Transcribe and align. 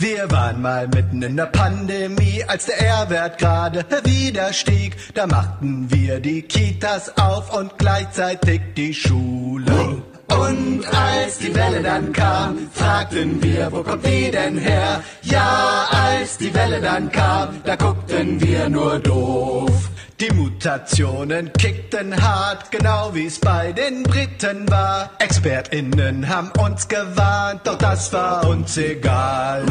Wir 0.00 0.30
waren 0.30 0.62
mal 0.62 0.86
mitten 0.86 1.22
in 1.22 1.36
der 1.36 1.46
Pandemie, 1.46 2.44
als 2.46 2.66
der 2.66 2.80
R-Wert 2.80 3.38
gerade 3.38 3.84
wieder 4.04 4.52
stieg. 4.52 4.96
Da 5.14 5.26
machten 5.26 5.90
wir 5.90 6.20
die 6.20 6.42
Kitas 6.42 7.18
auf 7.18 7.52
und 7.52 7.76
gleichzeitig 7.78 8.60
die 8.76 8.94
Schule. 8.94 10.02
Und 10.28 10.86
als 10.86 11.38
die 11.38 11.52
Welle 11.52 11.82
dann 11.82 12.12
kam, 12.12 12.68
fragten 12.72 13.42
wir, 13.42 13.72
wo 13.72 13.82
kommt 13.82 14.06
die 14.06 14.30
denn 14.30 14.56
her? 14.58 15.02
Ja, 15.22 15.88
als 15.90 16.38
die 16.38 16.54
Welle 16.54 16.80
dann 16.80 17.10
kam, 17.10 17.60
da 17.64 17.74
guckten 17.74 18.40
wir 18.40 18.68
nur 18.68 19.00
doof. 19.00 19.90
Die 20.20 20.32
Mutationen 20.32 21.52
kickten 21.52 22.20
hart, 22.20 22.72
genau 22.72 23.10
wie's 23.12 23.38
bei 23.38 23.70
den 23.70 24.02
Briten 24.02 24.68
war. 24.68 25.10
ExpertInnen 25.20 26.28
haben 26.28 26.50
uns 26.58 26.88
gewarnt, 26.88 27.60
doch 27.62 27.78
das 27.78 28.12
war 28.12 28.44
uns 28.48 28.76
egal. 28.78 29.62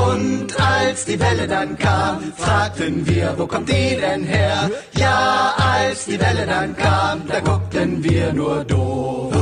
Und 0.00 0.58
als 0.58 1.04
die 1.04 1.20
Welle 1.20 1.46
dann 1.46 1.76
kam, 1.76 2.32
fragten 2.34 3.06
wir, 3.06 3.34
wo 3.36 3.46
kommt 3.46 3.68
die 3.68 3.96
denn 4.00 4.24
her? 4.24 4.70
Ja, 4.96 5.52
als 5.58 6.06
die 6.06 6.18
Welle 6.18 6.46
dann 6.46 6.74
kam, 6.74 7.28
da 7.28 7.40
guckten 7.40 8.02
wir 8.02 8.32
nur 8.32 8.64
doof. 8.64 9.34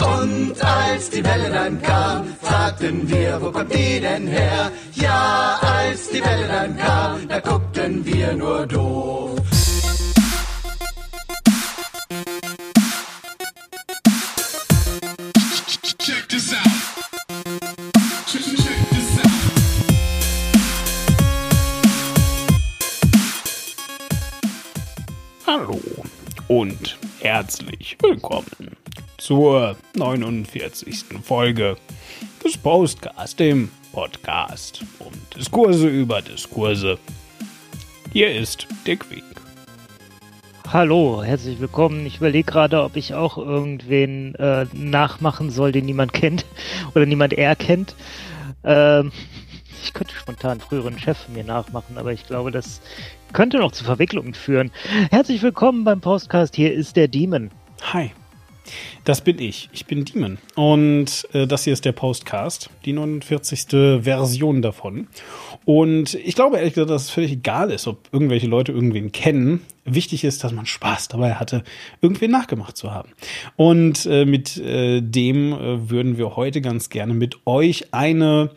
Und 0.00 0.54
als 0.62 1.08
die 1.08 1.24
Welle 1.24 1.50
dann 1.50 1.80
kam, 1.80 2.26
fragten 2.42 3.08
wir, 3.08 3.40
wo 3.40 3.50
kommt 3.50 3.74
die 3.74 4.00
denn 4.00 4.26
her? 4.28 4.70
Ja, 4.92 5.58
als 5.62 6.10
die 6.10 6.22
Welle 6.22 6.46
dann 6.46 6.76
kam, 6.76 7.26
da 7.26 7.40
guckten 7.40 8.04
wir 8.04 8.34
nur 8.34 8.66
doof. 8.66 9.27
Hallo 25.50 25.80
und 26.48 26.98
herzlich 27.20 27.96
willkommen 28.02 28.76
zur 29.16 29.76
49. 29.96 31.06
Folge 31.22 31.78
des 32.44 32.58
Postcast, 32.58 33.40
dem 33.40 33.70
Podcast 33.94 34.84
um 34.98 35.10
Diskurse 35.34 35.88
über 35.88 36.20
Diskurse. 36.20 36.98
Hier 38.12 38.30
ist 38.30 38.68
der 38.86 38.96
Quick. 38.96 39.24
Hallo, 40.70 41.22
herzlich 41.22 41.58
willkommen. 41.60 42.04
Ich 42.04 42.18
überlege 42.18 42.52
gerade, 42.52 42.82
ob 42.82 42.96
ich 42.96 43.14
auch 43.14 43.38
irgendwen 43.38 44.34
äh, 44.34 44.66
nachmachen 44.74 45.48
soll, 45.48 45.72
den 45.72 45.86
niemand 45.86 46.12
kennt 46.12 46.44
oder 46.94 47.06
niemand 47.06 47.32
erkennt. 47.32 47.94
Ähm, 48.64 49.12
ich 49.82 49.92
könnte 49.92 50.14
spontan 50.14 50.52
einen 50.52 50.60
früheren 50.60 50.98
Chef 50.98 51.28
mir 51.28 51.44
nachmachen, 51.44 51.98
aber 51.98 52.12
ich 52.12 52.26
glaube, 52.26 52.50
das 52.50 52.80
könnte 53.32 53.58
noch 53.58 53.72
zu 53.72 53.84
Verwicklungen 53.84 54.34
führen. 54.34 54.70
Herzlich 55.10 55.42
willkommen 55.42 55.84
beim 55.84 56.00
Podcast. 56.00 56.56
Hier 56.56 56.72
ist 56.72 56.96
der 56.96 57.08
Demon. 57.08 57.50
Hi. 57.92 58.12
Das 59.04 59.22
bin 59.22 59.38
ich. 59.38 59.70
Ich 59.72 59.86
bin 59.86 60.04
Demon. 60.04 60.38
Und 60.54 61.26
äh, 61.32 61.46
das 61.46 61.64
hier 61.64 61.72
ist 61.72 61.84
der 61.84 61.92
Postcast, 61.92 62.68
die 62.84 62.92
49. 62.92 64.02
Version 64.02 64.60
davon. 64.60 65.08
Und 65.64 66.14
ich 66.14 66.34
glaube 66.34 66.58
ehrlich 66.58 66.74
gesagt, 66.74 66.90
dass 66.90 67.04
es 67.04 67.10
völlig 67.10 67.32
egal 67.32 67.70
ist, 67.70 67.86
ob 67.86 68.08
irgendwelche 68.12 68.46
Leute 68.46 68.72
irgendwen 68.72 69.12
kennen. 69.12 69.62
Wichtig 69.84 70.24
ist, 70.24 70.44
dass 70.44 70.52
man 70.52 70.66
Spaß 70.66 71.08
dabei 71.08 71.34
hatte, 71.34 71.64
irgendwen 72.02 72.30
nachgemacht 72.30 72.76
zu 72.76 72.92
haben. 72.92 73.10
Und 73.56 74.04
äh, 74.04 74.26
mit 74.26 74.58
äh, 74.58 75.00
dem 75.00 75.52
äh, 75.52 75.88
würden 75.88 76.18
wir 76.18 76.36
heute 76.36 76.60
ganz 76.60 76.90
gerne 76.90 77.14
mit 77.14 77.46
euch 77.46 77.94
eine 77.94 78.50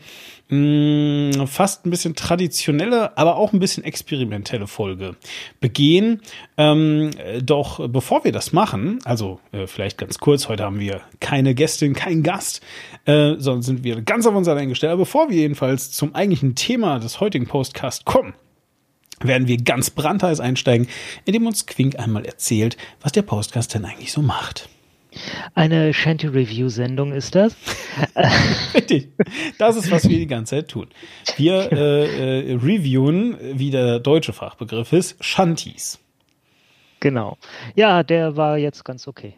mh, 0.51 1.47
fast 1.47 1.85
ein 1.85 1.89
bisschen 1.89 2.15
traditionelle, 2.15 3.17
aber 3.17 3.37
auch 3.37 3.53
ein 3.53 3.59
bisschen 3.59 3.83
experimentelle 3.83 4.67
Folge 4.67 5.15
begehen. 5.59 6.21
Ähm, 6.57 7.09
äh, 7.17 7.41
doch 7.41 7.87
bevor 7.89 8.23
wir 8.23 8.31
das 8.31 8.53
machen, 8.53 8.99
also 9.05 9.39
äh, 9.51 9.65
vielleicht 9.65 9.97
ganz 9.97 10.19
kurz, 10.19 10.49
heute 10.49 10.63
haben 10.63 10.79
wir 10.79 11.01
keine 11.19 11.55
Gästin, 11.55 11.93
keinen 11.93 12.21
Gast, 12.21 12.61
äh, 13.05 13.35
sondern 13.37 13.61
sind 13.63 13.83
wir 13.83 14.01
ganz 14.01 14.27
auf 14.27 14.35
uns 14.35 14.47
allein 14.47 14.69
gestellt. 14.69 14.91
Aber 14.91 15.03
bevor 15.03 15.29
wir 15.29 15.37
jedenfalls 15.37 15.91
zum 15.91 16.13
eigentlichen 16.13 16.55
Thema 16.55 16.99
des 16.99 17.19
heutigen 17.19 17.47
Postcasts 17.47 18.05
kommen, 18.05 18.33
werden 19.21 19.47
wir 19.47 19.57
ganz 19.57 19.89
brandheiß 19.89 20.39
einsteigen, 20.39 20.87
indem 21.25 21.47
uns 21.47 21.65
Quink 21.65 21.97
einmal 21.99 22.25
erzählt, 22.25 22.77
was 23.01 23.11
der 23.11 23.21
Postcast 23.21 23.73
denn 23.73 23.85
eigentlich 23.85 24.11
so 24.11 24.21
macht. 24.21 24.69
Eine 25.55 25.93
Shanty-Review-Sendung 25.93 27.11
ist 27.11 27.35
das. 27.35 27.55
Richtig. 28.73 29.09
Das 29.57 29.75
ist, 29.75 29.91
was 29.91 30.07
wir 30.07 30.17
die 30.17 30.27
ganze 30.27 30.55
Zeit 30.55 30.69
tun. 30.69 30.87
Wir 31.35 31.71
äh, 31.71 32.51
äh, 32.51 32.53
reviewen, 32.55 33.37
wie 33.59 33.71
der 33.71 33.99
deutsche 33.99 34.33
Fachbegriff 34.33 34.93
ist, 34.93 35.23
Shanties. 35.23 35.99
Genau. 37.01 37.37
Ja, 37.75 38.03
der 38.03 38.37
war 38.37 38.57
jetzt 38.57 38.85
ganz 38.85 39.07
okay. 39.07 39.35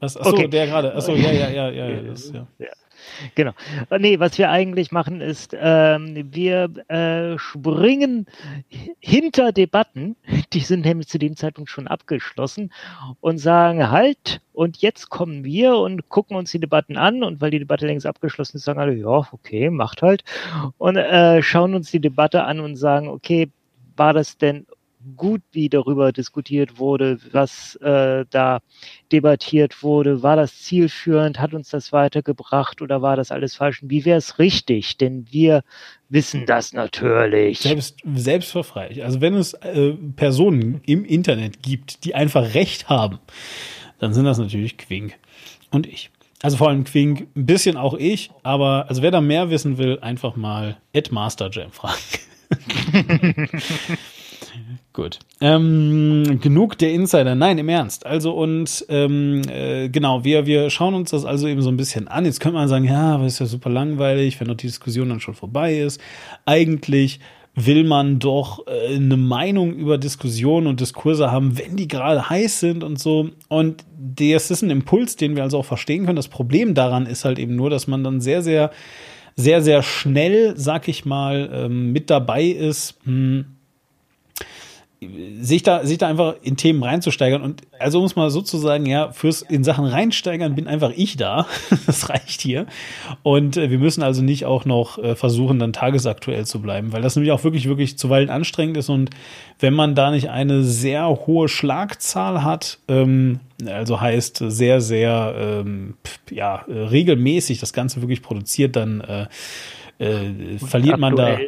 Was, 0.00 0.16
achso, 0.16 0.30
Okay. 0.30 0.48
der 0.48 0.66
gerade. 0.66 0.94
Achso, 0.94 1.14
ja, 1.14 1.30
ja, 1.30 1.50
ja, 1.50 1.70
ja. 1.70 1.88
ja, 1.88 2.02
das, 2.08 2.30
ja. 2.32 2.46
Ja. 2.58 2.68
Genau. 3.34 3.52
Äh, 3.90 3.98
Nee, 3.98 4.18
was 4.18 4.38
wir 4.38 4.50
eigentlich 4.50 4.92
machen 4.92 5.20
ist, 5.20 5.54
ähm, 5.58 6.28
wir 6.32 6.70
äh, 6.88 7.38
springen 7.38 8.26
hinter 8.98 9.52
Debatten, 9.52 10.16
die 10.52 10.60
sind 10.60 10.84
nämlich 10.84 11.08
zu 11.08 11.18
dem 11.18 11.36
Zeitpunkt 11.36 11.70
schon 11.70 11.86
abgeschlossen 11.86 12.72
und 13.20 13.38
sagen 13.38 13.90
halt, 13.90 14.40
und 14.52 14.78
jetzt 14.78 15.10
kommen 15.10 15.44
wir 15.44 15.76
und 15.76 16.08
gucken 16.08 16.36
uns 16.36 16.50
die 16.50 16.60
Debatten 16.60 16.96
an 16.96 17.22
und 17.22 17.40
weil 17.40 17.50
die 17.50 17.58
Debatte 17.58 17.86
längst 17.86 18.06
abgeschlossen 18.06 18.56
ist, 18.56 18.64
sagen 18.64 18.80
alle, 18.80 18.94
ja, 18.94 19.28
okay, 19.32 19.70
macht 19.70 20.02
halt 20.02 20.24
und 20.78 20.96
äh, 20.96 21.42
schauen 21.42 21.74
uns 21.74 21.90
die 21.90 22.00
Debatte 22.00 22.44
an 22.44 22.60
und 22.60 22.76
sagen, 22.76 23.08
okay, 23.08 23.50
war 23.96 24.12
das 24.12 24.38
denn 24.38 24.66
gut, 25.16 25.42
wie 25.52 25.68
darüber 25.68 26.12
diskutiert 26.12 26.78
wurde, 26.78 27.18
was 27.32 27.76
äh, 27.76 28.24
da 28.30 28.60
debattiert 29.12 29.82
wurde, 29.82 30.22
war 30.22 30.36
das 30.36 30.62
zielführend, 30.62 31.38
hat 31.38 31.54
uns 31.54 31.70
das 31.70 31.92
weitergebracht 31.92 32.82
oder 32.82 33.00
war 33.02 33.16
das 33.16 33.30
alles 33.30 33.54
falsch? 33.54 33.82
Und 33.82 33.90
wie 33.90 34.04
wäre 34.04 34.18
es 34.18 34.38
richtig? 34.38 34.98
Denn 34.98 35.26
wir 35.30 35.62
wissen 36.08 36.44
das 36.46 36.72
natürlich. 36.72 37.60
Selbst, 37.60 37.98
selbstverfrei. 38.14 39.02
Also 39.02 39.20
wenn 39.20 39.34
es 39.34 39.54
äh, 39.54 39.94
Personen 40.16 40.80
im 40.86 41.04
Internet 41.04 41.62
gibt, 41.62 42.04
die 42.04 42.14
einfach 42.14 42.54
Recht 42.54 42.88
haben, 42.88 43.18
dann 43.98 44.12
sind 44.12 44.24
das 44.24 44.38
natürlich 44.38 44.78
Quink 44.78 45.14
und 45.70 45.86
ich. 45.86 46.10
Also 46.42 46.56
vor 46.56 46.68
allem 46.68 46.84
Quink, 46.84 47.28
ein 47.36 47.46
bisschen 47.46 47.76
auch 47.76 47.94
ich, 47.94 48.30
aber 48.42 48.86
also 48.88 49.02
wer 49.02 49.10
da 49.10 49.20
mehr 49.20 49.50
wissen 49.50 49.76
will, 49.76 49.98
einfach 50.00 50.36
mal 50.36 50.78
at 50.94 51.12
Masterjam 51.12 51.70
fragen. 51.70 51.98
Gut. 54.92 55.20
Ähm, 55.40 56.40
genug 56.40 56.76
der 56.78 56.92
Insider. 56.92 57.36
Nein, 57.36 57.58
im 57.58 57.68
Ernst. 57.68 58.06
Also 58.06 58.32
und 58.32 58.84
ähm, 58.88 59.42
äh, 59.48 59.88
genau, 59.88 60.24
wir, 60.24 60.46
wir 60.46 60.68
schauen 60.68 60.94
uns 60.94 61.10
das 61.10 61.24
also 61.24 61.46
eben 61.46 61.62
so 61.62 61.70
ein 61.70 61.76
bisschen 61.76 62.08
an. 62.08 62.24
Jetzt 62.24 62.40
könnte 62.40 62.58
man 62.58 62.68
sagen, 62.68 62.84
ja, 62.84 63.14
aber 63.14 63.26
ist 63.26 63.38
ja 63.38 63.46
super 63.46 63.70
langweilig, 63.70 64.40
wenn 64.40 64.48
doch 64.48 64.56
die 64.56 64.66
Diskussion 64.66 65.08
dann 65.08 65.20
schon 65.20 65.34
vorbei 65.34 65.78
ist. 65.78 66.00
Eigentlich 66.44 67.20
will 67.54 67.84
man 67.84 68.18
doch 68.18 68.66
äh, 68.66 68.96
eine 68.96 69.16
Meinung 69.16 69.74
über 69.74 69.96
Diskussionen 69.96 70.66
und 70.66 70.80
Diskurse 70.80 71.30
haben, 71.30 71.56
wenn 71.56 71.76
die 71.76 71.88
gerade 71.88 72.28
heiß 72.28 72.58
sind 72.58 72.82
und 72.82 72.98
so. 72.98 73.30
Und 73.48 73.84
das 73.96 74.50
ist 74.50 74.62
ein 74.62 74.70
Impuls, 74.70 75.14
den 75.14 75.36
wir 75.36 75.44
also 75.44 75.58
auch 75.58 75.64
verstehen 75.64 76.04
können. 76.04 76.16
Das 76.16 76.28
Problem 76.28 76.74
daran 76.74 77.06
ist 77.06 77.24
halt 77.24 77.38
eben 77.38 77.54
nur, 77.54 77.70
dass 77.70 77.86
man 77.86 78.02
dann 78.02 78.20
sehr, 78.20 78.42
sehr, 78.42 78.72
sehr, 79.36 79.62
sehr 79.62 79.82
schnell, 79.82 80.54
sag 80.56 80.88
ich 80.88 81.04
mal, 81.04 81.48
ähm, 81.52 81.92
mit 81.92 82.10
dabei 82.10 82.44
ist. 82.44 82.98
Hm, 83.04 83.56
sich 85.40 85.62
da, 85.62 85.86
sich 85.86 85.96
da 85.96 86.08
einfach 86.08 86.34
in 86.42 86.58
Themen 86.58 86.82
reinzusteigern 86.82 87.40
und 87.40 87.62
also 87.78 88.00
um 88.00 88.04
es 88.04 88.16
mal 88.16 88.30
so 88.30 88.42
zu 88.42 88.58
sagen, 88.58 88.84
ja, 88.84 89.12
fürs 89.12 89.40
in 89.40 89.64
Sachen 89.64 89.86
reinsteigern 89.86 90.54
bin 90.54 90.66
einfach 90.66 90.92
ich 90.94 91.16
da. 91.16 91.46
das 91.86 92.10
reicht 92.10 92.42
hier. 92.42 92.66
Und 93.22 93.56
äh, 93.56 93.70
wir 93.70 93.78
müssen 93.78 94.02
also 94.02 94.20
nicht 94.20 94.44
auch 94.44 94.66
noch 94.66 94.98
äh, 94.98 95.16
versuchen, 95.16 95.58
dann 95.58 95.72
tagesaktuell 95.72 96.44
zu 96.44 96.60
bleiben, 96.60 96.92
weil 96.92 97.00
das 97.00 97.16
nämlich 97.16 97.32
auch 97.32 97.44
wirklich, 97.44 97.66
wirklich 97.66 97.96
zuweilen 97.96 98.28
anstrengend 98.28 98.76
ist 98.76 98.90
und 98.90 99.08
wenn 99.58 99.72
man 99.72 99.94
da 99.94 100.10
nicht 100.10 100.28
eine 100.28 100.64
sehr 100.64 101.08
hohe 101.08 101.48
Schlagzahl 101.48 102.44
hat, 102.44 102.78
ähm, 102.88 103.40
also 103.66 104.02
heißt 104.02 104.44
sehr, 104.48 104.82
sehr 104.82 105.34
ähm, 105.38 105.94
ja, 106.30 106.66
äh, 106.68 106.72
regelmäßig 106.72 107.58
das 107.58 107.72
Ganze 107.72 108.02
wirklich 108.02 108.20
produziert, 108.20 108.76
dann 108.76 109.00
äh, 109.00 109.26
verliert 110.58 110.98
man 110.98 111.16
da. 111.16 111.38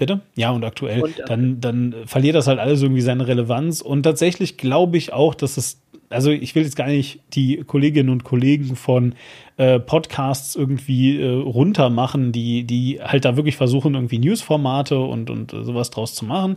Bitte? 0.00 0.20
Ja, 0.34 0.50
und 0.50 0.64
aktuell. 0.64 1.02
Und, 1.02 1.18
äh, 1.18 1.24
dann, 1.26 1.60
dann 1.60 1.94
verliert 2.06 2.34
das 2.34 2.46
halt 2.46 2.58
alles 2.58 2.80
irgendwie 2.80 3.02
seine 3.02 3.28
Relevanz. 3.28 3.82
Und 3.82 4.02
tatsächlich 4.02 4.56
glaube 4.56 4.96
ich 4.96 5.12
auch, 5.12 5.34
dass 5.34 5.58
es, 5.58 5.82
also 6.08 6.30
ich 6.30 6.54
will 6.54 6.62
jetzt 6.62 6.74
gar 6.74 6.86
nicht 6.86 7.20
die 7.34 7.58
Kolleginnen 7.58 8.08
und 8.08 8.24
Kollegen 8.24 8.76
von 8.76 9.14
äh, 9.58 9.78
Podcasts 9.78 10.56
irgendwie 10.56 11.20
äh, 11.20 11.28
runter 11.28 11.90
machen, 11.90 12.32
die, 12.32 12.64
die 12.64 12.98
halt 13.02 13.26
da 13.26 13.36
wirklich 13.36 13.56
versuchen, 13.56 13.92
irgendwie 13.94 14.18
Newsformate 14.18 14.98
und, 14.98 15.28
und 15.28 15.50
sowas 15.50 15.90
draus 15.90 16.14
zu 16.14 16.24
machen. 16.24 16.56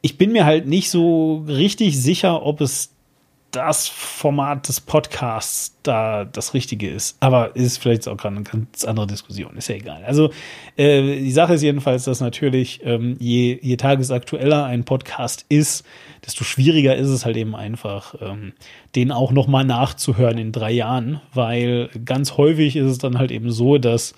Ich 0.00 0.16
bin 0.16 0.30
mir 0.30 0.44
halt 0.44 0.68
nicht 0.68 0.88
so 0.88 1.44
richtig 1.48 2.00
sicher, 2.00 2.46
ob 2.46 2.60
es 2.60 2.94
das 3.50 3.88
Format 3.88 4.68
des 4.68 4.80
Podcasts 4.80 5.74
da 5.82 6.26
das 6.26 6.52
Richtige 6.52 6.90
ist. 6.90 7.16
Aber 7.20 7.56
ist 7.56 7.78
vielleicht 7.78 8.06
auch 8.06 8.16
gerade 8.16 8.36
eine 8.36 8.44
ganz 8.44 8.84
andere 8.84 9.06
Diskussion. 9.06 9.56
Ist 9.56 9.68
ja 9.68 9.76
egal. 9.76 10.04
Also 10.04 10.30
äh, 10.76 11.18
die 11.18 11.32
Sache 11.32 11.54
ist 11.54 11.62
jedenfalls, 11.62 12.04
dass 12.04 12.20
natürlich 12.20 12.80
ähm, 12.84 13.16
je, 13.18 13.58
je 13.62 13.76
tagesaktueller 13.76 14.64
ein 14.64 14.84
Podcast 14.84 15.46
ist, 15.48 15.86
desto 16.26 16.44
schwieriger 16.44 16.94
ist 16.94 17.08
es 17.08 17.24
halt 17.24 17.36
eben 17.38 17.56
einfach, 17.56 18.14
ähm, 18.20 18.52
den 18.94 19.10
auch 19.10 19.32
noch 19.32 19.46
mal 19.46 19.64
nachzuhören 19.64 20.36
in 20.36 20.52
drei 20.52 20.72
Jahren, 20.72 21.22
weil 21.32 21.88
ganz 22.04 22.36
häufig 22.36 22.76
ist 22.76 22.86
es 22.86 22.98
dann 22.98 23.18
halt 23.18 23.30
eben 23.30 23.50
so, 23.50 23.78
dass 23.78 24.14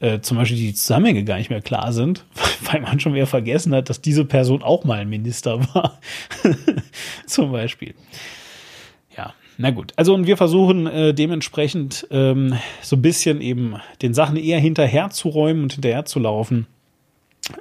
äh, 0.00 0.20
zum 0.20 0.38
Beispiel 0.38 0.56
die 0.56 0.74
Zusammenhänge 0.74 1.24
gar 1.24 1.36
nicht 1.36 1.50
mehr 1.50 1.60
klar 1.60 1.92
sind, 1.92 2.24
weil 2.62 2.80
man 2.80 2.98
schon 2.98 3.12
wieder 3.12 3.26
vergessen 3.26 3.74
hat, 3.74 3.90
dass 3.90 4.00
diese 4.00 4.24
Person 4.24 4.62
auch 4.62 4.84
mal 4.84 5.00
ein 5.00 5.10
Minister 5.10 5.60
war. 5.74 6.00
zum 7.26 7.52
Beispiel. 7.52 7.94
Na 9.62 9.72
gut. 9.72 9.92
Also 9.96 10.14
und 10.14 10.26
wir 10.26 10.38
versuchen 10.38 10.86
äh, 10.86 11.12
dementsprechend 11.12 12.06
ähm, 12.10 12.54
so 12.80 12.96
ein 12.96 13.02
bisschen 13.02 13.42
eben 13.42 13.76
den 14.00 14.14
Sachen 14.14 14.38
eher 14.38 14.58
hinterher 14.58 15.10
zu 15.10 15.28
räumen 15.28 15.64
und 15.64 15.74
hinterher 15.74 16.06
zu 16.06 16.18
laufen. 16.18 16.66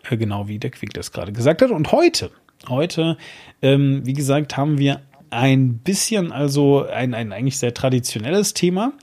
Äh, 0.10 0.16
genau 0.16 0.48
wie 0.48 0.60
der 0.60 0.72
Quick 0.72 0.94
das 0.94 1.12
gerade 1.12 1.34
gesagt 1.34 1.62
hat. 1.62 1.72
Und 1.72 1.92
heute, 1.92 2.32
heute, 2.70 3.18
ähm, 3.62 4.06
wie 4.06 4.14
gesagt, 4.14 4.56
haben 4.56 4.78
wir 4.78 5.02
ein 5.30 5.80
bisschen, 5.80 6.32
also 6.32 6.86
ein, 6.86 7.14
ein 7.14 7.34
eigentlich 7.34 7.58
sehr 7.58 7.74
traditionelles 7.74 8.54
Thema, 8.54 8.94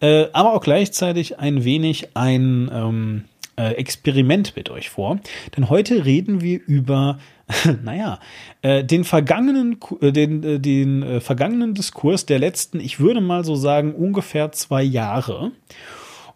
äh, 0.00 0.28
aber 0.32 0.54
auch 0.54 0.62
gleichzeitig 0.62 1.38
ein 1.38 1.64
wenig 1.64 2.16
ein 2.16 2.70
ähm, 2.72 3.24
äh, 3.58 3.72
Experiment 3.72 4.56
mit 4.56 4.70
euch 4.70 4.88
vor. 4.88 5.20
Denn 5.54 5.68
heute 5.68 6.06
reden 6.06 6.40
wir 6.40 6.60
über 6.66 7.18
naja, 7.82 8.20
äh, 8.62 8.84
den 8.84 9.04
vergangenen, 9.04 9.78
äh, 10.00 10.12
den, 10.12 10.42
äh, 10.42 10.60
den 10.60 11.02
äh, 11.02 11.20
vergangenen 11.20 11.74
Diskurs 11.74 12.26
der 12.26 12.38
letzten, 12.38 12.80
ich 12.80 13.00
würde 13.00 13.20
mal 13.20 13.44
so 13.44 13.54
sagen, 13.54 13.94
ungefähr 13.94 14.52
zwei 14.52 14.82
Jahre. 14.82 15.52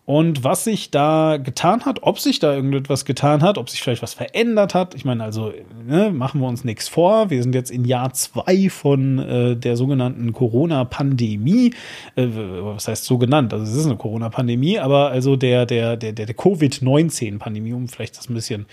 Und 0.04 0.42
was 0.42 0.64
sich 0.64 0.90
da 0.90 1.36
getan 1.36 1.84
hat, 1.84 2.02
ob 2.02 2.18
sich 2.18 2.40
da 2.40 2.52
irgendetwas 2.52 3.04
getan 3.04 3.40
hat, 3.40 3.56
ob 3.56 3.70
sich 3.70 3.80
vielleicht 3.80 4.02
was 4.02 4.14
verändert 4.14 4.74
hat. 4.74 4.96
Ich 4.96 5.04
meine, 5.04 5.22
also 5.22 5.52
ne, 5.86 6.10
machen 6.10 6.40
wir 6.40 6.48
uns 6.48 6.64
nichts 6.64 6.88
vor. 6.88 7.30
Wir 7.30 7.40
sind 7.40 7.54
jetzt 7.54 7.70
in 7.70 7.84
Jahr 7.84 8.12
zwei 8.12 8.68
von 8.68 9.20
äh, 9.20 9.56
der 9.56 9.76
sogenannten 9.76 10.32
Corona-Pandemie. 10.32 11.72
Äh, 12.16 12.26
was 12.34 12.88
heißt 12.88 13.04
so 13.04 13.16
genannt? 13.16 13.52
Also 13.52 13.64
es 13.64 13.76
ist 13.76 13.86
eine 13.86 13.96
Corona-Pandemie, 13.96 14.80
aber 14.80 15.10
also 15.10 15.36
der, 15.36 15.66
der, 15.66 15.96
der, 15.96 16.12
der, 16.12 16.26
der 16.26 16.34
Covid-19-Pandemie, 16.34 17.72
um 17.72 17.86
vielleicht 17.86 18.18
das 18.18 18.28
ein 18.28 18.34
bisschen 18.34 18.66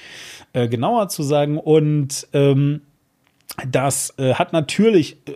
äh, 0.54 0.68
genauer 0.68 1.10
zu 1.10 1.22
sagen. 1.22 1.60
Und 1.60 2.28
ähm, 2.34 2.82
das 3.68 4.14
äh, 4.18 4.36
hat 4.36 4.54
natürlich 4.54 5.18
äh, 5.28 5.34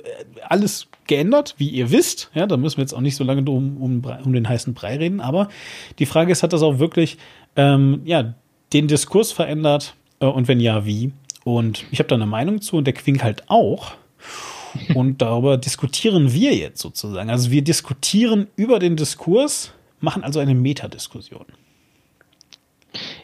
alles 0.48 0.88
geändert, 1.08 1.56
wie 1.58 1.70
ihr 1.70 1.92
wisst. 1.92 2.30
Ja, 2.34 2.48
da 2.48 2.58
müssen 2.58 2.78
wir 2.78 2.84
jetzt 2.84 2.94
auch 2.94 3.02
nicht 3.02 3.16
so 3.16 3.24
lange 3.24 3.42
um, 3.50 3.78
um, 3.78 4.02
um 4.24 4.34
den 4.34 4.48
heißen 4.48 4.74
Brei 4.74 4.98
reden. 4.98 5.20
Aber 5.20 5.50
die 6.00 6.06
Frage 6.06 6.32
ist, 6.32 6.44
hat 6.44 6.54
das 6.54 6.62
auch 6.62 6.80
wirklich 6.80 7.18
ähm, 7.56 8.02
ja, 8.06 8.36
den 8.72 8.88
Diskurs 8.88 9.32
verändert? 9.32 9.96
Äh, 10.20 10.26
und 10.26 10.48
wenn 10.48 10.60
ja, 10.60 10.86
wie? 10.86 11.12
Und 11.44 11.86
ich 11.92 12.00
habe 12.00 12.08
da 12.08 12.16
eine 12.16 12.26
Meinung 12.26 12.62
zu 12.62 12.78
und 12.78 12.86
der 12.86 12.94
Quink 12.94 13.24
halt 13.24 13.50
auch. 13.50 13.94
Und 14.96 15.22
darüber 15.22 15.58
diskutieren 15.58 16.34
wir 16.34 16.56
jetzt 16.56 16.82
sozusagen. 16.82 17.30
Also 17.30 17.52
wir 17.52 17.64
diskutieren 17.64 18.48
über 18.56 18.80
den 18.80 18.96
Diskurs, 18.96 19.72
machen 20.00 20.24
also 20.24 20.40
eine 20.40 20.56
Metadiskussion. 20.56 21.46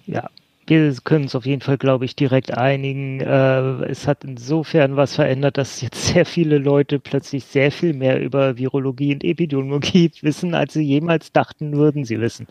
Ja, 0.06 0.30
wir 0.70 0.96
können 1.04 1.24
uns 1.24 1.36
auf 1.36 1.46
jeden 1.46 1.62
Fall, 1.62 1.78
glaube 1.78 2.06
ich, 2.06 2.16
direkt 2.16 2.56
einigen. 2.56 3.20
Äh, 3.20 3.86
es 3.86 4.08
hat 4.08 4.24
insofern 4.24 4.96
was 4.96 5.16
verändert, 5.16 5.58
dass 5.58 5.82
jetzt 5.82 6.08
sehr 6.08 6.26
viele 6.26 6.58
Leute 6.58 7.00
plötzlich 7.00 7.46
sehr 7.46 7.72
viel 7.72 7.94
mehr 7.94 8.22
über 8.22 8.58
Virologie 8.58 9.14
und 9.14 9.24
Epidemiologie 9.24 10.12
wissen, 10.22 10.54
als 10.54 10.74
sie 10.74 10.84
jemals 10.84 11.32
dachten, 11.32 11.74
würden 11.74 12.06
sie 12.06 12.20
wissen. 12.22 12.48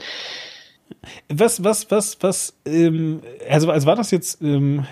Was, 1.29 1.63
was, 1.63 1.91
was, 1.91 2.19
was, 2.21 2.59
ähm, 2.67 3.21
also, 3.49 3.71
also 3.71 3.87
war 3.87 3.97
das 3.97 4.11
jetzt, 4.11 4.43
ähm, 4.43 4.87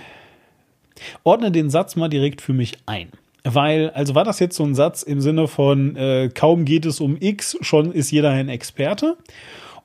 ordne 1.25 1.51
den 1.51 1.71
Satz 1.71 1.97
mal 1.97 2.09
direkt 2.09 2.41
für 2.41 2.53
mich 2.53 2.75
ein. 2.87 3.09
Weil, 3.45 3.91
also 3.91 4.15
war 4.15 4.25
das 4.25 4.41
jetzt 4.41 4.57
so 4.57 4.65
ein 4.65 4.75
Satz 4.75 5.03
im 5.03 5.21
Sinne 5.21 5.47
von, 5.47 5.97
äh, 5.97 6.31
kaum 6.35 6.65
geht 6.65 6.85
es 6.85 7.01
um 7.01 7.17
X, 7.19 7.57
schon 7.61 7.93
ist 7.93 8.11
jeder 8.11 8.31
ein 8.31 8.49
Experte? 8.49 9.17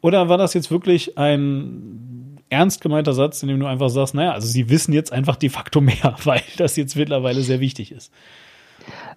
Oder 0.01 0.29
war 0.29 0.37
das 0.37 0.53
jetzt 0.53 0.71
wirklich 0.71 1.17
ein 1.17 2.30
ernst 2.51 2.81
gemeinter 2.81 3.13
Satz, 3.13 3.41
in 3.41 3.49
dem 3.49 3.59
du 3.59 3.65
einfach 3.65 3.89
sagst, 3.89 4.13
naja, 4.13 4.33
also 4.33 4.47
sie 4.47 4.69
wissen 4.69 4.93
jetzt 4.93 5.11
einfach 5.11 5.35
de 5.35 5.49
facto 5.49 5.81
mehr, 5.81 6.15
weil 6.23 6.43
das 6.57 6.75
jetzt 6.75 6.95
mittlerweile 6.95 7.41
sehr 7.41 7.59
wichtig 7.59 7.91
ist. 7.91 8.11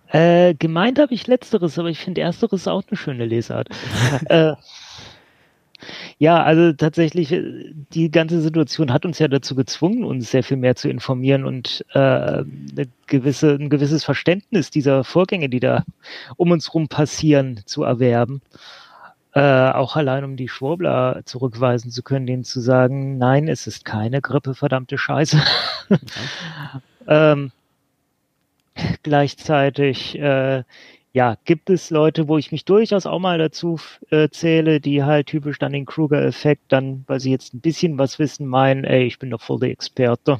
Äh, 0.09 0.55
gemeint 0.55 0.99
habe 0.99 1.13
ich 1.13 1.27
letzteres, 1.27 1.79
aber 1.79 1.89
ich 1.89 1.99
finde 1.99 2.21
ersteres 2.21 2.69
auch 2.69 2.83
eine 2.89 2.97
schöne 2.97 3.27
Lesart. 3.27 3.69
äh, 4.27 4.53
ja, 6.19 6.43
also 6.43 6.73
tatsächlich, 6.73 7.33
äh, 7.33 7.73
die 7.93 8.11
ganze 8.11 8.41
Situation 8.41 8.93
hat 8.93 9.05
uns 9.05 9.19
ja 9.19 9.29
dazu 9.29 9.55
gezwungen, 9.55 10.05
uns 10.05 10.31
sehr 10.31 10.45
viel 10.45 10.57
mehr 10.57 10.77
zu 10.77 10.89
informieren 10.89 11.45
und 11.45 11.85
äh, 11.93 11.99
eine 11.99 12.87
gewisse, 13.07 13.55
ein 13.55 13.71
gewisses 13.71 14.05
Verständnis 14.05 14.71
dieser 14.71 15.03
Vorgänge, 15.05 15.49
die 15.49 15.61
da 15.61 15.85
um 16.37 16.53
uns 16.53 16.73
rum 16.73 16.89
passieren, 16.89 17.61
zu 17.67 17.83
erwerben. 17.83 18.43
Äh, 19.35 19.71
auch 19.73 19.97
allein 19.97 20.23
um 20.23 20.37
die 20.37 20.49
Schwurbler 20.49 21.23
zurückweisen 21.25 21.91
zu 21.91 22.05
können, 22.05 22.27
denen 22.27 22.45
zu 22.45 22.61
sagen, 22.61 23.19
nein, 23.19 23.49
es 23.49 23.67
ist 23.67 23.85
keine 23.85 24.21
Grippe, 24.21 24.55
verdammte 24.55 24.97
Scheiße. 24.97 25.43
ähm, 27.09 27.51
gleichzeitig, 29.03 30.17
äh, 30.21 30.63
ja, 31.13 31.37
gibt 31.45 31.69
es 31.69 31.91
Leute, 31.91 32.29
wo 32.29 32.39
ich 32.39 32.53
mich 32.53 32.65
durchaus 32.65 33.07
auch 33.07 33.19
mal 33.19 33.39
dazu 33.39 33.81
äh, 34.11 34.29
zähle, 34.29 34.81
die 34.81 35.03
halt 35.03 35.27
typisch 35.27 35.59
dann 35.59 35.73
den 35.73 35.87
Kruger-Effekt, 35.87 36.63
dann, 36.69 37.03
weil 37.09 37.19
sie 37.19 37.33
jetzt 37.33 37.55
ein 37.55 37.61
bisschen 37.61 37.99
was 37.99 38.21
wissen, 38.21 38.47
meinen, 38.47 38.85
ey, 38.85 39.05
ich 39.05 39.19
bin 39.19 39.31
doch 39.31 39.43
voll 39.43 39.59
der 39.59 39.71
Experte. 39.71 40.39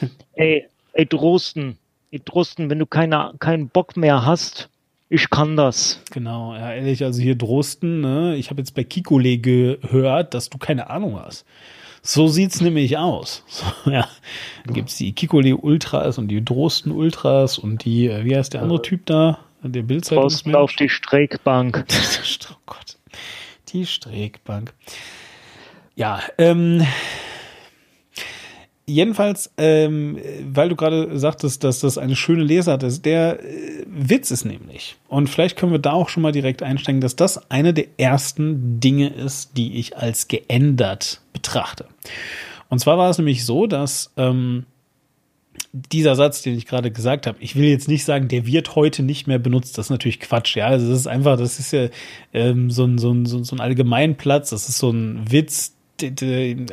ey, 0.34 0.66
ey, 0.92 1.06
Drosten, 1.06 1.78
ey, 2.10 2.20
Drosten, 2.22 2.68
wenn 2.68 2.78
du 2.78 2.84
keine, 2.86 3.32
keinen 3.38 3.68
Bock 3.68 3.96
mehr 3.96 4.26
hast, 4.26 4.68
ich 5.12 5.28
kann 5.28 5.56
das. 5.56 6.00
Genau, 6.10 6.54
ja, 6.54 6.72
ehrlich, 6.72 7.04
also 7.04 7.20
hier 7.20 7.34
Drosten, 7.34 8.00
ne? 8.00 8.34
Ich 8.36 8.48
habe 8.48 8.62
jetzt 8.62 8.74
bei 8.74 8.82
Kikole 8.82 9.36
gehört, 9.36 10.32
dass 10.32 10.48
du 10.48 10.56
keine 10.56 10.88
Ahnung 10.88 11.20
hast. 11.20 11.44
So 12.00 12.28
sieht's 12.28 12.62
nämlich 12.62 12.96
aus. 12.96 13.44
So, 13.84 13.90
ja. 13.90 14.08
Dann 14.64 14.74
gibt's 14.74 14.96
die 14.96 15.12
Kikole 15.12 15.56
Ultras 15.56 16.16
und 16.16 16.28
die 16.28 16.42
Drosten 16.42 16.92
Ultras 16.92 17.58
und 17.58 17.84
die, 17.84 18.06
äh, 18.08 18.24
wie 18.24 18.34
heißt 18.34 18.54
der 18.54 18.62
andere 18.62 18.80
Typ 18.80 19.04
da? 19.04 19.38
Der 19.62 19.82
Bildzeitungsmensch. 19.82 20.32
Drosten 20.32 20.56
auf 20.56 20.74
die 20.74 20.88
Streckbank. 20.88 21.84
oh 22.50 22.54
Gott. 22.64 22.96
Die 23.68 23.84
Streckbank. 23.84 24.72
Ja, 25.94 26.20
ähm, 26.38 26.86
Jedenfalls, 28.84 29.52
ähm, 29.58 30.18
weil 30.44 30.68
du 30.68 30.74
gerade 30.74 31.16
sagtest, 31.16 31.62
dass 31.62 31.78
das 31.80 31.98
eine 31.98 32.16
schöne 32.16 32.42
Lesart 32.42 32.82
ist, 32.82 33.04
der 33.04 33.38
äh, 33.40 33.84
Witz 33.86 34.32
ist 34.32 34.44
nämlich, 34.44 34.96
und 35.06 35.28
vielleicht 35.28 35.56
können 35.56 35.70
wir 35.70 35.78
da 35.78 35.92
auch 35.92 36.08
schon 36.08 36.22
mal 36.22 36.32
direkt 36.32 36.64
einsteigen, 36.64 37.00
dass 37.00 37.14
das 37.14 37.48
eine 37.50 37.72
der 37.74 37.86
ersten 37.96 38.80
Dinge 38.80 39.08
ist, 39.10 39.56
die 39.56 39.78
ich 39.78 39.96
als 39.96 40.26
geändert 40.26 41.20
betrachte. 41.32 41.86
Und 42.70 42.80
zwar 42.80 42.98
war 42.98 43.08
es 43.08 43.18
nämlich 43.18 43.44
so, 43.44 43.68
dass 43.68 44.12
ähm, 44.16 44.66
dieser 45.72 46.16
Satz, 46.16 46.42
den 46.42 46.56
ich 46.56 46.66
gerade 46.66 46.90
gesagt 46.90 47.26
habe, 47.26 47.38
ich 47.40 47.54
will 47.56 47.64
jetzt 47.64 47.88
nicht 47.88 48.04
sagen, 48.04 48.28
der 48.28 48.46
wird 48.46 48.74
heute 48.74 49.02
nicht 49.02 49.26
mehr 49.26 49.38
benutzt. 49.38 49.78
Das 49.78 49.86
ist 49.86 49.90
natürlich 49.90 50.20
Quatsch. 50.20 50.56
Ja, 50.56 50.66
also 50.66 50.88
das 50.88 51.00
ist 51.00 51.06
einfach, 51.06 51.38
das 51.38 51.58
ist 51.58 51.72
ja 51.72 51.88
ähm, 52.32 52.70
so, 52.70 52.84
ein, 52.84 52.98
so, 52.98 53.12
ein, 53.12 53.26
so 53.26 53.56
ein 53.56 53.60
Allgemeinplatz. 53.60 54.50
Das 54.50 54.68
ist 54.68 54.78
so 54.78 54.90
ein 54.90 55.30
Witz, 55.30 55.74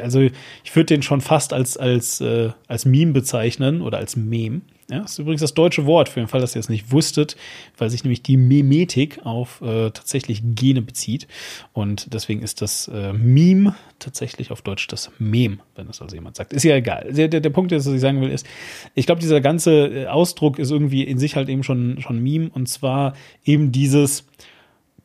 also 0.02 0.22
ich 0.22 0.76
würde 0.76 0.86
den 0.86 1.02
schon 1.02 1.22
fast 1.22 1.54
als, 1.54 1.78
als, 1.78 2.22
äh, 2.22 2.50
als 2.68 2.86
Meme 2.86 3.14
bezeichnen 3.14 3.82
oder 3.82 3.98
als 3.98 4.16
Meme. 4.16 4.62
Ja, 4.90 5.02
das 5.02 5.12
ist 5.12 5.20
übrigens 5.20 5.42
das 5.42 5.54
deutsche 5.54 5.86
Wort, 5.86 6.10
für 6.10 6.20
den 6.20 6.28
Fall, 6.28 6.42
dass 6.42 6.56
ihr 6.56 6.60
es 6.60 6.70
nicht 6.70 6.92
wusstet, 6.92 7.38
weil 7.78 7.92
sich 7.92 8.04
nämlich 8.04 8.24
die 8.24 8.38
Memetik 8.38 9.24
auf 9.24 9.62
äh, 9.62 9.92
tatsächlich 9.92 10.42
Gene 10.56 10.82
bezieht. 10.82 11.28
Und 11.74 12.12
deswegen 12.12 12.42
ist 12.42 12.64
das 12.64 12.88
äh, 12.88 13.14
Meme 13.14 13.76
tatsächlich 14.00 14.50
auf 14.50 14.64
Deutsch 14.64 14.88
das 14.88 15.12
Mem, 15.20 15.60
wenn 15.76 15.86
das 15.86 16.02
also 16.02 16.16
jemand 16.16 16.38
sagt. 16.38 16.54
Ist 16.54 16.64
ja 16.64 16.76
egal. 16.76 17.14
Der, 17.14 17.28
der, 17.28 17.40
der 17.40 17.50
Punkt, 17.52 17.72
was 17.72 17.86
ich 17.86 18.02
sagen 18.02 18.20
will, 18.20 18.32
ist, 18.32 18.48
ich 18.96 19.06
glaube, 19.06 19.22
dieser 19.22 19.42
ganze 19.42 19.72
äh, 19.74 20.08
Ausdruck 20.08 20.58
ist 20.58 20.72
irgendwie 20.72 21.04
in 21.04 21.20
sich 21.20 21.36
halt 21.36 21.50
eben 21.50 21.62
schon, 21.62 22.02
schon 22.02 22.24
Meme. 22.24 22.50
Und 22.52 22.68
zwar 22.68 23.14
eben 23.46 23.72
dieses, 23.72 24.26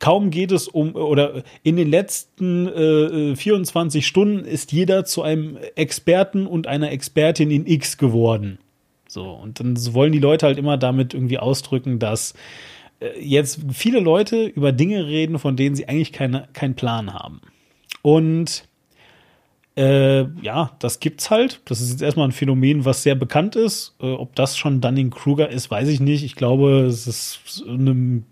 kaum 0.04 0.28
geht 0.28 0.52
es 0.52 0.68
um, 0.68 0.96
oder 0.96 1.44
in 1.62 1.76
den 1.76 1.88
letzten 1.88 2.68
äh, 2.68 3.34
24 3.34 4.06
Stunden 4.06 4.44
ist 4.44 4.70
jeder 4.70 5.06
zu 5.06 5.22
einem 5.22 5.56
Experten 5.76 6.46
und 6.46 6.66
einer 6.66 6.92
Expertin 6.92 7.50
in 7.50 7.66
X 7.66 7.96
geworden. 7.96 8.58
So, 9.08 9.30
und 9.30 9.60
dann 9.60 9.74
wollen 9.94 10.12
die 10.12 10.18
Leute 10.18 10.44
halt 10.44 10.58
immer 10.58 10.76
damit 10.76 11.14
irgendwie 11.14 11.38
ausdrücken, 11.38 12.00
dass 12.00 12.34
äh, 13.00 13.18
jetzt 13.18 13.60
viele 13.72 13.98
Leute 13.98 14.44
über 14.44 14.72
Dinge 14.72 15.06
reden, 15.06 15.38
von 15.38 15.56
denen 15.56 15.74
sie 15.74 15.88
eigentlich 15.88 16.12
keine, 16.12 16.48
keinen 16.52 16.74
Plan 16.74 17.14
haben. 17.14 17.40
Und 18.02 18.68
äh, 19.74 20.24
ja, 20.42 20.72
das 20.80 21.00
gibt's 21.00 21.30
halt. 21.30 21.62
Das 21.64 21.80
ist 21.80 21.92
jetzt 21.92 22.02
erstmal 22.02 22.28
ein 22.28 22.32
Phänomen, 22.32 22.84
was 22.84 23.02
sehr 23.02 23.14
bekannt 23.14 23.56
ist. 23.56 23.96
Äh, 24.02 24.12
ob 24.12 24.34
das 24.34 24.58
schon 24.58 24.82
Dunning-Kruger 24.82 25.48
ist, 25.48 25.70
weiß 25.70 25.88
ich 25.88 26.00
nicht. 26.00 26.24
Ich 26.24 26.36
glaube, 26.36 26.82
es 26.82 27.06
ist 27.06 27.64
eine 27.66 28.22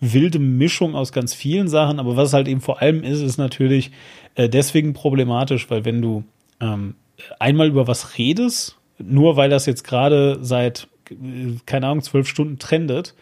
wilde 0.00 0.38
Mischung 0.38 0.94
aus 0.94 1.12
ganz 1.12 1.34
vielen 1.34 1.68
Sachen. 1.68 1.98
Aber 1.98 2.16
was 2.16 2.32
halt 2.32 2.48
eben 2.48 2.60
vor 2.60 2.80
allem 2.82 3.02
ist, 3.04 3.20
ist 3.20 3.38
natürlich 3.38 3.90
äh, 4.34 4.48
deswegen 4.48 4.92
problematisch, 4.92 5.70
weil 5.70 5.84
wenn 5.84 6.02
du 6.02 6.24
ähm, 6.60 6.94
einmal 7.38 7.68
über 7.68 7.86
was 7.86 8.18
redest, 8.18 8.78
nur 8.98 9.36
weil 9.36 9.50
das 9.50 9.66
jetzt 9.66 9.84
gerade 9.84 10.38
seit, 10.42 10.88
äh, 11.10 11.14
keine 11.66 11.86
Ahnung, 11.86 12.02
zwölf 12.02 12.28
Stunden 12.28 12.58
trendet, 12.58 13.14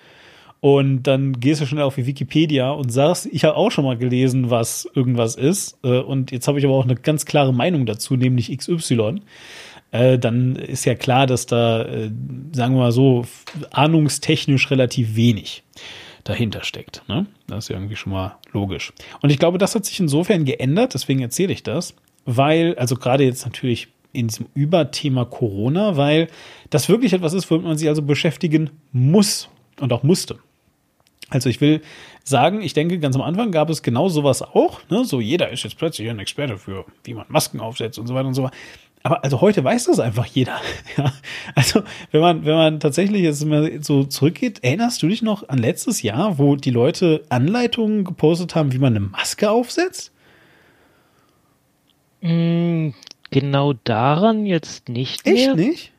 und 0.61 1.04
dann 1.04 1.40
gehst 1.40 1.62
du 1.62 1.66
schnell 1.66 1.85
auf 1.85 1.94
die 1.94 2.06
Wikipedia 2.06 2.70
und 2.70 2.92
sagst, 2.92 3.26
ich 3.32 3.44
habe 3.44 3.56
auch 3.56 3.70
schon 3.70 3.85
mal 3.85 3.97
gelesen, 3.97 4.50
was 4.50 4.87
irgendwas 4.94 5.35
ist. 5.35 5.78
Äh, 5.82 6.00
und 6.00 6.30
jetzt 6.30 6.49
habe 6.49 6.59
ich 6.59 6.64
aber 6.66 6.75
auch 6.75 6.85
eine 6.85 6.97
ganz 6.97 7.25
klare 7.25 7.54
Meinung 7.54 7.87
dazu, 7.87 8.14
nämlich 8.14 8.56
XY. 8.56 9.23
Äh, 9.90 10.18
dann 10.18 10.56
ist 10.56 10.85
ja 10.85 10.94
klar, 10.94 11.26
dass 11.26 11.47
da, 11.47 11.82
äh, 11.82 12.11
sagen 12.52 12.75
wir 12.75 12.80
mal 12.80 12.92
so, 12.92 13.25
ahnungstechnisch 13.70 14.70
relativ 14.70 15.16
wenig 15.16 15.62
dahinter 16.24 16.64
steckt. 16.64 17.02
Ne? 17.08 17.26
Das 17.46 17.64
ist 17.64 17.68
ja 17.68 17.76
irgendwie 17.76 17.96
schon 17.96 18.12
mal 18.12 18.36
logisch. 18.52 18.92
Und 19.22 19.30
ich 19.30 19.38
glaube, 19.38 19.58
das 19.58 19.74
hat 19.74 19.84
sich 19.84 20.00
insofern 20.00 20.44
geändert, 20.44 20.94
deswegen 20.94 21.20
erzähle 21.20 21.52
ich 21.52 21.62
das, 21.62 21.94
weil, 22.24 22.74
also 22.76 22.96
gerade 22.96 23.24
jetzt 23.24 23.44
natürlich 23.44 23.88
in 24.12 24.28
diesem 24.28 24.46
Überthema 24.54 25.24
Corona, 25.24 25.96
weil 25.96 26.28
das 26.70 26.88
wirklich 26.88 27.12
etwas 27.12 27.32
ist, 27.32 27.50
womit 27.50 27.64
man 27.64 27.78
sich 27.78 27.88
also 27.88 28.02
beschäftigen 28.02 28.70
muss 28.92 29.48
und 29.78 29.92
auch 29.92 30.02
musste. 30.02 30.38
Also 31.28 31.48
ich 31.48 31.60
will 31.60 31.80
sagen, 32.24 32.60
ich 32.60 32.74
denke, 32.74 32.98
ganz 32.98 33.14
am 33.14 33.22
Anfang 33.22 33.52
gab 33.52 33.70
es 33.70 33.82
genau 33.82 34.08
sowas 34.08 34.42
auch. 34.42 34.80
Ne? 34.90 35.04
So 35.04 35.20
jeder 35.20 35.50
ist 35.50 35.62
jetzt 35.62 35.78
plötzlich 35.78 36.10
ein 36.10 36.18
Experte 36.18 36.58
für, 36.58 36.84
wie 37.04 37.14
man 37.14 37.26
Masken 37.28 37.60
aufsetzt 37.60 37.98
und 37.98 38.08
so 38.08 38.14
weiter 38.14 38.26
und 38.26 38.34
so 38.34 38.42
weiter. 38.42 38.56
Aber 39.02 39.25
also 39.25 39.40
heute 39.40 39.64
weiß 39.64 39.85
das 39.85 39.99
einfach 40.00 40.26
jeder. 40.26 40.61
Ja? 40.97 41.12
Also 41.54 41.83
wenn 42.11 42.21
man, 42.21 42.45
wenn 42.45 42.54
man 42.54 42.80
tatsächlich 42.80 43.23
jetzt 43.23 43.45
mal 43.45 43.83
so 43.83 44.04
zurückgeht, 44.04 44.62
erinnerst 44.62 45.02
du 45.02 45.09
dich 45.09 45.23
noch 45.23 45.49
an 45.49 45.59
letztes 45.59 46.02
Jahr, 46.02 46.38
wo 46.38 46.57
die 46.57 46.71
Leute 46.71 47.25
Anleitungen 47.28 48.04
gepostet 48.04 48.54
haben, 48.54 48.73
wie 48.73 48.78
man 48.78 48.97
eine 48.97 49.07
Maske 49.07 49.50
aufsetzt? 49.50 50.12
Mm, 52.21 52.90
genau 53.30 53.73
daran 53.85 54.45
jetzt 54.47 54.88
nicht 54.88 55.25
mehr. 55.25 55.35
Echt 55.35 55.57
nicht? 55.57 55.92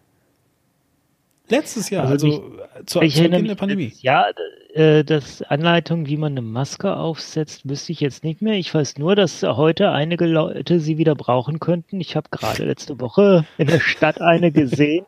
Letztes 1.52 1.90
Jahr, 1.90 2.08
Also 2.08 2.28
also, 2.28 2.52
zu, 2.86 3.02
Ich 3.02 3.16
zu 3.16 3.22
Beginn 3.24 3.46
der 3.46 3.56
Pandemie. 3.56 3.94
ja, 4.02 4.26
äh, 4.74 5.04
das 5.04 5.42
Anleitung, 5.44 6.08
wie 6.08 6.18
man 6.18 6.34
eine 6.34 6.42
Maske 6.42 6.96
aufsetzt, 6.96 7.68
wüsste 7.70 7.92
ich 7.92 8.00
jetzt 8.00 8.24
nicht 8.24 8.42
mehr. 8.42 8.56
Ich 8.56 8.74
weiß 8.74 8.98
nur, 8.98 9.16
dass 9.16 9.44
heute 9.44 9.92
einige 9.92 10.26
Leute 10.26 10.80
sie 10.80 10.98
wieder 10.98 11.14
brauchen 11.16 11.60
könnten. 11.60 12.00
Ich 12.00 12.16
habe 12.16 12.30
gerade 12.32 12.64
letzte 12.66 13.00
Woche 13.00 13.46
in 13.58 13.68
der 13.68 13.80
Stadt 13.82 14.22
eine 14.22 14.52
gesehen. 14.52 15.06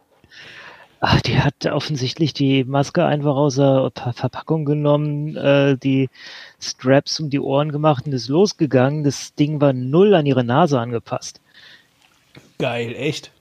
Ach, 1.00 1.20
die 1.26 1.40
hat 1.40 1.66
offensichtlich 1.66 2.34
die 2.34 2.64
Maske 2.64 3.06
einfach 3.06 3.36
aus 3.36 3.56
der 3.56 3.92
Ver- 3.96 4.14
Verpackung 4.14 4.66
genommen, 4.66 5.36
äh, 5.36 5.78
die 5.78 6.10
Straps 6.62 7.20
um 7.20 7.30
die 7.30 7.40
Ohren 7.40 7.72
gemacht 7.72 8.06
und 8.06 8.14
ist 8.14 8.28
losgegangen. 8.30 9.04
Das 9.04 9.34
Ding 9.36 9.60
war 9.62 9.74
null 9.74 10.14
an 10.14 10.26
ihre 10.26 10.44
Nase 10.44 10.80
angepasst. 10.80 11.42
Geil, 12.58 12.94
echt. 12.98 13.32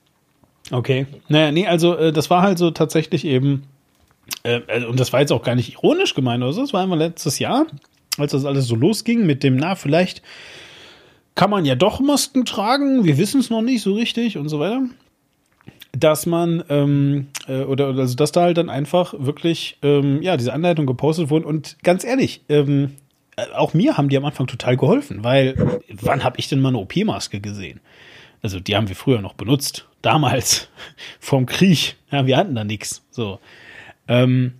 Okay. 0.71 1.05
Naja, 1.27 1.51
nee, 1.51 1.67
also 1.67 1.95
äh, 1.95 2.11
das 2.11 2.29
war 2.29 2.41
halt 2.41 2.57
so 2.57 2.71
tatsächlich 2.71 3.25
eben, 3.25 3.63
äh, 4.43 4.61
also, 4.67 4.87
und 4.87 4.99
das 4.99 5.11
war 5.13 5.19
jetzt 5.19 5.31
auch 5.31 5.43
gar 5.43 5.55
nicht 5.55 5.73
ironisch 5.73 6.13
gemeint 6.13 6.43
oder 6.43 6.53
so, 6.53 6.61
das 6.61 6.73
war 6.73 6.81
einfach 6.81 6.97
letztes 6.97 7.39
Jahr, 7.39 7.65
als 8.17 8.31
das 8.31 8.45
alles 8.45 8.67
so 8.67 8.75
losging 8.75 9.25
mit 9.25 9.43
dem, 9.43 9.57
na, 9.57 9.75
vielleicht 9.75 10.21
kann 11.35 11.49
man 11.49 11.65
ja 11.65 11.75
doch 11.75 11.99
Masken 11.99 12.45
tragen, 12.45 13.03
wir 13.05 13.17
wissen 13.17 13.39
es 13.39 13.49
noch 13.49 13.61
nicht 13.61 13.81
so 13.81 13.93
richtig 13.93 14.37
und 14.37 14.49
so 14.49 14.59
weiter. 14.59 14.83
Dass 15.91 16.25
man, 16.25 16.63
ähm, 16.69 17.27
äh, 17.47 17.63
oder, 17.63 17.87
also 17.87 18.15
dass 18.15 18.31
da 18.31 18.41
halt 18.41 18.57
dann 18.57 18.69
einfach 18.69 19.13
wirklich, 19.17 19.77
ähm, 19.83 20.21
ja, 20.21 20.37
diese 20.37 20.53
Anleitungen 20.53 20.87
gepostet 20.87 21.29
wurden 21.29 21.45
und 21.45 21.77
ganz 21.83 22.03
ehrlich, 22.03 22.41
ähm, 22.49 22.93
äh, 23.35 23.45
auch 23.55 23.73
mir 23.73 23.97
haben 23.97 24.09
die 24.09 24.17
am 24.17 24.25
Anfang 24.25 24.47
total 24.47 24.75
geholfen, 24.77 25.23
weil 25.23 25.81
wann 25.89 26.23
habe 26.23 26.39
ich 26.39 26.49
denn 26.49 26.61
mal 26.61 26.69
eine 26.69 26.79
OP-Maske 26.79 27.41
gesehen? 27.41 27.79
Also 28.43 28.59
die 28.59 28.75
haben 28.75 28.89
wir 28.89 28.95
früher 28.95 29.21
noch 29.21 29.33
benutzt. 29.33 29.87
Damals, 30.03 30.69
vom 31.19 31.45
Krieg. 31.47 31.95
Ja, 32.11 32.27
wir 32.27 32.37
hatten 32.37 32.53
da 32.53 32.63
nichts. 32.63 33.03
So. 33.09 33.39
Ähm, 34.07 34.53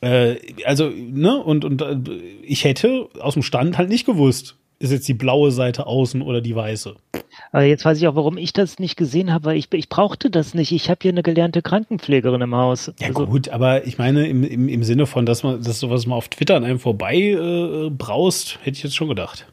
äh, 0.00 0.36
also, 0.64 0.88
ne, 0.88 1.42
und, 1.42 1.64
und 1.64 1.82
äh, 1.82 1.98
ich 2.42 2.64
hätte 2.64 3.08
aus 3.20 3.34
dem 3.34 3.42
Stand 3.42 3.76
halt 3.76 3.88
nicht 3.88 4.06
gewusst, 4.06 4.56
ist 4.78 4.92
jetzt 4.92 5.08
die 5.08 5.14
blaue 5.14 5.50
Seite 5.50 5.86
außen 5.86 6.22
oder 6.22 6.40
die 6.40 6.54
weiße. 6.54 6.94
Aber 7.50 7.64
jetzt 7.64 7.84
weiß 7.84 7.98
ich 7.98 8.06
auch, 8.06 8.14
warum 8.14 8.38
ich 8.38 8.52
das 8.52 8.78
nicht 8.78 8.96
gesehen 8.96 9.32
habe, 9.32 9.46
weil 9.46 9.56
ich, 9.56 9.72
ich 9.72 9.88
brauchte 9.88 10.30
das 10.30 10.54
nicht. 10.54 10.72
Ich 10.72 10.88
habe 10.90 10.98
hier 11.02 11.12
eine 11.12 11.22
gelernte 11.22 11.62
Krankenpflegerin 11.62 12.40
im 12.40 12.54
Haus. 12.54 12.92
Ja, 13.00 13.08
Also, 13.08 13.26
gut, 13.26 13.48
aber 13.48 13.86
ich 13.86 13.98
meine, 13.98 14.28
im, 14.28 14.44
im, 14.44 14.68
im 14.68 14.82
Sinne 14.84 15.06
von, 15.06 15.26
dass 15.26 15.42
man, 15.42 15.62
dass 15.62 15.80
sowas 15.80 16.06
mal 16.06 16.16
auf 16.16 16.28
Twitter 16.28 16.56
an 16.56 16.64
einem 16.64 16.78
vorbei 16.78 17.16
äh, 17.16 17.90
braust, 17.90 18.58
hätte 18.62 18.76
ich 18.76 18.82
jetzt 18.82 18.96
schon 18.96 19.08
gedacht. 19.08 19.46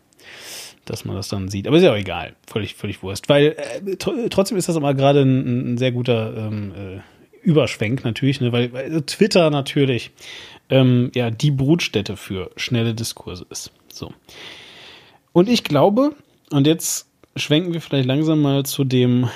Dass 0.86 1.06
man 1.06 1.16
das 1.16 1.30
dann 1.30 1.48
sieht. 1.48 1.66
Aber 1.66 1.78
ist 1.78 1.84
ja 1.84 1.94
auch 1.94 1.98
egal. 1.98 2.34
Völlig, 2.46 2.76
völlig 2.76 3.02
Wurst. 3.04 3.30
Weil 3.30 3.56
äh, 3.58 3.92
tr- 3.92 4.30
trotzdem 4.30 4.58
ist 4.58 4.68
das 4.68 4.76
aber 4.76 4.94
gerade 4.94 5.22
ein, 5.22 5.76
ein 5.76 5.78
sehr 5.78 5.94
guter 5.94 6.36
ähm, 6.36 6.74
äh, 6.76 7.00
Überschwenk 7.42 8.04
natürlich, 8.04 8.42
ne? 8.42 8.52
weil, 8.52 8.74
weil 8.74 9.02
Twitter 9.04 9.50
natürlich 9.50 10.12
ähm, 10.70 11.10
ja 11.16 11.30
die 11.30 11.52
Brutstätte 11.52 12.18
für 12.18 12.52
schnelle 12.58 12.94
Diskurse 12.94 13.46
ist. 13.50 13.72
So. 13.88 14.12
Und 15.32 15.48
ich 15.48 15.64
glaube, 15.64 16.16
und 16.52 16.68
jetzt 16.68 17.08
schwenken 17.38 17.74
wir 17.74 17.80
vielleicht 17.80 18.08
langsam 18.08 18.42
mal 18.42 18.64
zu 18.66 18.84
dem 18.84 19.30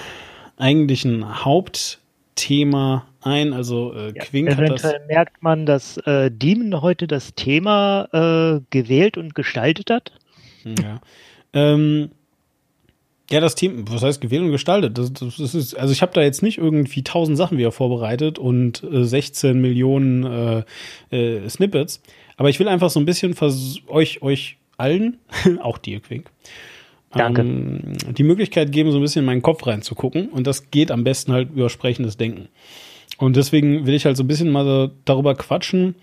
eigentlichen 0.57 1.45
Hauptthema 1.45 3.05
ein. 3.21 3.53
Also 3.53 3.93
äh, 3.93 4.13
ja, 4.15 4.23
Quink 4.23 4.55
hat 4.55 4.69
das. 4.69 4.93
merkt 5.07 5.41
man, 5.43 5.65
dass 5.65 5.97
äh, 5.99 6.29
Demon 6.29 6.81
heute 6.81 7.07
das 7.07 7.35
Thema 7.35 8.09
äh, 8.11 8.61
gewählt 8.69 9.17
und 9.17 9.33
gestaltet 9.33 9.89
hat. 9.89 10.11
Ja. 10.65 10.99
Ähm, 11.53 12.09
ja, 13.29 13.41
das 13.41 13.55
Thema, 13.55 13.83
was 13.89 14.03
heißt 14.03 14.21
gewählt 14.21 14.43
und 14.43 14.51
gestaltet? 14.51 14.97
Das, 14.97 15.11
das 15.11 15.39
ist, 15.39 15.75
also 15.75 15.91
ich 15.91 16.01
habe 16.01 16.13
da 16.13 16.21
jetzt 16.21 16.43
nicht 16.43 16.57
irgendwie 16.57 17.03
tausend 17.03 17.37
Sachen 17.37 17.57
wieder 17.57 17.71
vorbereitet 17.71 18.39
und 18.39 18.83
äh, 18.83 19.03
16 19.03 19.59
Millionen 19.59 20.63
äh, 21.11 21.15
äh, 21.15 21.49
Snippets, 21.49 22.01
aber 22.37 22.49
ich 22.49 22.59
will 22.59 22.69
einfach 22.69 22.89
so 22.89 22.99
ein 22.99 23.05
bisschen 23.05 23.35
euch, 23.87 24.21
euch 24.21 24.57
allen, 24.77 25.17
auch 25.61 25.77
dir, 25.77 25.99
Quink, 25.99 26.31
Danke. 27.11 27.41
ähm, 27.41 27.97
die 28.17 28.23
Möglichkeit 28.23 28.71
geben, 28.71 28.91
so 28.91 28.97
ein 28.97 29.01
bisschen 29.01 29.21
in 29.21 29.25
meinen 29.25 29.41
Kopf 29.41 29.67
reinzugucken 29.67 30.29
und 30.29 30.47
das 30.47 30.71
geht 30.71 30.89
am 30.89 31.03
besten 31.03 31.33
halt 31.33 31.49
über 31.53 31.69
sprechendes 31.69 32.15
Denken. 32.15 32.47
Und 33.17 33.35
deswegen 33.35 33.85
will 33.87 33.95
ich 33.95 34.05
halt 34.05 34.15
so 34.15 34.23
ein 34.23 34.27
bisschen 34.27 34.51
mal 34.51 34.91
darüber 35.03 35.35
quatschen, 35.35 35.95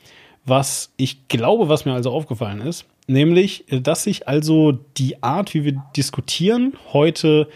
was 0.44 0.92
ich 0.96 1.28
glaube, 1.28 1.68
was 1.68 1.84
mir 1.84 1.92
also 1.92 2.10
aufgefallen 2.10 2.60
ist. 2.60 2.86
Nämlich, 3.06 3.70
äh, 3.70 3.80
dass 3.80 4.04
sich 4.04 4.28
also 4.28 4.72
die 4.96 5.22
Art, 5.22 5.54
wie 5.54 5.64
wir 5.64 5.82
diskutieren, 5.96 6.74
heute 6.92 7.48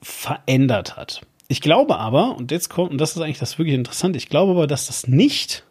verändert 0.00 0.96
hat. 0.96 1.22
Ich 1.48 1.60
glaube 1.60 1.98
aber, 1.98 2.36
und 2.36 2.50
jetzt 2.50 2.70
kommt, 2.70 2.90
und 2.90 3.00
das 3.00 3.14
ist 3.14 3.22
eigentlich 3.22 3.38
das 3.38 3.58
wirklich 3.58 3.74
interessant, 3.74 4.16
ich 4.16 4.28
glaube 4.28 4.52
aber, 4.52 4.66
dass 4.66 4.86
das 4.86 5.06
nicht 5.06 5.64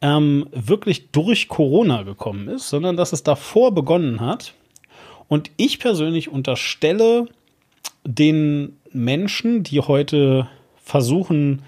ähm, 0.00 0.46
wirklich 0.52 1.10
durch 1.10 1.48
Corona 1.48 2.02
gekommen 2.02 2.48
ist, 2.48 2.68
sondern 2.68 2.96
dass 2.96 3.12
es 3.12 3.22
davor 3.22 3.74
begonnen 3.74 4.20
hat. 4.20 4.54
Und 5.28 5.50
ich 5.56 5.78
persönlich 5.78 6.28
unterstelle 6.28 7.26
den 8.04 8.76
Menschen, 8.92 9.62
die 9.62 9.80
heute 9.80 10.48
versuchen, 10.76 11.62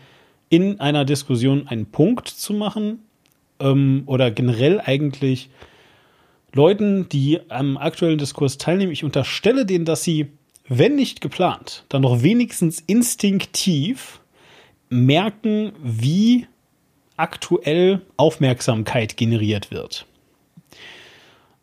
in 0.50 0.78
einer 0.78 1.04
Diskussion 1.04 1.66
einen 1.66 1.86
Punkt 1.86 2.28
zu 2.28 2.52
machen, 2.52 3.00
ähm, 3.60 4.02
oder 4.06 4.30
generell 4.30 4.80
eigentlich 4.80 5.48
Leuten, 6.56 7.08
die 7.08 7.38
am 7.48 7.76
aktuellen 7.76 8.18
Diskurs 8.18 8.58
teilnehmen, 8.58 8.90
ich 8.90 9.04
unterstelle 9.04 9.64
denen, 9.66 9.84
dass 9.84 10.02
sie, 10.02 10.26
wenn 10.68 10.96
nicht 10.96 11.20
geplant, 11.20 11.84
dann 11.88 12.02
doch 12.02 12.22
wenigstens 12.22 12.82
instinktiv 12.86 14.20
merken, 14.88 15.72
wie 15.82 16.46
aktuell 17.16 18.00
Aufmerksamkeit 18.16 19.16
generiert 19.16 19.70
wird. 19.70 20.06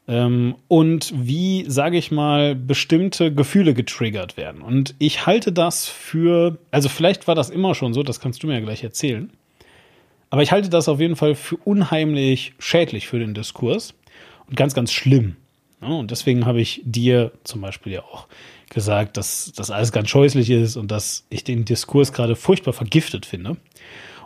Ähm, 0.07 0.55
und 0.67 1.13
wie, 1.15 1.65
sage 1.67 1.97
ich 1.97 2.11
mal, 2.11 2.55
bestimmte 2.55 3.33
Gefühle 3.33 3.73
getriggert 3.73 4.37
werden. 4.37 4.61
Und 4.61 4.95
ich 4.99 5.25
halte 5.25 5.51
das 5.51 5.87
für, 5.87 6.57
also 6.71 6.89
vielleicht 6.89 7.27
war 7.27 7.35
das 7.35 7.49
immer 7.49 7.73
schon 7.73 7.93
so, 7.93 8.03
das 8.03 8.19
kannst 8.19 8.43
du 8.43 8.47
mir 8.47 8.55
ja 8.55 8.59
gleich 8.59 8.83
erzählen. 8.83 9.31
Aber 10.29 10.41
ich 10.41 10.51
halte 10.51 10.69
das 10.69 10.89
auf 10.89 10.99
jeden 10.99 11.15
Fall 11.15 11.35
für 11.35 11.57
unheimlich 11.57 12.53
schädlich 12.59 13.07
für 13.07 13.19
den 13.19 13.33
Diskurs 13.33 13.93
ganz, 14.55 14.73
ganz 14.73 14.91
schlimm. 14.91 15.35
Und 15.79 16.11
deswegen 16.11 16.45
habe 16.45 16.61
ich 16.61 16.81
dir 16.85 17.31
zum 17.43 17.61
Beispiel 17.61 17.93
ja 17.93 18.03
auch 18.03 18.27
gesagt, 18.69 19.17
dass 19.17 19.51
das 19.55 19.69
alles 19.69 19.91
ganz 19.91 20.09
scheußlich 20.09 20.49
ist 20.49 20.77
und 20.77 20.89
dass 20.89 21.25
ich 21.29 21.43
den 21.43 21.65
Diskurs 21.65 22.13
gerade 22.13 22.35
furchtbar 22.35 22.73
vergiftet 22.73 23.25
finde. 23.25 23.57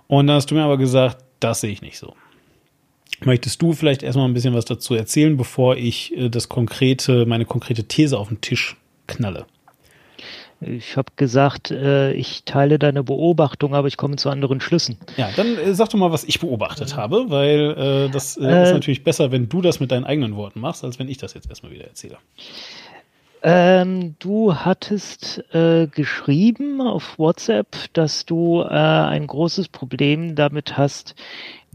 Und 0.07 0.27
dann 0.27 0.36
hast 0.36 0.51
du 0.51 0.55
mir 0.55 0.63
aber 0.63 0.77
gesagt, 0.77 1.24
das 1.39 1.62
sehe 1.62 1.72
ich 1.72 1.81
nicht 1.81 1.98
so. 1.98 2.13
Möchtest 3.24 3.62
du 3.62 3.74
vielleicht 3.74 4.03
erstmal 4.03 4.27
ein 4.27 4.34
bisschen 4.34 4.53
was 4.53 4.65
dazu 4.65 4.93
erzählen, 4.93 5.38
bevor 5.38 5.75
ich 5.75 6.15
äh, 6.15 6.29
das 6.29 6.50
konkrete, 6.50 7.25
meine 7.25 7.46
konkrete 7.46 7.86
These 7.86 8.17
auf 8.17 8.27
den 8.27 8.41
Tisch 8.41 8.77
knalle? 9.07 9.46
Ich 10.59 10.97
habe 10.97 11.11
gesagt, 11.15 11.69
äh, 11.69 12.13
ich 12.13 12.43
teile 12.43 12.79
deine 12.79 13.03
Beobachtung, 13.03 13.75
aber 13.75 13.87
ich 13.87 13.95
komme 13.95 14.15
zu 14.15 14.29
anderen 14.29 14.59
Schlüssen. 14.59 14.97
Ja, 15.15 15.29
dann 15.35 15.57
äh, 15.57 15.73
sag 15.75 15.89
doch 15.89 15.99
mal, 15.99 16.11
was 16.11 16.23
ich 16.23 16.39
beobachtet 16.39 16.95
habe, 16.95 17.25
weil 17.29 18.07
äh, 18.07 18.09
das 18.09 18.37
äh, 18.37 18.63
ist 18.63 18.69
Äh, 18.69 18.73
natürlich 18.73 19.03
besser, 19.03 19.31
wenn 19.31 19.49
du 19.49 19.61
das 19.61 19.79
mit 19.79 19.91
deinen 19.91 20.05
eigenen 20.05 20.35
Worten 20.35 20.59
machst, 20.59 20.83
als 20.83 20.97
wenn 20.97 21.09
ich 21.09 21.17
das 21.17 21.35
jetzt 21.35 21.47
erstmal 21.49 21.71
wieder 21.71 21.85
erzähle. 21.85 22.17
Ähm, 23.43 24.15
du 24.17 24.55
hattest 24.55 25.43
äh, 25.53 25.85
geschrieben 25.85 26.81
auf 26.81 27.19
WhatsApp, 27.19 27.67
dass 27.93 28.25
du 28.25 28.63
ein 28.63 29.27
großes 29.27 29.69
Problem 29.69 30.33
damit 30.33 30.75
hast, 30.75 31.13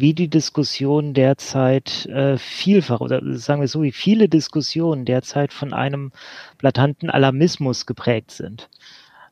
wie 0.03 0.15
die 0.15 0.29
Diskussionen 0.29 1.15
derzeit 1.15 2.07
äh, 2.07 2.37
vielfach 2.37 3.01
oder 3.01 3.21
sagen 3.39 3.61
wir 3.61 3.69
so, 3.69 3.83
wie 3.83 3.93
viele 3.93 4.29
Diskussionen 4.29 5.05
derzeit 5.05 5.53
von 5.53 5.73
einem 5.73 6.11
blatanten 6.59 7.09
Alarmismus 7.09 7.87
geprägt 7.87 8.33
sind. 8.33 8.69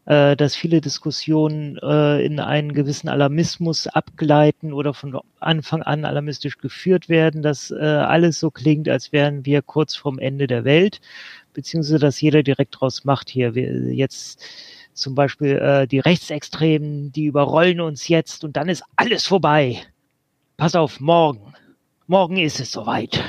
Äh, 0.05 0.37
dass 0.37 0.55
viele 0.55 0.81
Diskussionen 0.81 1.77
äh, 1.83 2.25
in 2.25 2.39
einen 2.39 2.73
gewissen 2.73 3.09
Alarmismus 3.09 3.89
abgleiten 3.89 4.73
oder 4.73 4.95
von 4.95 5.19
Anfang 5.41 5.83
an 5.83 6.05
alarmistisch 6.05 6.59
geführt 6.59 7.09
werden, 7.09 7.43
dass 7.43 7.73
äh, 7.73 7.75
alles 7.75 8.39
so 8.39 8.53
klingt, 8.53 8.89
als 8.89 9.11
wären 9.11 9.45
wir 9.45 9.63
kurz 9.63 9.97
vorm 9.97 10.21
Ende 10.21 10.47
der 10.47 10.65
Welt 10.65 11.01
beziehungsweise 11.53 11.99
dass 11.99 12.21
jeder 12.21 12.45
direkt 12.45 12.81
draus 12.81 13.05
macht 13.05 13.29
hier. 13.29 13.57
Wir 13.57 13.93
jetzt 13.93 14.41
zum 14.95 15.17
Beispiel 15.17 15.59
äh, 15.59 15.89
die 15.89 15.99
Rechtsextremen, 15.99 17.11
die 17.11 17.25
überrollen 17.25 17.81
uns 17.81 18.07
jetzt 18.07 18.45
und 18.45 18.57
dann 18.57 18.69
ist 18.69 18.85
alles 18.95 19.27
vorbei. 19.27 19.83
Pass 20.61 20.75
auf, 20.75 21.01
morgen. 21.01 21.55
Morgen 22.07 22.37
ist 22.37 22.61
es 22.61 22.71
soweit. 22.71 23.25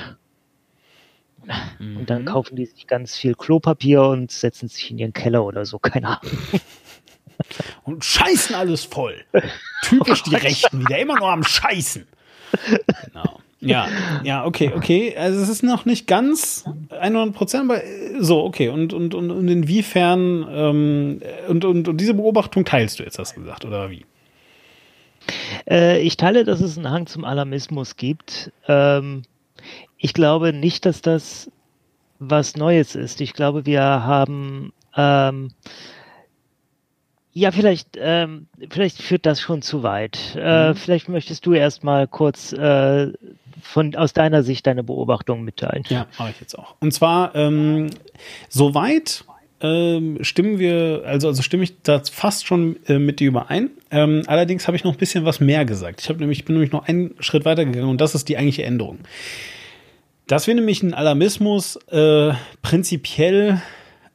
Und 1.80 2.10
dann 2.10 2.26
kaufen 2.26 2.58
die 2.58 2.66
sich 2.66 2.88
ganz 2.88 3.16
viel 3.16 3.36
Klopapier 3.36 4.04
und 4.04 4.30
setzen 4.32 4.68
sich 4.68 4.92
in 4.92 4.98
ihren 4.98 5.14
Keller 5.14 5.46
oder 5.46 5.66
so, 5.66 5.80
keine 5.80 6.20
Ahnung. 6.20 6.38
Und 7.84 8.04
scheißen 8.04 8.54
alles 8.54 8.84
voll. 8.84 9.24
Typisch 9.82 10.24
die 10.24 10.36
Rechten 10.36 10.82
wieder, 10.82 11.00
immer 11.00 11.18
nur 11.18 11.32
am 11.32 11.44
Scheißen. 11.44 12.06
Genau. 13.06 13.40
Ja, 13.62 13.88
ja, 14.24 14.46
okay, 14.46 14.74
okay. 14.76 15.16
Also 15.18 15.40
es 15.40 15.48
ist 15.48 15.64
noch 15.64 15.86
nicht 15.86 16.08
ganz 16.08 16.66
100 16.90 17.34
Prozent, 17.34 17.72
aber 17.72 17.82
äh, 17.82 18.18
so, 18.20 18.44
okay. 18.44 18.68
Und, 18.68 18.92
und, 18.92 19.16
und, 19.16 19.32
und 19.32 19.48
inwiefern, 19.48 20.46
ähm, 20.52 21.22
und, 21.48 21.64
und, 21.64 21.88
und 21.88 21.98
diese 21.98 22.14
Beobachtung 22.14 22.66
teilst 22.66 23.00
du 23.00 23.04
jetzt, 23.04 23.18
hast 23.18 23.38
du 23.38 23.40
gesagt, 23.40 23.64
oder 23.64 23.90
wie? 23.90 24.06
Äh, 25.70 26.02
ich 26.02 26.18
teile, 26.18 26.44
dass 26.44 26.62
es 26.62 26.78
einen 26.78 26.90
Hang 26.90 27.08
zum 27.08 27.26
Alarmismus 27.26 27.96
gibt. 27.96 28.52
Ähm, 28.68 29.24
ich 29.98 30.14
glaube 30.14 30.54
nicht, 30.54 30.86
dass 30.86 31.02
das 31.02 31.52
was 32.20 32.56
Neues 32.56 32.96
ist. 32.96 33.22
Ich 33.22 33.34
glaube, 33.34 33.66
wir 33.66 33.82
haben 33.82 34.74
ähm, 34.96 35.52
ja, 37.34 37.52
vielleicht, 37.52 37.98
ähm, 37.98 38.48
vielleicht 38.70 39.02
führt 39.02 39.26
das 39.26 39.40
schon 39.40 39.62
zu 39.62 39.84
weit. 39.84 40.36
Äh, 40.36 40.74
vielleicht 40.76 41.08
möchtest 41.08 41.46
du 41.46 41.54
erst 41.54 41.84
mal 41.84 42.08
kurz 42.08 42.52
äh, 42.52 43.14
von 43.62 43.96
aus 43.96 44.12
deiner 44.12 44.44
Sicht 44.44 44.68
deine 44.68 44.84
Beobachtung 44.84 45.44
mitteilen. 45.44 45.84
Ja, 45.88 46.08
mache 46.20 46.32
ich 46.32 46.42
jetzt 46.42 46.58
auch. 46.60 46.76
Und 46.82 46.94
zwar, 46.94 47.34
ähm, 47.36 47.90
soweit 48.50 49.24
ähm, 49.62 50.18
stimmen 50.22 50.60
wir, 50.60 51.04
also, 51.06 51.28
also 51.28 51.42
stimme 51.42 51.64
ich 51.64 51.82
da 51.84 52.02
fast 52.12 52.48
schon 52.48 52.78
äh, 52.88 53.00
mit 53.00 53.20
dir 53.20 53.28
überein. 53.28 53.70
Ähm, 53.92 54.24
allerdings 54.28 54.68
habe 54.68 54.78
ich 54.78 54.84
noch 54.84 54.94
ein 54.94 54.98
bisschen 54.98 55.26
was 55.26 55.40
mehr 55.40 55.66
gesagt. 55.66 56.02
Ich 56.02 56.10
habe 56.10 56.20
nämlich, 56.20 56.46
bin 56.46 56.56
nämlich 56.56 56.72
noch 56.72 56.88
einen 56.88 57.16
Schritt 57.20 57.46
weiter 57.46 57.66
gegangen 57.66 57.90
und 57.90 58.02
das 58.02 58.16
ist 58.16 58.30
die 58.30 58.38
eigentliche 58.38 58.64
Änderung. 58.64 59.00
Dass 60.28 60.48
wir 60.48 60.56
nämlich 60.56 60.82
einen 60.82 60.94
Alarmismus 60.94 61.76
äh, 61.88 62.34
prinzipiell, 62.62 63.62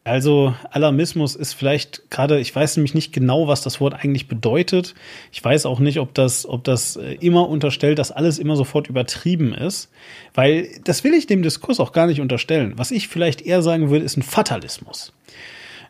also 0.06 0.54
Alarmismus 0.70 1.34
ist 1.34 1.54
vielleicht 1.54 2.10
gerade, 2.10 2.38
ich 2.38 2.54
weiß 2.54 2.76
nämlich 2.76 2.94
nicht 2.94 3.12
genau, 3.12 3.48
was 3.48 3.62
das 3.62 3.80
Wort 3.80 3.92
eigentlich 3.92 4.28
bedeutet. 4.28 4.94
Ich 5.32 5.44
weiß 5.44 5.66
auch 5.66 5.80
nicht, 5.80 5.98
ob 5.98 6.14
das, 6.14 6.46
ob 6.46 6.62
das 6.62 6.94
äh, 6.94 7.14
immer 7.14 7.48
unterstellt, 7.48 7.98
dass 7.98 8.12
alles 8.12 8.38
immer 8.38 8.54
sofort 8.54 8.88
übertrieben 8.88 9.52
ist, 9.52 9.90
weil 10.32 10.68
das 10.84 11.02
will 11.02 11.12
ich 11.12 11.26
dem 11.26 11.42
Diskurs 11.42 11.80
auch 11.80 11.90
gar 11.90 12.06
nicht 12.06 12.20
unterstellen. 12.20 12.74
Was 12.76 12.92
ich 12.92 13.08
vielleicht 13.08 13.42
eher 13.42 13.62
sagen 13.62 13.90
würde, 13.90 14.04
ist 14.04 14.16
ein 14.16 14.22
Fatalismus. 14.22 15.12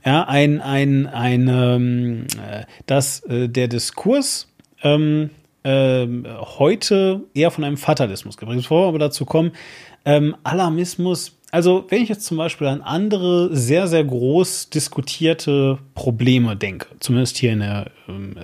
Ja, 0.02 0.24
ein, 0.24 0.62
ein, 0.62 1.06
ein, 1.08 1.48
ähm, 1.48 2.26
äh, 2.50 2.64
dass 2.86 3.20
äh, 3.24 3.50
der 3.50 3.68
Diskurs 3.68 4.48
ähm, 4.82 5.28
ähm, 5.62 6.26
heute 6.58 7.20
eher 7.34 7.50
von 7.50 7.64
einem 7.64 7.76
Fatalismus 7.76 8.38
geprägt 8.38 8.60
ist. 8.60 8.64
Bevor 8.64 8.84
wir 8.84 8.88
aber 8.88 8.98
dazu 8.98 9.26
kommen, 9.26 9.52
ähm, 10.06 10.36
Alarmismus, 10.42 11.36
also 11.50 11.84
wenn 11.88 12.02
ich 12.02 12.08
jetzt 12.08 12.26
zum 12.26 12.36
Beispiel 12.36 12.66
an 12.66 12.82
andere 12.82 13.54
sehr, 13.54 13.86
sehr 13.86 14.04
groß 14.04 14.70
diskutierte 14.70 15.78
Probleme 15.94 16.56
denke, 16.56 16.88
zumindest 17.00 17.36
hier 17.38 17.52
in 17.52 17.60
der, 17.60 17.90
ähm, 18.08 18.36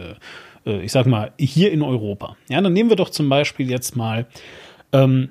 äh, 0.67 0.81
ich 0.83 0.93
sag 0.93 1.07
mal, 1.07 1.33
hier 1.38 1.73
in 1.73 1.83
Europa, 1.83 2.37
ja, 2.49 2.61
dann 2.61 2.73
nehmen 2.73 2.91
wir 2.91 2.97
doch 2.97 3.11
zum 3.11 3.29
Beispiel 3.29 3.71
jetzt 3.71 3.97
mal 3.97 4.27
ähm, 4.93 5.31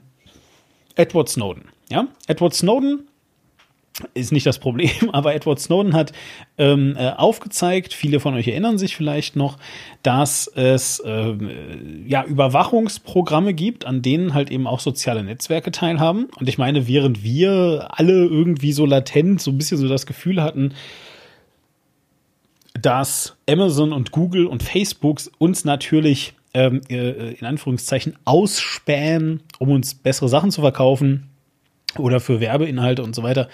Edward 0.95 1.29
Snowden. 1.29 1.65
Ja, 1.89 2.07
Edward 2.27 2.53
Snowden 2.53 3.07
ist 4.13 4.31
nicht 4.31 4.45
das 4.45 4.59
Problem, 4.59 4.89
aber 5.11 5.35
Edward 5.35 5.59
Snowden 5.59 5.93
hat 5.93 6.11
ähm, 6.57 6.95
äh, 6.97 7.09
aufgezeigt, 7.09 7.93
viele 7.93 8.19
von 8.19 8.33
euch 8.33 8.47
erinnern 8.47 8.77
sich 8.77 8.95
vielleicht 8.95 9.35
noch, 9.35 9.57
dass 10.03 10.47
es 10.47 11.01
ähm, 11.05 11.49
äh, 11.49 12.09
ja 12.09 12.23
Überwachungsprogramme 12.23 13.53
gibt, 13.53 13.85
an 13.85 14.01
denen 14.01 14.33
halt 14.33 14.51
eben 14.51 14.67
auch 14.67 14.79
soziale 14.79 15.23
Netzwerke 15.23 15.71
teilhaben. 15.71 16.27
Und 16.39 16.49
ich 16.49 16.57
meine, 16.57 16.87
während 16.87 17.23
wir 17.23 17.89
alle 17.91 18.25
irgendwie 18.25 18.73
so 18.73 18.85
latent 18.85 19.41
so 19.41 19.51
ein 19.51 19.57
bisschen 19.57 19.77
so 19.77 19.87
das 19.87 20.05
Gefühl 20.05 20.41
hatten, 20.41 20.73
dass 22.79 23.35
Amazon 23.49 23.91
und 23.93 24.11
Google 24.11 24.47
und 24.47 24.63
Facebook 24.63 25.21
uns 25.37 25.65
natürlich 25.65 26.33
ähm, 26.53 26.81
äh, 26.89 27.33
in 27.33 27.45
Anführungszeichen 27.45 28.17
ausspähen, 28.25 29.41
um 29.59 29.71
uns 29.71 29.93
bessere 29.93 30.29
Sachen 30.29 30.51
zu 30.51 30.61
verkaufen 30.61 31.30
oder 31.97 32.19
für 32.19 32.39
Werbeinhalte 32.39 33.03
und 33.03 33.15
so 33.15 33.23
weiter. 33.23 33.49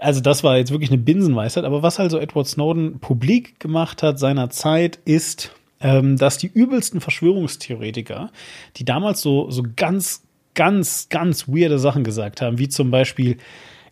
Also 0.00 0.20
das 0.20 0.42
war 0.42 0.56
jetzt 0.56 0.70
wirklich 0.70 0.90
eine 0.90 0.98
Binsenweisheit. 0.98 1.64
Aber 1.64 1.82
was 1.82 2.00
also 2.00 2.18
Edward 2.18 2.46
Snowden 2.46 2.98
publik 2.98 3.60
gemacht 3.60 4.02
hat 4.02 4.18
seiner 4.18 4.50
Zeit, 4.50 4.98
ist, 5.04 5.52
ähm, 5.80 6.16
dass 6.16 6.38
die 6.38 6.50
übelsten 6.52 7.00
Verschwörungstheoretiker, 7.00 8.30
die 8.76 8.84
damals 8.84 9.20
so, 9.20 9.50
so 9.50 9.62
ganz, 9.76 10.22
ganz, 10.54 11.08
ganz 11.08 11.48
weirde 11.48 11.78
Sachen 11.78 12.04
gesagt 12.04 12.40
haben, 12.40 12.58
wie 12.58 12.68
zum 12.68 12.90
Beispiel, 12.90 13.36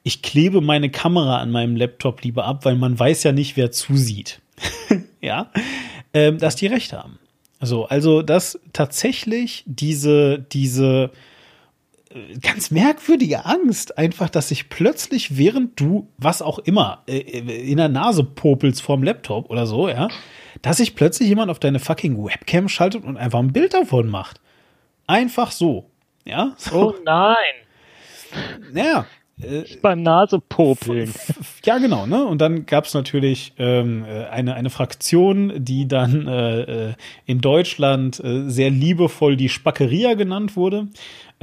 ich 0.02 0.22
klebe 0.22 0.60
meine 0.60 0.90
Kamera 0.90 1.38
an 1.38 1.50
meinem 1.50 1.76
Laptop 1.76 2.22
lieber 2.22 2.44
ab, 2.44 2.64
weil 2.64 2.76
man 2.76 2.98
weiß 2.98 3.22
ja 3.22 3.32
nicht, 3.32 3.56
wer 3.56 3.70
zusieht. 3.70 4.40
ja, 5.20 5.50
ähm, 6.14 6.38
dass 6.38 6.56
die 6.56 6.66
recht 6.66 6.92
haben. 6.92 7.18
So, 7.60 7.86
also, 7.86 8.22
dass 8.22 8.58
tatsächlich 8.72 9.62
diese, 9.66 10.38
diese 10.38 11.10
ganz 12.40 12.70
merkwürdige 12.70 13.44
Angst, 13.44 13.98
einfach, 13.98 14.30
dass 14.30 14.48
sich 14.48 14.68
plötzlich, 14.68 15.36
während 15.36 15.78
du 15.78 16.08
was 16.18 16.42
auch 16.42 16.58
immer 16.58 17.02
äh, 17.06 17.18
in 17.18 17.76
der 17.76 17.88
Nase 17.88 18.24
popelst 18.24 18.82
vorm 18.82 19.02
Laptop 19.02 19.50
oder 19.50 19.66
so, 19.66 19.88
ja, 19.88 20.08
dass 20.62 20.78
sich 20.78 20.94
plötzlich 20.94 21.28
jemand 21.28 21.50
auf 21.50 21.58
deine 21.58 21.78
fucking 21.78 22.22
Webcam 22.22 22.68
schaltet 22.68 23.04
und 23.04 23.16
einfach 23.16 23.38
ein 23.38 23.52
Bild 23.52 23.74
davon 23.74 24.08
macht. 24.08 24.40
Einfach 25.06 25.50
so. 25.50 25.90
Ja, 26.24 26.54
so. 26.56 26.94
Oh 26.94 26.94
nein, 27.04 27.36
Ja, 28.74 29.06
äh, 29.40 29.64
beim 29.80 30.02
Nasepopeln. 30.02 31.12
ja, 31.64 31.78
genau, 31.78 32.06
ne? 32.06 32.24
Und 32.24 32.38
dann 32.40 32.66
gab 32.66 32.84
es 32.84 32.94
natürlich 32.94 33.52
ähm, 33.58 34.04
äh, 34.04 34.26
eine, 34.26 34.54
eine 34.54 34.70
Fraktion, 34.70 35.52
die 35.64 35.88
dann 35.88 36.28
äh, 36.28 36.60
äh, 36.90 36.94
in 37.26 37.40
Deutschland 37.40 38.22
äh, 38.22 38.48
sehr 38.48 38.70
liebevoll 38.70 39.36
die 39.36 39.48
Spackeria 39.48 40.14
genannt 40.14 40.56
wurde. 40.56 40.88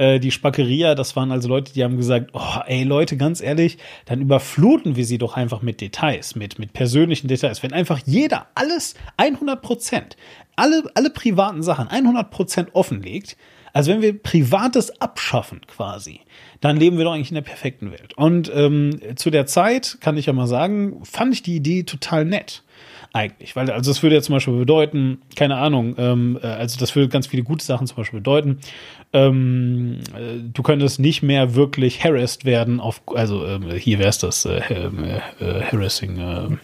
Äh, 0.00 0.18
die 0.18 0.30
Spackeria, 0.30 0.94
das 0.94 1.14
waren 1.14 1.30
also 1.30 1.46
Leute, 1.46 1.74
die 1.74 1.84
haben 1.84 1.98
gesagt, 1.98 2.30
oh, 2.32 2.60
ey 2.66 2.84
Leute, 2.84 3.18
ganz 3.18 3.42
ehrlich, 3.42 3.76
dann 4.06 4.22
überfluten 4.22 4.96
wir 4.96 5.04
sie 5.04 5.18
doch 5.18 5.36
einfach 5.36 5.60
mit 5.60 5.82
Details, 5.82 6.34
mit, 6.34 6.58
mit 6.58 6.72
persönlichen 6.72 7.28
Details. 7.28 7.62
Wenn 7.62 7.74
einfach 7.74 8.00
jeder 8.06 8.46
alles 8.54 8.94
100 9.18 9.60
Prozent, 9.60 10.16
alle, 10.56 10.84
alle 10.94 11.10
privaten 11.10 11.62
Sachen 11.62 11.86
100 11.86 12.30
Prozent 12.30 12.70
offenlegt, 12.72 13.36
also 13.74 13.92
wenn 13.92 14.00
wir 14.00 14.18
Privates 14.18 15.02
abschaffen 15.02 15.60
quasi, 15.66 16.20
dann 16.62 16.78
leben 16.78 16.96
wir 16.96 17.04
doch 17.04 17.12
eigentlich 17.12 17.30
in 17.30 17.34
der 17.34 17.42
perfekten 17.42 17.92
Welt. 17.92 18.14
Und 18.16 18.50
ähm, 18.54 18.98
zu 19.16 19.28
der 19.28 19.44
Zeit, 19.44 19.98
kann 20.00 20.16
ich 20.16 20.26
ja 20.26 20.32
mal 20.32 20.46
sagen, 20.46 21.04
fand 21.04 21.34
ich 21.34 21.42
die 21.42 21.56
Idee 21.56 21.82
total 21.82 22.24
nett. 22.24 22.62
Eigentlich, 23.12 23.56
weil 23.56 23.68
also 23.70 23.90
das 23.90 24.02
würde 24.04 24.14
ja 24.14 24.22
zum 24.22 24.36
Beispiel 24.36 24.54
bedeuten, 24.54 25.20
keine 25.34 25.56
Ahnung, 25.56 25.96
ähm, 25.98 26.38
äh, 26.42 26.46
also 26.46 26.78
das 26.78 26.94
würde 26.94 27.08
ganz 27.08 27.26
viele 27.26 27.42
gute 27.42 27.64
Sachen 27.64 27.88
zum 27.88 27.96
Beispiel 27.96 28.20
bedeuten. 28.20 28.60
Ähm, 29.12 29.98
äh, 30.14 30.38
du 30.52 30.62
könntest 30.62 31.00
nicht 31.00 31.20
mehr 31.22 31.56
wirklich 31.56 32.04
harassed 32.04 32.44
werden 32.44 32.78
auf, 32.78 33.02
also 33.12 33.44
ähm, 33.44 33.68
hier 33.72 33.98
wäre 33.98 34.10
es 34.10 34.18
das 34.18 34.44
äh, 34.44 34.58
äh, 34.58 35.20
äh, 35.40 35.62
harassing, 35.62 36.18
äh, 36.18 36.56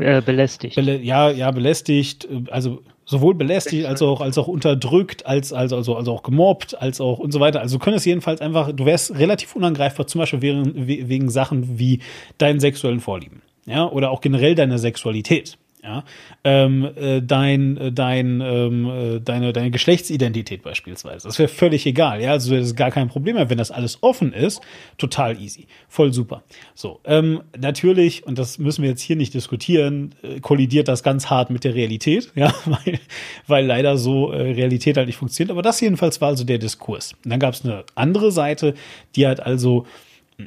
Äh, 0.00 0.22
belästigt. 0.22 0.76
Belä 0.76 0.98
ja, 1.02 1.30
ja, 1.30 1.50
belästigt, 1.50 2.24
äh, 2.24 2.50
also 2.50 2.82
sowohl 3.04 3.34
belästigt 3.34 3.86
als 3.86 4.00
auch, 4.02 4.20
als 4.20 4.38
auch 4.38 4.48
unterdrückt, 4.48 5.26
als, 5.26 5.52
als, 5.52 5.72
also, 5.72 5.96
also 5.96 6.12
auch 6.12 6.22
gemobbt, 6.22 6.80
als 6.80 7.00
auch 7.00 7.18
und 7.18 7.32
so 7.32 7.40
weiter. 7.40 7.60
Also 7.60 7.78
du 7.78 7.84
könntest 7.84 8.06
jedenfalls 8.06 8.40
einfach, 8.40 8.72
du 8.72 8.84
wärst 8.84 9.18
relativ 9.18 9.56
unangreifbar, 9.56 10.06
zum 10.06 10.20
Beispiel 10.20 10.42
wegen, 10.42 10.86
wegen 10.86 11.30
Sachen 11.30 11.78
wie 11.78 12.00
deinen 12.38 12.60
sexuellen 12.60 13.00
Vorlieben. 13.00 13.42
Ja, 13.68 13.88
oder 13.88 14.10
auch 14.10 14.20
generell 14.20 14.54
deiner 14.54 14.78
Sexualität. 14.78 15.58
Ja, 15.80 16.02
ähm, 16.42 16.90
äh, 16.96 17.22
dein, 17.22 17.76
äh, 17.76 17.92
dein, 17.92 18.40
ähm, 18.40 18.86
äh, 18.86 19.20
deine, 19.20 19.52
deine 19.52 19.70
Geschlechtsidentität 19.70 20.62
beispielsweise. 20.64 21.28
Das 21.28 21.38
wäre 21.38 21.48
völlig 21.48 21.86
egal. 21.86 22.20
Ja, 22.20 22.32
also 22.32 22.54
das 22.54 22.66
ist 22.66 22.76
gar 22.76 22.90
kein 22.90 23.06
Problem 23.06 23.36
mehr. 23.36 23.48
Wenn 23.48 23.58
das 23.58 23.70
alles 23.70 24.02
offen 24.02 24.32
ist, 24.32 24.60
total 24.96 25.40
easy. 25.40 25.68
Voll 25.88 26.12
super. 26.12 26.42
So, 26.74 26.98
ähm, 27.04 27.42
natürlich, 27.56 28.26
und 28.26 28.38
das 28.40 28.58
müssen 28.58 28.82
wir 28.82 28.90
jetzt 28.90 29.02
hier 29.02 29.14
nicht 29.14 29.34
diskutieren, 29.34 30.16
äh, 30.22 30.40
kollidiert 30.40 30.88
das 30.88 31.04
ganz 31.04 31.30
hart 31.30 31.50
mit 31.50 31.62
der 31.62 31.76
Realität, 31.76 32.32
ja, 32.34 32.52
weil, 32.64 32.98
weil 33.46 33.64
leider 33.64 33.96
so 33.98 34.32
äh, 34.32 34.50
Realität 34.50 34.96
halt 34.96 35.06
nicht 35.06 35.16
funktioniert. 35.16 35.52
Aber 35.52 35.62
das 35.62 35.80
jedenfalls 35.80 36.20
war 36.20 36.28
also 36.28 36.42
der 36.42 36.58
Diskurs. 36.58 37.14
Und 37.24 37.30
dann 37.30 37.38
gab 37.38 37.54
es 37.54 37.64
eine 37.64 37.84
andere 37.94 38.32
Seite, 38.32 38.74
die 39.14 39.28
halt 39.28 39.38
also 39.38 39.86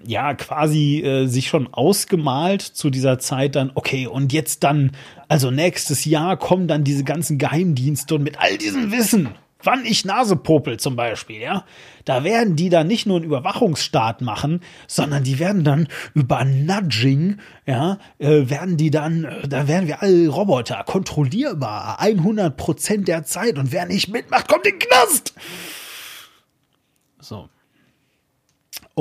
ja 0.06 0.34
quasi 0.34 1.02
äh, 1.02 1.28
sich 1.28 1.48
schon 1.48 1.74
ausgemalt 1.74 2.62
zu 2.62 2.90
dieser 2.90 3.20
Zeit 3.20 3.56
dann, 3.56 3.72
okay, 3.76 4.08
und 4.08 4.32
jetzt 4.32 4.64
dann, 4.64 4.92
also 5.28 5.52
nächstes 5.52 6.06
Jahr 6.06 6.38
kommen 6.38 6.68
dann 6.68 6.84
diese 6.84 7.04
ganzen 7.04 7.38
Geheimdienste 7.38 8.16
und 8.16 8.24
mit 8.24 8.40
all 8.40 8.58
diesem 8.58 8.92
Wissen, 8.92 9.30
wann 9.64 9.86
ich 9.86 10.06
Nase 10.06 10.38
popel 10.38 10.80
zum 10.80 10.96
Beispiel, 10.96 11.42
ja, 11.42 11.66
da 12.06 12.24
werden 12.24 12.56
die 12.56 12.70
dann 12.70 12.88
nicht 12.88 13.06
nur 13.06 13.18
einen 13.18 13.26
Überwachungsstaat 13.26 14.22
machen, 14.22 14.62
sondern 14.88 15.24
die 15.24 15.40
werden 15.40 15.64
dann 15.64 15.88
über 16.14 16.46
Nudging, 16.46 17.40
ja, 17.66 17.98
äh, 18.18 18.50
werden 18.50 18.78
die 18.78 18.92
dann, 18.92 19.26
äh, 19.26 19.48
da 19.48 19.68
werden 19.68 19.88
wir 19.88 20.02
alle 20.02 20.30
Roboter 20.30 20.84
kontrollierbar, 20.86 22.00
100 22.00 22.56
Prozent 22.56 23.08
der 23.10 23.24
Zeit 23.24 23.58
und 23.58 23.72
wer 23.74 23.86
nicht 23.86 24.08
mitmacht, 24.08 24.48
kommt 24.48 24.66
in 24.66 24.80
den 24.80 24.88
Knast. 24.88 25.34
So. 27.20 27.50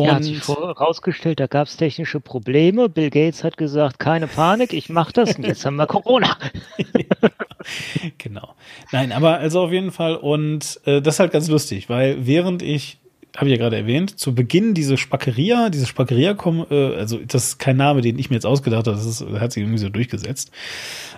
Und 0.00 0.06
ja, 0.06 0.14
hat 0.14 0.24
sich 0.24 0.46
herausgestellt, 0.46 1.40
da 1.40 1.46
gab 1.46 1.66
es 1.68 1.76
technische 1.76 2.20
Probleme. 2.20 2.88
Bill 2.88 3.10
Gates 3.10 3.44
hat 3.44 3.56
gesagt, 3.56 3.98
keine 3.98 4.26
Panik, 4.26 4.72
ich 4.72 4.88
mache 4.88 5.12
das 5.12 5.36
und 5.36 5.44
jetzt 5.44 5.64
haben 5.64 5.76
wir 5.76 5.86
Corona. 5.86 6.36
genau. 8.18 8.54
Nein, 8.92 9.12
aber 9.12 9.38
also 9.38 9.60
auf 9.60 9.72
jeden 9.72 9.90
Fall 9.90 10.16
und 10.16 10.80
äh, 10.84 11.00
das 11.00 11.14
ist 11.14 11.20
halt 11.20 11.32
ganz 11.32 11.48
lustig, 11.48 11.88
weil 11.88 12.26
während 12.26 12.62
ich 12.62 12.98
habe 13.36 13.46
ich 13.46 13.52
ja 13.52 13.62
gerade 13.62 13.76
erwähnt, 13.76 14.18
zu 14.18 14.34
Beginn 14.34 14.74
diese 14.74 14.96
Spackeria, 14.96 15.70
diese 15.70 15.86
Spackeria 15.86 16.34
kommen, 16.34 16.66
äh, 16.68 16.96
also 16.96 17.18
das 17.18 17.48
ist 17.48 17.58
kein 17.58 17.76
Name, 17.76 18.00
den 18.00 18.18
ich 18.18 18.28
mir 18.28 18.34
jetzt 18.34 18.46
ausgedacht 18.46 18.88
habe, 18.88 18.96
das 18.96 19.06
ist, 19.06 19.24
hat 19.38 19.52
sich 19.52 19.62
irgendwie 19.62 19.78
so 19.78 19.88
durchgesetzt. 19.88 20.50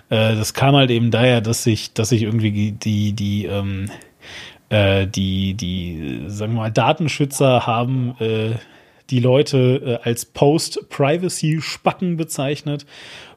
Äh, 0.09 0.35
das 0.35 0.53
kam 0.53 0.75
halt 0.75 0.91
eben 0.91 1.09
daher, 1.09 1.41
dass 1.41 1.63
sich, 1.63 1.93
dass 1.93 2.09
sich 2.09 2.21
irgendwie 2.21 2.71
die, 2.71 3.13
die, 3.13 3.45
ähm, 3.45 3.89
äh, 4.69 5.07
die, 5.07 5.55
die, 5.55 6.25
sagen 6.27 6.53
wir 6.53 6.61
mal, 6.61 6.71
Datenschützer 6.71 7.65
haben 7.65 8.15
äh, 8.19 8.51
die 9.13 9.19
Leute 9.19 9.99
äh, 10.03 10.07
als 10.07 10.25
Post-Privacy-Spacken 10.25 12.17
bezeichnet, 12.17 12.87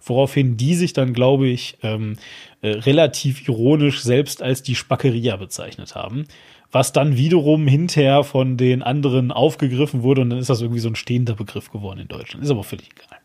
woraufhin 0.02 0.56
die 0.56 0.74
sich 0.74 0.94
dann, 0.94 1.12
glaube 1.12 1.48
ich, 1.48 1.76
ähm, 1.82 2.16
äh, 2.62 2.68
relativ 2.68 3.46
ironisch 3.46 4.00
selbst 4.02 4.42
als 4.42 4.62
die 4.62 4.74
Spackeria 4.74 5.36
bezeichnet 5.36 5.94
haben. 5.94 6.24
Was 6.72 6.92
dann 6.92 7.16
wiederum 7.16 7.68
hinterher 7.68 8.24
von 8.24 8.56
den 8.56 8.82
anderen 8.82 9.30
aufgegriffen 9.30 10.02
wurde 10.02 10.22
und 10.22 10.30
dann 10.30 10.38
ist 10.38 10.50
das 10.50 10.62
irgendwie 10.62 10.80
so 10.80 10.88
ein 10.88 10.96
stehender 10.96 11.34
Begriff 11.34 11.70
geworden 11.70 12.00
in 12.00 12.08
Deutschland. 12.08 12.42
Ist 12.42 12.50
aber 12.50 12.64
völlig 12.64 12.88
egal. 12.90 13.18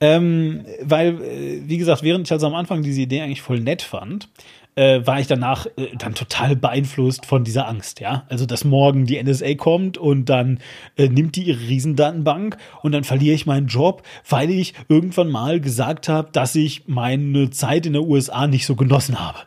Ähm, 0.00 0.66
weil, 0.82 1.20
äh, 1.22 1.62
wie 1.64 1.78
gesagt, 1.78 2.02
während 2.02 2.28
ich 2.28 2.32
also 2.32 2.46
am 2.46 2.54
Anfang 2.54 2.82
diese 2.82 3.00
Idee 3.00 3.22
eigentlich 3.22 3.40
voll 3.40 3.60
nett 3.60 3.80
fand, 3.80 4.28
äh, 4.74 5.06
war 5.06 5.20
ich 5.20 5.26
danach 5.26 5.66
äh, 5.76 5.94
dann 5.96 6.14
total 6.14 6.56
beeinflusst 6.56 7.26
von 7.26 7.44
dieser 7.44 7.68
Angst, 7.68 8.00
ja. 8.00 8.24
Also, 8.28 8.46
dass 8.46 8.64
morgen 8.64 9.06
die 9.06 9.22
NSA 9.22 9.54
kommt 9.54 9.98
und 9.98 10.26
dann 10.26 10.60
äh, 10.96 11.08
nimmt 11.08 11.36
die 11.36 11.44
ihre 11.44 11.60
Riesendatenbank 11.60 12.56
und 12.82 12.92
dann 12.92 13.04
verliere 13.04 13.34
ich 13.34 13.46
meinen 13.46 13.66
Job, 13.66 14.02
weil 14.28 14.50
ich 14.50 14.74
irgendwann 14.88 15.30
mal 15.30 15.60
gesagt 15.60 16.08
habe, 16.08 16.30
dass 16.32 16.54
ich 16.54 16.84
meine 16.86 17.50
Zeit 17.50 17.86
in 17.86 17.92
der 17.92 18.02
USA 18.02 18.46
nicht 18.46 18.66
so 18.66 18.74
genossen 18.74 19.20
habe. 19.20 19.38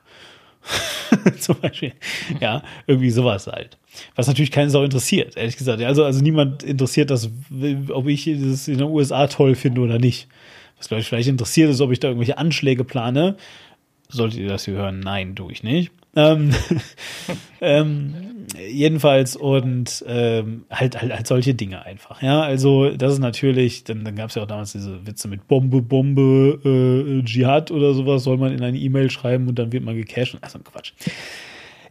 Zum 1.39 1.59
Beispiel. 1.59 1.93
Ja, 2.39 2.63
irgendwie 2.88 3.11
sowas 3.11 3.47
halt. 3.47 3.77
Was 4.15 4.27
natürlich 4.27 4.51
keinen 4.51 4.69
Sau 4.69 4.83
interessiert, 4.83 5.38
ehrlich 5.38 5.57
gesagt. 5.57 5.81
Also, 5.81 6.03
also 6.03 6.21
niemand 6.21 6.63
interessiert 6.63 7.09
das, 7.09 7.29
ob 7.89 8.07
ich 8.07 8.25
das 8.25 8.67
in 8.67 8.79
den 8.79 8.88
USA 8.88 9.27
toll 9.27 9.55
finde 9.55 9.81
oder 9.81 9.99
nicht. 9.99 10.27
Was 10.77 10.89
glaube 10.89 11.01
ich 11.01 11.07
vielleicht 11.07 11.29
interessiert 11.29 11.69
ist, 11.69 11.81
ob 11.81 11.91
ich 11.91 11.99
da 11.99 12.09
irgendwelche 12.09 12.38
Anschläge 12.38 12.83
plane 12.83 13.38
solltet 14.10 14.39
ihr 14.39 14.50
das 14.50 14.65
hier 14.65 14.76
hören? 14.76 15.00
Nein, 15.00 15.36
tue 15.36 15.52
ich 15.52 15.63
nicht. 15.63 15.91
Ähm, 16.15 16.52
ähm, 17.62 18.13
jedenfalls 18.58 19.36
und 19.36 20.04
ähm, 20.08 20.65
halt, 20.72 21.02
halt, 21.02 21.13
halt 21.13 21.28
solche 21.28 21.54
Dinge 21.54 21.86
einfach. 21.86 22.22
Ja, 22.22 22.41
also 22.41 22.89
das 22.91 23.13
ist 23.13 23.20
natürlich, 23.20 23.84
dann, 23.84 24.06
dann 24.06 24.15
gab 24.15 24.30
es 24.30 24.36
ja 24.36 24.44
auch 24.44 24.48
damals 24.48 24.72
diese 24.72 25.06
Witze 25.06 25.28
mit 25.28 25.48
Bombe, 25.48 25.82
Bombe, 25.82 26.60
äh, 26.63 27.24
Dschihad 27.24 27.72
oder 27.72 27.94
sowas, 27.94 28.24
soll 28.24 28.38
man 28.38 28.54
in 28.54 28.63
eine 28.63 28.78
E-Mail 28.78 29.10
schreiben 29.10 29.48
und 29.48 29.60
dann 29.60 29.72
wird 29.72 29.84
man 29.84 29.96
gecached. 29.96 30.38
Also 30.41 30.60
Quatsch. 30.60 30.94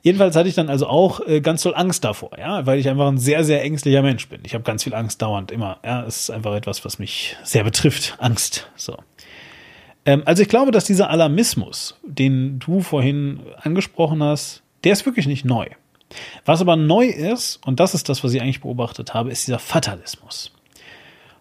Jedenfalls 0.03 0.37
hatte 0.37 0.51
ich 0.51 0.55
dann 0.55 0.69
also 0.69 0.87
auch 0.87 1.27
äh, 1.27 1.41
ganz 1.41 1.63
toll 1.63 1.75
Angst 1.75 2.05
davor, 2.05 2.39
ja, 2.39 2.67
weil 2.67 2.79
ich 2.79 2.91
einfach 2.91 3.09
ein 3.09 3.17
sehr, 3.17 3.43
sehr 3.43 3.63
ängstlicher 3.63 4.03
Mensch 4.03 4.29
bin. 4.29 4.41
Ich 4.45 4.53
habe 4.53 4.63
ganz 4.63 4.85
viel 4.85 4.95
Angst 4.95 5.23
dauernd 5.23 5.51
immer. 5.51 5.79
Ja, 5.83 6.05
es 6.05 6.21
ist 6.21 6.31
einfach 6.31 6.55
etwas, 6.55 6.85
was 6.85 6.99
mich 6.99 7.37
sehr 7.43 7.65
betrifft. 7.65 8.15
Angst. 8.19 8.71
So. 8.77 8.99
Ähm, 10.07 10.23
also 10.25 10.43
ich 10.43 10.49
glaube, 10.49 10.71
dass 10.71 10.85
dieser 10.85 11.11
Alarmismus, 11.11 11.97
den 12.03 12.59
du 12.59 12.81
vorhin 12.81 13.41
angesprochen 13.63 14.23
hast, 14.23 14.63
der 14.85 14.93
ist 14.93 15.07
wirklich 15.07 15.27
nicht 15.27 15.45
neu. 15.45 15.67
Was 16.45 16.61
aber 16.61 16.77
neu 16.77 17.07
ist, 17.07 17.61
und 17.67 17.81
das 17.81 17.95
ist 17.95 18.09
das, 18.09 18.23
was 18.23 18.33
ich 18.35 18.41
eigentlich 18.41 18.61
beobachtet 18.61 19.15
habe, 19.15 19.31
ist 19.31 19.47
dieser 19.47 19.59
Fatalismus. 19.59 20.53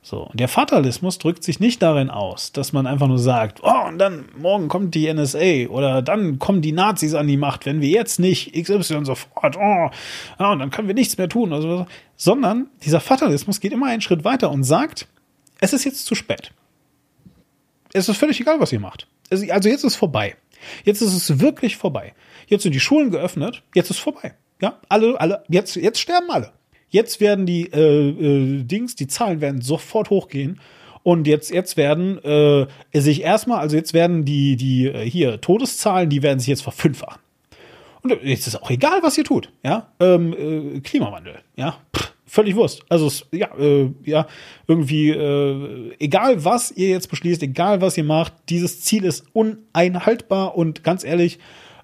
So, 0.06 0.30
der 0.34 0.50
Fatalismus 0.50 1.18
drückt 1.18 1.46
sich 1.46 1.62
nicht 1.62 1.82
darin 1.82 2.10
aus, 2.10 2.52
dass 2.52 2.74
man 2.74 2.88
einfach 2.88 3.08
nur 3.08 3.20
sagt, 3.20 3.62
oh, 3.64 3.88
und 3.88 4.00
dann 4.00 4.26
morgen 4.38 4.68
kommt 4.68 4.96
die 4.96 5.12
NSA 5.14 5.70
oder 5.70 6.02
dann 6.02 6.40
kommen 6.40 6.62
die 6.62 6.74
Nazis 6.74 7.14
an 7.14 7.28
die 7.28 7.38
Macht, 7.38 7.66
wenn 7.66 7.80
wir 7.80 7.88
jetzt 7.88 8.20
nicht 8.20 8.52
XY 8.54 9.06
sofort, 9.06 9.56
oh, 9.56 9.90
ja, 10.40 10.52
und 10.52 10.60
dann 10.60 10.72
können 10.72 10.90
wir 10.90 10.96
nichts 10.96 11.18
mehr 11.18 11.30
tun, 11.30 11.54
oder 11.54 11.62
so, 11.62 11.86
sondern 12.18 12.68
dieser 12.84 13.00
Fatalismus 13.00 13.62
geht 13.62 13.72
immer 13.72 13.88
einen 13.88 14.02
Schritt 14.02 14.26
weiter 14.26 14.52
und 14.52 14.64
sagt, 14.64 15.08
es 15.62 15.72
ist 15.72 15.86
jetzt 15.86 16.06
zu 16.06 16.16
spät 16.16 16.52
es 17.94 18.10
ist 18.10 18.18
völlig 18.18 18.40
egal, 18.40 18.60
was 18.60 18.72
ihr 18.72 18.80
macht. 18.80 19.08
Also 19.30 19.70
jetzt 19.70 19.84
ist 19.84 19.96
vorbei. 19.96 20.36
Jetzt 20.84 21.02
ist 21.02 21.14
es 21.14 21.40
wirklich 21.40 21.78
vorbei. 21.78 22.14
Jetzt 22.48 22.64
sind 22.64 22.74
die 22.74 22.80
Schulen 22.80 23.12
geöffnet. 23.12 23.64
Jetzt 23.74 23.90
ist 23.90 24.00
vorbei. 24.00 24.34
Ja, 24.62 24.80
alle, 24.90 25.20
alle, 25.20 25.44
jetzt, 25.50 25.76
jetzt 25.76 26.00
sterben 26.00 26.30
alle. 26.30 26.54
Jetzt 26.90 27.20
werden 27.20 27.46
die 27.46 27.72
äh, 27.72 28.10
äh, 28.10 28.64
Dings, 28.64 28.96
die 28.96 29.08
Zahlen 29.08 29.42
werden 29.42 29.62
sofort 29.62 30.10
hochgehen. 30.10 30.60
Und 31.02 31.28
jetzt, 31.28 31.52
jetzt 31.52 31.76
werden 31.76 32.18
äh, 32.24 32.68
sich 32.94 33.24
erstmal, 33.24 33.60
also 33.60 33.76
jetzt 33.76 33.94
werden 33.94 34.26
die, 34.26 34.56
die 34.56 34.88
äh, 34.88 35.10
hier 35.10 35.42
Todeszahlen, 35.42 36.10
die 36.10 36.24
werden 36.24 36.40
sich 36.40 36.48
jetzt 36.48 36.62
verfünffachen. 36.62 37.22
Und 38.04 38.22
jetzt 38.24 38.48
ist 38.48 38.62
auch 38.62 38.70
egal, 38.70 39.00
was 39.02 39.18
ihr 39.18 39.24
tut. 39.24 39.52
Ja, 39.64 39.92
ähm, 40.00 40.34
äh, 40.34 40.80
Klimawandel. 40.82 41.40
Ja, 41.56 41.78
Pff, 41.96 42.13
völlig 42.34 42.56
Wurst. 42.56 42.84
Also 42.90 43.12
ja, 43.32 43.56
äh, 43.60 43.92
ja, 44.04 44.26
irgendwie 44.68 45.12
äh, 45.12 45.94
egal 46.00 46.44
was 46.44 46.72
ihr 46.72 46.90
jetzt 46.90 47.08
beschließt, 47.12 47.44
egal 47.44 47.80
was 47.82 47.96
ihr 47.96 48.04
macht, 48.04 48.34
dieses 48.50 48.82
Ziel 48.82 49.06
ist 49.06 49.26
uneinhaltbar 49.34 50.58
und 50.58 50.84
ganz 50.84 51.04
ehrlich, 51.04 51.38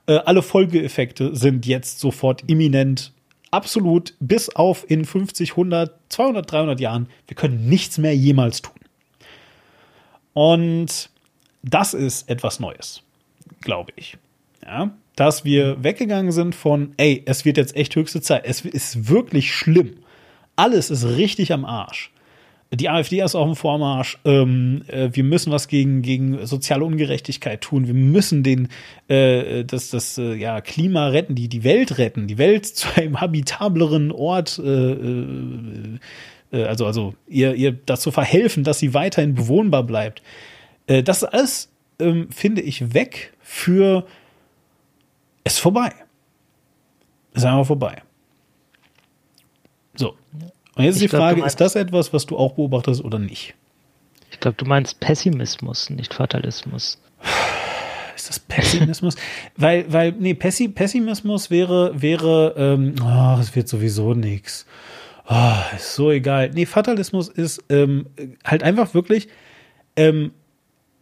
äh, 0.08 0.14
alle 0.14 0.42
Folgeeffekte 0.42 1.36
sind 1.36 1.68
jetzt 1.68 2.00
sofort 2.00 2.44
imminent. 2.48 3.14
Absolut, 3.52 4.16
bis 4.20 4.50
auf 4.50 4.90
in 4.90 5.06
50, 5.06 5.52
100, 5.52 5.96
200, 6.10 6.52
300 6.52 6.80
Jahren. 6.80 7.10
Wir 7.28 7.36
können 7.36 7.70
nichts 7.70 8.00
mehr 8.00 8.16
jemals 8.16 8.64
tun. 8.64 8.74
Und 10.34 11.12
das 11.62 11.94
ist 11.94 12.28
etwas 12.28 12.60
Neues, 12.60 13.04
glaube 13.62 13.92
ich. 13.96 14.18
Ja, 14.66 14.92
dass 15.16 15.46
wir 15.46 15.84
weggegangen 15.84 16.32
sind 16.32 16.56
von, 16.56 16.94
ey, 16.98 17.22
es 17.26 17.46
wird 17.46 17.58
jetzt 17.58 17.76
echt 17.76 17.96
höchste 17.96 18.22
Zeit. 18.22 18.46
Es 18.46 18.62
ist 18.62 19.10
wirklich 19.10 19.54
schlimm 19.54 19.98
alles 20.60 20.90
ist 20.90 21.06
richtig 21.06 21.54
am 21.54 21.66
Arsch. 21.66 22.12
Die 22.72 22.90
AfD 22.90 23.22
ist 23.22 23.34
auf 23.34 23.48
dem 23.48 23.56
Vormarsch. 23.56 24.20
Ähm, 24.26 24.84
äh, 24.88 25.10
wir 25.14 25.24
müssen 25.24 25.52
was 25.52 25.68
gegen, 25.68 26.04
gegen 26.04 26.46
soziale 26.46 26.84
Ungerechtigkeit 26.84 27.62
tun. 27.62 27.88
Wir 27.88 27.96
müssen 27.96 28.44
den, 28.44 28.68
äh, 29.08 29.64
das, 29.64 29.90
das 29.90 30.20
äh, 30.20 30.36
ja, 30.36 30.62
Klima 30.62 31.08
retten, 31.08 31.34
die, 31.34 31.48
die 31.48 31.64
Welt 31.64 31.98
retten, 31.98 32.28
die 32.28 32.38
Welt 32.38 32.66
zu 32.76 32.88
einem 32.96 33.20
habitableren 33.22 34.12
Ort, 34.12 34.60
äh, 34.60 34.92
äh, 34.92 36.00
äh, 36.52 36.64
also, 36.66 36.86
also 36.86 37.16
ihr, 37.28 37.56
ihr 37.56 37.72
dazu 37.72 38.12
verhelfen, 38.12 38.64
dass 38.64 38.78
sie 38.78 38.94
weiterhin 38.94 39.34
bewohnbar 39.34 39.84
bleibt. 39.84 40.22
Das 40.88 41.22
ist 41.22 41.24
alles, 41.26 41.72
ähm, 42.00 42.32
finde 42.32 42.64
ich, 42.64 42.96
weg 42.96 43.34
für 43.40 44.08
es 45.44 45.60
vorbei. 45.60 45.92
Ist 47.34 47.46
einfach 47.46 47.68
vorbei. 47.68 48.02
Und 50.80 50.86
jetzt 50.86 50.96
ist 50.96 51.02
die 51.02 51.08
Frage, 51.10 51.36
glaub, 51.36 51.48
ist 51.48 51.60
das 51.60 51.76
etwas, 51.76 52.14
was 52.14 52.26
du 52.26 52.38
auch 52.38 52.54
beobachtest 52.54 53.04
oder 53.04 53.20
nicht? 53.20 53.54
Ich 54.32 54.40
glaube, 54.40 54.56
du 54.56 54.64
meinst 54.64 55.02
Pessimismus, 55.02 55.90
nicht 55.90 56.14
Fatalismus. 56.14 56.98
Ist 58.16 58.30
das 58.30 58.40
Pessimismus? 58.40 59.16
weil, 59.58 59.92
weil, 59.92 60.14
nee, 60.14 60.34
Pessi 60.34 60.70
Pessimismus 60.70 61.52
wäre, 61.52 62.02
wäre, 62.02 62.54
ähm, 62.56 62.96
oh, 63.04 63.38
es 63.42 63.54
wird 63.58 63.68
sowieso 63.68 64.14
nichts. 64.14 64.66
Oh, 65.28 65.76
ist 65.76 65.96
so 65.96 66.12
egal. 66.12 66.52
Nee, 66.54 66.66
Fatalismus 66.66 67.28
ist 67.28 67.62
ähm, 67.68 68.06
halt 68.46 68.64
einfach 68.64 68.94
wirklich, 68.94 69.28
ähm, 69.98 70.32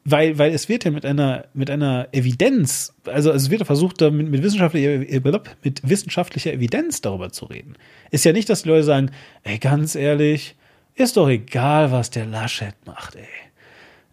weil, 0.09 0.37
weil 0.37 0.53
es 0.53 0.69
wird 0.69 0.85
ja 0.85 0.91
mit 0.91 1.05
einer, 1.05 1.47
mit 1.53 1.69
einer 1.69 2.07
Evidenz, 2.13 2.93
also 3.05 3.33
es 3.33 3.49
wird 3.49 3.59
ja 3.59 3.65
versucht, 3.65 3.99
mit, 3.99 4.29
mit, 4.29 4.41
wissenschaftlicher, 4.41 4.99
mit 4.99 5.89
wissenschaftlicher 5.89 6.53
Evidenz 6.53 7.01
darüber 7.01 7.29
zu 7.33 7.43
reden. 7.43 7.75
Ist 8.09 8.23
ja 8.23 8.31
nicht, 8.31 8.49
dass 8.49 8.63
die 8.63 8.69
Leute 8.69 8.85
sagen, 8.85 9.11
ey, 9.43 9.57
ganz 9.57 9.95
ehrlich, 9.95 10.55
ist 10.95 11.17
doch 11.17 11.27
egal, 11.27 11.91
was 11.91 12.09
der 12.09 12.25
Laschet 12.25 12.73
macht, 12.85 13.17
ey. 13.17 13.27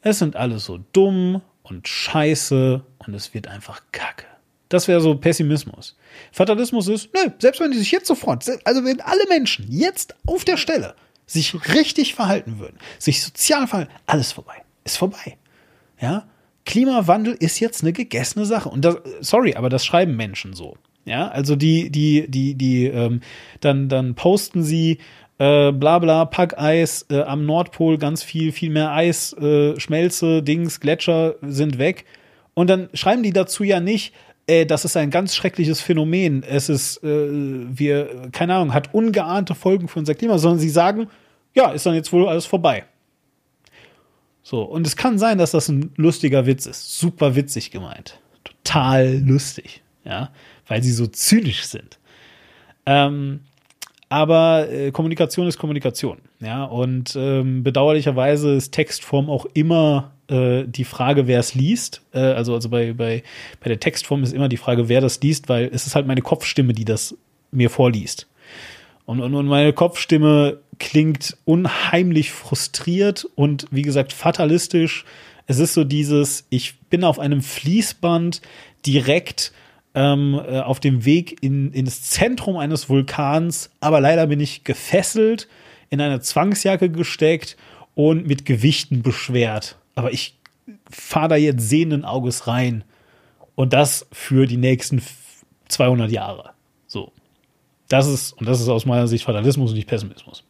Es 0.02 0.18
sind 0.18 0.35
alle 0.35 0.59
so 0.59 0.80
dumm 0.92 1.42
und 1.62 1.87
scheiße 1.87 2.85
und 2.98 3.14
es 3.14 3.33
wird 3.33 3.46
einfach 3.46 3.80
kacke. 3.92 4.26
Das 4.70 4.88
wäre 4.88 5.00
so 5.00 5.14
Pessimismus. 5.14 5.96
Fatalismus 6.33 6.88
ist, 6.88 7.11
nö, 7.14 7.30
selbst 7.38 7.61
wenn 7.61 7.70
die 7.70 7.78
sich 7.78 7.92
jetzt 7.92 8.09
sofort, 8.09 8.44
also 8.64 8.85
wenn 8.85 9.00
alle 9.00 9.28
Menschen 9.28 9.70
jetzt 9.70 10.16
auf 10.26 10.44
der 10.44 10.57
Stelle 10.57 10.96
sich 11.24 11.54
richtig 11.72 12.16
verhalten 12.16 12.59
würden, 12.59 12.78
sich 12.98 13.22
sozial 13.22 13.68
verhalten, 13.68 13.92
alles 14.07 14.33
vorbei. 14.33 14.57
Ist 14.83 14.98
vorbei. 14.98 15.38
Ja? 16.05 16.25
Klimawandel 16.67 17.35
ist 17.38 17.61
jetzt 17.61 17.83
eine 17.83 17.95
gegessene 17.95 18.45
Sache. 18.45 18.69
Und 18.69 18.85
das, 18.85 18.97
sorry, 19.21 19.55
aber 19.55 19.71
das 19.71 19.87
schreiben 19.87 20.17
Menschen 20.17 20.53
so. 20.53 20.77
Ja, 21.07 21.29
also 21.29 21.57
die, 21.57 21.90
die, 21.90 22.27
die, 22.29 22.55
die, 22.55 22.87
ähm, 22.87 23.21
dann, 23.61 23.88
dann 23.88 24.14
posten 24.14 24.62
sie, 24.62 24.99
äh, 25.38 25.73
bla 25.73 25.99
bla, 25.99 26.27
Packeis 26.27 27.07
äh, 27.11 27.23
am 27.23 27.47
Nordpol, 27.47 27.97
ganz 27.97 28.23
viel, 28.23 28.53
viel 28.53 28.71
mehr 28.71 28.93
Eis, 28.93 29.33
äh, 29.35 29.81
Schmelze, 29.81 30.43
Dings, 30.43 30.81
Gletscher 30.81 31.37
sind 31.40 31.79
weg. 31.79 32.05
Und 32.53 32.69
dann 32.69 32.90
schreiben 32.93 33.23
die 33.23 33.33
dazu 33.33 33.64
ja 33.64 33.81
nicht, 33.81 34.14
äh, 34.47 34.67
das 34.67 34.85
ist 34.85 34.97
ein 34.97 35.11
ganz 35.11 35.35
schreckliches 35.35 35.81
Phänomen. 35.81 36.43
Es 36.43 36.69
ist, 36.69 37.03
äh, 37.03 37.09
wir, 37.09 38.29
keine 38.33 38.57
Ahnung, 38.57 38.75
hat 38.75 38.93
ungeahnte 38.93 39.55
Folgen 39.55 39.88
für 39.88 40.01
unser 40.01 40.14
Klima, 40.14 40.37
sondern 40.37 40.59
sie 40.61 40.69
sagen, 40.69 41.09
ja, 41.55 41.71
ist 41.71 41.87
dann 41.87 41.95
jetzt 41.95 42.12
wohl 42.12 42.29
alles 42.29 42.45
vorbei. 42.45 42.85
So, 44.44 44.62
und 44.62 44.87
es 44.87 44.94
kann 44.96 45.18
sein, 45.18 45.38
dass 45.38 45.52
das 45.52 45.68
ein 45.68 45.90
lustiger 45.96 46.44
Witz 46.44 46.66
ist. 46.66 46.98
Super 46.98 47.35
witzig 47.35 47.70
gemeint. 47.70 48.20
Total 48.44 49.18
lustig, 49.24 49.83
ja, 50.04 50.30
weil 50.68 50.83
sie 50.83 50.92
so 50.92 51.07
zynisch 51.07 51.64
sind. 51.64 51.98
Ähm, 52.85 53.40
aber 54.11 54.70
äh, 54.70 54.90
Kommunikation 54.92 55.48
ist 55.48 55.59
Kommunikation, 55.59 56.18
ja, 56.40 56.64
und 56.64 57.16
ähm, 57.16 57.64
bedauerlicherweise 57.64 58.54
ist 58.54 58.72
Textform 58.72 59.30
auch 59.30 59.46
immer 59.54 60.12
äh, 60.28 60.64
die 60.66 60.85
Frage, 60.85 61.26
wer 61.26 61.40
es 61.40 61.54
liest. 61.54 62.02
Äh, 62.12 62.18
also 62.18 62.54
also 62.54 62.68
bei, 62.68 62.92
bei, 62.92 63.22
bei 63.61 63.68
der 63.68 63.80
Textform 63.80 64.22
ist 64.22 64.35
immer 64.35 64.50
die 64.50 64.59
Frage, 64.59 64.90
wer 64.90 65.00
das 65.00 65.22
liest, 65.22 65.48
weil 65.48 65.70
es 65.72 65.87
ist 65.87 65.94
halt 65.94 66.07
meine 66.07 66.20
Kopfstimme, 66.20 66.74
die 66.74 66.85
das 66.85 67.16
mir 67.50 67.70
vorliest. 67.70 68.28
Und, 69.07 69.20
und, 69.20 69.35
und 69.35 69.46
meine 69.46 69.72
Kopfstimme 69.72 70.59
klingt 70.79 71.37
unheimlich 71.45 72.33
frustriert 72.33 73.27
und 73.35 73.67
wie 73.71 73.83
gesagt 73.83 74.13
fatalistisch. 74.13 75.05
Es 75.47 75.59
ist 75.59 75.75
so 75.75 75.85
dieses, 75.85 76.47
ich 76.51 76.79
bin 76.91 77.05
auf 77.05 77.19
einem 77.19 77.43
Fließband 77.43 78.41
direkt 78.87 79.53
ähm, 79.95 80.41
äh, 80.47 80.61
auf 80.61 80.81
dem 80.81 81.05
Weg 81.05 81.43
in, 81.43 81.73
ins 81.73 82.03
Zentrum 82.03 82.57
eines 82.57 82.89
Vulkans, 82.89 83.71
aber 83.81 84.01
leider 84.01 84.27
bin 84.27 84.41
ich 84.41 84.65
gefesselt, 84.65 85.49
in 85.91 86.01
eine 86.01 86.21
Zwangsjacke 86.21 86.91
gesteckt 86.91 87.57
und 87.95 88.27
mit 88.27 88.45
Gewichten 88.45 89.03
beschwert. 89.03 89.79
Aber 89.95 90.13
ich 90.13 90.37
fahre 90.91 91.29
da 91.29 91.37
jetzt 91.37 91.69
sehenden 91.69 92.05
Auges 92.05 92.47
rein. 92.47 92.85
Und 93.55 93.73
das 93.73 94.07
für 94.11 94.47
die 94.47 94.57
nächsten 94.57 95.01
200 95.69 96.11
Jahre. 96.11 96.51
So. 96.87 97.13
Das 97.89 98.09
ist, 98.09 98.33
und 98.33 98.49
das 98.49 98.61
ist 98.61 98.69
aus 98.69 98.87
meiner 98.87 99.07
Sicht 99.07 99.25
Fatalismus 99.25 99.71
und 99.71 99.77
nicht 99.77 99.89
Pessimismus. 99.89 100.43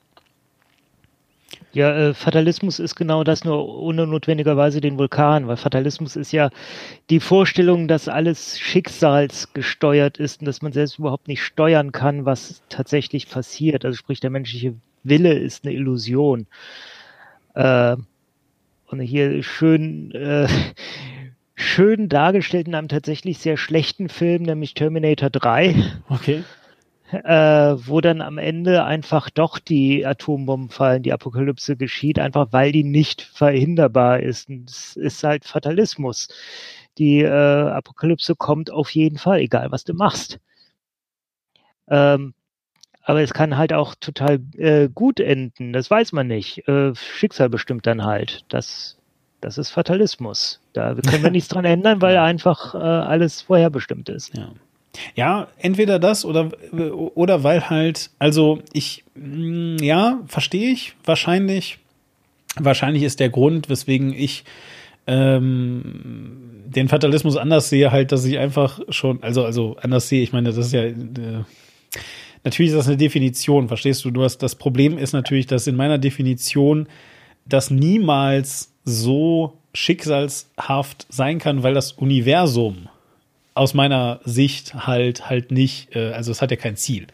Ja, 1.75 1.93
äh, 1.93 2.15
Fatalismus 2.15 2.79
ist 2.79 2.95
genau 2.95 3.25
das, 3.25 3.45
nur 3.45 3.69
ohne 3.81 4.07
notwendigerweise 4.07 4.81
den 4.81 4.97
Vulkan, 4.97 5.49
weil 5.49 5.57
Fatalismus 5.57 6.15
ist 6.15 6.31
ja 6.31 6.51
die 7.11 7.19
Vorstellung, 7.19 7.89
dass 7.89 8.09
alles 8.09 8.61
schicksalsgesteuert 8.61 10.19
ist 10.19 10.41
und 10.41 10.47
dass 10.47 10.63
man 10.63 10.71
selbst 10.71 11.01
überhaupt 11.01 11.27
nicht 11.27 11.43
steuern 11.43 11.91
kann, 11.91 12.25
was 12.25 12.63
tatsächlich 12.69 13.29
passiert. 13.29 13.85
Also 13.85 13.97
sprich, 13.97 14.21
der 14.21 14.31
menschliche 14.31 14.75
Wille 15.03 15.35
ist 15.35 15.65
eine 15.65 15.75
Illusion. 15.75 16.47
Äh, 17.55 17.97
und 18.87 19.01
hier 19.01 19.43
schön, 19.43 20.13
äh, 20.13 20.47
schön 21.57 22.09
dargestellt 22.09 22.69
in 22.69 22.77
einem 22.77 22.89
tatsächlich 22.89 23.39
sehr 23.39 23.57
schlechten 23.57 24.09
Film, 24.09 24.45
nämlich 24.45 24.75
Terminator 24.75 25.29
3. 25.29 25.75
Okay 26.09 26.45
äh, 27.13 27.77
wo 27.87 28.01
dann 28.01 28.21
am 28.21 28.39
Ende 28.39 28.85
einfach 28.85 29.31
doch 29.31 29.59
die 29.59 30.07
Atombomben 30.07 30.71
fallen, 30.71 31.03
die 31.03 31.13
Apokalypse 31.13 31.77
geschieht, 31.77 32.19
einfach 32.19 32.49
weil 32.53 32.73
die 32.73 32.85
nicht 32.85 33.23
verhinderbar 33.23 34.21
ist. 34.21 34.49
Und 34.49 34.71
es 34.71 34.97
ist 34.97 35.23
halt 35.23 35.45
Fatalismus. 35.45 36.29
Die 36.99 37.21
äh, 37.21 37.29
Apokalypse 37.29 38.35
kommt 38.37 38.71
auf 38.71 38.91
jeden 38.91 39.19
Fall, 39.19 39.41
egal 39.41 39.71
was 39.71 39.85
du 39.85 39.95
machst. 39.95 40.39
Ähm, 41.89 42.35
aber 43.03 43.21
es 43.21 43.35
kann 43.35 43.59
halt 43.59 43.73
auch 43.75 43.95
total 43.95 44.41
äh, 44.57 44.89
gut 44.89 45.21
enden, 45.21 45.75
das 45.75 45.91
weiß 45.91 46.13
man 46.13 46.27
nicht. 46.27 46.67
Äh, 46.67 46.95
Schicksal 46.95 47.51
bestimmt 47.51 47.87
dann 47.87 48.05
halt. 48.05 48.45
Das, 48.49 48.97
das 49.43 49.59
ist 49.59 49.71
Fatalismus. 49.71 50.61
Da 50.73 50.95
können 50.95 51.23
wir 51.23 51.31
nichts 51.31 51.49
dran 51.49 51.67
ändern, 51.67 52.01
weil 52.01 52.17
einfach 52.17 52.75
äh, 52.75 52.79
alles 52.79 53.43
vorherbestimmt 53.43 54.09
ist. 54.09 54.35
Ja. 54.35 54.53
Ja, 55.15 55.49
entweder 55.59 55.99
das 55.99 56.25
oder, 56.25 56.51
oder 57.15 57.43
weil 57.43 57.69
halt, 57.69 58.11
also 58.19 58.61
ich, 58.73 59.05
mm, 59.15 59.77
ja, 59.83 60.21
verstehe 60.27 60.71
ich, 60.71 60.95
wahrscheinlich. 61.05 61.79
Wahrscheinlich 62.57 63.03
ist 63.03 63.19
der 63.19 63.31
Grund, 63.31 63.69
weswegen 63.69 64.15
ich 64.17 64.45
ähm, 65.09 66.63
den 66.67 66.89
Fatalismus 66.89 67.37
anders 67.37 67.69
sehe, 67.69 67.91
halt, 67.91 68.13
dass 68.13 68.25
ich 68.25 68.39
einfach 68.39 68.81
schon, 68.91 69.23
also, 69.23 69.45
also 69.45 69.77
anders 69.81 70.09
sehe, 70.09 70.23
ich 70.23 70.33
meine, 70.33 70.51
das 70.51 70.57
ist 70.57 70.73
ja, 70.73 70.85
äh, 70.85 70.95
natürlich 72.45 72.71
ist 72.71 72.79
das 72.79 72.87
eine 72.87 72.97
Definition, 72.97 73.67
verstehst 73.69 74.05
du? 74.05 74.13
Du 74.13 74.23
hast, 74.23 74.39
das 74.39 74.55
Problem 74.55 74.99
ist 74.99 75.13
natürlich, 75.13 75.47
dass 75.47 75.67
in 75.67 75.77
meiner 75.77 75.99
Definition 75.99 76.87
das 77.47 77.71
niemals 77.71 78.73
so 78.85 79.59
schicksalshaft 79.75 81.07
sein 81.09 81.39
kann, 81.39 81.63
weil 81.65 81.75
das 81.75 81.93
Universum 81.93 82.89
aus 83.55 83.75
meiner 83.75 84.21
Sicht 84.25 84.75
halt 84.87 85.29
halt 85.29 85.51
nicht, 85.51 85.95
äh, 85.95 86.13
also 86.13 86.33
es 86.33 86.43
hat 86.43 86.51
ja 86.51 86.57
kein 86.57 86.77
Ziel. 86.77 87.07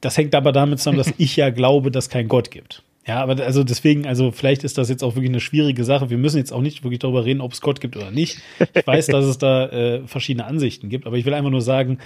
Das 0.00 0.16
hängt 0.16 0.34
aber 0.34 0.52
damit 0.52 0.78
zusammen, 0.78 0.98
dass 0.98 1.12
ich 1.18 1.36
ja 1.36 1.50
glaube, 1.50 1.90
dass 1.90 2.08
kein 2.08 2.28
Gott 2.28 2.50
gibt. 2.50 2.82
Ja, 3.06 3.20
aber 3.20 3.42
also 3.42 3.64
deswegen, 3.64 4.06
also 4.06 4.30
vielleicht 4.30 4.62
ist 4.62 4.78
das 4.78 4.88
jetzt 4.88 5.02
auch 5.02 5.16
wirklich 5.16 5.30
eine 5.30 5.40
schwierige 5.40 5.82
Sache. 5.84 6.08
Wir 6.08 6.18
müssen 6.18 6.38
jetzt 6.38 6.52
auch 6.52 6.60
nicht 6.60 6.84
wirklich 6.84 7.00
darüber 7.00 7.24
reden, 7.24 7.40
ob 7.40 7.52
es 7.52 7.60
Gott 7.60 7.80
gibt 7.80 7.96
oder 7.96 8.12
nicht. 8.12 8.38
Ich 8.74 8.86
weiß, 8.86 9.06
dass 9.08 9.24
es 9.24 9.38
da 9.38 9.66
äh, 9.66 10.06
verschiedene 10.06 10.44
Ansichten 10.44 10.88
gibt, 10.88 11.06
aber 11.06 11.16
ich 11.16 11.24
will 11.24 11.34
einfach 11.34 11.50
nur 11.50 11.62
sagen, 11.62 11.98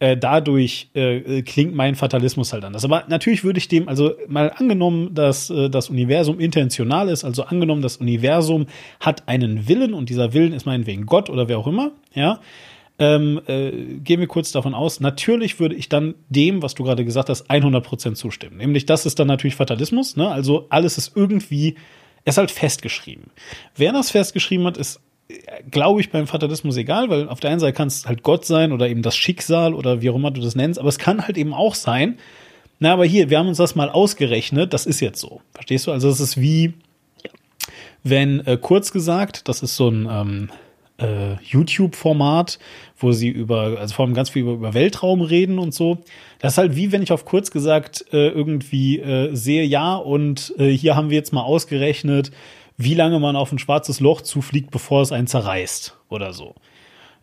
äh, 0.00 0.16
dadurch 0.16 0.88
äh, 0.94 1.42
klingt 1.42 1.74
mein 1.74 1.94
Fatalismus 1.94 2.52
halt 2.52 2.64
anders. 2.64 2.84
Aber 2.84 3.04
natürlich 3.06 3.44
würde 3.44 3.58
ich 3.58 3.68
dem, 3.68 3.88
also 3.88 4.14
mal 4.26 4.50
angenommen, 4.56 5.14
dass 5.14 5.50
äh, 5.50 5.70
das 5.70 5.88
Universum 5.88 6.40
intentional 6.40 7.08
ist, 7.08 7.22
also 7.22 7.44
angenommen, 7.44 7.82
das 7.82 7.98
Universum 7.98 8.66
hat 8.98 9.28
einen 9.28 9.68
Willen 9.68 9.94
und 9.94 10.08
dieser 10.08 10.32
Willen 10.32 10.52
ist 10.52 10.66
meinetwegen 10.66 11.06
Gott 11.06 11.30
oder 11.30 11.48
wer 11.48 11.58
auch 11.58 11.68
immer, 11.68 11.92
ja, 12.12 12.40
ähm, 13.00 13.40
äh, 13.46 13.70
gehen 14.04 14.20
wir 14.20 14.26
kurz 14.26 14.52
davon 14.52 14.74
aus, 14.74 15.00
natürlich 15.00 15.58
würde 15.58 15.74
ich 15.74 15.88
dann 15.88 16.14
dem, 16.28 16.62
was 16.62 16.74
du 16.74 16.84
gerade 16.84 17.04
gesagt 17.04 17.30
hast, 17.30 17.50
100% 17.50 18.14
zustimmen. 18.14 18.58
Nämlich, 18.58 18.84
das 18.84 19.06
ist 19.06 19.18
dann 19.18 19.26
natürlich 19.26 19.56
Fatalismus, 19.56 20.16
ne? 20.16 20.28
also 20.28 20.66
alles 20.68 20.98
ist 20.98 21.16
irgendwie, 21.16 21.76
ist 22.26 22.36
halt 22.36 22.50
festgeschrieben. 22.50 23.30
Wer 23.74 23.92
das 23.92 24.10
festgeschrieben 24.10 24.66
hat, 24.66 24.76
ist, 24.76 25.00
glaube 25.70 26.02
ich, 26.02 26.10
beim 26.10 26.26
Fatalismus 26.26 26.76
egal, 26.76 27.08
weil 27.08 27.26
auf 27.30 27.40
der 27.40 27.50
einen 27.50 27.60
Seite 27.60 27.72
kann 27.72 27.88
es 27.88 28.06
halt 28.06 28.22
Gott 28.22 28.44
sein 28.44 28.70
oder 28.70 28.86
eben 28.86 29.00
das 29.00 29.16
Schicksal 29.16 29.72
oder 29.72 30.02
wie 30.02 30.10
auch 30.10 30.16
immer 30.16 30.30
du 30.30 30.42
das 30.42 30.54
nennst, 30.54 30.78
aber 30.78 30.90
es 30.90 30.98
kann 30.98 31.26
halt 31.26 31.38
eben 31.38 31.54
auch 31.54 31.74
sein, 31.74 32.18
na, 32.80 32.92
aber 32.92 33.06
hier, 33.06 33.30
wir 33.30 33.38
haben 33.38 33.48
uns 33.48 33.58
das 33.58 33.74
mal 33.74 33.88
ausgerechnet, 33.88 34.74
das 34.74 34.84
ist 34.84 35.00
jetzt 35.00 35.20
so. 35.20 35.40
Verstehst 35.52 35.86
du? 35.86 35.92
Also 35.92 36.08
es 36.10 36.20
ist 36.20 36.38
wie, 36.38 36.74
wenn 38.02 38.40
äh, 38.46 38.58
kurz 38.60 38.92
gesagt, 38.92 39.48
das 39.48 39.62
ist 39.62 39.76
so 39.76 39.88
ein 39.88 40.08
ähm, 40.10 40.50
äh, 41.00 41.34
YouTube-Format, 41.42 42.58
wo 42.96 43.12
sie 43.12 43.28
über, 43.28 43.78
also 43.78 43.94
vor 43.94 44.04
allem 44.04 44.14
ganz 44.14 44.30
viel 44.30 44.42
über, 44.42 44.52
über, 44.52 44.74
Weltraum 44.74 45.22
reden 45.22 45.58
und 45.58 45.74
so. 45.74 45.98
Das 46.38 46.54
ist 46.54 46.58
halt 46.58 46.76
wie 46.76 46.92
wenn 46.92 47.02
ich 47.02 47.12
auf 47.12 47.24
kurz 47.24 47.50
gesagt 47.50 48.04
äh, 48.12 48.28
irgendwie 48.28 49.00
äh, 49.00 49.34
sehe, 49.34 49.64
ja, 49.64 49.96
und 49.96 50.54
äh, 50.58 50.70
hier 50.70 50.96
haben 50.96 51.10
wir 51.10 51.16
jetzt 51.16 51.32
mal 51.32 51.42
ausgerechnet, 51.42 52.30
wie 52.76 52.94
lange 52.94 53.20
man 53.20 53.36
auf 53.36 53.52
ein 53.52 53.58
schwarzes 53.58 54.00
Loch 54.00 54.20
zufliegt, 54.22 54.70
bevor 54.70 55.02
es 55.02 55.12
einen 55.12 55.26
zerreißt 55.26 55.96
oder 56.08 56.32
so. 56.32 56.54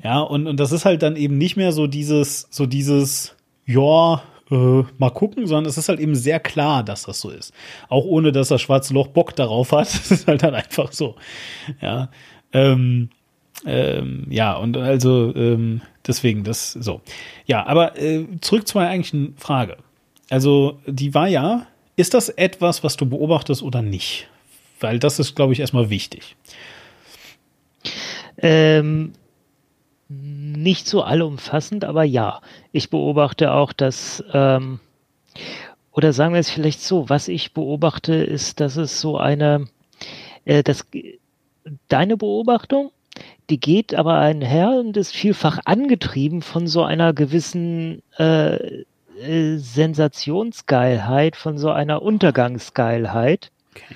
Ja, 0.03 0.19
und, 0.21 0.47
und 0.47 0.59
das 0.59 0.71
ist 0.71 0.85
halt 0.85 1.01
dann 1.01 1.15
eben 1.15 1.37
nicht 1.37 1.57
mehr 1.57 1.71
so 1.71 1.87
dieses, 1.87 2.47
so 2.51 2.67
dieses, 2.67 3.35
ja, 3.65 4.21
äh, 4.51 4.83
mal 4.97 5.09
gucken, 5.09 5.47
sondern 5.47 5.65
es 5.65 5.77
ist 5.77 5.89
halt 5.89 5.99
eben 5.99 6.15
sehr 6.15 6.39
klar, 6.39 6.83
dass 6.83 7.03
das 7.03 7.19
so 7.19 7.29
ist. 7.29 7.53
Auch 7.89 8.05
ohne, 8.05 8.31
dass 8.31 8.49
das 8.49 8.61
schwarze 8.61 8.93
Loch 8.93 9.07
Bock 9.07 9.35
darauf 9.35 9.71
hat. 9.71 9.87
Es 9.93 10.11
ist 10.11 10.27
halt 10.27 10.43
dann 10.43 10.55
einfach 10.55 10.91
so. 10.91 11.15
Ja. 11.81 12.09
Ähm, 12.53 13.09
ähm, 13.67 14.25
ja, 14.29 14.55
und 14.55 14.77
also 14.77 15.35
ähm, 15.35 15.81
deswegen 16.07 16.45
das 16.45 16.71
so. 16.71 17.01
Ja, 17.45 17.65
aber 17.65 17.99
äh, 18.01 18.25
zurück 18.39 18.65
zu 18.65 18.77
meiner 18.77 18.91
eigentlichen 18.91 19.35
Frage. 19.37 19.75
Also 20.29 20.79
die 20.87 21.13
war 21.13 21.27
ja, 21.27 21.67
ist 21.97 22.13
das 22.13 22.29
etwas, 22.29 22.85
was 22.85 22.95
du 22.95 23.05
beobachtest 23.05 23.61
oder 23.61 23.81
nicht? 23.81 24.29
Weil 24.79 24.99
das 24.99 25.19
ist, 25.19 25.35
glaube 25.35 25.51
ich, 25.51 25.59
erstmal 25.59 25.89
wichtig. 25.89 26.37
Ähm, 28.37 29.11
nicht 30.07 30.87
so 30.87 31.03
allumfassend, 31.03 31.83
aber 31.83 32.03
ja, 32.05 32.41
ich 32.71 32.89
beobachte 32.89 33.51
auch, 33.51 33.73
dass, 33.73 34.23
ähm, 34.31 34.79
oder 35.91 36.13
sagen 36.13 36.33
wir 36.33 36.39
es 36.39 36.49
vielleicht 36.49 36.79
so, 36.79 37.09
was 37.09 37.27
ich 37.27 37.53
beobachte, 37.53 38.13
ist, 38.15 38.61
dass 38.61 38.77
es 38.77 39.01
so 39.01 39.17
eine, 39.17 39.67
äh, 40.45 40.63
das, 40.63 40.85
deine 41.89 42.15
Beobachtung, 42.15 42.91
die 43.49 43.59
geht 43.59 43.95
aber 43.95 44.19
einher 44.19 44.71
und 44.71 44.97
ist 44.97 45.15
vielfach 45.15 45.59
angetrieben 45.65 46.41
von 46.41 46.67
so 46.67 46.83
einer 46.83 47.13
gewissen 47.13 48.01
äh, 48.17 48.83
äh, 49.21 49.57
Sensationsgeilheit, 49.57 51.35
von 51.35 51.57
so 51.57 51.71
einer 51.71 52.01
Untergangsgeilheit. 52.01 53.51
Okay. 53.73 53.95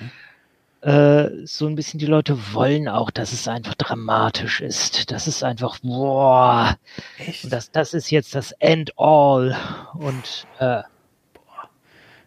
Äh, 0.82 1.46
so 1.46 1.66
ein 1.66 1.76
bisschen 1.76 2.00
die 2.00 2.06
Leute 2.06 2.36
wollen 2.54 2.88
auch, 2.88 3.10
dass 3.10 3.32
es 3.32 3.46
einfach 3.46 3.74
dramatisch 3.74 4.60
ist. 4.60 5.12
Das 5.12 5.28
ist 5.28 5.44
einfach, 5.44 5.78
boah, 5.80 6.76
Echt? 7.18 7.52
das, 7.52 7.70
das 7.70 7.94
ist 7.94 8.10
jetzt 8.10 8.34
das 8.34 8.52
End 8.58 8.98
All. 8.98 9.56
Und 9.94 10.46
äh, 10.58 10.82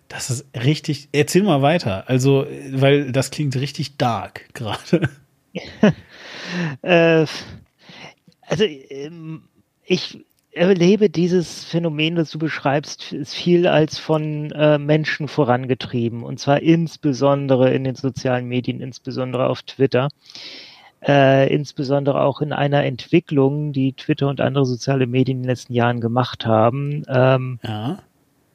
Das 0.07 0.29
ist 0.29 0.45
richtig. 0.55 1.09
Erzähl 1.11 1.43
mal 1.43 1.61
weiter. 1.61 2.05
Also, 2.07 2.47
weil 2.71 3.11
das 3.11 3.31
klingt 3.31 3.55
richtig 3.57 3.97
dark 3.97 4.47
gerade. 4.53 5.09
äh, 6.81 7.25
also 8.47 8.63
ähm, 8.63 9.43
ich 9.85 10.25
erlebe 10.51 11.09
dieses 11.09 11.65
Phänomen, 11.65 12.15
das 12.15 12.31
du 12.31 12.39
beschreibst, 12.39 13.11
ist 13.11 13.33
viel 13.33 13.67
als 13.67 13.99
von 13.99 14.51
äh, 14.51 14.77
Menschen 14.77 15.27
vorangetrieben. 15.27 16.23
Und 16.23 16.39
zwar 16.39 16.61
insbesondere 16.61 17.73
in 17.73 17.83
den 17.83 17.95
sozialen 17.95 18.47
Medien, 18.47 18.79
insbesondere 18.81 19.47
auf 19.47 19.63
Twitter. 19.63 20.07
Äh, 21.05 21.53
insbesondere 21.53 22.21
auch 22.21 22.41
in 22.41 22.51
einer 22.51 22.83
Entwicklung, 22.83 23.73
die 23.73 23.93
Twitter 23.93 24.27
und 24.27 24.41
andere 24.41 24.65
soziale 24.65 25.05
Medien 25.05 25.37
in 25.39 25.43
den 25.43 25.49
letzten 25.49 25.73
Jahren 25.73 26.01
gemacht 26.01 26.45
haben. 26.45 27.03
Ähm, 27.07 27.59
Ja. 27.63 27.99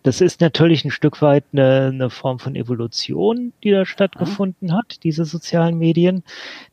Das 0.02 0.20
ist 0.20 0.40
natürlich 0.40 0.84
ein 0.84 0.90
Stück 0.90 1.20
weit 1.22 1.44
eine, 1.52 1.90
eine 1.92 2.10
Form 2.10 2.38
von 2.38 2.54
Evolution, 2.56 3.52
die 3.62 3.70
da 3.70 3.84
stattgefunden 3.84 4.74
hat, 4.74 5.02
diese 5.04 5.24
sozialen 5.24 5.78
Medien, 5.78 6.22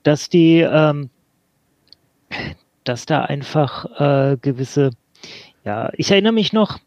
dass 0.03 0.29
die, 0.29 0.59
ähm, 0.59 1.09
dass 2.83 3.05
da 3.05 3.21
einfach 3.23 3.85
äh, 3.99 4.37
gewisse, 4.41 4.91
ja, 5.65 5.89
ich 5.95 6.11
erinnere 6.11 6.33
mich 6.33 6.53
noch, 6.53 6.79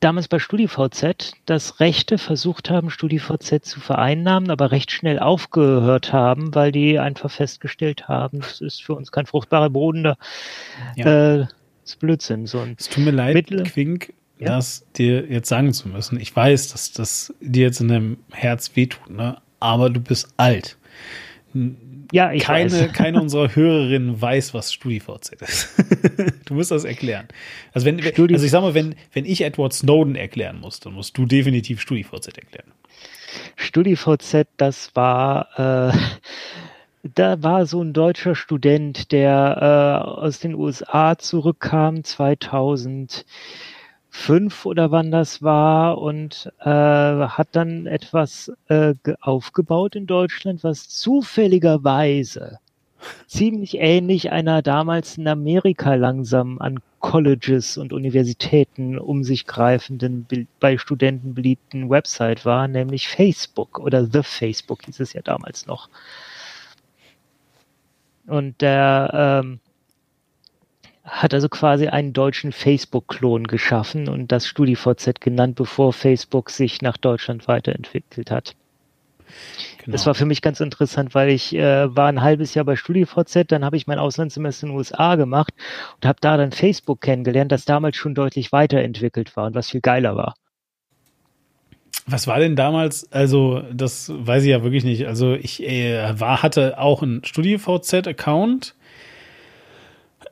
damals 0.00 0.26
bei 0.26 0.40
StudiVZ, 0.40 1.32
dass 1.44 1.78
Rechte 1.78 2.18
versucht 2.18 2.70
haben, 2.70 2.90
StudiVZ 2.90 3.64
zu 3.64 3.78
vereinnahmen, 3.78 4.50
aber 4.50 4.72
recht 4.72 4.90
schnell 4.90 5.20
aufgehört 5.20 6.12
haben, 6.12 6.54
weil 6.56 6.72
die 6.72 6.98
einfach 6.98 7.30
festgestellt 7.30 8.08
haben, 8.08 8.40
das 8.40 8.60
ist 8.60 8.82
für 8.82 8.94
uns 8.94 9.12
kein 9.12 9.26
fruchtbarer 9.26 9.70
Boden, 9.70 10.02
da 10.02 10.16
Ja. 10.96 11.36
äh, 11.42 11.46
ist 11.84 12.00
Blödsinn. 12.00 12.46
So 12.46 12.58
ein 12.60 12.74
Es 12.78 12.88
tut 12.88 13.04
mir 13.04 13.12
leid, 13.12 13.34
Mittel- 13.34 13.62
Quink, 13.62 14.12
Ja. 14.38 14.48
das 14.56 14.86
dir 14.96 15.26
jetzt 15.30 15.48
sagen 15.48 15.72
zu 15.72 15.88
müssen. 15.88 16.20
Ich 16.20 16.34
weiß, 16.34 16.68
dass 16.72 16.92
das 16.92 17.34
dir 17.40 17.62
jetzt 17.64 17.80
in 17.80 17.88
deinem 17.88 18.18
Herz 18.32 18.72
wehtut, 18.74 19.10
ne? 19.10 19.38
Aber 19.60 19.88
du 19.88 20.00
bist 20.00 20.28
alt. 20.36 20.76
ja, 22.12 22.32
ich 22.32 22.42
keine, 22.42 22.70
weiß. 22.70 22.92
keine 22.92 23.20
unserer 23.22 23.54
Hörerinnen 23.56 24.20
weiß, 24.20 24.52
was 24.52 24.72
StudiVZ 24.74 25.32
ist. 25.40 25.70
du 26.44 26.54
musst 26.54 26.70
das 26.70 26.84
erklären. 26.84 27.28
Also 27.72 27.86
wenn, 27.86 27.98
Studi- 28.00 28.34
also 28.34 28.44
ich 28.44 28.50
sag 28.50 28.60
mal, 28.60 28.74
wenn, 28.74 28.94
wenn 29.12 29.24
ich 29.24 29.40
Edward 29.42 29.72
Snowden 29.72 30.16
erklären 30.16 30.60
muss, 30.60 30.80
dann 30.80 30.92
musst 30.92 31.16
du 31.16 31.24
definitiv 31.24 31.80
StudiVZ 31.80 32.28
erklären. 32.36 32.70
StudiVZ, 33.56 34.46
das 34.58 34.94
war, 34.94 35.90
äh, 35.92 35.96
da 37.14 37.42
war 37.42 37.66
so 37.66 37.82
ein 37.82 37.92
deutscher 37.94 38.34
Student, 38.34 39.12
der 39.12 40.02
äh, 40.04 40.06
aus 40.06 40.40
den 40.40 40.54
USA 40.54 41.16
zurückkam, 41.18 42.04
2005 44.16 44.66
oder 44.66 44.90
wann 44.90 45.10
das 45.10 45.42
war, 45.42 45.98
und 45.98 46.52
äh, 46.60 46.64
hat 46.70 47.48
dann 47.52 47.86
etwas 47.86 48.52
äh, 48.68 48.94
ge- 49.04 49.16
aufgebaut 49.20 49.94
in 49.96 50.06
Deutschland, 50.06 50.64
was 50.64 50.88
zufälligerweise 50.88 52.58
ziemlich 53.26 53.76
ähnlich 53.78 54.32
einer 54.32 54.62
damals 54.62 55.18
in 55.18 55.28
Amerika 55.28 55.94
langsam 55.94 56.58
an 56.60 56.80
Colleges 57.00 57.76
und 57.78 57.92
Universitäten 57.92 58.98
um 58.98 59.22
sich 59.22 59.46
greifenden, 59.46 60.24
be- 60.24 60.46
bei 60.60 60.78
Studenten 60.78 61.34
beliebten 61.34 61.90
Website 61.90 62.44
war, 62.44 62.68
nämlich 62.68 63.08
Facebook 63.08 63.78
oder 63.78 64.06
The 64.06 64.22
Facebook 64.22 64.84
hieß 64.86 65.00
es 65.00 65.12
ja 65.12 65.22
damals 65.22 65.66
noch. 65.66 65.88
Und 68.26 68.60
der 68.60 69.42
ähm, 69.44 69.60
hat 71.06 71.32
also 71.32 71.48
quasi 71.48 71.86
einen 71.86 72.12
deutschen 72.12 72.52
Facebook-Klon 72.52 73.46
geschaffen 73.46 74.08
und 74.08 74.32
das 74.32 74.46
StudiVZ 74.46 75.20
genannt, 75.20 75.54
bevor 75.54 75.92
Facebook 75.92 76.50
sich 76.50 76.82
nach 76.82 76.96
Deutschland 76.96 77.46
weiterentwickelt 77.48 78.30
hat. 78.30 78.54
Genau. 79.78 79.92
Das 79.92 80.06
war 80.06 80.14
für 80.14 80.24
mich 80.24 80.42
ganz 80.42 80.60
interessant, 80.60 81.14
weil 81.14 81.30
ich 81.30 81.54
äh, 81.54 81.94
war 81.94 82.08
ein 82.08 82.22
halbes 82.22 82.54
Jahr 82.54 82.64
bei 82.64 82.74
StudiVZ, 82.74 83.44
dann 83.48 83.64
habe 83.64 83.76
ich 83.76 83.86
mein 83.86 83.98
Auslandssemester 83.98 84.66
in 84.66 84.72
den 84.72 84.78
USA 84.78 85.14
gemacht 85.14 85.54
und 85.96 86.06
habe 86.06 86.18
da 86.20 86.36
dann 86.36 86.52
Facebook 86.52 87.00
kennengelernt, 87.00 87.52
das 87.52 87.64
damals 87.64 87.96
schon 87.96 88.14
deutlich 88.14 88.50
weiterentwickelt 88.52 89.36
war 89.36 89.46
und 89.46 89.54
was 89.54 89.70
viel 89.70 89.80
geiler 89.80 90.16
war. 90.16 90.34
Was 92.08 92.28
war 92.28 92.38
denn 92.38 92.54
damals? 92.54 93.10
Also, 93.10 93.62
das 93.72 94.12
weiß 94.14 94.44
ich 94.44 94.50
ja 94.50 94.62
wirklich 94.62 94.84
nicht. 94.84 95.08
Also, 95.08 95.34
ich 95.34 95.62
äh, 95.64 96.20
war, 96.20 96.42
hatte 96.42 96.78
auch 96.78 97.02
einen 97.02 97.24
StudiVZ-Account. 97.24 98.75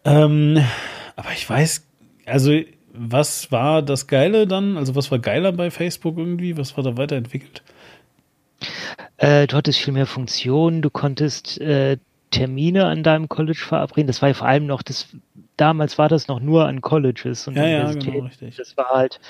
Ähm, 0.05 0.63
aber 1.17 1.33
ich 1.33 1.49
weiß, 1.49 1.87
also, 2.27 2.53
was 2.93 3.51
war 3.51 3.83
das 3.83 4.07
Geile 4.07 4.47
dann? 4.47 4.77
Also, 4.77 4.95
was 4.95 5.11
war 5.11 5.19
geiler 5.19 5.53
bei 5.53 5.71
Facebook 5.71 6.19
irgendwie? 6.19 6.57
Was 6.57 6.77
war 6.77 6.85
da 6.85 6.97
weiterentwickelt? 6.97 7.63
Äh, 9.17 9.47
du 9.47 9.57
hattest 9.57 9.79
viel 9.81 9.93
mehr 9.95 10.07
Funktionen, 10.07 10.83
du 10.83 10.91
konntest 10.91 11.61
äh, 11.61 11.99
Termine 12.31 12.87
an 12.87 13.03
deinem 13.03 13.29
College 13.29 13.59
verabreden. 13.59 14.09
Das 14.09 14.21
war 14.21 14.29
ja 14.29 14.35
vor 14.35 14.49
allem 14.49 14.67
noch 14.67 14.83
das, 14.83 15.07
damals 15.57 15.99
war 15.99 16.09
das 16.09 16.27
noch 16.27 16.41
nur 16.41 16.67
an 16.67 16.81
Colleges 16.81 17.47
und 17.47 17.55
Ja, 17.55 17.67
ja, 17.67 17.81
Universitäten. 17.83 18.13
genau, 18.13 18.27
richtig. 18.27 18.57
Das 18.57 18.77
war 18.77 18.89
halt, 18.91 19.21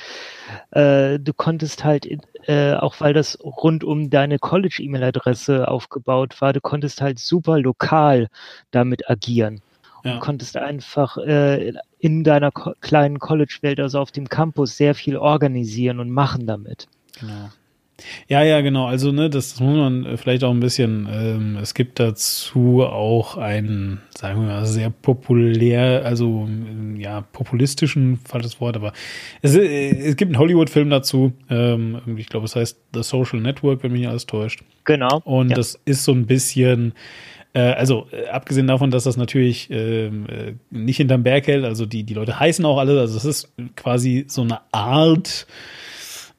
äh, 0.70 1.18
du 1.18 1.34
konntest 1.34 1.84
halt, 1.84 2.08
äh, 2.46 2.74
auch 2.74 3.00
weil 3.00 3.12
das 3.12 3.38
rund 3.42 3.84
um 3.84 4.08
deine 4.08 4.38
College-E-Mail-Adresse 4.38 5.68
aufgebaut 5.68 6.40
war, 6.40 6.52
du 6.54 6.60
konntest 6.60 7.02
halt 7.02 7.18
super 7.18 7.58
lokal 7.58 8.28
damit 8.70 9.10
agieren. 9.10 9.60
Ja. 10.04 10.14
Du 10.14 10.20
konntest 10.20 10.56
einfach 10.56 11.16
äh, 11.16 11.72
in 11.98 12.24
deiner 12.24 12.50
ko 12.50 12.74
kleinen 12.80 13.18
College-Welt, 13.18 13.80
also 13.80 13.98
auf 13.98 14.12
dem 14.12 14.28
Campus, 14.28 14.76
sehr 14.76 14.94
viel 14.94 15.16
organisieren 15.16 15.98
und 15.98 16.10
machen 16.10 16.46
damit. 16.46 16.86
Genau. 17.18 17.48
Ja, 18.28 18.42
ja, 18.42 18.60
genau. 18.60 18.86
Also, 18.86 19.12
ne, 19.12 19.30
das, 19.30 19.60
muss 19.60 19.76
man 19.76 20.04
äh, 20.04 20.16
vielleicht 20.16 20.42
auch 20.42 20.50
ein 20.50 20.60
bisschen, 20.60 21.08
ähm, 21.10 21.56
es 21.62 21.74
gibt 21.74 22.00
dazu 22.00 22.82
auch 22.82 23.36
einen, 23.36 24.00
sagen 24.16 24.40
wir 24.40 24.48
mal, 24.48 24.66
sehr 24.66 24.90
populär, 24.90 26.02
also, 26.04 26.46
ähm, 26.48 26.96
ja, 26.96 27.20
populistischen, 27.20 28.18
falsches 28.24 28.60
Wort, 28.60 28.76
aber 28.76 28.92
es, 29.42 29.54
äh, 29.54 29.90
es 29.90 30.16
gibt 30.16 30.30
einen 30.30 30.38
Hollywood-Film 30.38 30.90
dazu, 30.90 31.32
ähm, 31.48 32.00
ich 32.16 32.28
glaube, 32.28 32.46
es 32.46 32.56
heißt 32.56 32.78
The 32.94 33.02
Social 33.02 33.40
Network, 33.40 33.82
wenn 33.82 33.92
mich 33.92 34.00
nicht 34.00 34.10
alles 34.10 34.26
täuscht. 34.26 34.64
Genau. 34.84 35.20
Und 35.24 35.50
ja. 35.50 35.56
das 35.56 35.80
ist 35.84 36.04
so 36.04 36.12
ein 36.12 36.26
bisschen, 36.26 36.94
also 37.60 38.06
äh, 38.10 38.28
abgesehen 38.28 38.66
davon, 38.66 38.90
dass 38.90 39.04
das 39.04 39.16
natürlich 39.16 39.70
ähm, 39.70 40.26
äh, 40.28 40.54
nicht 40.70 40.96
hinterm 40.96 41.22
Berg 41.22 41.46
hält, 41.46 41.64
also 41.64 41.86
die, 41.86 42.02
die 42.02 42.14
Leute 42.14 42.38
heißen 42.38 42.64
auch 42.64 42.78
alle, 42.78 43.00
also 43.00 43.16
es 43.16 43.24
ist 43.24 43.52
quasi 43.76 44.24
so 44.28 44.42
eine 44.42 44.60
Art 44.72 45.46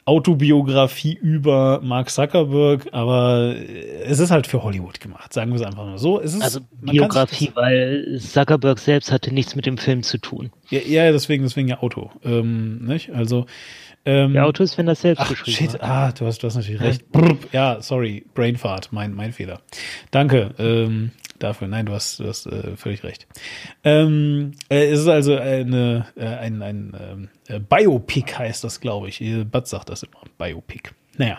Autobiografie 0.07 1.17
über 1.19 1.81
Mark 1.81 2.11
Zuckerberg, 2.11 2.89
aber 2.91 3.55
äh, 3.55 4.03
es 4.03 4.19
ist 4.19 4.29
halt 4.29 4.45
für 4.45 4.61
Hollywood 4.61 4.99
gemacht, 4.99 5.33
sagen 5.33 5.51
wir 5.51 5.55
es 5.55 5.65
einfach 5.65 5.85
mal 5.85 5.97
so. 5.97 6.21
Es 6.21 6.35
ist, 6.35 6.43
Also 6.43 6.59
Biografie, 6.79 7.51
weil 7.55 8.19
Zuckerberg 8.19 8.77
selbst 8.77 9.11
hatte 9.11 9.33
nichts 9.33 9.55
mit 9.55 9.65
dem 9.65 9.79
Film 9.79 10.03
zu 10.03 10.19
tun. 10.19 10.51
Ja, 10.69 10.79
ja, 10.85 11.11
deswegen, 11.11 11.43
deswegen 11.43 11.69
ja 11.69 11.79
Auto. 11.79 12.11
Ähm, 12.23 12.85
nicht? 12.85 13.13
Also 13.13 13.47
ähm, 14.05 14.33
Der 14.33 14.45
Autor 14.45 14.63
ist, 14.63 14.77
wenn 14.77 14.85
das 14.85 15.01
selbst 15.01 15.21
Ach, 15.21 15.29
geschrieben 15.29 15.57
shit, 15.57 15.73
hat. 15.73 15.83
ah, 15.83 16.11
du 16.11 16.25
hast, 16.25 16.43
du 16.43 16.47
hast 16.47 16.55
natürlich 16.55 16.81
recht. 16.81 17.11
Brr, 17.11 17.37
ja, 17.51 17.81
sorry, 17.81 18.25
Brainfart, 18.33 18.89
mein, 18.91 19.13
mein 19.13 19.33
Fehler. 19.33 19.61
Danke 20.11 20.51
ähm, 20.59 21.11
dafür. 21.39 21.67
Nein, 21.67 21.85
du 21.85 21.93
hast, 21.93 22.19
du 22.19 22.27
hast 22.27 22.45
äh, 22.45 22.77
völlig 22.77 23.03
recht. 23.03 23.27
Ähm, 23.83 24.51
äh, 24.69 24.85
es 24.87 24.99
ist 24.99 25.07
also 25.07 25.35
eine, 25.35 26.05
äh, 26.15 26.25
ein, 26.25 26.61
ein 26.61 26.93
ähm, 26.99 27.29
äh, 27.47 27.59
Biopic 27.59 28.37
heißt 28.37 28.63
das, 28.63 28.79
glaube 28.79 29.09
ich. 29.09 29.23
Bad 29.51 29.67
sagt 29.67 29.89
das 29.89 30.03
immer, 30.03 30.21
Biopic. 30.37 30.91
Naja, 31.17 31.37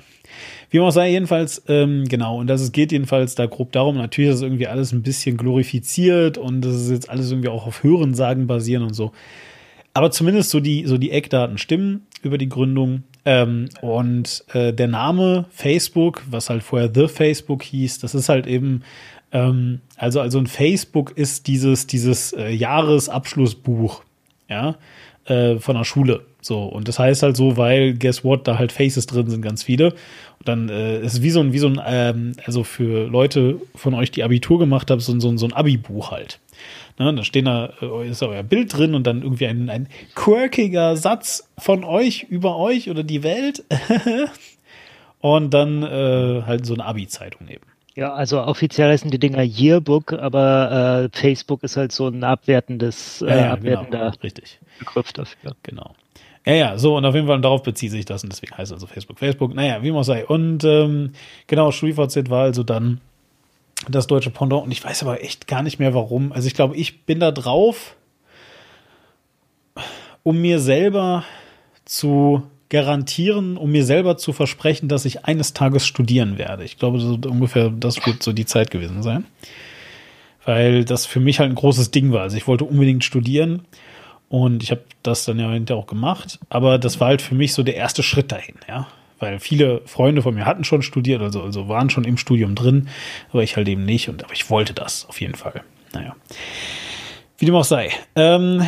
wie 0.70 0.78
man 0.78 0.88
auch 0.88 0.93
sei, 0.93 1.11
jedenfalls, 1.11 1.62
ähm, 1.68 2.07
genau, 2.09 2.38
und 2.38 2.47
das 2.47 2.62
es 2.62 2.72
geht 2.72 2.93
jedenfalls 2.93 3.34
da 3.34 3.47
grob 3.47 3.72
darum, 3.72 3.97
natürlich 3.97 4.30
ist 4.30 4.36
das 4.36 4.43
irgendwie 4.43 4.66
alles 4.66 4.93
ein 4.93 5.03
bisschen 5.03 5.36
glorifiziert 5.36 6.38
und 6.38 6.62
das 6.62 6.74
ist 6.74 6.91
jetzt 6.91 7.11
alles 7.11 7.30
irgendwie 7.30 7.51
auch 7.51 7.66
auf 7.66 7.82
Hörensagen 7.82 8.47
basieren 8.47 8.82
und 8.82 8.95
so. 8.95 9.12
Aber 9.93 10.11
zumindest 10.11 10.51
so 10.51 10.61
die, 10.61 10.86
so 10.86 10.99
die 10.99 11.11
Eckdaten 11.11 11.59
stimmen 11.59 12.07
über 12.27 12.39
die 12.39 12.49
Gründung. 12.49 13.05
Ähm, 13.24 13.68
und 13.81 14.45
äh, 14.53 14.72
der 14.72 14.89
Name 14.89 15.47
Facebook, 15.51 16.22
was 16.31 16.51
halt 16.51 16.62
vorher 16.62 16.91
The 16.95 17.09
Facebook 17.09 17.62
hieß, 17.62 17.99
das 18.01 18.14
ist 18.14 18.29
halt 18.29 18.47
eben 18.47 18.83
Ähm, 19.33 19.81
also, 19.97 20.20
also 20.20 20.39
ein 20.39 20.47
Facebook 20.47 21.12
ist 21.16 21.47
dieses, 21.49 21.87
dieses 21.87 22.33
äh, 22.33 22.51
Jahresabschlussbuch, 22.51 24.03
ja, 24.49 24.77
äh, 25.24 25.57
von 25.59 25.77
der 25.77 25.85
Schule. 25.85 26.24
So, 26.41 26.62
und 26.62 26.87
das 26.87 26.99
heißt 26.99 27.24
halt 27.24 27.37
so, 27.37 27.57
weil, 27.57 27.95
guess 27.95 28.22
what, 28.22 28.47
da 28.47 28.57
halt 28.57 28.70
Faces 28.70 29.07
drin 29.07 29.29
sind, 29.29 29.43
ganz 29.43 29.64
viele. 29.64 29.91
Und 30.39 30.49
dann 30.49 30.68
äh, 30.68 31.01
ist 31.01 31.14
es 31.14 31.22
wie 31.22 31.31
so 31.31 31.41
ein, 31.41 31.53
wie 31.53 31.59
so 31.59 31.66
ein, 31.66 31.81
ähm, 31.85 32.33
also 32.45 32.62
für 32.62 33.09
Leute 33.09 33.61
von 33.74 33.95
euch, 33.95 34.12
die 34.12 34.22
Abitur 34.22 34.61
gemacht 34.61 34.91
haben, 34.91 35.01
so, 35.01 35.18
so, 35.18 35.37
so 35.37 35.47
ein 35.47 35.53
Abi-Buch 35.53 36.12
halt. 36.12 36.39
Ne, 36.99 37.14
da 37.14 37.24
stehen 37.24 37.44
da, 37.44 37.72
äh, 37.82 38.09
ist 38.09 38.22
euer 38.22 38.42
Bild 38.42 38.76
drin 38.76 38.94
und 38.94 39.07
dann 39.07 39.22
irgendwie 39.22 39.47
ein, 39.47 39.68
ein 39.68 39.88
quirkiger 40.14 40.97
Satz 40.97 41.51
von 41.59 41.84
euch 41.84 42.24
über 42.24 42.57
euch 42.57 42.88
oder 42.88 43.03
die 43.03 43.22
Welt. 43.22 43.64
und 45.20 45.53
dann 45.53 45.82
äh, 45.82 46.42
halt 46.47 46.64
so 46.64 46.74
eine 46.74 46.84
Abi-Zeitung 46.84 47.47
neben. 47.47 47.64
Ja, 47.97 48.12
also 48.12 48.42
offiziell 48.42 48.90
heißen 48.90 49.11
die 49.11 49.18
Dinger 49.18 49.42
Yearbook, 49.42 50.12
aber 50.12 51.09
äh, 51.12 51.18
Facebook 51.18 51.62
ist 51.62 51.78
halt 51.78 51.92
so 51.92 52.09
ein 52.09 52.24
abwertendes, 52.24 53.22
äh, 53.22 53.28
Ja, 53.28 53.36
ja, 53.36 53.53
abwertender 53.53 53.99
genau, 53.99 54.22
richtig. 54.22 54.61
Begriff 54.78 55.12
dafür. 55.14 55.57
Genau. 55.62 55.94
Ja, 56.47 56.53
ja, 56.53 56.78
so, 56.78 56.97
und 56.97 57.05
auf 57.05 57.14
jeden 57.14 57.26
Fall 57.26 57.40
darauf 57.40 57.62
bezieht 57.62 57.90
sich 57.90 58.05
das 58.05 58.22
und 58.22 58.32
deswegen 58.32 58.57
heißt 58.57 58.70
es 58.70 58.74
also 58.74 58.86
Facebook. 58.86 59.18
Facebook, 59.18 59.55
naja, 59.55 59.82
wie 59.82 59.90
man 59.90 60.05
sei. 60.05 60.24
Und 60.26 60.62
ähm, 60.64 61.12
genau, 61.47 61.72
StudiVZ 61.72 62.30
war 62.30 62.42
also 62.42 62.62
dann 62.62 63.01
das 63.89 64.07
deutsche 64.07 64.31
Pendant 64.31 64.64
und 64.64 64.72
ich 64.72 64.85
weiß 64.85 65.03
aber 65.03 65.22
echt 65.22 65.47
gar 65.47 65.62
nicht 65.62 65.79
mehr 65.79 65.95
warum. 65.95 66.33
Also 66.33 66.47
ich 66.47 66.55
glaube, 66.55 66.77
ich 66.77 67.03
bin 67.05 67.20
da 67.20 67.31
drauf, 67.31 67.97
um 70.22 70.41
mir 70.41 70.59
selber 70.59 71.24
zu 71.85 72.43
garantieren, 72.68 73.57
um 73.57 73.70
mir 73.70 73.85
selber 73.85 74.16
zu 74.16 74.33
versprechen, 74.33 74.89
dass 74.89 75.05
ich 75.05 75.24
eines 75.24 75.53
Tages 75.53 75.87
studieren 75.87 76.37
werde. 76.37 76.64
Ich 76.64 76.79
glaube, 76.79 76.99
so 76.99 77.18
ungefähr 77.27 77.70
das 77.70 78.05
wird 78.05 78.22
so 78.22 78.33
die 78.33 78.47
Zeit 78.47 78.70
gewesen 78.70 79.03
sein. 79.03 79.24
Weil 80.45 80.85
das 80.85 81.07
für 81.07 81.20
mich 81.20 81.39
halt 81.39 81.51
ein 81.51 81.57
großes 81.57 81.91
Ding 81.91 82.12
war. 82.12 82.22
Also 82.22 82.37
ich 82.37 82.47
wollte 82.47 82.64
unbedingt 82.64 83.05
studieren 83.05 83.62
und 84.29 84.62
ich 84.62 84.70
habe 84.70 84.83
das 85.03 85.24
dann 85.24 85.39
ja 85.39 85.51
hinterher 85.51 85.81
auch 85.81 85.87
gemacht. 85.87 86.39
Aber 86.49 86.79
das 86.79 86.99
war 87.01 87.09
halt 87.09 87.22
für 87.22 87.35
mich 87.35 87.53
so 87.53 87.62
der 87.62 87.77
erste 87.77 88.03
Schritt 88.03 88.33
dahin, 88.33 88.57
ja. 88.68 88.89
Weil 89.19 89.39
viele 89.39 89.81
Freunde 89.87 90.23
von 90.23 90.35
mir 90.35 90.45
hatten 90.45 90.64
schon 90.64 90.83
studiert, 90.83 91.23
also, 91.23 91.43
also 91.43 91.69
waren 91.69 91.89
schon 91.89 92.05
im 92.05 92.19
Studium 92.19 92.55
drin, 92.55 92.89
aber 93.31 93.43
ich 93.43 93.57
halt 93.57 93.69
eben 93.69 93.85
nicht. 93.85 94.09
Und 94.09 94.25
aber 94.25 94.33
ich 94.33 94.51
wollte 94.51 94.75
das 94.75 95.07
auf 95.09 95.21
jeden 95.21 95.35
Fall. 95.35 95.62
Naja. 95.95 96.14
Wie 97.39 97.47
dem 97.47 97.55
auch 97.55 97.64
sei. 97.64 97.91
Ähm, 98.14 98.62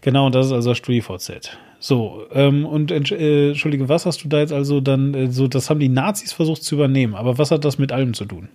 genau, 0.00 0.30
das 0.30 0.46
ist 0.46 0.52
also 0.52 0.70
das 0.70 0.78
StudiVZ. 0.78 1.56
So, 1.78 2.26
ähm, 2.32 2.66
und 2.66 2.90
äh, 2.90 3.48
entschuldige, 3.48 3.88
was 3.88 4.04
hast 4.04 4.22
du 4.22 4.28
da 4.28 4.38
jetzt 4.40 4.52
also 4.52 4.80
dann, 4.80 5.14
äh, 5.14 5.30
so, 5.30 5.48
das 5.48 5.70
haben 5.70 5.80
die 5.80 5.88
Nazis 5.88 6.32
versucht 6.32 6.62
zu 6.62 6.74
übernehmen, 6.74 7.14
aber 7.14 7.38
was 7.38 7.50
hat 7.50 7.64
das 7.64 7.78
mit 7.78 7.90
allem 7.90 8.12
zu 8.12 8.26
tun? 8.26 8.48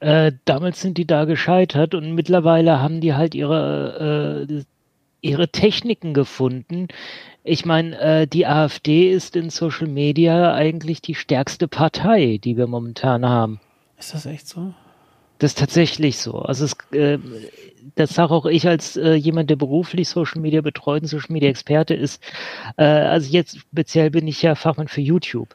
Äh, 0.00 0.32
damals 0.46 0.80
sind 0.80 0.96
die 0.96 1.06
da 1.06 1.24
gescheitert 1.24 1.94
und 1.94 2.14
mittlerweile 2.14 2.80
haben 2.80 3.00
die 3.00 3.14
halt 3.14 3.34
ihre, 3.34 4.46
äh, 4.48 4.62
ihre 5.20 5.48
Techniken 5.48 6.14
gefunden. 6.14 6.88
Ich 7.46 7.66
meine, 7.66 7.98
äh, 8.00 8.26
die 8.26 8.46
AfD 8.46 9.12
ist 9.12 9.36
in 9.36 9.50
Social 9.50 9.86
Media 9.86 10.54
eigentlich 10.54 11.02
die 11.02 11.14
stärkste 11.14 11.68
Partei, 11.68 12.40
die 12.42 12.56
wir 12.56 12.66
momentan 12.66 13.26
haben. 13.26 13.60
Ist 13.98 14.14
das 14.14 14.24
echt 14.24 14.48
so? 14.48 14.72
Das 15.38 15.50
ist 15.50 15.58
tatsächlich 15.58 16.16
so. 16.16 16.38
Also 16.38 16.64
es, 16.64 16.74
äh, 16.92 17.18
das 17.96 18.14
sage 18.14 18.32
auch 18.32 18.46
ich 18.46 18.66
als 18.66 18.96
äh, 18.96 19.12
jemand, 19.12 19.50
der 19.50 19.56
beruflich 19.56 20.08
Social 20.08 20.40
Media 20.40 20.62
betreut 20.62 21.02
und 21.02 21.08
Social 21.08 21.34
Media 21.34 21.50
Experte 21.50 21.92
ist. 21.92 22.22
Äh, 22.78 22.84
also 22.84 23.30
jetzt 23.30 23.58
speziell 23.58 24.10
bin 24.10 24.26
ich 24.26 24.40
ja 24.40 24.54
Fachmann 24.54 24.88
für 24.88 25.02
YouTube. 25.02 25.54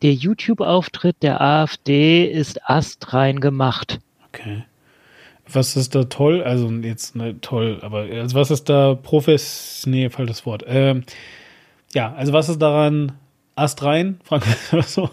Der 0.00 0.14
YouTube-Auftritt 0.14 1.22
der 1.22 1.42
AfD 1.42 2.24
ist 2.24 2.70
astrein 2.70 3.40
gemacht. 3.40 3.98
Okay. 4.28 4.64
Was 5.52 5.76
ist 5.76 5.94
da 5.94 6.04
toll? 6.04 6.42
Also 6.42 6.70
jetzt 6.70 7.16
ne, 7.16 7.40
toll, 7.40 7.78
aber 7.82 8.00
also 8.00 8.36
was 8.36 8.50
ist 8.50 8.68
da 8.68 8.94
profes? 8.94 9.84
Nee, 9.86 10.10
falsches 10.10 10.44
Wort. 10.44 10.64
Ähm, 10.66 11.04
ja, 11.94 12.12
also 12.14 12.32
was 12.32 12.48
ist 12.48 12.60
daran 12.60 13.12
astrein, 13.54 14.20
Frank 14.24 14.44
oder 14.72 14.82
so? 14.82 15.10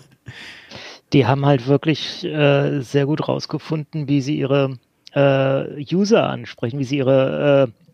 Die 1.13 1.25
haben 1.25 1.45
halt 1.45 1.67
wirklich 1.67 2.23
äh, 2.23 2.81
sehr 2.81 3.05
gut 3.05 3.27
rausgefunden, 3.27 4.09
wie 4.09 4.21
sie 4.21 4.37
ihre 4.37 4.77
äh, 5.13 5.83
User 5.93 6.29
ansprechen, 6.29 6.79
wie 6.79 6.83
sie 6.83 6.97
ihre 6.97 7.69
äh, 7.69 7.85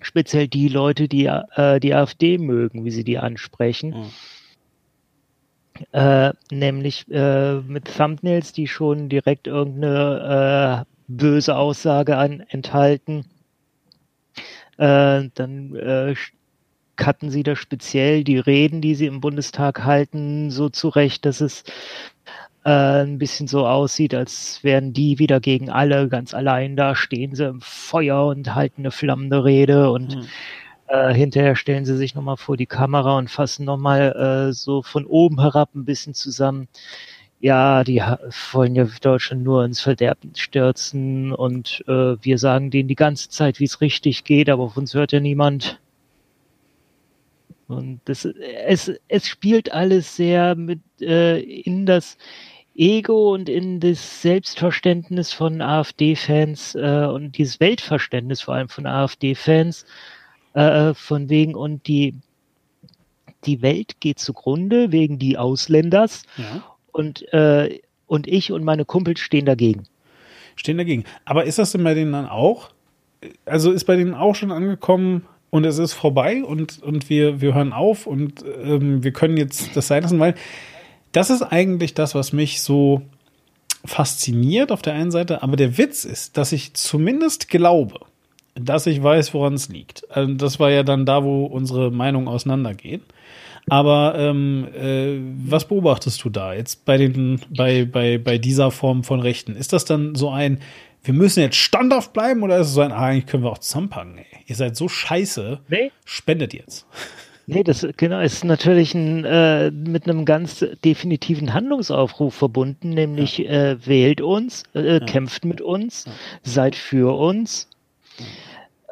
speziell 0.00 0.48
die 0.48 0.68
Leute, 0.68 1.08
die 1.08 1.26
äh, 1.26 1.80
die 1.80 1.94
AfD 1.94 2.38
mögen, 2.38 2.84
wie 2.84 2.90
sie 2.90 3.04
die 3.04 3.18
ansprechen. 3.18 3.90
Mhm. 3.90 4.10
Äh, 5.92 6.32
nämlich 6.50 7.06
äh, 7.10 7.56
mit 7.60 7.94
Thumbnails, 7.96 8.52
die 8.52 8.66
schon 8.66 9.08
direkt 9.08 9.46
irgendeine 9.46 10.86
äh, 10.86 10.95
böse 11.08 11.56
Aussage 11.56 12.16
an, 12.16 12.40
enthalten. 12.48 13.26
Äh, 14.78 15.28
dann 15.34 15.74
äh, 15.76 16.14
cutten 16.96 17.30
sie 17.30 17.42
da 17.42 17.56
speziell 17.56 18.24
die 18.24 18.38
Reden, 18.38 18.80
die 18.80 18.94
sie 18.94 19.06
im 19.06 19.20
Bundestag 19.20 19.84
halten, 19.84 20.50
so 20.50 20.68
zurecht, 20.68 21.24
dass 21.26 21.40
es 21.40 21.64
äh, 22.64 23.04
ein 23.04 23.18
bisschen 23.18 23.46
so 23.48 23.66
aussieht, 23.66 24.14
als 24.14 24.62
wären 24.64 24.92
die 24.92 25.18
wieder 25.18 25.40
gegen 25.40 25.70
alle 25.70 26.08
ganz 26.08 26.34
allein 26.34 26.76
da, 26.76 26.94
stehen 26.94 27.34
sie 27.34 27.46
im 27.46 27.60
Feuer 27.60 28.26
und 28.26 28.54
halten 28.54 28.82
eine 28.82 28.90
flammende 28.90 29.44
Rede 29.44 29.90
und 29.90 30.16
Mhm. 30.16 30.26
äh, 30.88 31.14
hinterher 31.14 31.56
stellen 31.56 31.84
sie 31.84 31.96
sich 31.96 32.14
nochmal 32.14 32.36
vor 32.36 32.56
die 32.56 32.66
Kamera 32.66 33.18
und 33.18 33.30
fassen 33.30 33.64
nochmal 33.64 34.48
äh, 34.50 34.52
so 34.52 34.82
von 34.82 35.06
oben 35.06 35.40
herab 35.40 35.74
ein 35.74 35.84
bisschen 35.84 36.14
zusammen. 36.14 36.68
Ja, 37.46 37.84
die 37.84 38.02
wollen 38.50 38.74
ja 38.74 38.88
Deutschland 39.00 39.44
nur 39.44 39.64
ins 39.64 39.80
Verderben 39.80 40.34
stürzen 40.34 41.32
und 41.32 41.84
äh, 41.86 42.16
wir 42.20 42.38
sagen 42.38 42.72
denen 42.72 42.88
die 42.88 42.96
ganze 42.96 43.28
Zeit, 43.28 43.60
wie 43.60 43.66
es 43.66 43.80
richtig 43.80 44.24
geht, 44.24 44.50
aber 44.50 44.64
auf 44.64 44.76
uns 44.76 44.94
hört 44.94 45.12
ja 45.12 45.20
niemand. 45.20 45.78
Und 47.68 48.00
das, 48.06 48.24
es, 48.24 48.90
es 49.06 49.28
spielt 49.28 49.70
alles 49.70 50.16
sehr 50.16 50.56
mit 50.56 50.80
äh, 51.00 51.38
in 51.38 51.86
das 51.86 52.18
Ego 52.74 53.32
und 53.34 53.48
in 53.48 53.78
das 53.78 54.22
Selbstverständnis 54.22 55.32
von 55.32 55.62
AfD-Fans 55.62 56.74
äh, 56.74 57.06
und 57.06 57.38
dieses 57.38 57.60
Weltverständnis 57.60 58.40
vor 58.40 58.54
allem 58.54 58.68
von 58.68 58.86
AfD-Fans 58.86 59.86
äh, 60.54 60.94
von 60.94 61.28
wegen 61.28 61.54
und 61.54 61.86
die 61.86 62.16
die 63.44 63.62
Welt 63.62 64.00
geht 64.00 64.18
zugrunde 64.18 64.90
wegen 64.90 65.20
die 65.20 65.38
Ausländers 65.38 66.24
Ja. 66.38 66.64
Und 66.96 67.30
äh, 67.32 67.80
und 68.06 68.26
ich 68.26 68.52
und 68.52 68.64
meine 68.64 68.84
Kumpels 68.84 69.20
stehen 69.20 69.46
dagegen. 69.46 69.84
Stehen 70.54 70.78
dagegen. 70.78 71.04
Aber 71.24 71.44
ist 71.44 71.58
das 71.58 71.72
denn 71.72 71.84
bei 71.84 71.94
denen 71.94 72.12
dann 72.12 72.26
auch? 72.26 72.70
Also 73.44 73.72
ist 73.72 73.84
bei 73.84 73.96
denen 73.96 74.14
auch 74.14 74.34
schon 74.34 74.52
angekommen 74.52 75.26
und 75.50 75.64
es 75.64 75.78
ist 75.78 75.92
vorbei 75.92 76.44
und, 76.44 76.82
und 76.82 77.10
wir, 77.10 77.40
wir 77.40 77.54
hören 77.54 77.72
auf 77.72 78.06
und 78.06 78.44
ähm, 78.62 79.02
wir 79.02 79.12
können 79.12 79.36
jetzt 79.36 79.76
das 79.76 79.88
sein 79.88 80.02
lassen, 80.02 80.20
weil 80.20 80.34
das 81.12 81.30
ist 81.30 81.42
eigentlich 81.42 81.94
das, 81.94 82.14
was 82.14 82.32
mich 82.32 82.62
so 82.62 83.02
fasziniert 83.84 84.72
auf 84.72 84.82
der 84.82 84.94
einen 84.94 85.10
Seite, 85.10 85.42
aber 85.42 85.56
der 85.56 85.78
Witz 85.78 86.04
ist, 86.04 86.36
dass 86.36 86.52
ich 86.52 86.74
zumindest 86.74 87.48
glaube, 87.48 88.00
dass 88.54 88.86
ich 88.86 89.02
weiß, 89.02 89.34
woran 89.34 89.54
es 89.54 89.68
liegt. 89.68 90.10
Also 90.10 90.34
das 90.34 90.60
war 90.60 90.70
ja 90.70 90.82
dann 90.82 91.06
da, 91.06 91.24
wo 91.24 91.44
unsere 91.44 91.90
Meinungen 91.90 92.28
auseinandergehen. 92.28 93.02
Aber 93.68 94.14
ähm, 94.16 94.68
äh, 94.74 95.18
was 95.50 95.66
beobachtest 95.66 96.22
du 96.24 96.30
da 96.30 96.54
jetzt 96.54 96.84
bei 96.84 96.96
den, 96.96 97.40
bei, 97.50 97.84
bei, 97.84 98.18
bei 98.18 98.38
dieser 98.38 98.70
Form 98.70 99.02
von 99.02 99.20
Rechten? 99.20 99.56
Ist 99.56 99.72
das 99.72 99.84
dann 99.84 100.14
so 100.14 100.30
ein, 100.30 100.60
wir 101.02 101.14
müssen 101.14 101.40
jetzt 101.40 101.56
standhaft 101.56 102.12
bleiben 102.12 102.42
oder 102.42 102.58
ist 102.58 102.68
es 102.68 102.74
so 102.74 102.80
ein, 102.80 102.92
ah, 102.92 103.06
eigentlich 103.06 103.26
können 103.26 103.42
wir 103.42 103.50
auch 103.50 103.58
zusammenpacken, 103.58 104.18
ey. 104.18 104.24
Ihr 104.46 104.56
seid 104.56 104.76
so 104.76 104.88
scheiße, 104.88 105.60
Nee, 105.68 105.90
spendet 106.04 106.54
jetzt. 106.54 106.86
Nee, 107.48 107.62
das 107.62 107.86
genau 107.96 108.20
ist 108.20 108.44
natürlich 108.44 108.94
ein, 108.94 109.24
äh, 109.24 109.70
mit 109.70 110.08
einem 110.08 110.24
ganz 110.24 110.64
definitiven 110.84 111.54
Handlungsaufruf 111.54 112.34
verbunden, 112.34 112.90
nämlich 112.90 113.48
äh, 113.48 113.76
wählt 113.86 114.20
uns, 114.20 114.64
äh, 114.74 114.98
kämpft 115.00 115.44
mit 115.44 115.60
uns, 115.60 116.06
seid 116.42 116.74
für 116.74 117.16
uns, 117.16 117.68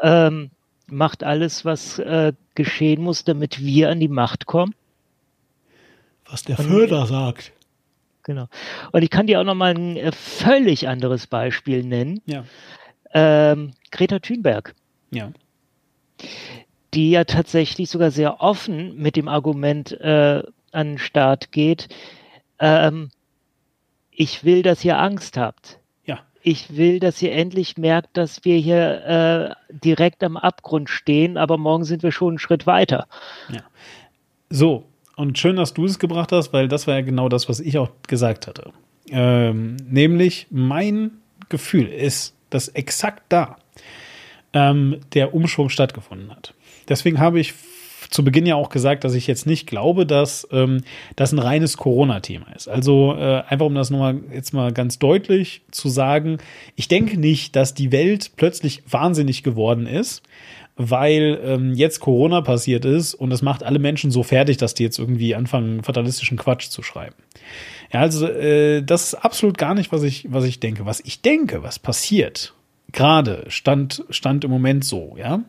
ähm, 0.03 0.51
macht 0.87 1.24
alles, 1.24 1.64
was 1.64 1.99
äh, 1.99 2.32
geschehen 2.55 3.03
muss, 3.03 3.24
damit 3.24 3.64
wir 3.64 3.91
an 3.91 4.01
die 4.01 4.09
Macht 4.09 4.47
kommen. 4.47 4.74
Was 6.26 6.43
der 6.43 6.57
Förder 6.57 7.07
sagt. 7.07 7.53
Genau. 8.22 8.49
Und 8.93 9.03
ich 9.03 9.11
kann 9.11 9.26
dir 9.26 9.41
auch 9.41 9.45
noch 9.45 9.55
mal 9.55 9.74
ein 9.74 9.97
äh, 9.97 10.12
völlig 10.12 10.89
anderes 10.89 11.26
Beispiel 11.26 11.85
nennen. 11.85 12.22
Ja. 12.26 12.45
Ähm, 13.12 13.72
Greta 13.91 14.18
Thunberg. 14.18 14.74
Ja. 15.11 15.30
die 16.95 17.11
ja 17.11 17.24
tatsächlich 17.24 17.91
sogar 17.91 18.11
sehr 18.11 18.41
offen 18.41 18.97
mit 18.97 19.16
dem 19.16 19.28
Argument 19.28 19.93
äh, 19.93 20.43
an 20.72 20.93
den 20.93 20.99
Start 20.99 21.53
geht, 21.53 21.89
ähm, 22.59 23.11
ich 24.11 24.45
will, 24.45 24.62
dass 24.62 24.85
ihr 24.85 24.99
Angst 24.99 25.37
habt. 25.37 25.78
Ja. 26.45 26.51
Ich 26.53 26.76
will, 26.76 27.01
dass 27.01 27.22
ihr 27.22 27.32
endlich 27.32 27.78
merkt, 27.78 28.16
dass 28.16 28.45
wir 28.45 28.59
hier 28.59 29.57
äh, 29.70 29.76
direkt 29.76 30.22
am 30.22 30.36
Abgrund 30.36 30.90
stehen, 30.90 31.38
aber 31.38 31.57
morgen 31.57 31.84
sind 31.84 32.03
wir 32.03 32.12
schon 32.12 32.30
einen 32.30 32.38
Schritt 32.38 32.66
weiter. 32.66 33.07
So, 34.51 34.84
und 35.16 35.38
schön, 35.38 35.57
dass 35.57 35.74
du 35.74 35.86
es 35.86 35.99
gebracht 35.99 36.32
hast, 36.32 36.53
weil 36.53 36.68
das 36.68 36.86
war 36.86 36.95
ja 36.95 37.01
genau 37.01 37.28
das, 37.28 37.49
was 37.49 37.61
ich 37.61 37.78
auch 37.78 37.90
gesagt 38.07 38.47
hatte. 38.47 38.72
Ähm, 39.09 39.76
nämlich 39.88 40.47
mein 40.51 41.12
Gefühl 41.49 41.88
ist, 41.88 42.34
dass 42.51 42.68
exakt 42.68 43.24
da 43.30 43.57
ähm, 44.53 45.01
der 45.14 45.34
Umschwung 45.34 45.70
stattgefunden 45.70 46.30
hat. 46.30 46.55
Deswegen 46.88 47.18
habe 47.18 47.40
ich 47.40 47.55
zu 48.14 48.22
Beginn 48.22 48.46
ja 48.46 48.54
auch 48.54 48.68
gesagt, 48.68 49.02
dass 49.02 49.14
ich 49.14 49.26
jetzt 49.26 49.44
nicht 49.44 49.66
glaube, 49.66 50.06
dass 50.06 50.46
ähm, 50.52 50.82
das 51.16 51.32
ein 51.32 51.40
reines 51.40 51.76
Corona-Thema 51.76 52.46
ist. 52.54 52.68
Also 52.68 53.12
äh, 53.18 53.42
einfach 53.48 53.66
um 53.66 53.74
das 53.74 53.90
nochmal 53.90 54.20
jetzt 54.32 54.54
mal 54.54 54.72
ganz 54.72 55.00
deutlich 55.00 55.62
zu 55.72 55.88
sagen, 55.88 56.38
ich 56.76 56.86
denke 56.86 57.18
nicht, 57.18 57.56
dass 57.56 57.74
die 57.74 57.90
Welt 57.90 58.30
plötzlich 58.36 58.84
wahnsinnig 58.88 59.42
geworden 59.42 59.88
ist, 59.88 60.22
weil 60.76 61.40
ähm, 61.44 61.74
jetzt 61.74 61.98
Corona 61.98 62.40
passiert 62.40 62.84
ist 62.84 63.14
und 63.14 63.30
das 63.30 63.42
macht 63.42 63.64
alle 63.64 63.80
Menschen 63.80 64.12
so 64.12 64.22
fertig, 64.22 64.58
dass 64.58 64.74
die 64.74 64.84
jetzt 64.84 65.00
irgendwie 65.00 65.34
anfangen, 65.34 65.82
fatalistischen 65.82 66.38
Quatsch 66.38 66.68
zu 66.68 66.84
schreiben. 66.84 67.16
Ja, 67.92 67.98
also 67.98 68.28
äh, 68.28 68.80
das 68.82 69.06
ist 69.06 69.14
absolut 69.14 69.58
gar 69.58 69.74
nicht, 69.74 69.90
was 69.90 70.04
ich, 70.04 70.28
was 70.30 70.44
ich 70.44 70.60
denke. 70.60 70.86
Was 70.86 71.00
ich 71.00 71.20
denke, 71.20 71.64
was 71.64 71.80
passiert, 71.80 72.54
gerade 72.92 73.44
stand, 73.48 74.04
stand 74.10 74.44
im 74.44 74.52
Moment 74.52 74.84
so, 74.84 75.16
ja, 75.18 75.42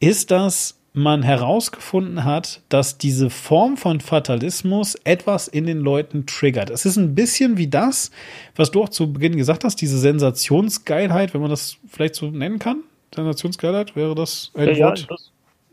ist, 0.00 0.32
dass 0.32 0.80
man 0.96 1.24
herausgefunden 1.24 2.24
hat, 2.24 2.60
dass 2.68 2.98
diese 2.98 3.28
Form 3.28 3.76
von 3.76 4.00
Fatalismus 4.00 4.94
etwas 5.02 5.48
in 5.48 5.66
den 5.66 5.80
Leuten 5.80 6.24
triggert. 6.24 6.70
Es 6.70 6.86
ist 6.86 6.96
ein 6.96 7.16
bisschen 7.16 7.58
wie 7.58 7.66
das, 7.66 8.12
was 8.54 8.70
du 8.70 8.84
auch 8.84 8.88
zu 8.88 9.12
Beginn 9.12 9.36
gesagt 9.36 9.64
hast, 9.64 9.80
diese 9.80 9.98
Sensationsgeilheit, 9.98 11.34
wenn 11.34 11.40
man 11.40 11.50
das 11.50 11.78
vielleicht 11.88 12.14
so 12.14 12.30
nennen 12.30 12.60
kann. 12.60 12.84
Sensationsgeilheit 13.12 13.96
wäre 13.96 14.14
das 14.14 14.52
ein 14.54 14.68
Ja, 14.76 14.86
Wort? 14.86 15.08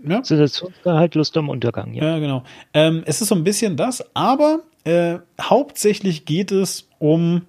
Ja? 0.03 0.23
Sensationsgehalt, 0.23 1.13
Lust 1.13 1.37
am 1.37 1.49
Untergang, 1.49 1.93
ja. 1.93 2.03
Ja, 2.03 2.19
genau. 2.19 2.43
Ähm, 2.73 3.03
es 3.05 3.21
ist 3.21 3.27
so 3.27 3.35
ein 3.35 3.43
bisschen 3.43 3.77
das, 3.77 4.03
aber 4.15 4.61
äh, 4.85 5.19
hauptsächlich 5.39 6.25
geht 6.25 6.51
es 6.51 6.87
um 6.97 7.43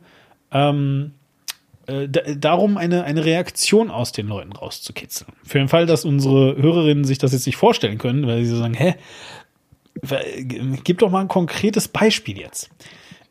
ähm, 0.50 1.12
äh, 1.87 2.09
darum, 2.37 2.76
eine, 2.76 3.05
eine 3.05 3.24
Reaktion 3.24 3.91
aus 3.91 4.12
den 4.12 4.26
Leuten 4.28 4.53
rauszukitzeln. 4.53 5.33
Für 5.45 5.59
den 5.59 5.68
Fall, 5.68 5.87
dass 5.87 6.05
unsere 6.05 6.57
Hörerinnen 6.61 7.05
sich 7.05 7.18
das 7.18 7.33
jetzt 7.33 7.47
nicht 7.47 7.57
vorstellen 7.57 7.99
können, 7.99 8.26
weil 8.26 8.45
sie 8.45 8.51
so 8.51 8.59
sagen, 8.59 8.74
hä, 8.74 8.95
w- 10.03 10.76
gib 10.85 10.99
doch 10.99 11.11
mal 11.11 11.20
ein 11.20 11.28
konkretes 11.28 11.89
Beispiel 11.89 12.39
jetzt. 12.39 12.70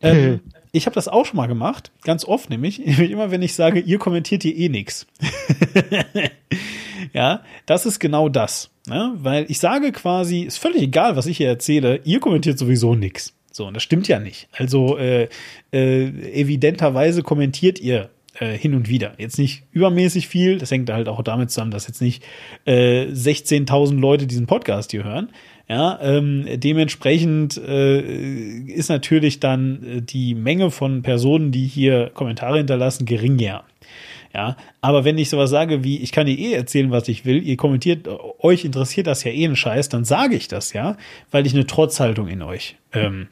Ähm, 0.01 0.41
ich 0.71 0.85
habe 0.85 0.95
das 0.95 1.07
auch 1.07 1.25
schon 1.25 1.37
mal 1.37 1.47
gemacht, 1.47 1.91
ganz 2.03 2.25
oft 2.25 2.49
nämlich, 2.49 2.79
nämlich 2.85 3.11
immer 3.11 3.31
wenn 3.31 3.41
ich 3.41 3.53
sage, 3.55 3.79
ihr 3.79 3.99
kommentiert 3.99 4.43
hier 4.43 4.55
eh 4.57 4.69
nix. 4.69 5.07
Ja, 7.13 7.43
das 7.65 7.85
ist 7.85 7.99
genau 7.99 8.29
das. 8.29 8.69
Ne? 8.87 9.13
Weil 9.15 9.45
ich 9.49 9.59
sage 9.59 9.91
quasi, 9.91 10.41
ist 10.43 10.59
völlig 10.59 10.81
egal, 10.83 11.15
was 11.15 11.25
ich 11.25 11.37
hier 11.37 11.47
erzähle, 11.47 11.99
ihr 12.03 12.19
kommentiert 12.19 12.57
sowieso 12.57 12.95
nix. 12.95 13.33
So, 13.51 13.65
und 13.65 13.73
das 13.73 13.83
stimmt 13.83 14.07
ja 14.07 14.19
nicht. 14.19 14.47
Also 14.53 14.97
äh, 14.97 15.27
äh, 15.73 16.05
evidenterweise 16.39 17.21
kommentiert 17.23 17.79
ihr 17.79 18.09
äh, 18.39 18.57
hin 18.57 18.73
und 18.73 18.89
wieder. 18.89 19.13
Jetzt 19.17 19.37
nicht 19.37 19.63
übermäßig 19.71 20.27
viel, 20.27 20.57
das 20.57 20.71
hängt 20.71 20.89
halt 20.89 21.07
auch 21.09 21.21
damit 21.21 21.51
zusammen, 21.51 21.71
dass 21.71 21.87
jetzt 21.87 22.01
nicht 22.01 22.23
äh, 22.65 23.05
16.000 23.07 23.99
Leute 23.99 24.27
diesen 24.27 24.47
Podcast 24.47 24.91
hier 24.91 25.03
hören. 25.03 25.29
Ja, 25.67 25.99
ähm, 26.01 26.45
dementsprechend 26.55 27.57
äh, 27.57 28.01
ist 28.01 28.89
natürlich 28.89 29.39
dann 29.39 29.83
äh, 29.83 30.01
die 30.01 30.35
Menge 30.35 30.69
von 30.69 31.01
Personen, 31.01 31.51
die 31.51 31.65
hier 31.65 32.11
Kommentare 32.13 32.57
hinterlassen, 32.57 33.05
geringer. 33.05 33.63
Ja, 34.33 34.55
aber 34.79 35.03
wenn 35.03 35.17
ich 35.17 35.29
sowas 35.29 35.49
sage 35.49 35.83
wie, 35.83 35.97
ich 35.97 36.11
kann 36.11 36.25
dir 36.25 36.37
eh 36.37 36.53
erzählen, 36.53 36.91
was 36.91 37.07
ich 37.09 37.25
will, 37.25 37.45
ihr 37.45 37.57
kommentiert, 37.57 38.07
euch 38.39 38.63
interessiert 38.63 39.07
das 39.07 39.23
ja 39.23 39.31
eh 39.31 39.45
ein 39.45 39.55
Scheiß, 39.57 39.89
dann 39.89 40.05
sage 40.05 40.35
ich 40.35 40.47
das 40.47 40.73
ja, 40.73 40.97
weil 41.31 41.45
ich 41.45 41.53
eine 41.53 41.67
Trotzhaltung 41.67 42.27
in 42.27 42.41
euch 42.41 42.77
ähm, 42.93 43.27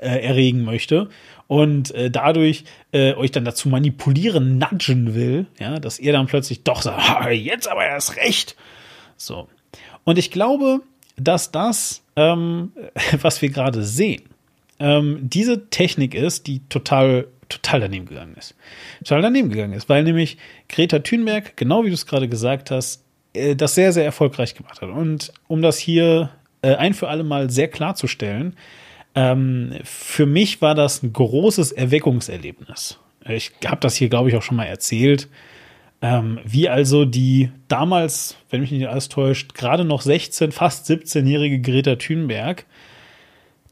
äh, 0.00 0.24
erregen 0.24 0.64
möchte 0.64 1.08
und 1.46 1.94
äh, 1.94 2.10
dadurch 2.10 2.64
äh, 2.92 3.14
euch 3.14 3.30
dann 3.30 3.44
dazu 3.44 3.68
manipulieren, 3.68 4.58
nudgen 4.58 5.14
will, 5.14 5.46
ja, 5.58 5.78
dass 5.78 5.98
ihr 5.98 6.12
dann 6.12 6.26
plötzlich 6.26 6.62
doch 6.64 6.82
sagt, 6.82 7.00
"Ha, 7.08 7.30
jetzt 7.30 7.68
aber 7.68 7.84
erst 7.84 8.16
recht. 8.16 8.56
So. 9.16 9.48
Und 10.04 10.18
ich 10.18 10.30
glaube, 10.30 10.80
dass 11.16 11.52
das, 11.52 12.02
ähm, 12.16 12.72
was 13.20 13.42
wir 13.42 13.50
gerade 13.50 13.84
sehen, 13.84 14.22
ähm, 14.80 15.18
diese 15.22 15.70
Technik 15.70 16.14
ist, 16.14 16.46
die 16.46 16.60
total, 16.68 17.28
total 17.48 17.80
daneben 17.80 18.06
gegangen 18.06 18.34
ist. 18.36 18.54
Total 19.00 19.22
daneben 19.22 19.50
gegangen 19.50 19.72
ist, 19.74 19.88
weil 19.88 20.02
nämlich 20.02 20.38
Greta 20.68 20.98
Thunberg, 20.98 21.56
genau 21.56 21.84
wie 21.84 21.88
du 21.88 21.94
es 21.94 22.06
gerade 22.06 22.28
gesagt 22.28 22.70
hast, 22.70 23.04
äh, 23.34 23.54
das 23.54 23.74
sehr, 23.74 23.92
sehr 23.92 24.04
erfolgreich 24.04 24.54
gemacht 24.54 24.80
hat. 24.82 24.88
Und 24.88 25.32
um 25.46 25.62
das 25.62 25.78
hier 25.78 26.30
äh, 26.62 26.74
ein 26.74 26.94
für 26.94 27.08
alle 27.08 27.24
Mal 27.24 27.50
sehr 27.50 27.68
klarzustellen, 27.68 28.56
ähm, 29.14 29.74
für 29.84 30.26
mich 30.26 30.60
war 30.60 30.74
das 30.74 31.02
ein 31.02 31.12
großes 31.12 31.72
Erweckungserlebnis. 31.72 32.98
Ich 33.28 33.52
habe 33.64 33.80
das 33.80 33.96
hier, 33.96 34.08
glaube 34.08 34.28
ich, 34.28 34.36
auch 34.36 34.42
schon 34.42 34.56
mal 34.56 34.64
erzählt. 34.64 35.28
Ähm, 36.02 36.40
wie 36.44 36.68
also 36.68 37.04
die 37.04 37.50
damals, 37.68 38.36
wenn 38.50 38.60
mich 38.60 38.70
nicht 38.70 38.88
alles 38.88 39.08
täuscht, 39.08 39.54
gerade 39.54 39.84
noch 39.84 40.02
16, 40.02 40.52
fast 40.52 40.88
17-jährige 40.90 41.60
Greta 41.60 41.96
Thunberg 41.96 42.66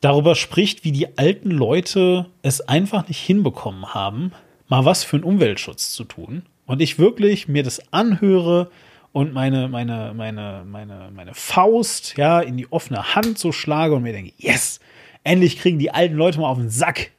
darüber 0.00 0.34
spricht, 0.34 0.84
wie 0.84 0.92
die 0.92 1.18
alten 1.18 1.50
Leute 1.50 2.26
es 2.42 2.60
einfach 2.60 3.08
nicht 3.08 3.20
hinbekommen 3.20 3.92
haben, 3.92 4.32
mal 4.68 4.84
was 4.84 5.04
für 5.04 5.16
einen 5.16 5.24
Umweltschutz 5.24 5.92
zu 5.92 6.04
tun. 6.04 6.42
Und 6.64 6.80
ich 6.80 6.98
wirklich 6.98 7.48
mir 7.48 7.62
das 7.62 7.92
anhöre 7.92 8.70
und 9.12 9.34
meine, 9.34 9.68
meine, 9.68 10.14
meine, 10.16 10.64
meine, 10.66 11.10
meine 11.14 11.34
Faust, 11.34 12.16
ja, 12.16 12.40
in 12.40 12.56
die 12.56 12.70
offene 12.72 13.14
Hand 13.14 13.38
so 13.38 13.52
schlage 13.52 13.94
und 13.94 14.02
mir 14.04 14.12
denke, 14.12 14.32
yes, 14.38 14.80
endlich 15.24 15.58
kriegen 15.58 15.78
die 15.78 15.90
alten 15.90 16.16
Leute 16.16 16.40
mal 16.40 16.48
auf 16.48 16.58
den 16.58 16.70
Sack. 16.70 17.10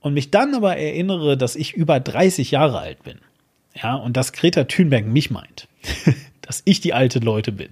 Und 0.00 0.14
mich 0.14 0.30
dann 0.30 0.54
aber 0.54 0.76
erinnere, 0.76 1.36
dass 1.36 1.56
ich 1.56 1.74
über 1.74 2.00
30 2.00 2.50
Jahre 2.52 2.78
alt 2.78 3.02
bin. 3.02 3.18
Ja, 3.74 3.94
und 3.96 4.16
dass 4.16 4.32
Greta 4.32 4.64
Thunberg 4.64 5.06
mich 5.06 5.30
meint. 5.30 5.68
dass 6.42 6.62
ich 6.64 6.80
die 6.80 6.94
alte 6.94 7.18
Leute 7.20 7.52
bin. 7.52 7.70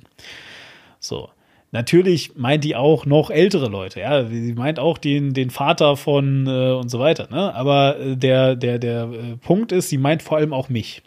So. 1.00 1.30
Natürlich 1.70 2.36
meint 2.36 2.64
die 2.64 2.76
auch 2.76 3.04
noch 3.04 3.28
ältere 3.28 3.68
Leute, 3.68 4.00
ja. 4.00 4.24
Sie 4.24 4.54
meint 4.54 4.78
auch 4.78 4.96
den, 4.96 5.34
den 5.34 5.50
Vater 5.50 5.96
von 5.96 6.46
äh, 6.46 6.72
und 6.72 6.88
so 6.88 6.98
weiter, 6.98 7.28
ne? 7.30 7.54
Aber 7.54 7.98
äh, 7.98 8.16
der, 8.16 8.56
der, 8.56 8.78
der 8.78 9.02
äh, 9.02 9.36
Punkt 9.36 9.72
ist, 9.72 9.90
sie 9.90 9.98
meint 9.98 10.22
vor 10.22 10.38
allem 10.38 10.54
auch 10.54 10.70
mich. 10.70 11.02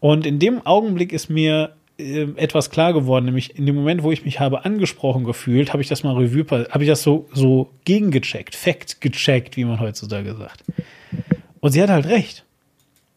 Und 0.00 0.24
in 0.24 0.38
dem 0.38 0.64
Augenblick 0.64 1.12
ist 1.12 1.28
mir 1.28 1.74
äh, 1.98 2.26
etwas 2.36 2.70
klar 2.70 2.92
geworden, 2.92 3.24
nämlich 3.24 3.58
in 3.58 3.66
dem 3.66 3.74
Moment, 3.74 4.02
wo 4.02 4.12
ich 4.12 4.24
mich 4.24 4.40
habe 4.40 4.64
angesprochen 4.64 5.24
gefühlt, 5.24 5.72
habe 5.72 5.82
ich 5.82 5.88
das 5.88 6.02
mal 6.02 6.16
Revue, 6.16 6.44
habe 6.70 6.84
ich 6.84 6.88
das 6.88 7.02
so, 7.02 7.28
so 7.32 7.70
gegengecheckt, 7.84 8.54
Fact 8.54 9.00
gecheckt, 9.00 9.56
wie 9.56 9.64
man 9.64 9.80
heutzutage 9.80 10.34
sagt. 10.34 10.64
Und 11.60 11.72
sie 11.72 11.82
hat 11.82 11.90
halt 11.90 12.06
recht. 12.06 12.44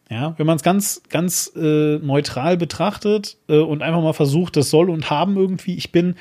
Ja, 0.10 0.34
wenn 0.38 0.48
man 0.48 0.56
es 0.56 0.64
ganz, 0.64 1.04
ganz 1.10 1.52
äh, 1.56 1.98
neutral 2.00 2.58
betrachtet 2.58 3.38
äh, 3.48 3.60
und 3.60 3.84
einfach 3.84 4.02
mal 4.02 4.14
versucht, 4.14 4.56
das 4.56 4.72
soll 4.72 4.90
und 4.90 5.12
haben 5.12 5.38
irgendwie, 5.38 5.76
ich 5.76 5.92
bin 5.92 6.16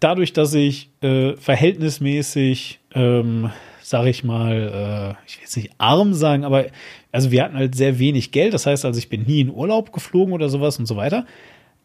dadurch, 0.00 0.32
dass 0.32 0.54
ich 0.54 0.88
äh, 1.02 1.36
verhältnismäßig, 1.36 2.80
ähm, 2.94 3.50
sag 3.82 4.06
ich 4.06 4.24
mal, 4.24 5.16
äh, 5.18 5.26
ich 5.26 5.36
will 5.36 5.42
jetzt 5.42 5.56
nicht 5.56 5.72
arm 5.76 6.14
sagen, 6.14 6.44
aber 6.44 6.66
also 7.12 7.30
wir 7.30 7.42
hatten 7.42 7.56
halt 7.56 7.74
sehr 7.74 7.98
wenig 7.98 8.32
Geld. 8.32 8.54
Das 8.54 8.64
heißt 8.64 8.84
also, 8.84 8.98
ich 8.98 9.08
bin 9.08 9.22
nie 9.22 9.40
in 9.40 9.50
Urlaub 9.50 9.92
geflogen 9.92 10.32
oder 10.32 10.48
sowas 10.48 10.78
und 10.78 10.86
so 10.86 10.96
weiter. 10.96 11.26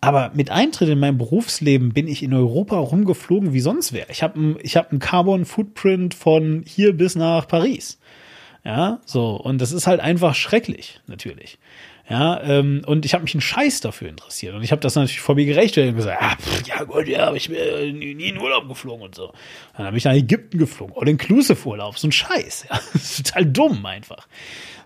Aber 0.02 0.32
mit 0.34 0.50
Eintritt 0.50 0.90
in 0.90 1.00
mein 1.00 1.18
Berufsleben 1.18 1.94
bin 1.94 2.08
ich 2.08 2.24
in 2.24 2.34
Europa 2.34 2.78
rumgeflogen 2.78 3.54
wie 3.54 3.60
sonst 3.60 3.92
wer. 3.92 4.10
Ich 4.10 4.24
habe 4.24 4.58
ich 4.62 4.78
hab 4.78 4.92
einen 4.92 5.00
Carbon 5.00 5.46
Footprint 5.46 6.14
von 6.14 6.64
hier 6.66 6.96
bis 6.96 7.16
nach 7.16 7.48
Paris. 7.48 8.00
Ja, 8.64 9.00
so. 9.06 9.36
Und 9.36 9.60
das 9.60 9.72
ist 9.72 9.88
halt 9.88 10.00
einfach 10.00 10.36
schrecklich, 10.36 11.02
natürlich. 11.08 11.58
Ja, 12.10 12.42
ähm, 12.42 12.82
und 12.88 13.06
ich 13.06 13.14
habe 13.14 13.24
mich 13.24 13.36
einen 13.36 13.42
Scheiß 13.42 13.82
dafür 13.82 14.10
interessiert. 14.10 14.56
Und 14.56 14.64
ich 14.64 14.72
habe 14.72 14.82
das 14.82 14.96
natürlich 14.96 15.22
vor 15.22 15.36
mir 15.36 15.46
gerechtfertigt 15.46 15.92
und 15.92 15.98
gesagt, 15.98 16.20
ah, 16.20 16.36
pff, 16.38 16.68
ja 16.68 16.84
gut, 16.84 17.08
ja, 17.08 17.28
aber 17.28 17.38
ich 17.38 17.50
bin 17.50 17.58
äh, 17.58 17.92
nie, 17.92 18.30
in 18.30 18.40
Urlaub 18.40 18.68
geflogen 18.68 19.06
und 19.06 19.14
so. 19.14 19.32
Dann 19.78 19.86
habe 19.86 19.98
ich 19.98 20.06
nach 20.06 20.14
Ägypten 20.14 20.58
geflogen, 20.58 20.96
all-inclusive 20.98 21.68
Urlaub, 21.68 22.00
so 22.00 22.08
ein 22.08 22.12
Scheiß. 22.12 22.66
Ja, 22.70 22.80
total 23.24 23.46
dumm 23.46 23.86
einfach. 23.86 24.28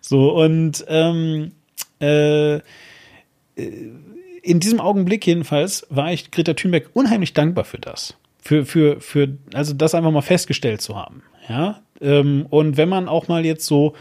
So, 0.02 0.34
und 0.34 0.84
ähm, 0.90 1.54
äh, 2.00 2.60
in 4.44 4.60
diesem 4.60 4.80
Augenblick 4.80 5.26
jedenfalls 5.26 5.88
war 5.90 6.12
ich 6.12 6.30
Greta 6.30 6.54
Thunberg 6.54 6.90
unheimlich 6.94 7.34
dankbar 7.34 7.64
für 7.64 7.80
das. 7.80 8.16
Für, 8.40 8.66
für, 8.66 9.00
für, 9.00 9.30
also 9.54 9.74
das 9.74 9.96
einfach 9.96 10.12
mal 10.12 10.22
festgestellt 10.22 10.82
zu 10.82 10.98
haben. 10.98 11.24
Ja, 11.48 11.82
ähm, 12.02 12.46
und 12.50 12.78
wenn 12.78 12.90
man 12.90 13.08
auch 13.08 13.30
mal 13.30 13.46
jetzt 13.46 13.66
so 13.66 13.94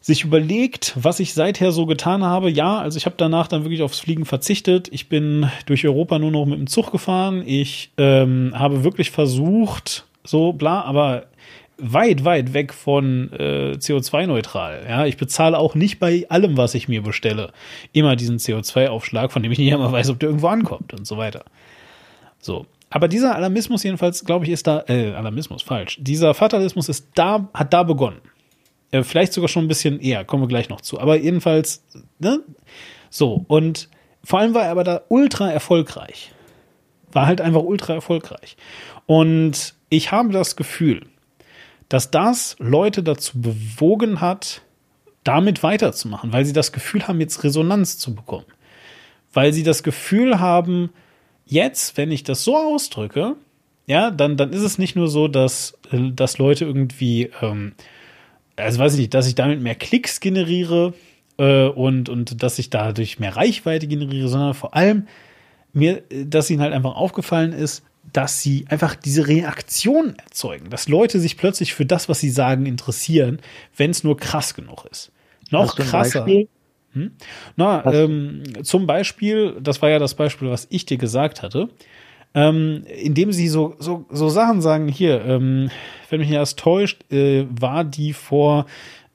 sich 0.00 0.24
überlegt, 0.24 0.94
was 0.96 1.20
ich 1.20 1.34
seither 1.34 1.72
so 1.72 1.84
getan 1.84 2.24
habe, 2.24 2.48
ja, 2.48 2.78
also 2.78 2.96
ich 2.96 3.06
habe 3.06 3.16
danach 3.18 3.48
dann 3.48 3.64
wirklich 3.64 3.82
aufs 3.82 3.98
Fliegen 3.98 4.24
verzichtet. 4.24 4.88
Ich 4.92 5.08
bin 5.08 5.50
durch 5.66 5.84
Europa 5.84 6.18
nur 6.18 6.30
noch 6.30 6.46
mit 6.46 6.58
dem 6.58 6.68
Zug 6.68 6.90
gefahren. 6.90 7.42
Ich 7.44 7.90
ähm, 7.98 8.52
habe 8.54 8.82
wirklich 8.84 9.10
versucht, 9.10 10.06
so 10.24 10.52
bla, 10.52 10.82
aber 10.82 11.26
weit, 11.82 12.24
weit 12.24 12.52
weg 12.54 12.72
von 12.72 13.32
äh, 13.32 13.76
CO2-neutral. 13.76 14.84
Ja, 14.88 15.06
ich 15.06 15.16
bezahle 15.16 15.58
auch 15.58 15.74
nicht 15.74 15.98
bei 15.98 16.26
allem, 16.28 16.56
was 16.56 16.74
ich 16.74 16.88
mir 16.88 17.02
bestelle, 17.02 17.52
immer 17.92 18.16
diesen 18.16 18.38
CO2-Aufschlag, 18.38 19.30
von 19.30 19.42
dem 19.42 19.52
ich 19.52 19.58
nicht 19.58 19.72
immer 19.72 19.90
weiß, 19.90 20.10
ob 20.10 20.20
der 20.20 20.28
irgendwo 20.28 20.48
ankommt 20.48 20.92
und 20.92 21.06
so 21.06 21.16
weiter. 21.16 21.44
So. 22.40 22.66
Aber 22.90 23.06
dieser 23.06 23.36
Alarmismus 23.36 23.84
jedenfalls, 23.84 24.24
glaube 24.24 24.44
ich, 24.44 24.50
ist 24.50 24.66
da, 24.66 24.84
äh, 24.88 25.12
Alarmismus, 25.12 25.62
falsch. 25.62 25.96
Dieser 26.00 26.34
Fatalismus 26.34 26.88
ist 26.88 27.06
da, 27.14 27.48
hat 27.54 27.72
da 27.72 27.84
begonnen. 27.84 28.20
Äh, 28.90 29.04
vielleicht 29.04 29.32
sogar 29.32 29.48
schon 29.48 29.64
ein 29.64 29.68
bisschen 29.68 30.00
eher, 30.00 30.24
kommen 30.24 30.42
wir 30.42 30.48
gleich 30.48 30.68
noch 30.68 30.80
zu. 30.80 30.98
Aber 31.00 31.16
jedenfalls, 31.16 31.84
ne? 32.18 32.40
So, 33.08 33.44
und 33.46 33.88
vor 34.24 34.40
allem 34.40 34.54
war 34.54 34.64
er 34.64 34.72
aber 34.72 34.84
da 34.84 35.02
ultra 35.08 35.50
erfolgreich. 35.50 36.32
War 37.12 37.26
halt 37.26 37.40
einfach 37.40 37.62
ultra 37.62 37.94
erfolgreich. 37.94 38.56
Und 39.06 39.74
ich 39.88 40.12
habe 40.12 40.32
das 40.32 40.56
Gefühl, 40.56 41.06
dass 41.90 42.10
das 42.10 42.56
Leute 42.58 43.02
dazu 43.02 43.42
bewogen 43.42 44.22
hat, 44.22 44.62
damit 45.24 45.62
weiterzumachen, 45.62 46.32
weil 46.32 46.46
sie 46.46 46.54
das 46.54 46.72
Gefühl 46.72 47.06
haben, 47.06 47.20
jetzt 47.20 47.44
Resonanz 47.44 47.98
zu 47.98 48.14
bekommen. 48.14 48.46
Weil 49.34 49.52
sie 49.52 49.64
das 49.64 49.82
Gefühl 49.82 50.40
haben, 50.40 50.90
jetzt, 51.44 51.98
wenn 51.98 52.10
ich 52.10 52.22
das 52.22 52.44
so 52.44 52.56
ausdrücke, 52.56 53.36
ja, 53.86 54.10
dann, 54.12 54.36
dann 54.36 54.52
ist 54.52 54.62
es 54.62 54.78
nicht 54.78 54.94
nur 54.94 55.08
so, 55.08 55.26
dass, 55.26 55.78
äh, 55.90 56.12
dass 56.12 56.38
Leute 56.38 56.64
irgendwie, 56.64 57.30
ähm, 57.42 57.72
also 58.56 58.78
weiß 58.78 58.94
ich 58.94 59.00
nicht, 59.00 59.14
dass 59.14 59.26
ich 59.26 59.34
damit 59.34 59.60
mehr 59.60 59.74
Klicks 59.74 60.20
generiere 60.20 60.94
äh, 61.38 61.66
und, 61.66 62.08
und 62.08 62.40
dass 62.42 62.60
ich 62.60 62.70
dadurch 62.70 63.18
mehr 63.18 63.34
Reichweite 63.34 63.88
generiere, 63.88 64.28
sondern 64.28 64.54
vor 64.54 64.76
allem 64.76 65.08
mir, 65.72 66.02
dass 66.08 66.50
ihnen 66.50 66.62
halt 66.62 66.72
einfach 66.72 66.94
aufgefallen 66.94 67.52
ist, 67.52 67.82
dass 68.12 68.42
sie 68.42 68.64
einfach 68.68 68.94
diese 68.94 69.28
Reaktion 69.28 70.14
erzeugen, 70.16 70.70
dass 70.70 70.88
Leute 70.88 71.20
sich 71.20 71.36
plötzlich 71.36 71.74
für 71.74 71.86
das, 71.86 72.08
was 72.08 72.20
sie 72.20 72.30
sagen, 72.30 72.66
interessieren, 72.66 73.40
wenn 73.76 73.90
es 73.90 74.04
nur 74.04 74.16
krass 74.16 74.54
genug 74.54 74.84
ist. 74.90 75.12
Noch 75.50 75.76
krasser. 75.76 76.26
Hm? 76.92 77.12
Na, 77.56 77.84
ähm, 77.92 78.42
zum 78.62 78.86
Beispiel, 78.86 79.56
das 79.60 79.80
war 79.80 79.90
ja 79.90 79.98
das 79.98 80.14
Beispiel, 80.14 80.50
was 80.50 80.66
ich 80.70 80.86
dir 80.86 80.98
gesagt 80.98 81.42
hatte, 81.42 81.68
ähm, 82.34 82.84
indem 82.86 83.32
sie 83.32 83.48
so, 83.48 83.74
so, 83.78 84.06
so 84.10 84.28
Sachen 84.28 84.60
sagen, 84.60 84.88
hier, 84.88 85.24
ähm, 85.24 85.70
wenn 86.08 86.20
mich 86.20 86.28
nicht 86.28 86.38
erst 86.38 86.58
täuscht, 86.58 87.10
äh, 87.12 87.46
war 87.48 87.84
die 87.84 88.12
vor 88.12 88.66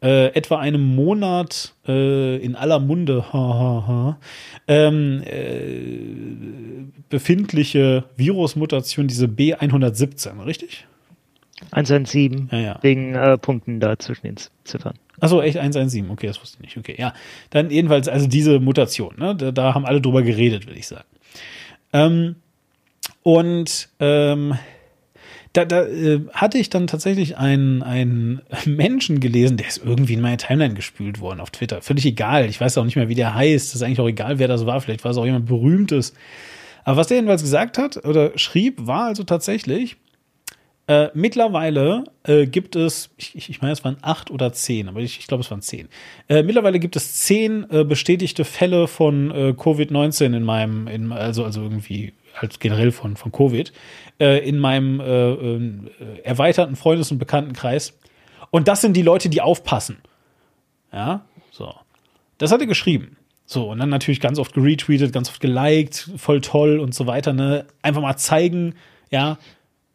äh, 0.06 0.28
etwa 0.36 0.60
einem 0.60 0.96
Monat 0.96 1.74
äh, 1.88 2.38
in 2.38 2.56
aller 2.56 2.80
Munde 2.80 3.34
ha, 3.34 3.40
ha, 3.40 3.88
ha, 3.88 4.20
ähm, 4.68 5.24
äh, 5.26 6.86
befindliche 7.10 8.04
Virusmutation, 8.16 9.08
diese 9.08 9.26
B117, 9.26 10.46
richtig? 10.46 10.86
117, 11.72 12.50
Ja, 12.52 12.60
ja. 12.60 12.80
wegen 12.82 13.16
äh, 13.16 13.38
Punkten 13.40 13.80
da 13.80 13.98
zwischen 13.98 14.28
den 14.28 14.36
Ziffern. 14.64 14.94
Achso, 15.20 15.42
echt 15.42 15.58
117, 15.58 16.12
okay, 16.12 16.28
das 16.28 16.40
wusste 16.40 16.58
ich 16.60 16.76
nicht. 16.76 16.78
Okay, 16.78 16.96
ja. 17.00 17.14
Dann 17.50 17.72
jedenfalls, 17.72 18.08
also 18.08 18.28
diese 18.28 18.60
Mutation, 18.60 19.16
ne? 19.18 19.36
Da, 19.36 19.52
da 19.52 19.74
haben 19.74 19.86
alle 19.86 20.02
drüber 20.02 20.22
geredet, 20.22 20.68
würde 20.68 20.78
ich 20.78 20.88
sagen. 20.88 21.06
Ähm, 21.94 22.36
und 23.24 23.90
ähm, 24.00 24.56
da, 25.56 25.64
da 25.64 25.86
äh, 25.86 26.22
hatte 26.34 26.58
ich 26.58 26.70
dann 26.70 26.88
tatsächlich 26.88 27.38
einen, 27.38 27.82
einen 27.82 28.42
Menschen 28.66 29.20
gelesen, 29.20 29.58
der 29.58 29.68
ist 29.68 29.82
irgendwie 29.84 30.14
in 30.14 30.22
meine 30.22 30.38
Timeline 30.38 30.74
gespült 30.74 31.22
worden 31.22 31.40
auf 31.40 31.52
Twitter. 31.52 31.82
Völlig 31.82 32.06
egal. 32.06 32.50
Ich 32.50 32.60
weiß 32.60 32.78
auch 32.78 32.84
nicht 32.84 32.98
mehr, 32.98 33.10
wie 33.10 33.16
der 33.16 33.34
heißt. 33.34 33.70
Das 33.70 33.76
ist 33.76 33.82
eigentlich 33.82 34.02
auch 34.02 34.08
egal, 34.08 34.38
wer 34.38 34.48
das 34.48 34.66
war. 34.66 34.82
Vielleicht 34.82 35.04
war 35.04 35.12
es 35.12 35.18
auch 35.18 35.26
jemand 35.26 35.46
Berühmtes. 35.46 36.14
Aber 36.84 36.98
was 36.98 37.08
der 37.08 37.18
jedenfalls 37.18 37.42
gesagt 37.42 37.78
hat 37.78 38.06
oder 38.06 38.38
schrieb, 38.38 38.86
war 38.86 39.06
also 39.06 39.24
tatsächlich, 39.24 39.96
äh, 40.88 41.10
mittlerweile 41.14 42.04
äh, 42.24 42.46
gibt 42.46 42.76
es, 42.76 43.10
ich, 43.18 43.50
ich 43.50 43.62
meine, 43.62 43.72
es 43.72 43.84
waren 43.84 43.98
acht 44.02 44.30
oder 44.30 44.54
zehn, 44.54 44.88
aber 44.88 45.00
ich, 45.00 45.18
ich 45.18 45.26
glaube, 45.26 45.42
es 45.42 45.50
waren 45.50 45.62
zehn. 45.62 45.88
Äh, 46.28 46.44
mittlerweile 46.44 46.80
gibt 46.80 46.96
es 46.96 47.22
zehn 47.22 47.66
äh, 47.72 47.84
bestätigte 47.84 48.44
Fälle 48.44 48.88
von 48.88 49.32
äh, 49.32 49.54
Covid-19 49.58 50.38
in 50.38 50.44
meinem, 50.44 50.88
in, 50.88 51.12
also, 51.12 51.44
also 51.44 51.62
irgendwie 51.64 52.14
halt 52.36 52.60
generell 52.60 52.92
von, 52.92 53.16
von 53.16 53.32
Covid, 53.32 53.72
äh, 54.20 54.48
in 54.48 54.60
meinem 54.60 55.00
äh, 55.00 55.32
äh, 55.32 56.22
erweiterten 56.24 56.76
Freundes- 56.76 57.12
und 57.12 57.20
Bekanntenkreis. 57.20 57.98
Und 58.52 58.68
das 58.68 58.82
sind 58.82 58.96
die 58.96 59.02
Leute, 59.02 59.30
die 59.30 59.42
aufpassen. 59.42 59.98
Ja, 60.92 61.26
so. 61.52 61.74
Das 62.38 62.52
hat 62.52 62.62
er 62.62 62.68
geschrieben. 62.68 63.18
So, 63.46 63.70
und 63.70 63.80
dann 63.80 63.90
natürlich 63.90 64.20
ganz 64.20 64.40
oft 64.40 64.54
geretweetet, 64.54 65.14
ganz 65.14 65.30
oft 65.30 65.40
geliked, 65.40 66.10
voll 66.18 66.42
toll 66.42 66.80
und 66.80 66.96
so 66.96 67.06
weiter, 67.06 67.32
ne? 67.32 67.66
Einfach 67.82 68.02
mal 68.02 68.18
zeigen, 68.18 68.74
ja, 69.12 69.38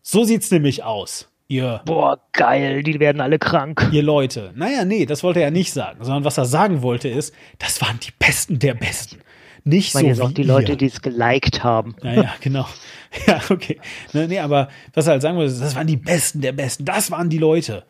so 0.02 0.22
sieht's 0.24 0.50
nämlich 0.50 0.84
aus, 0.84 1.28
ihr, 1.48 1.80
Boah, 1.84 2.20
geil, 2.32 2.82
die 2.84 3.00
werden 3.00 3.20
alle 3.20 3.38
krank. 3.40 3.88
ihr 3.92 4.04
Leute. 4.04 4.52
Naja, 4.54 4.84
nee, 4.84 5.04
das 5.04 5.24
wollte 5.24 5.40
er 5.40 5.46
ja 5.46 5.50
nicht 5.50 5.72
sagen, 5.72 6.04
sondern 6.04 6.24
was 6.24 6.38
er 6.38 6.44
sagen 6.44 6.82
wollte 6.82 7.08
ist, 7.08 7.34
das 7.58 7.80
waren 7.82 7.98
die 8.00 8.12
Besten 8.18 8.58
der 8.60 8.74
Besten. 8.74 9.18
Nicht 9.64 9.92
so 9.92 10.00
jetzt 10.00 10.20
auch 10.20 10.32
die 10.32 10.42
Leute, 10.42 10.72
ihr. 10.72 10.78
die 10.78 10.86
es 10.86 11.02
geliked 11.02 11.62
haben. 11.62 11.94
Ja, 12.02 12.12
ja, 12.14 12.34
genau. 12.40 12.66
Ja, 13.26 13.40
okay. 13.50 13.80
Ne, 14.12 14.28
nee, 14.28 14.38
aber 14.38 14.68
was 14.94 15.08
er 15.08 15.14
halt 15.14 15.22
sagen 15.22 15.36
wollte, 15.36 15.52
das 15.58 15.74
waren 15.74 15.88
die 15.88 15.96
Besten 15.96 16.40
der 16.42 16.52
Besten. 16.52 16.84
Das 16.84 17.10
waren 17.10 17.28
die 17.28 17.38
Leute. 17.38 17.84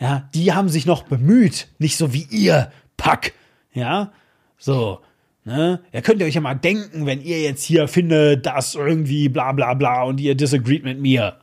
Ja, 0.00 0.28
die 0.34 0.54
haben 0.54 0.70
sich 0.70 0.86
noch 0.86 1.02
bemüht. 1.02 1.68
Nicht 1.78 1.98
so 1.98 2.14
wie 2.14 2.26
ihr, 2.30 2.72
Pack. 2.96 3.34
Ja, 3.74 4.10
so. 4.56 5.00
Ne? 5.44 5.80
Ja, 5.92 6.00
könnt 6.00 6.20
ihr 6.20 6.26
euch 6.26 6.34
ja 6.34 6.40
mal 6.40 6.54
denken, 6.54 7.04
wenn 7.04 7.20
ihr 7.20 7.42
jetzt 7.42 7.62
hier 7.62 7.88
findet, 7.88 8.46
das 8.46 8.74
irgendwie 8.74 9.28
bla 9.28 9.52
bla 9.52 9.74
bla 9.74 10.04
und 10.04 10.18
ihr 10.18 10.34
disagreed 10.34 10.84
mit 10.84 10.98
mir. 10.98 11.36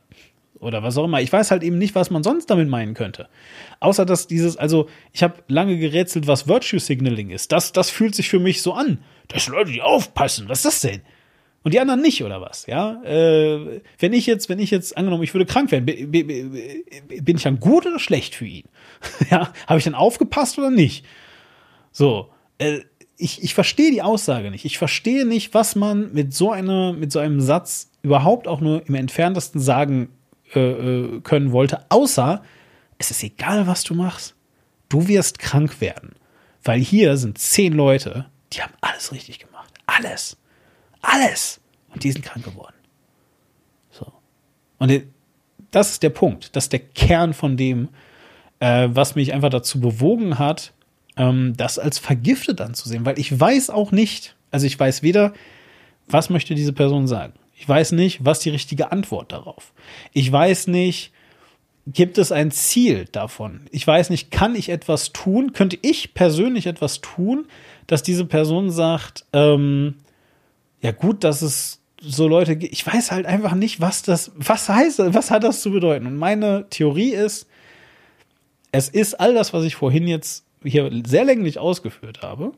Oder 0.58 0.82
was 0.82 0.96
auch 0.96 1.04
immer. 1.04 1.20
Ich 1.20 1.32
weiß 1.32 1.50
halt 1.50 1.62
eben 1.62 1.78
nicht, 1.78 1.94
was 1.94 2.10
man 2.10 2.22
sonst 2.22 2.46
damit 2.46 2.68
meinen 2.68 2.94
könnte. 2.94 3.28
Außer 3.80 4.06
dass 4.06 4.26
dieses, 4.26 4.56
also 4.56 4.88
ich 5.12 5.22
habe 5.22 5.42
lange 5.48 5.78
gerätselt, 5.78 6.26
was 6.26 6.48
Virtue 6.48 6.80
Signaling 6.80 7.30
ist. 7.30 7.52
Das, 7.52 7.72
das 7.72 7.90
fühlt 7.90 8.14
sich 8.14 8.28
für 8.28 8.38
mich 8.38 8.62
so 8.62 8.72
an. 8.72 8.98
Das 9.28 9.44
sind 9.44 9.54
Leute, 9.54 9.72
die 9.72 9.82
aufpassen. 9.82 10.48
Was 10.48 10.58
ist 10.58 10.64
das 10.66 10.80
denn? 10.80 11.02
Und 11.62 11.74
die 11.74 11.80
anderen 11.80 12.00
nicht, 12.00 12.22
oder 12.22 12.40
was? 12.40 12.66
Ja, 12.66 13.02
äh, 13.02 13.80
wenn 13.98 14.12
ich 14.12 14.26
jetzt, 14.26 14.48
wenn 14.48 14.60
ich 14.60 14.70
jetzt 14.70 14.96
angenommen, 14.96 15.24
ich 15.24 15.34
würde 15.34 15.46
krank 15.46 15.72
werden, 15.72 15.84
bi- 15.84 16.06
bi- 16.06 16.22
bi- 16.22 17.20
bin 17.20 17.36
ich 17.36 17.42
dann 17.42 17.58
gut 17.58 17.86
oder 17.86 17.98
schlecht 17.98 18.36
für 18.36 18.46
ihn? 18.46 18.64
ja, 19.30 19.52
habe 19.66 19.78
ich 19.78 19.84
dann 19.84 19.96
aufgepasst 19.96 20.58
oder 20.58 20.70
nicht? 20.70 21.04
So, 21.90 22.30
äh, 22.58 22.80
ich, 23.16 23.42
ich 23.42 23.54
verstehe 23.54 23.90
die 23.90 24.02
Aussage 24.02 24.50
nicht. 24.52 24.64
Ich 24.64 24.78
verstehe 24.78 25.26
nicht, 25.26 25.54
was 25.54 25.74
man 25.74 26.12
mit 26.12 26.34
so 26.34 26.52
einer, 26.52 26.92
mit 26.92 27.10
so 27.10 27.18
einem 27.18 27.40
Satz 27.40 27.90
überhaupt 28.02 28.46
auch 28.46 28.60
nur 28.60 28.86
im 28.86 28.94
entferntesten 28.94 29.60
sagen 29.60 30.10
äh, 30.54 30.60
äh, 30.60 31.20
können 31.22 31.50
wollte, 31.50 31.84
außer 31.88 32.42
es 32.98 33.10
ist 33.10 33.24
egal, 33.24 33.66
was 33.66 33.82
du 33.82 33.94
machst. 33.94 34.36
Du 34.88 35.08
wirst 35.08 35.40
krank 35.40 35.80
werden. 35.80 36.14
Weil 36.62 36.78
hier 36.80 37.16
sind 37.16 37.38
zehn 37.38 37.72
Leute, 37.72 38.26
die 38.52 38.62
haben 38.62 38.74
alles 38.80 39.12
richtig 39.12 39.38
gemacht. 39.38 39.72
Alles. 39.86 40.36
Alles. 41.02 41.60
Und 41.92 42.04
die 42.04 42.12
sind 42.12 42.24
krank 42.24 42.44
geworden. 42.44 42.74
So. 43.90 44.12
Und 44.78 44.92
das 45.70 45.92
ist 45.92 46.02
der 46.02 46.10
Punkt. 46.10 46.54
Das 46.54 46.64
ist 46.64 46.72
der 46.72 46.80
Kern 46.80 47.34
von 47.34 47.56
dem, 47.56 47.88
äh, 48.60 48.88
was 48.90 49.14
mich 49.14 49.32
einfach 49.32 49.50
dazu 49.50 49.80
bewogen 49.80 50.38
hat, 50.38 50.72
ähm, 51.16 51.54
das 51.56 51.78
als 51.78 51.98
vergiftet 51.98 52.60
anzusehen. 52.60 53.04
Weil 53.04 53.18
ich 53.18 53.38
weiß 53.38 53.70
auch 53.70 53.92
nicht, 53.92 54.36
also 54.50 54.66
ich 54.66 54.78
weiß 54.78 55.02
weder, 55.02 55.32
was 56.06 56.30
möchte 56.30 56.54
diese 56.54 56.72
Person 56.72 57.06
sagen. 57.06 57.34
Ich 57.54 57.68
weiß 57.68 57.92
nicht, 57.92 58.24
was 58.24 58.40
die 58.40 58.50
richtige 58.50 58.92
Antwort 58.92 59.32
darauf. 59.32 59.72
Ich 60.12 60.30
weiß 60.30 60.66
nicht, 60.66 61.12
gibt 61.86 62.18
es 62.18 62.32
ein 62.32 62.50
Ziel 62.50 63.06
davon? 63.12 63.62
Ich 63.70 63.86
weiß 63.86 64.10
nicht, 64.10 64.30
kann 64.30 64.54
ich 64.54 64.68
etwas 64.68 65.12
tun? 65.12 65.52
Könnte 65.52 65.78
ich 65.82 66.14
persönlich 66.14 66.66
etwas 66.66 67.00
tun, 67.00 67.46
dass 67.86 68.02
diese 68.02 68.24
Person 68.24 68.70
sagt, 68.70 69.24
ähm, 69.32 69.96
ja 70.80 70.92
gut, 70.92 71.24
dass 71.24 71.42
es 71.42 71.80
so 72.00 72.28
Leute 72.28 72.56
gibt. 72.56 72.72
Ich 72.72 72.86
weiß 72.86 73.10
halt 73.10 73.26
einfach 73.26 73.54
nicht, 73.54 73.80
was 73.80 74.02
das, 74.02 74.32
was 74.36 74.68
heißt, 74.68 75.00
was 75.14 75.30
hat 75.30 75.44
das 75.44 75.62
zu 75.62 75.70
bedeuten? 75.70 76.06
Und 76.06 76.16
meine 76.16 76.66
Theorie 76.70 77.10
ist, 77.10 77.48
es 78.72 78.88
ist 78.88 79.14
all 79.14 79.34
das, 79.34 79.52
was 79.52 79.64
ich 79.64 79.76
vorhin 79.76 80.06
jetzt 80.06 80.44
hier 80.62 80.90
sehr 81.06 81.24
länglich 81.24 81.58
ausgeführt 81.58 82.22
habe. 82.22 82.52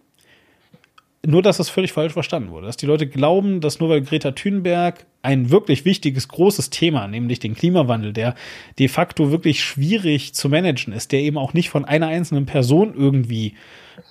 Nur, 1.29 1.43
dass 1.43 1.59
das 1.59 1.69
völlig 1.69 1.93
falsch 1.93 2.15
verstanden 2.15 2.51
wurde. 2.51 2.69
Dass 2.69 2.79
die 2.79 2.87
Leute 2.87 3.07
glauben, 3.07 3.61
dass 3.61 3.81
nur 3.81 3.91
weil 3.91 4.01
Greta 4.01 4.31
Thunberg 4.31 5.05
ein 5.21 5.51
wirklich 5.51 5.85
wichtiges, 5.85 6.29
großes 6.29 6.71
Thema, 6.71 7.07
nämlich 7.07 7.39
den 7.39 7.55
Klimawandel, 7.55 8.15
der 8.15 8.35
de 8.79 8.89
facto 8.89 9.31
wirklich 9.31 9.63
schwierig 9.63 10.33
zu 10.33 10.49
managen 10.49 10.95
ist, 10.95 11.13
der 11.13 11.21
eben 11.21 11.37
auch 11.37 11.53
nicht 11.53 11.69
von 11.69 11.85
einer 11.85 12.07
einzelnen 12.07 12.47
Person 12.47 12.95
irgendwie 12.97 13.57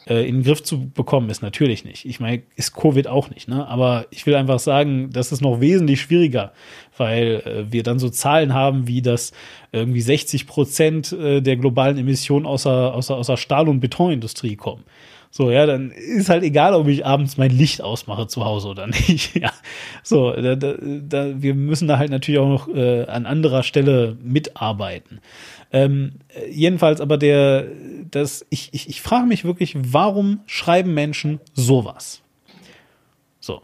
äh, 0.06 0.30
in 0.30 0.36
den 0.36 0.44
Griff 0.44 0.62
zu 0.62 0.92
bekommen 0.92 1.32
ist, 1.32 1.42
natürlich 1.42 1.86
nicht. 1.86 2.06
Ich 2.06 2.20
meine, 2.20 2.44
ist 2.56 2.76
Covid 2.76 3.08
auch 3.08 3.32
nicht, 3.32 3.48
ne? 3.48 3.68
Aber 3.68 4.06
ich 4.12 4.28
will 4.28 4.36
einfach 4.36 4.60
sagen, 4.60 5.10
das 5.12 5.32
ist 5.32 5.42
noch 5.42 5.60
wesentlich 5.60 6.02
schwieriger, 6.02 6.54
weil 6.98 7.42
äh, 7.46 7.72
wir 7.72 7.82
dann 7.82 7.98
so 7.98 8.10
Zahlen 8.10 8.54
haben, 8.54 8.88
wie 8.88 9.02
dass 9.02 9.32
irgendwie 9.72 10.02
60 10.02 10.46
Prozent 10.46 11.14
äh, 11.14 11.42
der 11.42 11.58
globalen 11.58 11.98
Emissionen 11.98 12.46
außer, 12.46 12.94
außer, 12.94 13.16
außer 13.16 13.38
Stahl- 13.38 13.70
und 13.70 13.80
Betonindustrie 13.80 14.56
kommen. 14.56 14.84
So, 15.38 15.52
ja, 15.52 15.68
dann 15.68 15.92
ist 15.92 16.30
halt 16.30 16.42
egal, 16.42 16.74
ob 16.74 16.88
ich 16.88 17.06
abends 17.06 17.38
mein 17.38 17.52
Licht 17.52 17.84
ausmache 17.84 18.26
zu 18.26 18.44
Hause 18.44 18.70
oder 18.70 18.88
nicht. 19.08 19.36
Ja, 19.36 19.54
so, 20.02 20.32
da, 20.32 20.56
da, 20.56 20.74
da, 20.82 21.40
wir 21.40 21.54
müssen 21.54 21.88
da 21.88 22.00
halt 22.00 22.10
natürlich 22.10 22.40
auch 22.40 22.50
noch 22.50 22.68
äh, 22.76 23.04
an 23.04 23.28
anderer 23.28 23.62
Stelle 23.62 24.18
mitarbeiten. 24.24 25.22
Ähm, 25.72 26.14
äh, 26.30 26.50
jedenfalls 26.50 27.02
aber 27.02 27.20
der, 27.20 27.68
das, 28.10 28.48
ich, 28.50 28.70
ich, 28.72 28.90
ich 28.90 29.00
frage 29.00 29.28
mich 29.28 29.46
wirklich, 29.46 29.76
warum 29.78 30.40
schreiben 30.48 30.96
Menschen 30.96 31.40
sowas? 31.54 32.24
So. 33.40 33.62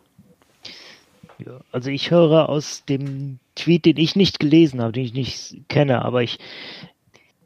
Ja, 1.44 1.60
also 1.72 1.90
ich 1.90 2.12
höre 2.12 2.50
aus 2.50 2.86
dem 2.86 3.40
Tweet, 3.56 3.86
den 3.86 3.98
ich 3.98 4.16
nicht 4.16 4.40
gelesen 4.40 4.80
habe, 4.80 4.92
den 4.92 5.06
ich 5.06 5.16
nicht 5.16 5.68
kenne, 5.70 6.06
aber 6.06 6.22
ich, 6.22 6.38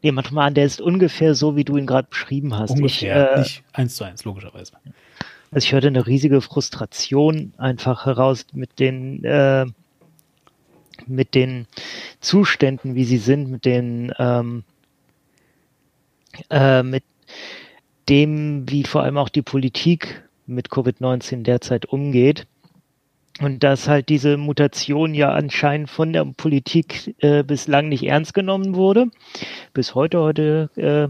Nee, 0.02 0.12
manchmal, 0.12 0.52
der 0.52 0.64
ist 0.64 0.80
ungefähr 0.80 1.34
so, 1.34 1.56
wie 1.56 1.64
du 1.64 1.76
ihn 1.76 1.86
gerade 1.86 2.08
beschrieben 2.08 2.56
hast. 2.56 2.70
Ungefähr, 2.70 3.30
Ich, 3.32 3.36
äh, 3.36 3.38
nicht 3.40 3.62
eins 3.72 3.96
zu 3.96 4.04
eins, 4.04 4.24
logischerweise. 4.24 4.72
Also 5.50 5.64
ich 5.64 5.72
hörte 5.72 5.88
eine 5.88 6.06
riesige 6.06 6.40
Frustration 6.40 7.52
einfach 7.56 8.06
heraus 8.06 8.46
mit 8.52 8.78
den 8.78 9.24
äh, 9.24 9.66
mit 11.06 11.34
den 11.34 11.66
Zuständen, 12.20 12.94
wie 12.94 13.04
sie 13.04 13.18
sind, 13.18 13.50
mit 13.50 13.64
den 13.64 14.12
ähm, 14.18 14.64
äh, 16.50 16.82
mit 16.82 17.04
dem, 18.08 18.68
wie 18.68 18.84
vor 18.84 19.02
allem 19.02 19.18
auch 19.18 19.28
die 19.28 19.42
Politik 19.42 20.22
mit 20.46 20.68
Covid-19 20.68 21.42
derzeit 21.42 21.86
umgeht. 21.86 22.46
Und 23.40 23.62
dass 23.62 23.88
halt 23.88 24.08
diese 24.08 24.36
Mutation 24.36 25.14
ja 25.14 25.30
anscheinend 25.30 25.90
von 25.90 26.12
der 26.12 26.24
Politik 26.24 27.14
äh, 27.18 27.44
bislang 27.44 27.88
nicht 27.88 28.04
ernst 28.04 28.34
genommen 28.34 28.74
wurde. 28.74 29.06
Bis 29.72 29.94
heute, 29.94 30.20
heute 30.20 30.70
äh, 30.76 31.08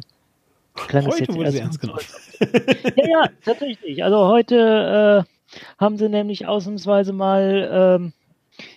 klang 0.75 1.07
es 1.07 1.15
Heute 1.15 1.25
jetzt 1.25 1.35
wurde 1.35 1.53
sie 1.53 1.59
ernst 1.61 1.81
genommen. 1.81 2.01
ja, 2.97 3.09
ja, 3.09 3.29
tatsächlich. 3.45 4.05
Also 4.05 4.27
heute 4.27 5.27
äh, 5.27 5.59
haben 5.79 5.97
sie 5.97 6.09
nämlich 6.09 6.47
ausnahmsweise 6.47 7.13
mal 7.13 7.69
ähm, 7.73 8.13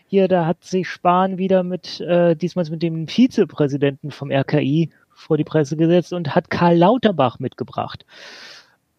hier, 0.08 0.28
da 0.28 0.46
hat 0.46 0.64
sich 0.64 0.90
Spahn 0.90 1.38
wieder 1.38 1.64
mit, 1.64 2.00
äh, 2.02 2.36
diesmal 2.36 2.66
mit 2.70 2.84
dem 2.84 3.08
Vizepräsidenten 3.08 4.12
vom 4.12 4.32
RKI 4.32 4.92
vor 5.14 5.38
die 5.38 5.44
Presse 5.44 5.78
gesetzt 5.78 6.14
und 6.14 6.36
hat 6.36 6.50
Karl 6.50 6.78
Lauterbach 6.78 7.40
mitgebracht. 7.40 8.06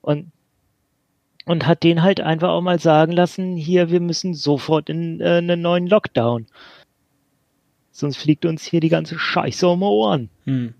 Und, 0.01 0.33
und 1.45 1.67
hat 1.67 1.83
den 1.83 2.03
halt 2.03 2.21
einfach 2.21 2.51
auch 2.51 2.61
mal 2.61 2.79
sagen 2.79 3.13
lassen, 3.13 3.57
hier, 3.57 3.91
wir 3.91 4.01
müssen 4.01 4.35
sofort 4.35 4.89
in 4.89 5.21
äh, 5.21 5.39
einen 5.39 5.61
neuen 5.61 5.87
Lockdown. 5.87 6.47
Sonst 7.91 8.17
fliegt 8.17 8.47
uns 8.47 8.65
hier 8.65 8.81
die 8.81 8.89
ganze 8.89 9.19
Scheiße 9.19 9.69
um 9.69 9.81
die 9.81 9.87
Ohren. 9.87 10.31
Hm. 10.45 10.75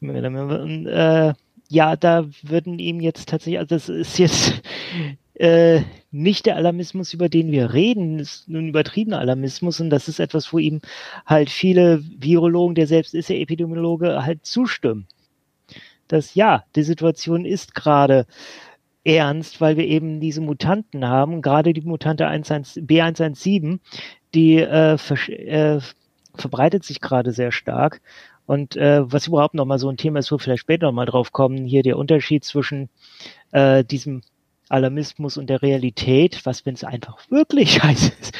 Und, 0.00 0.86
äh, 0.86 1.34
ja, 1.68 1.96
da 1.96 2.26
würden 2.42 2.78
ihm 2.78 3.00
jetzt 3.00 3.28
tatsächlich, 3.28 3.58
also 3.58 3.74
das 3.74 3.88
ist 3.88 4.18
jetzt 4.18 4.62
äh, 5.34 5.82
nicht 6.10 6.46
der 6.46 6.56
Alarmismus, 6.56 7.12
über 7.12 7.28
den 7.28 7.50
wir 7.50 7.72
reden, 7.72 8.18
ist 8.18 8.48
ein 8.48 8.68
übertriebener 8.68 9.18
Alarmismus 9.18 9.80
und 9.80 9.90
das 9.90 10.08
ist 10.08 10.20
etwas, 10.20 10.52
wo 10.52 10.58
ihm 10.58 10.80
halt 11.26 11.50
viele 11.50 12.02
Virologen, 12.18 12.74
der 12.74 12.86
selbst 12.86 13.14
ist 13.14 13.28
ja 13.28 13.36
Epidemiologe, 13.36 14.24
halt 14.24 14.44
zustimmen. 14.46 15.06
Dass 16.06 16.34
ja, 16.34 16.64
die 16.76 16.82
Situation 16.82 17.44
ist 17.44 17.74
gerade 17.74 18.26
ernst, 19.04 19.60
weil 19.60 19.76
wir 19.76 19.86
eben 19.86 20.20
diese 20.20 20.40
Mutanten 20.40 21.06
haben, 21.06 21.42
gerade 21.42 21.72
die 21.72 21.82
Mutante 21.82 22.24
11 22.24 22.48
B117, 22.86 23.78
die 24.34 24.56
äh, 24.58 24.94
versch- 24.94 25.30
äh, 25.32 25.80
verbreitet 26.34 26.84
sich 26.84 27.00
gerade 27.00 27.32
sehr 27.32 27.52
stark. 27.52 28.00
Und 28.46 28.76
äh, 28.76 29.00
was 29.10 29.26
überhaupt 29.26 29.54
nochmal 29.54 29.78
so 29.78 29.88
ein 29.88 29.96
Thema 29.96 30.18
ist, 30.18 30.30
wo 30.30 30.36
wir 30.36 30.40
vielleicht 30.40 30.60
später 30.62 30.86
nochmal 30.86 31.06
drauf 31.06 31.32
kommen, 31.32 31.64
hier 31.64 31.82
der 31.82 31.96
Unterschied 31.96 32.44
zwischen 32.44 32.90
äh, 33.52 33.84
diesem 33.84 34.22
Alarmismus 34.68 35.36
und 35.36 35.48
der 35.48 35.62
Realität, 35.62 36.44
was 36.44 36.66
wenn 36.66 36.74
es 36.74 36.84
einfach 36.84 37.18
wirklich 37.30 37.72
scheiße 37.74 38.12
ist. 38.20 38.34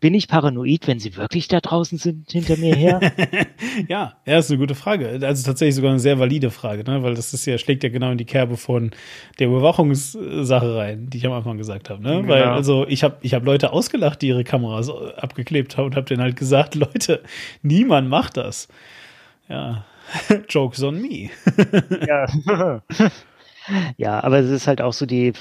Bin 0.00 0.14
ich 0.14 0.28
paranoid, 0.28 0.86
wenn 0.86 0.98
sie 0.98 1.16
wirklich 1.16 1.48
da 1.48 1.60
draußen 1.60 1.98
sind 1.98 2.30
hinter 2.30 2.56
mir 2.56 2.74
her? 2.74 3.00
ja, 3.88 4.14
ja, 4.26 4.38
ist 4.38 4.50
eine 4.50 4.58
gute 4.58 4.74
Frage. 4.74 5.18
Also 5.22 5.46
tatsächlich 5.46 5.74
sogar 5.74 5.90
eine 5.90 6.00
sehr 6.00 6.18
valide 6.18 6.50
Frage, 6.50 6.84
ne? 6.84 7.02
weil 7.02 7.14
das 7.14 7.32
ist 7.32 7.46
ja, 7.46 7.58
schlägt 7.58 7.82
ja 7.82 7.90
genau 7.90 8.10
in 8.10 8.18
die 8.18 8.24
Kerbe 8.24 8.56
von 8.56 8.90
der 9.38 9.48
Überwachungssache 9.48 10.76
rein, 10.76 11.10
die 11.10 11.18
ich 11.18 11.26
am 11.26 11.32
Anfang 11.32 11.58
gesagt 11.58 11.90
habe. 11.90 12.02
Ne? 12.02 12.22
Genau. 12.22 12.28
Weil, 12.28 12.42
also 12.44 12.86
ich 12.88 13.04
habe 13.04 13.16
ich 13.22 13.34
hab 13.34 13.44
Leute 13.44 13.72
ausgelacht, 13.72 14.22
die 14.22 14.28
ihre 14.28 14.44
Kameras 14.44 14.90
abgeklebt 14.90 15.76
haben 15.76 15.86
und 15.86 15.96
habe 15.96 16.06
denen 16.06 16.22
halt 16.22 16.36
gesagt, 16.36 16.74
Leute, 16.74 17.22
niemand 17.62 18.08
macht 18.08 18.36
das. 18.36 18.68
Ja, 19.48 19.84
Jokes 20.48 20.82
on 20.82 21.00
me. 21.00 21.30
ja. 22.06 22.26
Ja, 23.96 24.22
aber 24.22 24.38
es 24.40 24.50
ist 24.50 24.66
halt 24.66 24.82
auch 24.82 24.92
so, 24.92 25.06
die, 25.06 25.32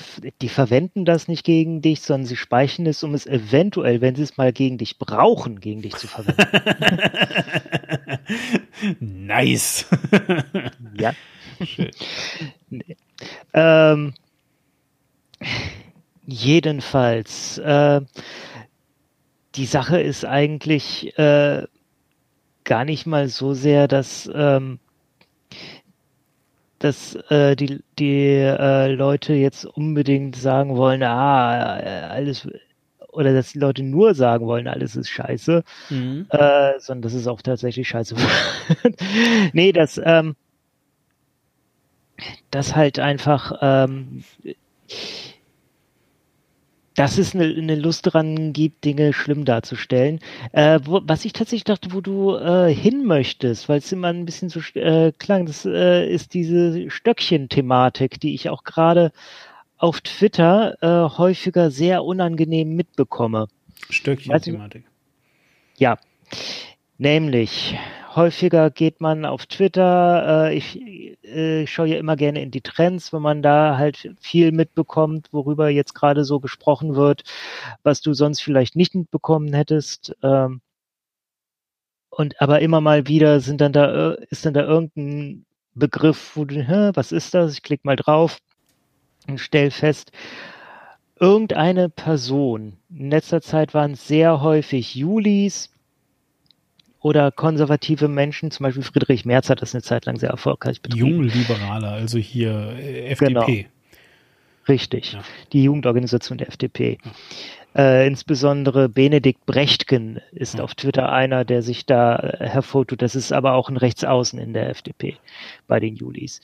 die 0.42 0.50
verwenden 0.50 1.04
das 1.06 1.28
nicht 1.28 1.44
gegen 1.44 1.82
dich, 1.82 2.02
sondern 2.02 2.26
sie 2.26 2.38
speichern 2.38 2.86
es, 2.86 3.04
um 3.04 3.14
es 3.14 3.26
eventuell, 3.28 4.02
wenn 4.02 4.16
sie 4.16 4.24
es 4.24 4.38
mal 4.38 4.54
gegen 4.54 4.78
dich 4.78 4.98
brauchen, 4.98 5.60
gegen 5.60 5.82
dich 5.82 5.96
zu 5.96 6.08
verwenden. 6.08 6.42
nice. 9.00 9.88
ja. 10.98 11.14
Schön. 11.64 11.92
Ähm, 13.54 14.14
jedenfalls, 16.26 17.58
äh, 17.58 18.02
die 19.56 19.66
Sache 19.66 20.00
ist 20.02 20.26
eigentlich 20.26 21.18
äh, 21.18 21.64
gar 22.64 22.86
nicht 22.86 23.06
mal 23.06 23.28
so 23.28 23.54
sehr, 23.54 23.88
dass, 23.88 24.30
ähm, 24.34 24.80
dass 26.84 27.16
äh, 27.30 27.56
die, 27.56 27.82
die 27.98 28.28
äh, 28.36 28.92
Leute 28.94 29.34
jetzt 29.34 29.66
unbedingt 29.66 30.36
sagen 30.36 30.76
wollen, 30.76 31.02
ah, 31.02 31.80
äh, 31.80 32.02
alles, 32.10 32.46
oder 33.08 33.34
dass 33.34 33.54
die 33.54 33.60
Leute 33.60 33.84
nur 33.84 34.14
sagen 34.16 34.48
wollen, 34.48 34.68
alles 34.68 34.98
ist 34.98 35.08
scheiße, 35.10 35.64
Mhm. 35.90 36.26
äh, 36.30 36.72
sondern 36.80 37.04
dass 37.04 37.14
es 37.14 37.28
auch 37.28 37.42
tatsächlich 37.42 37.88
scheiße 37.88 38.18
wird. 38.18 38.96
nee, 39.54 39.72
das, 39.72 40.02
ähm, 40.04 40.36
das 42.52 42.76
halt 42.76 43.00
einfach, 43.00 43.54
ähm, 43.62 44.26
dass 46.96 47.18
es 47.18 47.34
eine, 47.34 47.46
eine 47.46 47.76
Lust 47.76 48.06
daran 48.06 48.54
gibt, 48.54 48.86
Dinge 48.86 49.14
schlimm 49.14 49.46
darzustellen. 49.46 50.20
Äh, 50.52 50.80
wo, 50.84 51.02
was 51.04 51.26
ich 51.26 51.34
tatsächlich 51.34 51.64
dachte, 51.64 51.94
wo 51.94 52.02
du 52.02 52.36
äh, 52.36 52.74
hin 52.74 53.06
möchtest, 53.06 53.70
weil 53.70 53.80
es 53.80 53.92
immer 53.92 54.10
ein 54.10 54.26
bisschen 54.26 54.50
so 54.50 54.60
äh, 54.76 55.12
klang, 55.18 55.46
das 55.46 55.66
äh, 55.66 56.08
ist 56.08 56.34
diese 56.34 56.90
Stöckchen-Thematik, 56.90 58.20
die 58.20 58.36
ich 58.36 58.50
auch 58.50 58.64
gerade 58.64 59.12
auf 59.78 60.02
Twitter 60.02 60.78
äh, 60.82 61.18
häufiger 61.18 61.72
sehr 61.72 62.04
unangenehm 62.04 62.76
mitbekomme. 62.76 63.48
Stöckchen-Thematik. 63.90 64.86
Ja, 65.78 65.98
nämlich 66.98 67.76
häufiger 68.16 68.70
geht 68.70 69.02
man 69.02 69.26
auf 69.26 69.46
Twitter. 69.46 70.48
Äh, 70.50 70.56
ich 70.56 70.80
äh, 71.24 71.68
schaue 71.68 71.88
ja 71.88 71.98
immer 71.98 72.16
gerne 72.16 72.42
in 72.42 72.52
die 72.52 72.62
Trends, 72.62 73.14
wenn 73.14 73.22
man 73.22 73.42
da 73.42 73.78
halt 73.78 74.14
viel 74.20 74.52
mitbekommt, 74.52 75.30
worüber 75.32 75.70
jetzt 75.70 75.94
gerade 75.94 76.24
so 76.26 76.40
gesprochen 76.40 76.96
wird, 76.96 77.24
was 77.84 78.02
du 78.02 78.14
sonst 78.14 78.42
vielleicht 78.42 78.76
nicht 78.76 78.96
mitbekommen 78.96 79.54
hättest. 79.54 80.16
Ähm, 80.24 80.62
und 82.10 82.40
aber 82.42 82.62
immer 82.62 82.82
mal 82.82 83.08
wieder 83.08 83.40
sind 83.40 83.60
dann 83.62 83.74
da 83.74 84.14
äh, 84.14 84.26
ist 84.30 84.46
dann 84.46 84.54
da 84.54 84.62
irgendein 84.62 85.46
Begriff, 85.74 86.36
wo 86.36 86.46
du, 86.46 86.56
Hä, 86.62 86.92
was 86.94 87.12
ist 87.12 87.34
das? 87.34 87.54
Ich 87.54 87.64
klicke 87.64 87.82
mal 87.86 87.96
drauf 87.96 88.40
und 89.28 89.40
stell 89.40 89.72
fest, 89.72 90.12
irgendeine 91.20 91.90
Person. 91.90 92.78
In 92.90 93.10
letzter 93.10 93.42
Zeit 93.42 93.74
waren 93.74 93.94
es 93.94 94.08
sehr 94.08 94.42
häufig 94.42 94.96
Julis 94.96 95.73
oder 97.04 97.32
konservative 97.32 98.08
Menschen, 98.08 98.50
zum 98.50 98.64
Beispiel 98.64 98.82
Friedrich 98.82 99.26
Merz 99.26 99.50
hat 99.50 99.62
das 99.62 99.76
eine 99.76 99.84
Zeit 99.84 100.06
lang 100.06 100.18
sehr 100.18 100.30
erfolgreich 100.30 100.82
betrieben. 100.82 101.06
Jungliberaler, 101.08 101.92
also 101.92 102.18
hier 102.18 102.74
äh, 102.80 103.10
FDP. 103.12 103.68
Richtig, 104.70 105.12
Ja. 105.14 105.22
die 105.52 105.64
Jugendorganisation 105.64 106.38
der 106.38 106.48
FDP. 106.48 106.98
Äh, 107.76 108.08
insbesondere 108.08 108.88
Benedikt 108.88 109.46
Brechtgen 109.46 110.22
ist 110.32 110.58
Ja. 110.58 110.64
auf 110.64 110.76
Twitter 110.76 111.12
einer, 111.12 111.44
der 111.44 111.62
sich 111.62 111.86
da 111.86 112.16
äh, 112.16 112.48
hervortut. 112.48 113.02
Das 113.02 113.16
ist 113.16 113.34
aber 113.34 113.54
auch 113.54 113.68
ein 113.70 113.76
Rechtsaußen 113.78 114.40
in 114.40 114.54
der 114.54 114.70
FDP 114.70 115.18
bei 115.68 115.82
den 115.82 115.96
Julis. 115.98 116.40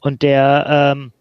Und 0.00 0.20
der, 0.20 0.92
ähm, 0.94 1.12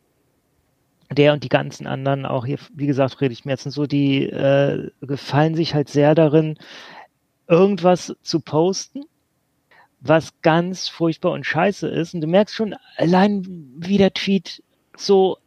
der 1.10 1.32
und 1.32 1.46
die 1.46 1.50
ganzen 1.50 1.88
anderen, 1.88 2.26
auch 2.26 2.46
hier, 2.46 2.58
wie 2.76 2.88
gesagt, 2.88 3.14
Friedrich 3.14 3.46
Merz 3.46 3.66
und 3.66 3.72
so, 3.72 3.86
die 3.86 4.24
äh, 4.26 4.90
gefallen 5.02 5.56
sich 5.56 5.74
halt 5.74 5.88
sehr 5.88 6.14
darin, 6.16 6.58
irgendwas 7.52 8.16
zu 8.24 8.40
posten, 8.40 9.04
was 10.00 10.42
ganz 10.42 10.88
furchtbar 10.88 11.34
und 11.34 11.46
scheiße 11.46 11.88
ist. 11.88 12.16
Und 12.16 12.22
du 12.22 12.28
merkst 12.28 12.56
schon, 12.56 12.76
allein 12.96 13.46
wie 13.78 13.98
der 13.98 14.14
Tweet 14.14 14.64
so 14.98 15.38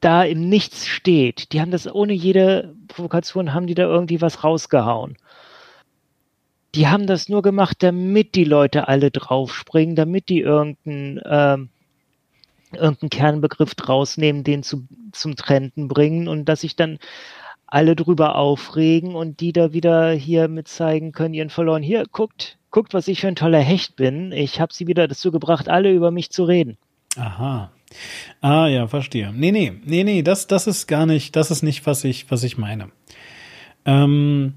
da 0.00 0.24
im 0.24 0.48
Nichts 0.48 0.86
steht. 0.86 1.52
Die 1.52 1.60
haben 1.60 1.70
das 1.70 1.86
ohne 1.86 2.12
jede 2.12 2.74
Provokation, 2.88 3.54
haben 3.54 3.68
die 3.68 3.74
da 3.74 3.84
irgendwie 3.84 4.20
was 4.20 4.42
rausgehauen. 4.42 5.16
Die 6.74 6.88
haben 6.88 7.06
das 7.06 7.28
nur 7.28 7.42
gemacht, 7.42 7.76
damit 7.80 8.34
die 8.34 8.44
Leute 8.44 8.88
alle 8.88 9.10
draufspringen, 9.10 9.94
damit 9.94 10.28
die 10.28 10.40
irgendeinen 10.40 11.20
ähm, 11.24 11.68
irgendeinen 12.72 13.10
Kernbegriff 13.10 13.74
draus 13.74 14.16
nehmen, 14.16 14.44
den 14.44 14.62
zu, 14.62 14.86
zum 15.12 15.36
Trenden 15.36 15.88
bringen 15.88 16.26
und 16.26 16.46
dass 16.46 16.62
sich 16.62 16.74
dann 16.74 16.98
alle 17.72 17.96
drüber 17.96 18.36
aufregen 18.36 19.14
und 19.14 19.40
die 19.40 19.54
da 19.54 19.72
wieder 19.72 20.10
hier 20.12 20.48
mit 20.48 20.68
zeigen 20.68 21.12
können, 21.12 21.32
ihren 21.32 21.48
verloren. 21.48 21.82
Hier, 21.82 22.04
guckt, 22.12 22.58
guckt, 22.70 22.92
was 22.92 23.08
ich 23.08 23.22
für 23.22 23.28
ein 23.28 23.34
toller 23.34 23.60
Hecht 23.60 23.96
bin. 23.96 24.30
Ich 24.30 24.60
habe 24.60 24.74
sie 24.74 24.86
wieder 24.86 25.08
dazu 25.08 25.32
gebracht, 25.32 25.70
alle 25.70 25.90
über 25.90 26.10
mich 26.10 26.30
zu 26.30 26.44
reden. 26.44 26.76
Aha. 27.16 27.72
Ah, 28.42 28.66
ja, 28.66 28.86
verstehe. 28.88 29.32
Nee, 29.34 29.52
nee, 29.52 29.72
nee, 29.86 30.04
nee, 30.04 30.22
das, 30.22 30.46
das 30.48 30.66
ist 30.66 30.86
gar 30.86 31.06
nicht, 31.06 31.34
das 31.34 31.50
ist 31.50 31.62
nicht, 31.62 31.86
was 31.86 32.04
ich, 32.04 32.30
was 32.30 32.42
ich 32.44 32.58
meine. 32.58 32.90
Ähm, 33.86 34.52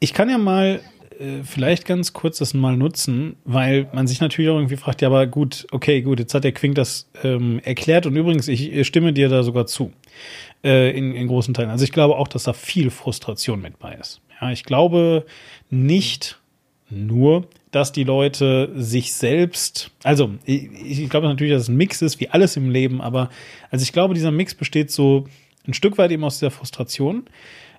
ich 0.00 0.12
kann 0.12 0.28
ja 0.28 0.38
mal 0.38 0.80
äh, 1.20 1.44
vielleicht 1.44 1.86
ganz 1.86 2.14
kurz 2.14 2.38
das 2.38 2.52
mal 2.52 2.76
nutzen, 2.76 3.36
weil 3.44 3.88
man 3.92 4.08
sich 4.08 4.20
natürlich 4.20 4.50
auch 4.50 4.56
irgendwie 4.56 4.76
fragt, 4.76 5.02
ja, 5.02 5.08
aber 5.08 5.28
gut, 5.28 5.68
okay, 5.70 6.02
gut, 6.02 6.18
jetzt 6.18 6.34
hat 6.34 6.42
der 6.42 6.52
Quink 6.52 6.74
das 6.74 7.08
ähm, 7.22 7.60
erklärt 7.62 8.06
und 8.06 8.16
übrigens, 8.16 8.48
ich 8.48 8.84
stimme 8.88 9.12
dir 9.12 9.28
da 9.28 9.44
sogar 9.44 9.66
zu, 9.66 9.92
äh, 10.62 10.96
in, 10.96 11.14
in 11.14 11.26
großen 11.26 11.54
Teilen. 11.54 11.70
Also 11.70 11.84
ich 11.84 11.92
glaube 11.92 12.16
auch, 12.16 12.28
dass 12.28 12.44
da 12.44 12.52
viel 12.52 12.90
Frustration 12.90 13.60
mit 13.60 13.78
bei 13.78 13.94
ist. 13.94 14.20
Ja, 14.40 14.50
ich 14.50 14.64
glaube 14.64 15.26
nicht 15.70 16.38
nur, 16.90 17.46
dass 17.70 17.92
die 17.92 18.04
Leute 18.04 18.70
sich 18.76 19.12
selbst, 19.12 19.90
also 20.02 20.30
ich, 20.44 20.70
ich 21.00 21.10
glaube 21.10 21.26
natürlich, 21.26 21.52
dass 21.52 21.62
es 21.62 21.68
ein 21.68 21.76
Mix 21.76 22.02
ist, 22.02 22.20
wie 22.20 22.28
alles 22.28 22.56
im 22.56 22.70
Leben, 22.70 23.00
aber 23.00 23.30
also 23.70 23.82
ich 23.82 23.92
glaube, 23.92 24.14
dieser 24.14 24.30
Mix 24.30 24.54
besteht 24.54 24.90
so 24.90 25.26
ein 25.66 25.74
Stück 25.74 25.98
weit 25.98 26.12
eben 26.12 26.24
aus 26.24 26.38
dieser 26.38 26.50
Frustration, 26.50 27.24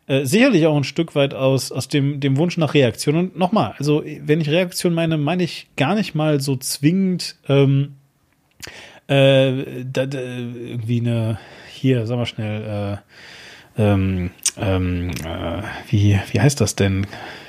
äh, 0.07 0.25
sicherlich 0.25 0.65
auch 0.67 0.75
ein 0.75 0.83
Stück 0.83 1.15
weit 1.15 1.33
aus, 1.33 1.71
aus 1.71 1.87
dem, 1.87 2.19
dem 2.19 2.37
Wunsch 2.37 2.57
nach 2.57 2.73
Reaktion. 2.73 3.15
Und 3.15 3.37
nochmal, 3.37 3.73
also 3.77 4.03
wenn 4.21 4.41
ich 4.41 4.49
Reaktion 4.49 4.93
meine, 4.93 5.17
meine 5.17 5.43
ich 5.43 5.67
gar 5.77 5.95
nicht 5.95 6.13
mal 6.13 6.41
so 6.41 6.55
zwingend 6.55 7.37
ähm, 7.47 7.93
äh, 9.07 9.83
da, 9.85 10.05
da, 10.05 10.19
irgendwie 10.19 11.01
eine, 11.01 11.39
hier, 11.71 12.05
sag 12.05 12.17
mal 12.17 12.25
schnell, 12.25 12.97
äh, 12.97 13.81
ähm, 13.81 14.31
ähm, 14.57 15.11
äh, 15.25 15.61
wie, 15.89 16.19
wie 16.31 16.39
heißt 16.39 16.61
das 16.61 16.75
denn? 16.75 17.05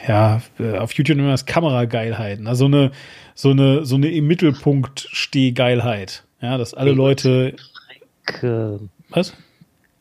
Ja, 0.09 0.43
äh, 0.59 0.77
auf 0.79 0.93
YouTube 0.93 1.19
immer 1.19 1.31
das 1.31 1.47
Kamerageilheiten. 1.47 2.47
Also 2.47 2.67
eine, 2.67 2.91
so 3.35 3.51
eine, 3.51 3.85
so 3.85 3.97
eine 3.97 4.09
im 4.09 4.27
Mittelpunkt 4.27 5.09
Stehgeilheit. 5.13 6.25
Ja, 6.41 6.59
dass 6.59 6.75
alle 6.75 6.93
Leute. 6.93 7.55
Was? 9.11 9.35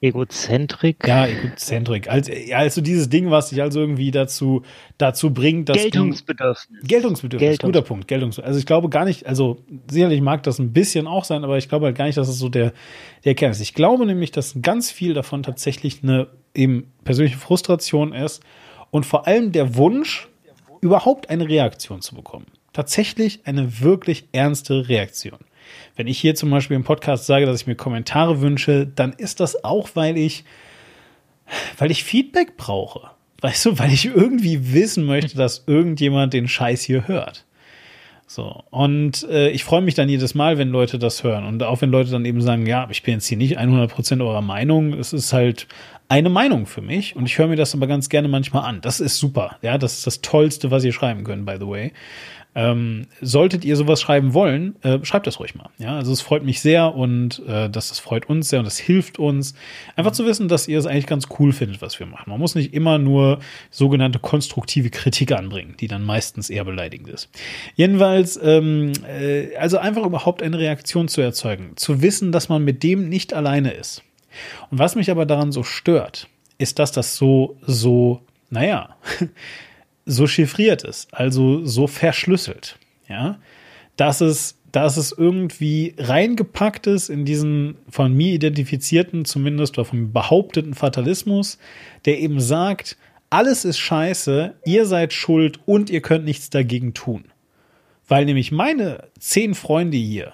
Egozentrik. 0.06 1.08
Ja, 1.08 1.28
Egozentrik. 1.28 2.10
Also, 2.10 2.32
also 2.53 2.82
dieses 2.82 3.10
Ding, 3.10 3.32
was 3.32 3.49
dich 3.49 3.62
also 3.62 3.80
irgendwie 3.80 4.12
dazu, 4.12 4.62
dazu 4.97 5.34
bringt, 5.34 5.70
dass 5.70 5.78
Geltungsbedürfnis. 5.78 6.80
Du, 6.82 6.88
Geltungsbedürfnis. 6.88 7.49
Geltungs 7.49 7.74
guter 7.74 7.86
Punkt. 7.86 8.08
Geltungsbedürfnis. 8.08 8.47
Also 8.47 8.60
ich 8.60 8.66
glaube 8.66 8.89
gar 8.89 9.06
nicht, 9.06 9.26
also 9.26 9.58
sicherlich 9.89 10.22
mag 10.22 10.43
das 10.43 10.60
ein 10.60 10.74
bisschen 10.74 11.08
auch 11.08 11.24
sein, 11.24 11.43
aber 11.43 11.58
ich 11.58 11.70
glaube 11.70 11.88
halt 11.88 11.97
gar 11.97 12.06
nicht, 12.06 12.18
dass 12.18 12.28
es 12.28 12.38
so 12.38 12.49
der, 12.49 12.74
der 13.24 13.36
Kern 13.36 13.51
ist. 13.51 13.62
Ich 13.62 13.74
glaube 13.74 14.06
nämlich, 14.06 14.32
dass 14.32 14.56
ganz 14.62 14.91
viel 14.91 15.14
davon 15.14 15.43
tatsächlich 15.43 16.03
eine 16.03 16.28
eben 16.53 16.91
persönliche 17.03 17.38
Frustration 17.38 18.14
ist 18.14 18.41
und 18.91 19.06
vor 19.06 19.28
allem 19.28 19.51
der 19.51 19.76
Wunsch, 19.76 20.30
überhaupt 20.82 21.30
eine 21.30 21.49
Reaktion 21.49 22.01
zu 22.01 22.16
bekommen. 22.16 22.45
Tatsächlich 22.72 23.41
eine 23.45 23.82
wirklich 23.82 24.26
ernste 24.32 24.88
Reaktion. 24.88 25.39
Wenn 25.95 26.07
ich 26.07 26.20
hier 26.20 26.36
zum 26.36 26.49
Beispiel 26.49 26.76
im 26.76 26.84
Podcast 26.84 27.26
sage, 27.26 27.45
dass 27.45 27.61
ich 27.61 27.68
mir 27.68 27.76
Kommentare 27.76 28.41
wünsche, 28.41 28.88
dann 28.88 29.13
ist 29.13 29.39
das 29.39 29.63
auch, 29.63 29.89
weil 29.93 30.18
ich, 30.18 30.43
weil 31.78 31.91
ich 31.91 32.03
Feedback 32.03 32.57
brauche. 32.57 33.11
Weißt 33.41 33.66
du, 33.66 33.80
weil 33.80 33.91
ich 33.91 34.05
irgendwie 34.05 34.74
wissen 34.74 35.05
möchte, 35.05 35.38
dass 35.38 35.63
irgendjemand 35.68 36.34
den 36.34 36.47
Scheiß 36.47 36.82
hier 36.82 37.07
hört. 37.07 37.45
So. 38.28 38.63
Und 38.72 39.28
äh, 39.30 39.49
ich 39.49 39.63
freue 39.63 39.82
mich 39.82 39.93
dann 39.93 40.09
jedes 40.09 40.34
Mal, 40.34 40.57
wenn 40.57 40.70
Leute 40.70 40.97
das 40.97 41.24
hören. 41.24 41.45
Und 41.45 41.61
auch 41.61 41.82
wenn 41.82 41.91
Leute 41.91 42.09
dann 42.09 42.26
eben 42.26 42.41
sagen, 42.41 42.66
ja, 42.66 42.88
ich 42.89 43.03
bin 43.03 43.16
jetzt 43.16 43.28
hier 43.28 43.38
nicht 43.38 43.59
100% 43.59 44.26
eurer 44.26 44.41
Meinung. 44.41 44.93
Es 44.93 45.13
ist 45.13 45.32
halt 45.32 45.68
eine 46.10 46.30
Meinung 46.30 46.66
für 46.66 46.82
mich. 46.82 47.16
Und 47.16 47.26
ich 47.26 47.38
höre 47.38 47.47
mir 47.47 47.56
das 47.56 47.74
aber 47.74 47.88
ganz 47.88 48.10
gerne 48.10 48.28
manchmal 48.28 48.66
an. 48.66 48.82
Das 48.82 48.99
ist 48.99 49.18
super. 49.18 49.58
Ja, 49.62 49.78
das 49.78 49.99
ist 49.99 50.08
das 50.08 50.22
Tollste, 50.22 50.72
was 50.72 50.84
ihr 50.84 50.93
schreiben 50.93 51.24
könnt, 51.24 51.45
by 51.45 51.56
the 51.60 51.68
way. 51.68 51.91
Ähm, 52.58 53.08
solltet 53.20 53.66
ihr 53.66 53.76
sowas 53.76 53.99
schreiben 53.99 54.34
wollen, 54.34 54.82
äh, 54.82 55.03
schreibt 55.03 55.28
das 55.28 55.41
ruhig 55.41 55.56
mal. 55.56 55.70
Ja, 55.78 55.97
also 55.97 56.14
es 56.14 56.22
freut 56.22 56.45
mich 56.45 56.62
sehr 56.62 56.95
und 56.95 57.43
äh, 57.45 57.70
das, 57.70 57.89
das 57.89 57.99
freut 57.99 58.30
uns 58.30 58.47
sehr 58.47 58.60
und 58.60 58.66
das 58.66 58.78
hilft 58.78 59.20
uns, 59.20 59.56
einfach 59.97 60.14
zu 60.14 60.26
wissen, 60.26 60.47
dass 60.47 60.70
ihr 60.70 60.80
es 60.80 60.86
eigentlich 60.86 61.06
ganz 61.06 61.28
cool 61.38 61.51
findet, 61.51 61.82
was 61.82 61.99
wir 61.99 62.06
machen. 62.06 62.30
Man 62.30 62.39
muss 62.39 62.56
nicht 62.56 62.74
immer 62.74 62.97
nur 62.97 63.39
sogenannte 63.72 64.20
konstruktive 64.20 64.89
Kritik 64.89 65.34
anbringen, 65.34 65.76
die 65.82 65.89
dann 65.89 66.01
meistens 66.01 66.49
eher 66.49 66.64
beleidigend 66.64 67.10
ist. 67.10 67.30
Jedenfalls, 67.76 68.39
ähm, 68.41 68.93
äh, 69.06 69.53
also 69.58 69.78
einfach 69.78 70.06
überhaupt 70.06 70.41
eine 70.41 70.58
Reaktion 70.58 71.10
zu 71.10 71.20
erzeugen, 71.20 71.76
zu 71.76 72.01
wissen, 72.01 72.32
dass 72.32 72.47
man 72.47 72.64
mit 72.64 72.84
dem 72.84 73.10
nicht 73.10 73.34
alleine 73.34 73.72
ist. 73.72 74.01
Und 74.71 74.79
was 74.79 74.95
mich 74.95 75.11
aber 75.11 75.25
daran 75.25 75.51
so 75.51 75.63
stört, 75.63 76.27
ist, 76.57 76.79
dass 76.79 76.91
das 76.91 77.15
so, 77.15 77.57
so, 77.65 78.21
naja, 78.49 78.95
so 80.05 80.27
chiffriert 80.27 80.83
ist, 80.83 81.13
also 81.13 81.65
so 81.65 81.88
verschlüsselt, 81.88 82.77
ja, 83.07 83.39
dass 83.97 84.21
es, 84.21 84.57
dass 84.71 84.97
es 84.97 85.11
irgendwie 85.11 85.95
reingepackt 85.97 86.88
ist 86.88 87.09
in 87.09 87.25
diesen 87.25 87.77
von 87.89 88.13
mir 88.13 88.33
identifizierten, 88.33 89.25
zumindest 89.25 89.77
oder 89.77 89.86
vom 89.86 90.11
behaupteten 90.11 90.73
Fatalismus, 90.73 91.57
der 92.05 92.19
eben 92.19 92.39
sagt, 92.39 92.97
alles 93.29 93.65
ist 93.65 93.79
scheiße, 93.79 94.55
ihr 94.65 94.86
seid 94.86 95.13
schuld 95.13 95.59
und 95.65 95.89
ihr 95.89 96.01
könnt 96.01 96.25
nichts 96.25 96.49
dagegen 96.49 96.93
tun. 96.93 97.25
Weil 98.07 98.25
nämlich 98.25 98.51
meine 98.51 99.07
zehn 99.19 99.55
Freunde 99.55 99.97
hier, 99.97 100.33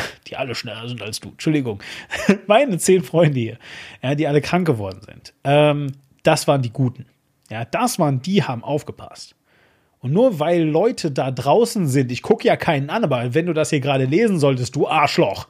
die 0.26 0.36
alle 0.36 0.54
schneller 0.54 0.88
sind 0.88 1.02
als 1.02 1.20
du, 1.20 1.30
Entschuldigung, 1.30 1.82
meine 2.46 2.78
zehn 2.78 3.02
Freunde 3.02 3.40
hier, 3.40 3.58
ja, 4.02 4.14
die 4.14 4.26
alle 4.26 4.40
krank 4.40 4.66
geworden 4.66 5.00
sind, 5.04 5.32
ähm, 5.44 5.92
das 6.22 6.46
waren 6.46 6.62
die 6.62 6.70
Guten. 6.70 7.06
Ja, 7.50 7.64
das 7.64 7.98
waren 7.98 8.22
die, 8.22 8.42
haben 8.42 8.64
aufgepasst. 8.64 9.34
Und 10.00 10.12
nur 10.12 10.40
weil 10.40 10.62
Leute 10.62 11.10
da 11.10 11.30
draußen 11.30 11.86
sind, 11.86 12.10
ich 12.10 12.22
gucke 12.22 12.46
ja 12.46 12.56
keinen 12.56 12.90
an, 12.90 13.04
aber 13.04 13.34
wenn 13.34 13.46
du 13.46 13.52
das 13.52 13.70
hier 13.70 13.80
gerade 13.80 14.04
lesen 14.04 14.38
solltest, 14.38 14.74
du 14.74 14.88
Arschloch, 14.88 15.46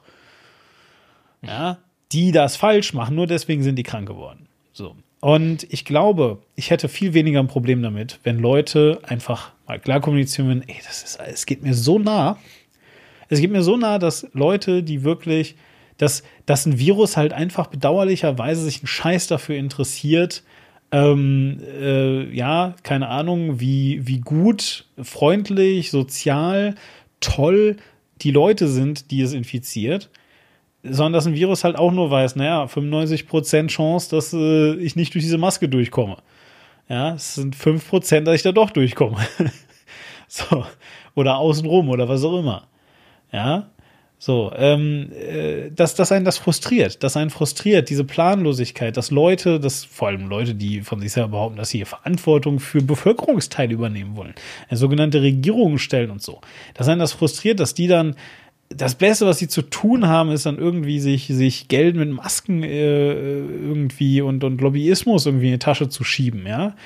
ja, 1.41 1.79
die 2.11 2.31
das 2.31 2.55
falsch 2.55 2.93
machen, 2.93 3.15
nur 3.15 3.27
deswegen 3.27 3.63
sind 3.63 3.77
die 3.77 3.83
krank 3.83 4.07
geworden. 4.07 4.47
So. 4.71 4.95
Und 5.21 5.65
ich 5.71 5.85
glaube, 5.85 6.39
ich 6.55 6.69
hätte 6.69 6.89
viel 6.89 7.13
weniger 7.13 7.39
ein 7.39 7.47
Problem 7.47 7.81
damit, 7.81 8.19
wenn 8.23 8.39
Leute 8.39 8.99
einfach 9.03 9.53
mal 9.67 9.79
klar 9.79 10.01
kommunizieren 10.01 10.63
ey, 10.67 10.75
das 10.85 11.01
ist, 11.03 11.19
es 11.19 11.45
geht 11.45 11.63
mir 11.63 11.73
so 11.73 11.97
nah. 11.97 12.37
Es 13.29 13.39
geht 13.39 13.51
mir 13.51 13.63
so 13.63 13.77
nah, 13.77 13.99
dass 13.99 14.27
Leute, 14.33 14.83
die 14.83 15.03
wirklich, 15.03 15.55
dass, 15.97 16.23
dass 16.45 16.65
ein 16.65 16.79
Virus 16.79 17.17
halt 17.17 17.33
einfach 17.33 17.67
bedauerlicherweise 17.67 18.63
sich 18.63 18.79
einen 18.79 18.87
Scheiß 18.87 19.27
dafür 19.27 19.55
interessiert, 19.55 20.43
ähm, 20.91 21.59
äh, 21.79 22.29
ja, 22.35 22.75
keine 22.83 23.07
Ahnung, 23.07 23.59
wie, 23.59 24.05
wie 24.05 24.19
gut, 24.19 24.85
freundlich, 25.01 25.89
sozial, 25.89 26.75
toll 27.19 27.77
die 28.21 28.31
Leute 28.31 28.67
sind, 28.67 29.09
die 29.09 29.21
es 29.21 29.33
infiziert, 29.33 30.09
sondern 30.83 31.13
dass 31.13 31.25
ein 31.25 31.33
Virus 31.33 31.63
halt 31.63 31.77
auch 31.77 31.91
nur 31.91 32.11
weiß, 32.11 32.35
naja, 32.35 32.65
95% 32.65 33.67
Chance, 33.67 34.09
dass 34.11 34.33
äh, 34.33 34.75
ich 34.75 34.95
nicht 34.95 35.13
durch 35.13 35.23
diese 35.23 35.37
Maske 35.37 35.67
durchkomme. 35.67 36.17
Ja, 36.89 37.15
es 37.15 37.35
sind 37.35 37.55
5%, 37.55 38.21
dass 38.21 38.35
ich 38.35 38.43
da 38.43 38.51
doch 38.51 38.69
durchkomme. 38.69 39.17
so. 40.27 40.65
Oder 41.15 41.37
außenrum 41.37 41.89
oder 41.89 42.09
was 42.09 42.23
auch 42.23 42.39
immer. 42.39 42.67
Ja, 43.33 43.69
so, 44.25 44.53
ähm, 44.55 45.11
äh, 45.11 45.69
dass, 45.69 45.95
dass 45.95 46.13
einen 46.13 46.23
das 46.23 46.37
frustriert, 46.37 47.03
dass 47.03 47.17
einen 47.17 47.29
frustriert, 47.29 47.89
diese 47.89 48.05
Planlosigkeit, 48.05 48.95
dass 48.95 49.11
Leute, 49.11 49.59
dass 49.59 49.83
vor 49.83 50.07
allem 50.07 50.29
Leute, 50.29 50.55
die 50.55 50.79
von 50.79 51.01
sich 51.01 51.11
selber 51.11 51.31
behaupten, 51.31 51.57
dass 51.57 51.71
sie 51.71 51.79
hier 51.79 51.85
Verantwortung 51.85 52.61
für 52.61 52.81
Bevölkerungsteile 52.81 53.73
übernehmen 53.73 54.15
wollen, 54.15 54.33
eine 54.69 54.77
sogenannte 54.77 55.21
Regierung 55.21 55.77
stellen 55.77 56.09
und 56.09 56.21
so, 56.21 56.39
dass 56.73 56.87
einen 56.87 57.01
das 57.01 57.11
frustriert, 57.11 57.59
dass 57.59 57.73
die 57.73 57.87
dann 57.87 58.15
das 58.69 58.95
Beste, 58.95 59.25
was 59.25 59.39
sie 59.39 59.49
zu 59.49 59.61
tun 59.61 60.07
haben, 60.07 60.31
ist 60.31 60.45
dann 60.45 60.57
irgendwie 60.57 61.01
sich, 61.01 61.27
sich 61.27 61.67
Geld 61.67 61.97
mit 61.97 62.09
Masken 62.09 62.63
äh, 62.63 63.11
irgendwie 63.11 64.21
und, 64.21 64.45
und 64.45 64.61
Lobbyismus 64.61 65.25
irgendwie 65.25 65.47
in 65.47 65.53
die 65.53 65.59
Tasche 65.59 65.89
zu 65.89 66.05
schieben, 66.05 66.47
ja. 66.47 66.77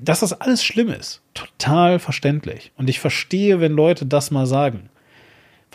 Dass 0.00 0.20
das 0.20 0.40
alles 0.40 0.62
schlimm 0.62 0.90
ist, 0.90 1.22
total 1.34 1.98
verständlich. 1.98 2.70
Und 2.76 2.88
ich 2.88 3.00
verstehe, 3.00 3.60
wenn 3.60 3.72
Leute 3.72 4.06
das 4.06 4.30
mal 4.30 4.46
sagen. 4.46 4.88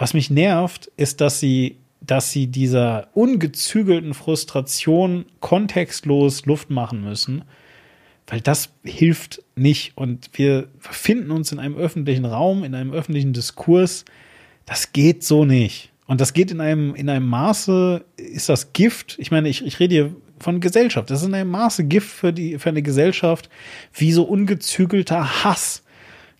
Was 0.02 0.16
mich 0.16 0.32
nervt, 0.32 0.91
ist, 0.97 1.22
dass 1.22 1.39
sie, 1.39 1.78
dass 2.02 2.32
sie 2.32 2.47
dieser 2.47 3.10
ungezügelten 3.14 4.16
Frustration 4.16 5.26
kontextlos 5.41 6.47
Luft 6.47 6.72
machen 6.72 7.04
müssen, 7.04 7.43
weil 8.26 8.41
das 8.41 8.70
hilft 8.84 9.43
nicht. 9.56 9.95
Und 9.95 10.32
wir 10.34 10.70
befinden 10.82 11.30
uns 11.30 11.52
in 11.52 11.60
einem 11.60 11.76
öffentlichen 11.76 12.26
Raum, 12.26 12.64
in 12.64 12.74
einem 12.74 12.93
öffentlichen 12.93 13.32
Diskurs. 13.32 14.04
Das 14.66 14.91
geht 14.91 15.24
so 15.24 15.45
nicht. 15.45 15.91
Und 16.08 16.20
das 16.20 16.34
geht 16.34 16.49
in 16.49 16.62
einem, 16.62 16.95
in 16.95 17.08
einem 17.08 17.28
Maße, 17.28 18.04
ist 18.18 18.49
das 18.49 18.74
Gift. 18.74 19.20
Ich 19.20 19.30
meine, 19.30 19.49
ich, 19.49 19.64
ich 19.64 19.80
rede 19.80 19.93
hier 19.93 20.16
von 20.39 20.62
Gesellschaft. 20.62 21.12
Das 21.12 21.22
ist 21.22 21.28
in 21.28 21.36
einem 21.36 21.52
Maße 21.52 21.84
Gift 21.84 22.10
für 22.10 22.34
die, 22.34 22.58
für 22.58 22.70
eine 22.70 22.82
Gesellschaft, 22.82 23.52
wie 23.93 24.14
so 24.14 24.24
ungezügelter 24.24 25.43
Hass 25.43 25.84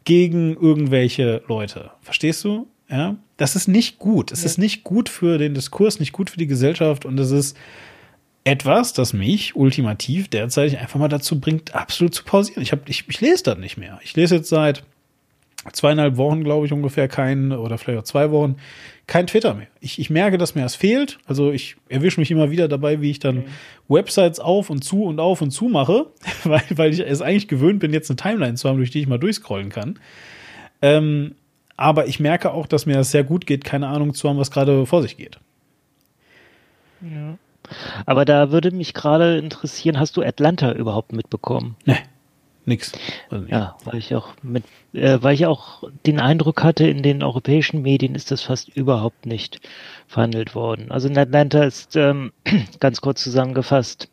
gegen 0.04 0.56
irgendwelche 0.56 1.44
Leute. 1.48 1.92
Verstehst 2.02 2.44
du? 2.44 2.66
Ja, 2.90 3.18
das 3.42 3.56
ist 3.56 3.68
nicht 3.68 3.98
gut. 3.98 4.32
Es 4.32 4.42
ja. 4.42 4.46
ist 4.46 4.60
nicht 4.60 4.84
gut 4.84 5.10
für 5.10 5.40
den 5.40 5.56
Diskurs, 5.56 6.00
nicht 6.00 6.12
gut 6.12 6.30
für 6.30 6.38
die 6.38 6.46
Gesellschaft 6.46 7.06
und 7.06 7.20
es 7.20 7.32
ist 7.32 7.58
etwas, 8.44 8.94
das 8.94 9.14
mich 9.14 9.56
ultimativ 9.56 10.28
derzeit 10.28 10.78
einfach 10.78 11.00
mal 11.00 11.08
dazu 11.08 11.40
bringt, 11.40 11.74
absolut 11.74 12.14
zu 12.14 12.24
pausieren. 12.24 12.62
Ich, 12.62 12.72
hab, 12.72 12.88
ich, 12.88 13.06
ich 13.08 13.20
lese 13.20 13.42
das 13.44 13.58
nicht 13.58 13.78
mehr. 13.78 14.00
Ich 14.04 14.16
lese 14.16 14.36
jetzt 14.36 14.50
seit 14.50 14.84
zweieinhalb 15.74 16.18
Wochen, 16.18 16.44
glaube 16.44 16.68
ich, 16.68 16.72
ungefähr 16.72 17.08
kein, 17.08 17.52
oder 17.52 17.80
vielleicht 17.80 18.00
auch 18.00 18.04
zwei 18.04 18.30
Wochen, 18.30 18.58
kein 19.08 19.26
Twitter 19.26 19.56
mehr. 19.56 19.68
Ich, 19.80 19.98
ich 19.98 20.12
merke, 20.12 20.38
dass 20.38 20.54
mir 20.54 20.62
das 20.62 20.76
fehlt. 20.76 21.18
Also 21.26 21.52
ich 21.52 21.78
erwische 21.90 22.20
mich 22.20 22.30
immer 22.30 22.52
wieder 22.52 22.68
dabei, 22.68 23.02
wie 23.02 23.10
ich 23.10 23.20
dann 23.20 23.46
Websites 23.88 24.40
auf 24.40 24.70
und 24.70 24.84
zu 24.84 25.04
und 25.04 25.20
auf 25.20 25.42
und 25.42 25.50
zu 25.50 25.66
mache, 25.66 26.06
weil, 26.44 26.62
weil 26.76 26.94
ich 26.94 27.00
es 27.00 27.24
eigentlich 27.24 27.48
gewöhnt 27.48 27.80
bin, 27.80 27.92
jetzt 27.92 28.12
eine 28.12 28.18
Timeline 28.18 28.54
zu 28.54 28.70
haben, 28.70 28.78
durch 28.78 28.92
die 28.92 29.02
ich 29.02 29.08
mal 29.08 29.18
durchscrollen 29.18 29.70
kann. 29.70 29.98
Ähm, 30.84 31.36
aber 31.82 32.08
ich 32.08 32.20
merke 32.20 32.54
auch, 32.54 32.68
dass 32.68 32.86
mir 32.86 32.96
das 32.96 33.12
sehr 33.12 33.24
gut 33.24 33.46
geht, 33.46 33.64
keine 33.64 33.88
Ahnung 33.88 34.14
zu 34.14 34.30
haben, 34.30 34.38
was 34.38 34.52
gerade 34.52 34.86
vor 34.86 35.02
sich 35.02 35.18
geht. 35.18 35.40
Ja. 37.02 37.38
Aber 38.06 38.26
da 38.26 38.52
würde 38.52 38.72
mich 38.72 38.94
gerade 38.94 39.38
interessieren, 39.38 40.00
hast 40.00 40.18
du 40.18 40.22
Atlanta 40.22 40.74
überhaupt 40.74 41.14
mitbekommen? 41.14 41.76
Nee, 41.86 41.98
nix. 42.66 42.92
Also. 43.30 43.48
Ja, 43.48 43.78
weil 43.86 43.98
ich 43.98 44.14
auch 44.16 44.30
mit, 44.44 44.64
äh, 44.94 45.18
weil 45.22 45.34
ich 45.34 45.46
auch 45.46 45.84
den 46.06 46.20
Eindruck 46.20 46.64
hatte, 46.64 46.88
in 46.88 47.02
den 47.02 47.24
europäischen 47.24 47.82
Medien 47.82 48.16
ist 48.16 48.32
das 48.32 48.42
fast 48.44 48.70
überhaupt 48.70 49.26
nicht 49.26 49.60
verhandelt 50.08 50.54
worden. 50.54 50.92
Also 50.92 51.08
in 51.08 51.18
Atlanta 51.18 51.64
ist 51.64 51.96
ähm, 51.96 52.34
ganz 52.80 53.02
kurz 53.02 53.24
zusammengefasst 53.24 54.10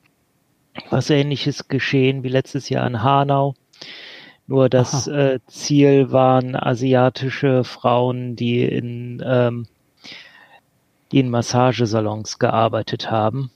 was 0.90 1.10
ähnliches 1.10 1.68
geschehen 1.68 2.22
wie 2.22 2.28
letztes 2.28 2.68
Jahr 2.68 2.86
in 2.86 3.02
Hanau. 3.02 3.54
Nur 4.48 4.70
das 4.70 5.06
äh, 5.06 5.40
Ziel 5.46 6.10
waren 6.10 6.56
asiatische 6.56 7.64
Frauen, 7.64 8.34
die 8.34 8.64
in, 8.64 9.22
ähm, 9.24 9.66
die 11.12 11.20
in 11.20 11.28
Massagesalons 11.28 12.38
gearbeitet 12.38 13.10
haben. 13.10 13.50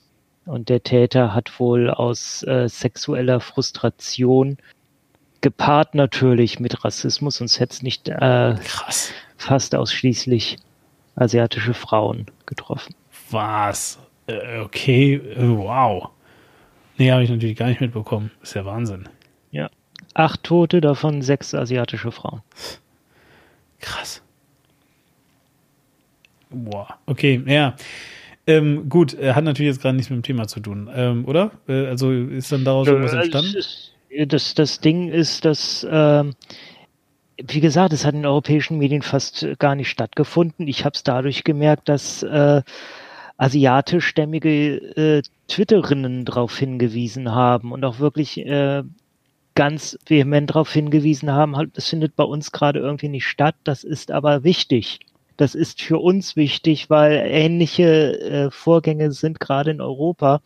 Und 0.45 0.69
der 0.69 0.83
Täter 0.83 1.33
hat 1.33 1.59
wohl 1.59 1.89
aus 1.89 2.43
äh, 2.43 2.69
sexueller 2.69 3.39
Frustration 3.39 4.57
gepaart 5.41 5.95
natürlich 5.95 6.59
mit 6.59 6.85
Rassismus, 6.85 7.37
sonst 7.37 7.59
hätte 7.59 7.73
es 7.73 7.81
nicht 7.81 8.07
äh, 8.07 8.55
fast 9.37 9.75
ausschließlich 9.75 10.57
asiatische 11.15 11.73
Frauen 11.73 12.27
getroffen. 12.45 12.93
Was? 13.31 13.99
Äh, 14.27 14.59
okay, 14.59 15.15
äh, 15.15 15.57
wow. 15.57 16.09
Nee, 16.97 17.11
habe 17.11 17.23
ich 17.23 17.29
natürlich 17.31 17.57
gar 17.57 17.67
nicht 17.67 17.81
mitbekommen. 17.81 18.29
Ist 18.43 18.53
ja 18.53 18.63
Wahnsinn. 18.63 19.09
Ja. 19.51 19.69
Acht 20.13 20.43
Tote, 20.43 20.79
davon 20.81 21.21
sechs 21.21 21.53
asiatische 21.53 22.11
Frauen. 22.11 22.41
Krass. 23.79 24.21
Boah, 26.49 26.87
okay, 27.07 27.41
ja. 27.47 27.75
Ähm, 28.45 28.89
gut, 28.89 29.13
äh, 29.17 29.33
hat 29.33 29.43
natürlich 29.43 29.71
jetzt 29.71 29.81
gerade 29.81 29.95
nichts 29.95 30.09
mit 30.09 30.17
dem 30.17 30.23
Thema 30.23 30.47
zu 30.47 30.59
tun, 30.59 30.89
ähm, 30.93 31.25
oder? 31.25 31.51
Äh, 31.67 31.87
also 31.87 32.11
ist 32.11 32.51
dann 32.51 32.65
daraus 32.65 32.87
irgendwas 32.87 33.13
Äh, 33.13 33.17
entstanden? 33.17 33.55
ist- 33.57 33.89
Das, 34.27 34.53
das 34.53 34.79
Ding 34.79 35.09
ist, 35.09 35.43
dass, 35.45 35.87
ähm, 35.89 36.35
wie 37.41 37.61
gesagt, 37.61 37.93
es 37.93 38.05
hat 38.05 38.13
in 38.13 38.25
europäischen 38.25 38.77
Medien 38.77 39.01
fast 39.01 39.47
gar 39.57 39.73
nicht 39.75 39.89
stattgefunden. 39.89 40.67
Ich 40.67 40.85
habe 40.85 40.93
es 40.93 41.01
dadurch 41.03 41.43
gemerkt, 41.43 41.89
dass 41.89 42.21
äh, 42.21 42.61
asiatischstämmige 43.37 44.75
äh, 44.97 45.21
Twitterinnen 45.47 46.25
darauf 46.25 46.55
hingewiesen 46.57 47.31
haben 47.33 47.71
und 47.71 47.83
auch 47.85 47.97
wirklich 47.99 48.37
äh, 48.45 48.83
ganz 49.55 49.97
vehement 50.05 50.49
darauf 50.49 50.71
hingewiesen 50.71 51.31
haben, 51.31 51.55
halt, 51.55 51.77
das 51.77 51.87
findet 51.87 52.15
bei 52.15 52.23
uns 52.23 52.51
gerade 52.51 52.79
irgendwie 52.79 53.09
nicht 53.09 53.25
statt, 53.25 53.55
das 53.63 53.83
ist 53.83 54.11
aber 54.11 54.43
wichtig. 54.43 54.99
Das 55.37 55.55
ist 55.55 55.81
für 55.81 55.99
uns 55.99 56.35
wichtig, 56.35 56.89
weil 56.89 57.13
ähnliche 57.25 58.19
äh, 58.19 58.51
Vorgänge 58.51 59.11
sind 59.11 59.39
gerade 59.39 59.71
in 59.71 59.81
Europa 59.81 60.41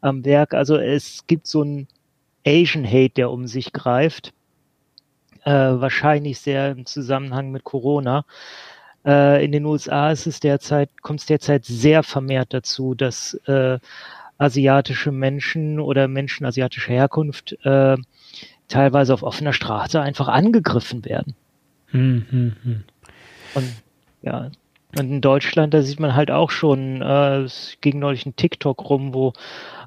am 0.00 0.24
Werk. 0.24 0.54
Also 0.54 0.76
es 0.76 1.26
gibt 1.26 1.46
so 1.46 1.62
ein 1.62 1.88
Asian 2.46 2.86
Hate, 2.86 3.14
der 3.14 3.30
um 3.30 3.46
sich 3.46 3.72
greift. 3.72 4.32
Äh, 5.44 5.50
wahrscheinlich 5.52 6.38
sehr 6.38 6.70
im 6.70 6.84
Zusammenhang 6.84 7.50
mit 7.50 7.64
Corona. 7.64 8.24
Äh, 9.06 9.42
in 9.42 9.52
den 9.52 9.64
USA 9.64 10.10
ist 10.10 10.26
es 10.26 10.40
derzeit, 10.40 10.90
kommt 11.00 11.20
es 11.20 11.26
derzeit 11.26 11.64
sehr 11.64 12.02
vermehrt 12.02 12.52
dazu, 12.52 12.94
dass 12.94 13.34
äh, 13.46 13.78
asiatische 14.36 15.12
Menschen 15.12 15.80
oder 15.80 16.08
Menschen 16.08 16.44
asiatischer 16.46 16.92
Herkunft 16.92 17.56
äh, 17.64 17.96
teilweise 18.70 19.12
auf 19.12 19.22
offener 19.22 19.52
Straße 19.52 20.00
einfach 20.00 20.28
angegriffen 20.28 21.04
werden. 21.04 21.34
Hm, 21.88 22.24
hm, 22.30 22.56
hm. 22.62 22.84
Und 23.54 23.72
ja, 24.22 24.50
und 24.96 25.10
in 25.10 25.20
Deutschland, 25.20 25.72
da 25.72 25.82
sieht 25.82 26.00
man 26.00 26.14
halt 26.14 26.30
auch 26.30 26.50
schon, 26.50 27.00
äh, 27.02 27.40
es 27.42 27.76
ging 27.80 27.98
neulich 27.98 28.26
ein 28.26 28.34
TikTok 28.36 28.88
rum, 28.88 29.14
wo 29.14 29.32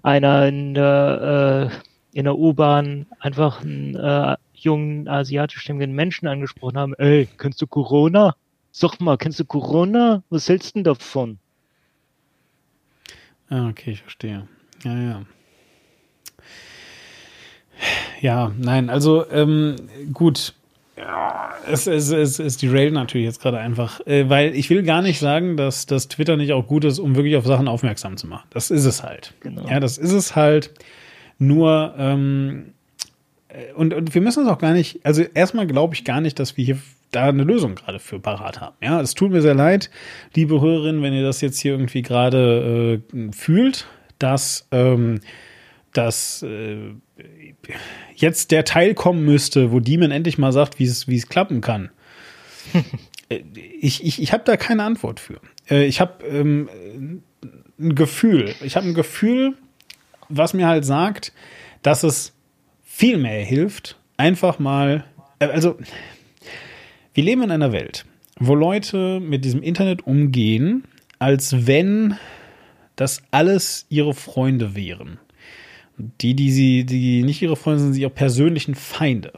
einer 0.02 0.48
in 0.48 0.74
der, 0.74 1.72
äh, 2.14 2.18
in 2.18 2.26
der 2.26 2.38
U-Bahn 2.38 3.08
einfach 3.20 3.62
einen 3.62 3.96
äh, 3.96 4.38
jungen 4.54 5.10
asiatischstämmigen 5.10 5.94
Menschen 5.94 6.28
angesprochen 6.28 6.78
haben, 6.78 6.94
ey, 6.96 7.28
kennst 7.38 7.62
du 7.62 7.68
Corona? 7.68 8.36
Sag 8.72 9.00
mal, 9.02 9.18
kennst 9.18 9.40
du 9.40 9.46
Corona? 9.46 10.24
Was 10.30 10.48
hältst 10.48 10.70
du 10.70 10.80
denn 10.80 10.84
davon? 10.86 11.38
Ah, 13.50 13.68
okay, 13.68 13.92
ich 13.92 14.02
verstehe. 14.02 14.48
Ja, 14.84 14.98
ja. 14.98 15.22
Ja, 18.21 18.51
nein, 18.57 18.89
also 18.89 19.30
ähm, 19.32 19.76
gut. 20.13 20.53
Ja, 20.95 21.53
es, 21.69 21.88
es, 21.88 22.11
es, 22.11 22.39
es 22.39 22.57
derailt 22.57 22.93
natürlich 22.93 23.26
jetzt 23.26 23.41
gerade 23.41 23.57
einfach, 23.57 24.05
äh, 24.05 24.30
weil 24.30 24.55
ich 24.55 24.69
will 24.69 24.84
gar 24.84 25.01
nicht 25.01 25.19
sagen, 25.19 25.57
dass, 25.57 25.86
dass 25.86 26.07
Twitter 26.07 26.38
nicht 26.38 26.53
auch 26.53 26.67
gut 26.67 26.86
ist, 26.86 26.99
um 26.99 27.15
wirklich 27.15 27.36
auf 27.36 27.45
Sachen 27.45 27.67
aufmerksam 27.67 28.15
zu 28.15 28.28
machen. 28.28 28.47
Das 28.51 28.69
ist 28.69 28.86
es 28.86 29.03
halt. 29.03 29.34
Genau. 29.39 29.67
Ja, 29.67 29.80
das 29.80 29.97
ist 29.97 30.11
es 30.11 30.36
halt. 30.36 30.71
Nur, 31.39 31.95
ähm, 31.97 32.74
äh, 33.49 33.74
und, 33.74 33.93
und 33.93 34.13
wir 34.13 34.21
müssen 34.21 34.45
es 34.45 34.49
auch 34.49 34.59
gar 34.59 34.74
nicht, 34.74 35.05
also 35.05 35.24
erstmal 35.34 35.67
glaube 35.67 35.95
ich 35.95 36.05
gar 36.05 36.21
nicht, 36.21 36.39
dass 36.39 36.57
wir 36.57 36.65
hier 36.65 36.78
da 37.11 37.30
eine 37.30 37.43
Lösung 37.43 37.76
gerade 37.76 37.99
für 37.99 38.19
parat 38.19 38.59
haben. 38.59 38.76
Ja, 38.82 39.01
es 39.01 39.13
tut 39.13 39.32
mir 39.32 39.41
sehr 39.41 39.55
leid, 39.55 39.89
liebe 40.36 40.59
Hörerinnen, 40.59 41.01
wenn 41.01 41.13
ihr 41.13 41.24
das 41.24 41.41
jetzt 41.41 41.59
hier 41.59 41.74
irgendwie 41.74 42.01
gerade 42.01 43.01
äh, 43.13 43.32
fühlt, 43.32 43.88
dass, 44.19 44.67
ähm, 44.71 45.21
dass 45.93 46.43
äh, 46.43 46.78
jetzt 48.16 48.51
der 48.51 48.66
Teil 48.66 48.93
kommen 48.93 49.24
müsste, 49.24 49.72
wo 49.72 49.80
Demon 49.80 50.11
endlich 50.11 50.38
mal 50.38 50.51
sagt, 50.51 50.80
wie 50.80 50.86
es 50.86 51.07
wie 51.07 51.18
es 51.18 51.28
klappen 51.28 51.61
kann. 51.61 51.89
Äh, 53.30 53.39
ich 53.80 54.03
ich, 54.03 54.22
ich 54.22 54.34
habe 54.34 54.43
da 54.43 54.57
keine 54.57 54.84
Antwort 54.84 55.22
für. 55.22 55.39
Äh, 55.70 55.86
ich 55.86 56.01
habe 56.01 56.26
ähm, 56.26 57.22
ein 57.80 57.95
Gefühl. 57.95 58.53
Ich 58.61 58.76
habe 58.76 58.86
ein 58.86 58.93
Gefühl, 58.93 59.55
was 60.28 60.53
mir 60.53 60.68
halt 60.68 60.84
sagt, 60.84 61.32
dass 61.84 62.03
es 62.03 62.34
viel 62.84 63.18
mehr 63.18 63.43
hilft, 63.43 63.97
einfach 64.18 64.59
mal, 64.59 65.05
äh, 65.39 65.45
also 65.45 65.78
wir 67.14 67.24
leben 67.24 67.43
in 67.43 67.51
einer 67.51 67.72
Welt, 67.72 68.05
wo 68.39 68.55
Leute 68.55 69.20
mit 69.20 69.45
diesem 69.45 69.64
Internet 69.64 70.05
umgehen, 70.05 70.84
als 71.20 71.68
wenn 71.68 72.18
das 72.95 73.24
alles 73.32 73.86
ihre 73.89 74.14
Freunde 74.14 74.76
wären. 74.76 75.20
Die, 75.98 76.36
die 76.36 76.52
sie, 76.52 76.86
die 76.86 77.24
nicht 77.24 77.41
ihre 77.41 77.56
Freunde 77.56 77.80
sind, 77.80 77.94
sind 77.94 78.02
ihre 78.02 78.10
persönlichen 78.10 78.76
Feinde. 78.76 79.34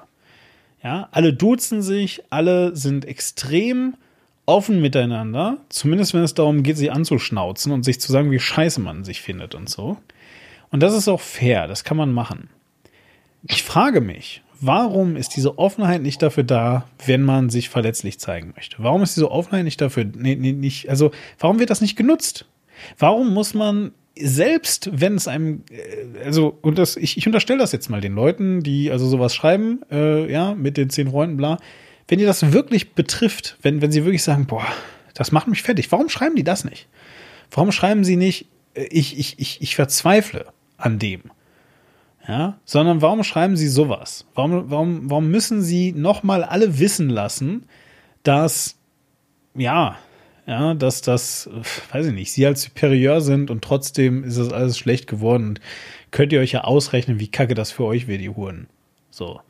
Ja, 0.83 1.09
alle 1.11 1.33
duzen 1.33 1.81
sich, 1.81 2.23
alle 2.29 2.75
sind 2.75 3.05
extrem 3.05 3.95
offen 4.45 4.81
miteinander, 4.81 5.57
zumindest 5.69 6.13
wenn 6.13 6.21
es 6.21 6.35
darum 6.35 6.63
geht, 6.63 6.77
sie 6.77 6.91
anzuschnauzen 6.91 7.71
und 7.71 7.83
sich 7.83 7.99
zu 7.99 8.11
sagen, 8.11 8.31
wie 8.31 8.39
scheiße 8.39 8.79
man 8.79 9.03
sich 9.03 9.21
findet 9.21 9.55
und 9.55 9.69
so. 9.69 9.97
Und 10.69 10.83
das 10.83 10.93
ist 10.93 11.07
auch 11.07 11.21
fair, 11.21 11.67
das 11.67 11.83
kann 11.83 11.97
man 11.97 12.11
machen. 12.11 12.49
Ich 13.47 13.63
frage 13.63 14.01
mich, 14.01 14.43
warum 14.59 15.15
ist 15.15 15.35
diese 15.35 15.57
Offenheit 15.57 16.01
nicht 16.01 16.21
dafür 16.21 16.43
da, 16.43 16.87
wenn 17.05 17.23
man 17.23 17.49
sich 17.49 17.69
verletzlich 17.69 18.19
zeigen 18.19 18.53
möchte? 18.55 18.77
Warum 18.79 19.01
ist 19.01 19.15
diese 19.15 19.31
Offenheit 19.31 19.63
nicht 19.63 19.81
dafür, 19.81 20.05
nee, 20.05 20.35
nee, 20.35 20.53
nicht, 20.53 20.89
also 20.89 21.11
warum 21.39 21.59
wird 21.59 21.69
das 21.69 21.81
nicht 21.81 21.95
genutzt? 21.95 22.45
Warum 22.97 23.33
muss 23.33 23.53
man 23.53 23.91
selbst, 24.17 24.89
wenn 24.93 25.15
es 25.15 25.27
einem, 25.27 25.63
äh, 25.69 26.23
also, 26.25 26.57
und 26.61 26.77
das, 26.77 26.95
ich, 26.95 27.17
ich 27.17 27.27
unterstelle 27.27 27.59
das 27.59 27.71
jetzt 27.71 27.89
mal 27.89 28.01
den 28.01 28.15
Leuten, 28.15 28.61
die 28.61 28.91
also 28.91 29.07
sowas 29.07 29.35
schreiben, 29.35 29.81
äh, 29.91 30.31
ja, 30.31 30.55
mit 30.55 30.77
den 30.77 30.89
zehn 30.89 31.09
Freunden, 31.09 31.37
bla, 31.37 31.57
wenn 32.07 32.19
ihr 32.19 32.27
das 32.27 32.53
wirklich 32.53 32.93
betrifft, 32.93 33.57
wenn, 33.61 33.81
wenn 33.81 33.91
sie 33.91 34.05
wirklich 34.05 34.23
sagen, 34.23 34.45
boah, 34.45 34.65
das 35.13 35.31
macht 35.31 35.47
mich 35.47 35.63
fertig, 35.63 35.91
warum 35.91 36.09
schreiben 36.09 36.35
die 36.35 36.43
das 36.43 36.65
nicht? 36.65 36.87
Warum 37.51 37.71
schreiben 37.71 38.03
sie 38.03 38.15
nicht, 38.15 38.47
äh, 38.73 38.83
ich, 38.83 39.17
ich, 39.19 39.39
ich, 39.39 39.61
ich 39.61 39.75
verzweifle 39.75 40.47
an 40.77 40.99
dem? 40.99 41.21
Ja, 42.27 42.57
sondern 42.65 43.03
warum 43.03 43.23
schreiben 43.23 43.55
sie 43.55 43.67
sowas? 43.67 44.25
Warum, 44.33 44.71
warum, 44.71 45.09
warum 45.11 45.29
müssen 45.29 45.61
sie 45.61 45.91
nochmal 45.91 46.43
alle 46.43 46.79
wissen 46.79 47.09
lassen, 47.09 47.67
dass, 48.23 48.77
ja, 49.53 49.99
ja, 50.47 50.73
dass 50.73 51.01
das, 51.01 51.49
weiß 51.91 52.07
ich 52.07 52.13
nicht, 52.13 52.31
sie 52.31 52.45
als 52.45 52.63
superior 52.63 53.21
sind 53.21 53.49
und 53.49 53.63
trotzdem 53.63 54.23
ist 54.23 54.37
das 54.37 54.51
alles 54.51 54.77
schlecht 54.77 55.07
geworden. 55.07 55.49
Und 55.49 55.61
könnt 56.11 56.31
ihr 56.33 56.39
euch 56.39 56.51
ja 56.51 56.63
ausrechnen, 56.63 57.19
wie 57.19 57.27
kacke 57.27 57.55
das 57.55 57.71
für 57.71 57.85
euch 57.85 58.07
wird, 58.07 58.21
die 58.21 58.29
Huren. 58.29 58.67
So. 59.09 59.41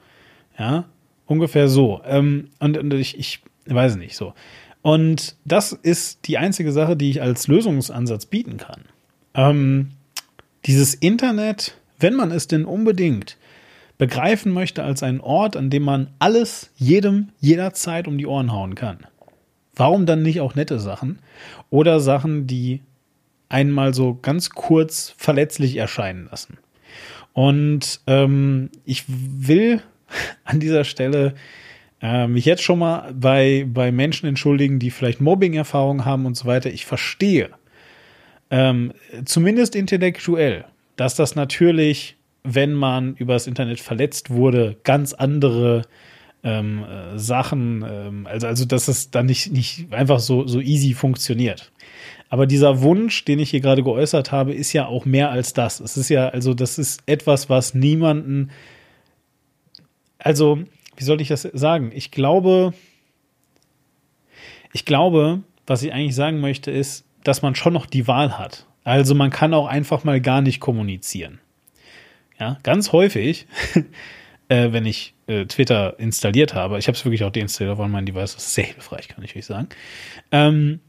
Ja, 0.58 0.86
ungefähr 1.26 1.68
so. 1.68 2.02
Ähm, 2.06 2.50
und, 2.60 2.78
und 2.78 2.94
ich, 2.94 3.18
ich 3.20 3.42
weiß 3.66 3.98
nicht, 3.98 4.16
so. 4.16 4.34
Und 4.82 5.36
das 5.46 5.74
ist 5.74 6.28
die 6.28 6.38
einzige 6.38 6.72
Sache, 6.72 6.96
die 6.96 7.10
ich 7.10 7.22
als 7.22 7.48
Lösungsansatz 7.48 8.28
bieten 8.28 8.58
kann. 8.58 8.84
Ähm, 9.34 9.92
dieses 10.66 10.94
Internet, 10.94 11.76
wenn 12.00 12.14
man 12.14 12.32
es 12.32 12.48
denn 12.48 12.66
unbedingt 12.66 13.38
begreifen 13.98 14.54
möchte 14.54 14.84
als 14.84 15.04
einen 15.04 15.22
Ort, 15.22 15.58
an 15.58 15.70
dem 15.70 15.84
man 15.84 16.10
alles 16.20 16.72
jedem 16.76 17.30
jederzeit 17.40 18.08
um 18.08 18.18
die 18.18 18.28
Ohren 18.28 18.52
hauen 18.52 18.76
kann. 18.76 19.00
Warum 19.76 20.06
dann 20.06 20.22
nicht 20.22 20.42
auch 20.42 20.56
nette 20.56 20.80
Sachen 20.80 21.20
oder 21.70 22.00
Sachen, 22.00 22.48
die 22.48 22.82
einmal 23.50 23.94
so 23.94 24.18
ganz 24.22 24.50
kurz 24.50 25.14
verletzlich 25.18 25.78
erscheinen 25.78 26.28
lassen? 26.30 26.58
Und 27.34 28.00
ähm, 28.08 28.70
ich 28.86 29.04
will 29.08 29.82
an 30.46 30.60
dieser 30.60 30.84
Stelle 30.84 31.36
äh, 32.02 32.28
mich 32.28 32.46
jetzt 32.46 32.64
schon 32.64 32.80
mal 32.80 33.14
bei, 33.14 33.66
bei 33.68 33.92
Menschen 33.92 34.28
entschuldigen, 34.28 34.80
die 34.80 34.92
vielleicht 34.92 35.22
Mobbing-Erfahrungen 35.22 36.06
haben 36.06 36.26
und 36.26 36.36
so 36.36 36.46
weiter. 36.46 36.70
Ich 36.70 36.86
verstehe, 36.86 37.50
ähm, 38.52 38.94
zumindest 39.26 39.76
intellektuell, 39.76 40.66
dass 40.96 41.16
das 41.16 41.36
natürlich, 41.36 42.16
wenn 42.44 42.74
man 42.74 43.16
übers 43.16 43.48
Internet 43.48 43.80
verletzt 43.80 44.30
wurde, 44.30 44.78
ganz 44.84 45.14
andere 45.14 45.84
ähm, 46.46 46.84
äh, 46.84 47.20
Sachen, 47.20 47.84
ähm, 47.86 48.28
also, 48.28 48.48
also 48.48 48.66
dass 48.66 48.88
es 48.88 49.12
dann 49.12 49.26
nicht, 49.26 49.52
nicht 49.52 49.92
einfach 49.92 50.20
so, 50.20 50.48
so 50.48 50.62
easy 50.62 50.94
funktioniert. 50.94 51.74
Aber 52.30 52.46
dieser 52.46 52.82
Wunsch, 52.82 53.26
den 53.26 53.40
ich 53.40 53.50
hier 53.50 53.60
gerade 53.60 53.84
geäußert 53.84 54.32
habe, 54.32 54.54
ist 54.54 54.72
ja 54.72 54.86
auch 54.86 55.06
mehr 55.06 55.32
als 55.32 55.54
das. 55.54 55.80
Es 55.80 55.98
ist 55.98 56.10
ja, 56.10 56.30
also, 56.30 56.54
das 56.54 56.78
ist 56.78 57.02
etwas, 57.06 57.50
was 57.50 57.74
niemanden, 57.74 58.52
also, 60.20 60.60
wie 60.96 61.04
soll 61.04 61.22
ich 61.22 61.28
das 61.28 61.44
sagen? 61.44 61.92
Ich 61.94 62.12
glaube, 62.12 62.74
ich 64.74 64.86
glaube, 64.86 65.42
was 65.68 65.84
ich 65.84 65.94
eigentlich 65.94 66.16
sagen 66.16 66.40
möchte, 66.40 66.72
ist, 66.72 67.06
dass 67.24 67.42
man 67.42 67.56
schon 67.56 67.74
noch 67.74 67.86
die 67.86 68.08
Wahl 68.08 68.38
hat. 68.38 68.66
Also 68.84 69.16
man 69.16 69.30
kann 69.30 69.54
auch 69.54 69.68
einfach 69.68 70.04
mal 70.04 70.22
gar 70.22 70.42
nicht 70.42 70.60
kommunizieren. 70.60 71.40
Ja, 72.40 72.58
ganz 72.64 72.92
häufig, 72.92 73.48
äh, 74.50 74.72
wenn 74.72 74.86
ich 74.86 75.14
äh, 75.28 75.46
Twitter 75.46 76.00
installiert 76.00 76.54
habe, 76.54 76.78
ich 76.78 76.88
habe 76.88 76.98
es 76.98 77.04
wirklich 77.06 77.24
auch 77.24 77.32
deinstalliert 77.32 77.78
weil 77.78 77.90
mein 77.90 78.06
Device, 78.06 78.36
das 78.36 78.48
ist 78.48 78.54
sehr 78.54 78.66
hilfreich, 78.66 79.08
kann 79.08 79.24
ich 79.24 79.36
euch 79.36 79.46
sagen. 79.46 79.70
Ähm, 80.32 80.80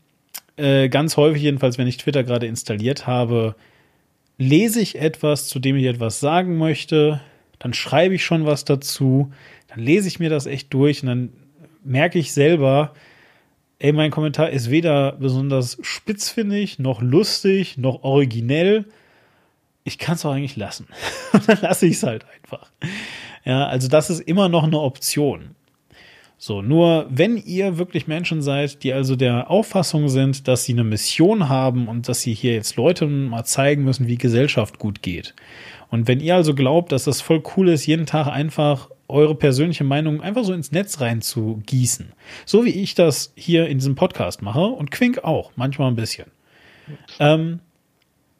äh, 0.57 0.89
ganz 0.89 1.17
häufig 1.17 1.43
jedenfalls, 1.43 1.79
wenn 1.79 1.87
ich 1.87 1.97
Twitter 1.99 2.25
gerade 2.25 2.47
installiert 2.47 3.07
habe, 3.07 3.57
lese 4.39 4.81
ich 4.81 4.99
etwas, 4.99 5.49
zu 5.49 5.59
dem 5.59 5.77
ich 5.77 5.85
etwas 5.85 6.21
sagen 6.21 6.59
möchte, 6.59 7.21
dann 7.59 7.73
schreibe 7.73 8.15
ich 8.15 8.25
schon 8.25 8.47
was 8.47 8.65
dazu, 8.65 9.33
dann 9.69 9.81
lese 9.81 10.09
ich 10.09 10.19
mir 10.19 10.31
das 10.31 10.47
echt 10.47 10.73
durch 10.73 11.03
und 11.03 11.09
dann 11.09 11.33
merke 11.85 12.19
ich 12.19 12.33
selber, 12.33 12.93
ey, 13.79 13.93
mein 13.93 14.11
Kommentar 14.11 14.51
ist 14.51 14.71
weder 14.71 15.13
besonders 15.13 15.79
spitzfindig, 15.83 16.79
noch 16.79 17.01
lustig, 17.01 17.79
noch 17.79 18.03
originell. 18.03 18.87
Ich 19.85 19.99
kann 19.99 20.17
es 20.17 20.25
auch 20.25 20.33
eigentlich 20.33 20.57
lassen. 20.57 20.87
dann 21.47 21.59
lasse 21.61 21.87
ich 21.87 21.95
es 21.95 22.03
halt 22.03 22.27
einfach. 22.43 22.71
Ja, 23.47 23.66
also 23.66 23.88
das 23.88 24.11
ist 24.11 24.20
immer 24.20 24.49
noch 24.49 24.64
eine 24.64 24.80
Option. 24.80 25.55
So, 26.36 26.61
nur 26.61 27.07
wenn 27.09 27.38
ihr 27.38 27.78
wirklich 27.78 28.07
Menschen 28.07 28.42
seid, 28.42 28.82
die 28.82 28.92
also 28.92 29.16
der 29.16 29.51
Auffassung 29.51 30.11
sind, 30.11 30.49
dass 30.49 30.64
sie 30.64 30.72
eine 30.72 30.84
Mission 30.84 31.49
haben 31.49 31.88
und 31.88 32.09
dass 32.09 32.20
sie 32.20 32.34
hier 32.34 32.53
jetzt 32.53 32.76
Leuten 32.76 33.28
mal 33.28 33.44
zeigen 33.44 33.84
müssen, 33.84 34.07
wie 34.07 34.18
Gesellschaft 34.18 34.78
gut 34.78 35.01
geht. 35.01 35.34
Und 35.90 36.09
wenn 36.09 36.20
ihr 36.20 36.34
also 36.34 36.55
glaubt, 36.55 36.92
dass 36.92 37.05
das 37.05 37.22
voll 37.22 37.42
cool 37.57 37.68
ist, 37.70 37.86
jeden 37.86 38.05
Tag 38.05 38.26
einfach 38.26 38.90
eure 39.09 39.36
persönliche 39.36 39.84
Meinung 39.84 40.20
einfach 40.20 40.44
so 40.44 40.53
ins 40.53 40.72
Netz 40.72 41.01
rein 41.01 41.22
zu 41.22 41.62
gießen. 41.64 42.12
So 42.44 42.64
wie 42.64 42.70
ich 42.70 42.94
das 42.94 43.32
hier 43.36 43.68
in 43.68 43.78
diesem 43.78 43.94
Podcast 43.94 44.42
mache 44.42 44.66
und 44.66 44.90
Quink 44.90 45.24
auch, 45.24 45.53
manchmal 45.55 45.88
ein 45.88 45.97
bisschen. 45.97 46.26
Ähm, 47.18 47.61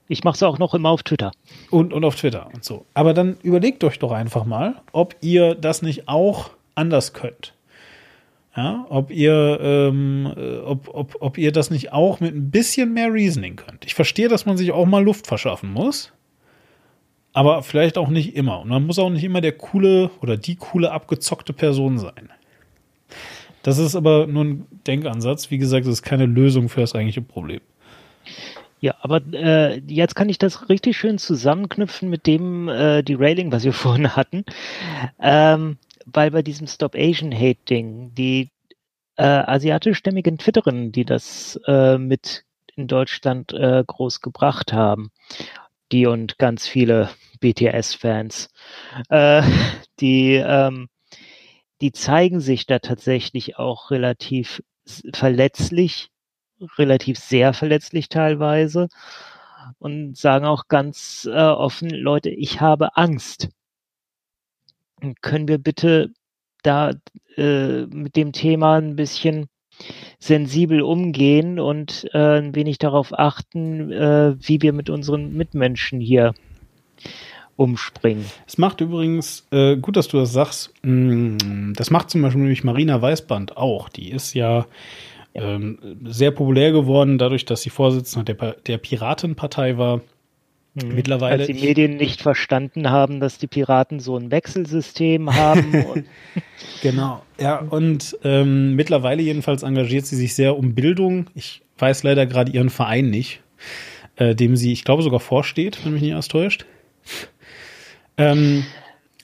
ich 0.09 0.25
mache 0.25 0.37
es 0.37 0.43
auch 0.43 0.59
noch 0.59 0.75
immer 0.75 0.91
auf 0.91 1.03
Twitter. 1.03 1.33
Und, 1.71 1.93
und 1.93 2.05
auf 2.05 2.17
Twitter 2.17 2.49
und 2.55 2.65
so. 2.65 2.87
Aber 2.95 3.15
dann 3.15 3.37
überlegt 3.43 3.83
euch 3.85 3.99
doch 3.99 4.13
einfach 4.13 4.45
mal, 4.45 4.77
ob 4.93 5.17
ihr 5.21 5.55
das 5.55 5.83
nicht 5.83 6.09
auch 6.09 6.51
anders 6.75 7.13
könnt. 7.13 7.55
Ja, 8.57 8.87
ob 8.89 9.11
ihr, 9.11 9.59
ähm, 9.61 10.33
äh, 10.35 10.59
ob, 10.59 10.89
ob, 10.95 11.17
ob 11.21 11.37
ihr 11.37 11.53
das 11.53 11.71
nicht 11.71 11.93
auch 11.93 12.21
mit 12.21 12.35
ein 12.35 12.51
bisschen 12.51 12.95
mehr 12.95 13.13
Reasoning 13.13 13.57
könnt. 13.57 13.85
Ich 13.85 13.95
verstehe, 13.95 14.29
dass 14.29 14.47
man 14.47 14.57
sich 14.57 14.73
auch 14.73 14.87
mal 14.87 15.05
Luft 15.05 15.27
verschaffen 15.27 15.73
muss 15.73 16.13
aber 17.37 17.63
vielleicht 17.63 17.99
auch 17.99 18.09
nicht 18.09 18.35
immer. 18.35 18.61
Und 18.61 18.69
man 18.69 18.87
muss 18.87 18.99
auch 18.99 19.11
nicht 19.11 19.23
immer 19.23 19.43
der 19.43 19.53
coole 19.53 20.11
oder 20.23 20.39
die 20.39 20.57
coole 20.57 20.91
abgezockte 20.91 21.53
Person 21.53 21.99
sein. 21.99 22.31
Das 23.63 23.77
ist 23.77 23.95
aber 23.95 24.27
nur 24.27 24.43
ein 24.43 24.67
Denkansatz. 24.87 25.51
Wie 25.51 25.59
gesagt, 25.59 25.85
das 25.85 25.93
ist 25.93 26.03
keine 26.03 26.25
Lösung 26.25 26.71
für 26.71 26.81
das 26.81 26.95
eigentliche 26.95 27.21
Problem. 27.21 27.61
Ja, 28.81 28.95
aber 29.01 29.23
äh, 29.33 29.81
jetzt 29.87 30.15
kann 30.15 30.29
ich 30.29 30.39
das 30.39 30.69
richtig 30.69 30.97
schön 30.97 31.19
zusammenknüpfen 31.19 32.11
mit 32.11 32.27
dem 32.27 32.69
äh, 32.69 33.03
Derailing, 33.03 33.51
was 33.53 33.65
wir 33.65 33.73
vorhin 33.73 34.17
hatten. 34.17 34.45
Ähm, 35.21 35.79
weil 36.05 36.31
bei 36.31 36.43
diesem 36.43 36.67
Stop 36.67 36.95
Asian 36.95 37.35
Hate 37.35 37.65
Ding 37.69 38.15
die 38.15 38.51
äh, 39.17 39.25
asiatischstämmigen 39.25 40.39
Twitterinnen, 40.39 40.93
die 40.93 41.05
das 41.05 41.59
äh, 41.67 41.99
mit 41.99 42.45
in 42.77 42.87
Deutschland 42.87 43.53
äh, 43.53 43.83
groß 43.87 44.21
gebracht 44.21 44.73
haben, 44.73 45.11
die 45.93 46.07
und 46.07 46.39
ganz 46.39 46.67
viele 46.69 47.11
BTS-Fans, 47.41 48.51
äh, 49.09 49.43
die, 50.01 50.35
ähm, 50.35 50.89
die 51.81 51.93
zeigen 51.93 52.41
sich 52.41 52.67
da 52.67 52.79
tatsächlich 52.79 53.59
auch 53.59 53.91
relativ 53.91 54.63
verletzlich, 55.15 56.11
relativ 56.79 57.19
sehr 57.19 57.53
verletzlich 57.53 58.09
teilweise 58.09 58.89
und 59.79 60.17
sagen 60.17 60.47
auch 60.47 60.69
ganz 60.69 61.29
äh, 61.31 61.37
offen, 61.37 61.91
Leute, 61.91 62.31
ich 62.31 62.61
habe 62.61 62.97
Angst. 62.97 63.49
Können 65.21 65.49
wir 65.49 65.59
bitte 65.59 66.13
da 66.63 66.93
äh, 67.37 67.87
mit 67.87 68.17
dem 68.17 68.33
Thema 68.33 68.77
ein 68.77 68.97
bisschen 68.97 69.47
sensibel 70.19 70.81
umgehen 70.81 71.61
und 71.61 72.09
äh, 72.13 72.39
ein 72.39 72.55
wenig 72.55 72.79
darauf 72.79 73.17
achten, 73.17 73.93
äh, 73.93 74.35
wie 74.41 74.63
wir 74.63 74.73
mit 74.73 74.89
unseren 74.89 75.35
Mitmenschen 75.35 76.01
hier 76.01 76.35
umspringen. 77.57 78.25
Es 78.47 78.59
macht 78.59 78.81
übrigens, 78.81 79.47
äh, 79.51 79.77
gut, 79.77 79.97
dass 79.97 80.09
du 80.09 80.19
das 80.19 80.33
sagst, 80.33 80.73
mm, 80.83 81.73
das 81.75 81.91
macht 81.91 82.11
zum 82.11 82.23
Beispiel 82.23 82.43
nämlich 82.43 82.65
Marina 82.65 83.01
Weißband 83.01 83.57
auch. 83.57 83.89
Die 83.89 84.11
ist 84.11 84.35
ja. 84.35 84.67
Ähm, 85.43 85.79
sehr 86.05 86.31
populär 86.31 86.73
geworden, 86.73 87.19
dadurch, 87.19 87.45
dass 87.45 87.63
sie 87.63 87.71
Vorsitzende 87.71 88.35
der, 88.35 88.53
der 88.67 88.79
Piratenpartei 88.79 89.77
war. 89.77 90.01
Mhm. 90.75 90.95
Mittlerweile. 90.95 91.39
Als 91.39 91.47
die 91.47 91.55
Medien 91.55 91.97
nicht 91.97 92.23
verstanden 92.23 92.91
haben, 92.91 93.21
dass 93.21 93.39
die 93.39 93.47
Piraten 93.47 93.99
so 93.99 94.17
ein 94.17 94.31
Wechselsystem 94.31 95.35
haben. 95.35 96.05
genau, 96.83 97.23
ja, 97.41 97.59
und 97.59 98.17
ähm, 98.25 98.75
mittlerweile 98.75 99.23
jedenfalls 99.23 99.63
engagiert 99.63 100.07
sie 100.07 100.17
sich 100.17 100.35
sehr 100.35 100.57
um 100.57 100.75
Bildung. 100.75 101.27
Ich 101.35 101.63
weiß 101.79 102.03
leider 102.03 102.27
gerade 102.27 102.53
ihren 102.53 102.71
Verein 102.71 103.11
nicht, 103.11 103.41
äh, 104.17 104.35
dem 104.35 104.57
sie, 104.57 104.73
ich 104.73 104.85
glaube, 104.85 105.03
sogar 105.03 105.21
vorsteht, 105.21 105.85
wenn 105.85 105.93
mich 105.93 106.03
nicht 106.03 106.15
alles 106.15 106.29
täuscht. 106.29 106.67
Ähm, 108.19 108.65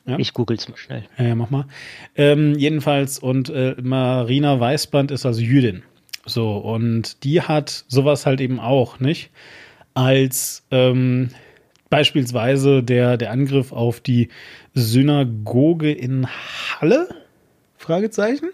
ja. 0.06 0.18
Ich 0.18 0.34
google's 0.34 0.68
mal 0.68 0.76
schnell. 0.76 1.04
Ja, 1.16 1.24
ja 1.24 1.34
mach 1.34 1.50
mal. 1.50 1.66
Ähm, 2.16 2.54
jedenfalls, 2.58 3.18
und 3.18 3.48
äh, 3.50 3.74
Marina 3.80 4.58
Weißband 4.58 5.10
ist 5.10 5.24
also 5.24 5.40
Jüdin. 5.40 5.82
So, 6.24 6.56
und 6.56 7.24
die 7.24 7.42
hat 7.42 7.84
sowas 7.88 8.26
halt 8.26 8.40
eben 8.40 8.60
auch, 8.60 9.00
nicht? 9.00 9.30
Als 9.94 10.64
ähm, 10.70 11.30
beispielsweise 11.90 12.82
der, 12.82 13.16
der 13.16 13.30
Angriff 13.30 13.72
auf 13.72 14.00
die 14.00 14.28
Synagoge 14.72 15.92
in 15.92 16.26
Halle? 16.26 17.08
Fragezeichen? 17.76 18.50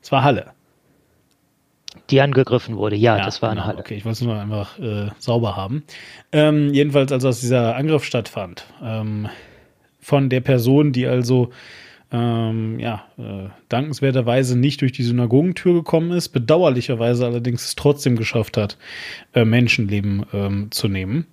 Es 0.00 0.12
war 0.12 0.22
Halle. 0.22 0.52
Die 2.10 2.20
angegriffen 2.20 2.76
wurde, 2.76 2.96
ja, 2.96 3.18
ja 3.18 3.24
das 3.24 3.42
war 3.42 3.50
genau, 3.50 3.62
eine 3.62 3.68
Halle. 3.68 3.80
Okay, 3.80 3.94
ich 3.94 4.04
wollte 4.04 4.14
es 4.14 4.22
nur 4.22 4.40
einfach 4.40 4.78
äh, 4.78 5.10
sauber 5.18 5.56
haben. 5.56 5.84
Ähm, 6.30 6.72
jedenfalls, 6.72 7.12
also 7.12 7.28
als 7.28 7.40
dieser 7.40 7.76
Angriff 7.76 8.04
stattfand, 8.04 8.64
ähm, 8.82 9.28
von 10.00 10.28
der 10.28 10.40
Person, 10.40 10.92
die 10.92 11.06
also 11.06 11.50
ähm, 12.12 12.78
ja, 12.78 13.04
äh, 13.18 13.48
dankenswerterweise 13.68 14.58
nicht 14.58 14.82
durch 14.82 14.92
die 14.92 15.02
Synagogentür 15.02 15.72
gekommen 15.72 16.12
ist, 16.12 16.28
bedauerlicherweise 16.28 17.24
allerdings 17.24 17.64
es 17.64 17.74
trotzdem 17.74 18.16
geschafft 18.16 18.56
hat, 18.56 18.76
äh, 19.34 19.44
Menschenleben 19.44 20.26
ähm, 20.32 20.70
zu 20.70 20.88
nehmen, 20.88 21.26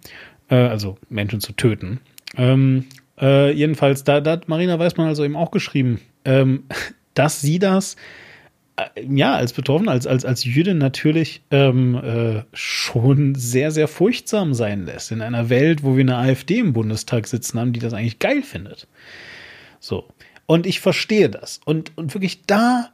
äh, 0.50 0.56
also 0.56 0.98
Menschen 1.10 1.42
zu 1.42 1.52
töten. 1.52 2.00
Ähm, 2.38 2.86
äh, 3.20 3.52
jedenfalls, 3.52 4.06
da, 4.06 4.22
da 4.22 4.32
hat 4.32 4.48
Marina 4.48 4.80
Weißmann 4.80 5.08
also 5.08 5.26
eben 5.26 5.36
auch 5.36 5.52
geschrieben, 5.52 6.00
ähm, 6.24 6.64
dass 7.14 7.42
sie 7.42 7.60
das 7.60 7.98
äh, 8.78 9.04
ja, 9.14 9.36
als 9.36 9.52
Betroffene, 9.52 9.92
als, 9.92 10.08
als, 10.08 10.24
als 10.24 10.46
Jüdin 10.46 10.78
natürlich 10.78 11.42
ähm, 11.52 11.96
äh, 11.96 12.44
schon 12.54 13.36
sehr, 13.36 13.72
sehr 13.72 13.90
furchtsam 13.90 14.54
sein 14.54 14.86
lässt. 14.86 15.12
In 15.12 15.22
einer 15.22 15.50
Welt, 15.50 15.84
wo 15.84 15.98
wir 15.98 16.04
eine 16.04 16.16
AfD 16.16 16.60
im 16.60 16.72
Bundestag 16.72 17.28
sitzen 17.28 17.60
haben, 17.60 17.74
die 17.74 17.82
das 17.82 17.94
eigentlich 17.94 18.20
geil 18.20 18.44
findet. 18.44 18.88
So. 19.82 20.06
Und 20.50 20.66
ich 20.66 20.80
verstehe 20.80 21.30
das. 21.30 21.62
Und, 21.64 21.96
und 21.96 22.16
wirklich 22.16 22.42
da 22.48 22.90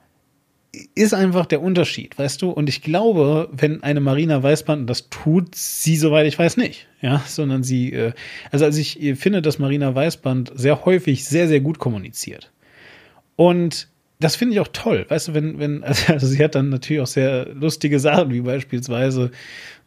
ist 0.94 1.14
einfach 1.14 1.45
der 1.45 1.61
Unterschied, 1.61 2.19
weißt 2.19 2.41
du? 2.41 2.49
Und 2.49 2.68
ich 2.68 2.82
glaube, 2.82 3.48
wenn 3.53 3.82
eine 3.82 4.02
Marina 4.02 4.44
Weißband, 4.44 4.90
das 4.90 5.10
tut 5.10 5.56
sie, 5.56 5.95
soweit 5.95 6.27
ich 6.27 6.38
weiß, 6.38 6.57
nicht, 6.57 6.86
ja, 6.99 7.23
sondern 7.26 7.64
sie, 7.64 7.94
äh, 7.94 8.11
also, 8.52 8.65
also 8.65 8.77
ich 8.82 8.99
finde, 9.18 9.41
dass 9.41 9.57
Marina 9.57 9.95
Weißband 9.95 10.52
sehr 10.53 10.84
häufig 10.84 11.23
sehr, 11.23 11.48
sehr 11.48 11.61
gut 11.61 11.80
kommuniziert. 11.80 12.52
Und 13.38 13.88
das 14.19 14.36
finde 14.36 14.56
ich 14.56 14.60
auch 14.60 14.68
toll, 14.73 15.06
weißt 15.07 15.30
du, 15.30 15.34
wenn, 15.34 15.57
wenn, 15.57 15.82
also, 16.07 16.27
sie 16.27 16.44
hat 16.44 16.56
dann 16.56 16.68
natürlich 16.68 17.03
auch 17.03 17.07
sehr 17.07 17.53
lustige 17.53 18.02
Sachen, 18.02 18.34
wie 18.34 18.41
beispielsweise 18.41 19.32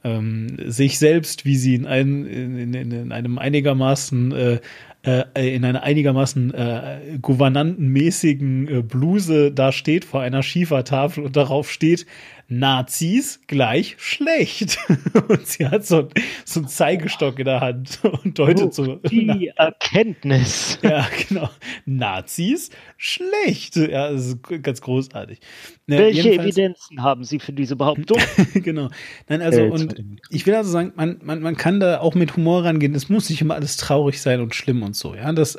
ähm, 0.04 0.56
sich 0.64 0.98
selbst, 0.98 1.44
wie 1.44 1.56
sie 1.56 1.74
in, 1.74 1.86
ein, 1.86 2.24
in, 2.24 2.74
in, 2.74 2.92
in 2.92 3.12
einem 3.12 3.36
einigermaßen 3.36 4.32
äh, 4.32 4.60
äh, 5.02 5.54
in 5.54 5.64
einer 5.64 5.82
einigermaßen 5.82 6.52
äh, 6.52 7.18
gouvernantenmäßigen 7.22 8.68
äh, 8.68 8.82
Bluse 8.82 9.52
da 9.52 9.70
steht 9.70 10.04
vor 10.04 10.20
einer 10.20 10.42
Schiefertafel 10.42 11.24
und 11.24 11.36
darauf 11.36 11.70
steht 11.70 12.04
Nazis 12.48 13.40
gleich 13.46 13.96
schlecht. 13.98 14.78
und 15.28 15.46
sie 15.46 15.66
hat 15.66 15.84
so, 15.84 16.08
so 16.46 16.60
einen 16.60 16.68
Zeigestock 16.68 17.38
in 17.38 17.44
der 17.44 17.60
Hand 17.60 18.00
und 18.24 18.38
deutet 18.38 18.68
Oh, 18.68 18.70
so. 18.70 18.94
die 18.96 19.52
Erkenntnis. 19.54 20.78
Ja, 20.82 21.06
genau. 21.28 21.50
Nazis 21.84 22.70
schlecht. 22.96 23.76
Ja, 23.76 24.10
das 24.10 24.26
ist 24.26 24.38
ganz 24.62 24.80
großartig. 24.80 25.40
Ja, 25.86 25.98
Welche 25.98 26.32
Evidenzen 26.32 27.02
haben 27.02 27.24
Sie 27.24 27.38
für 27.38 27.52
diese 27.52 27.76
Behauptung? 27.76 28.18
genau. 28.54 28.88
Nein, 29.28 29.42
also, 29.42 29.60
Äh, 29.60 29.70
und 29.70 29.96
ich 30.30 30.46
will 30.46 30.54
also 30.54 30.70
sagen, 30.70 30.92
man, 30.96 31.18
man, 31.22 31.40
man 31.40 31.56
kann 31.56 31.80
da 31.80 32.00
auch 32.00 32.14
mit 32.14 32.36
Humor 32.36 32.64
rangehen. 32.64 32.94
Es 32.94 33.08
muss 33.10 33.28
nicht 33.28 33.40
immer 33.42 33.54
alles 33.56 33.76
traurig 33.76 34.22
sein 34.22 34.40
und 34.40 34.54
schlimm 34.54 34.82
und 34.82 34.96
so. 34.96 35.14
Ja, 35.14 35.32
das, 35.32 35.58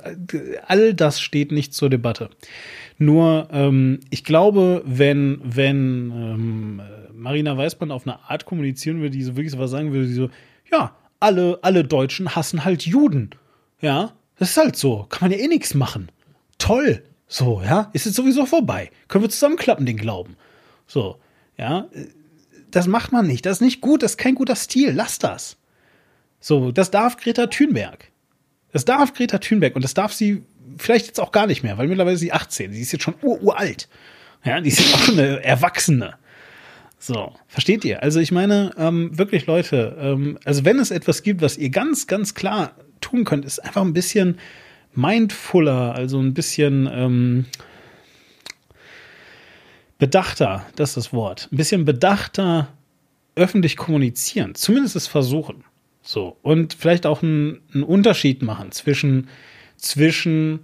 all 0.65 0.93
das 0.95 1.21
steht 1.21 1.51
nicht 1.51 1.73
zur 1.73 1.89
Debatte. 1.89 2.29
Nur, 2.99 3.47
ähm, 3.51 4.01
ich 4.09 4.25
glaube, 4.25 4.83
wenn, 4.85 5.39
wenn 5.43 6.11
ähm, 6.13 6.81
Marina 7.13 7.57
Weißband 7.57 7.91
auf 7.93 8.05
eine 8.05 8.19
Art 8.29 8.45
kommunizieren 8.45 8.97
würde, 8.97 9.11
die 9.11 9.23
so 9.23 9.37
wirklich 9.37 9.51
so 9.51 9.57
was 9.57 9.71
sagen 9.71 9.93
würde, 9.93 10.07
die 10.07 10.13
so, 10.13 10.29
ja, 10.69 10.95
alle, 11.21 11.59
alle 11.61 11.85
Deutschen 11.85 12.35
hassen 12.35 12.65
halt 12.65 12.85
Juden. 12.85 13.31
Ja, 13.81 14.13
das 14.37 14.51
ist 14.51 14.57
halt 14.57 14.75
so. 14.75 15.05
Kann 15.09 15.29
man 15.29 15.37
ja 15.37 15.43
eh 15.43 15.47
nichts 15.47 15.73
machen. 15.73 16.11
Toll. 16.57 17.03
So, 17.27 17.61
ja, 17.63 17.89
ist 17.93 18.05
jetzt 18.05 18.15
sowieso 18.15 18.45
vorbei. 18.45 18.91
Können 19.07 19.23
wir 19.23 19.29
zusammenklappen, 19.29 19.85
den 19.85 19.97
Glauben. 19.97 20.35
So, 20.85 21.19
ja, 21.57 21.87
das 22.71 22.87
macht 22.87 23.13
man 23.13 23.27
nicht. 23.27 23.45
Das 23.45 23.57
ist 23.57 23.61
nicht 23.61 23.79
gut. 23.79 24.03
Das 24.03 24.11
ist 24.11 24.17
kein 24.17 24.35
guter 24.35 24.55
Stil. 24.55 24.91
Lass 24.91 25.19
das. 25.19 25.57
So, 26.41 26.71
das 26.73 26.91
darf 26.91 27.15
Greta 27.15 27.47
Thunberg. 27.47 28.11
Das 28.71 28.83
darf 28.83 29.13
Greta 29.13 29.37
Thunberg 29.37 29.75
und 29.75 29.83
das 29.83 29.93
darf 29.93 30.11
sie 30.11 30.43
vielleicht 30.77 31.07
jetzt 31.07 31.19
auch 31.19 31.31
gar 31.31 31.47
nicht 31.47 31.63
mehr, 31.63 31.77
weil 31.77 31.87
mittlerweile 31.87 32.15
ist 32.15 32.21
sie 32.21 32.31
18. 32.31 32.73
Sie 32.73 32.81
ist 32.81 32.91
jetzt 32.91 33.03
schon 33.03 33.15
ur 33.21 33.41
uralt. 33.41 33.87
Ja, 34.43 34.61
die 34.61 34.69
ist 34.69 34.93
auch 34.93 35.09
eine 35.09 35.43
Erwachsene. 35.43 36.15
So, 36.97 37.33
versteht 37.47 37.85
ihr? 37.85 38.03
Also 38.03 38.19
ich 38.19 38.31
meine, 38.31 38.73
ähm, 38.77 39.17
wirklich 39.17 39.45
Leute, 39.45 39.97
ähm, 39.99 40.37
also 40.43 40.65
wenn 40.65 40.79
es 40.79 40.91
etwas 40.91 41.23
gibt, 41.23 41.41
was 41.41 41.57
ihr 41.57 41.69
ganz, 41.69 42.07
ganz 42.07 42.35
klar 42.35 42.73
tun 42.99 43.23
könnt, 43.23 43.45
ist 43.45 43.59
einfach 43.59 43.81
ein 43.81 43.93
bisschen 43.93 44.37
mindfuller, 44.93 45.95
also 45.95 46.19
ein 46.19 46.33
bisschen 46.33 46.89
ähm, 46.91 47.45
bedachter, 49.97 50.65
das 50.75 50.89
ist 50.89 50.97
das 50.97 51.13
Wort, 51.13 51.47
ein 51.51 51.57
bisschen 51.57 51.85
bedachter 51.85 52.67
öffentlich 53.35 53.77
kommunizieren, 53.77 54.55
zumindest 54.55 54.95
es 54.97 55.07
versuchen. 55.07 55.63
So, 56.01 56.37
und 56.41 56.73
vielleicht 56.73 57.05
auch 57.05 57.23
einen 57.23 57.83
Unterschied 57.85 58.41
machen 58.41 58.71
zwischen, 58.71 59.27
zwischen, 59.79 60.61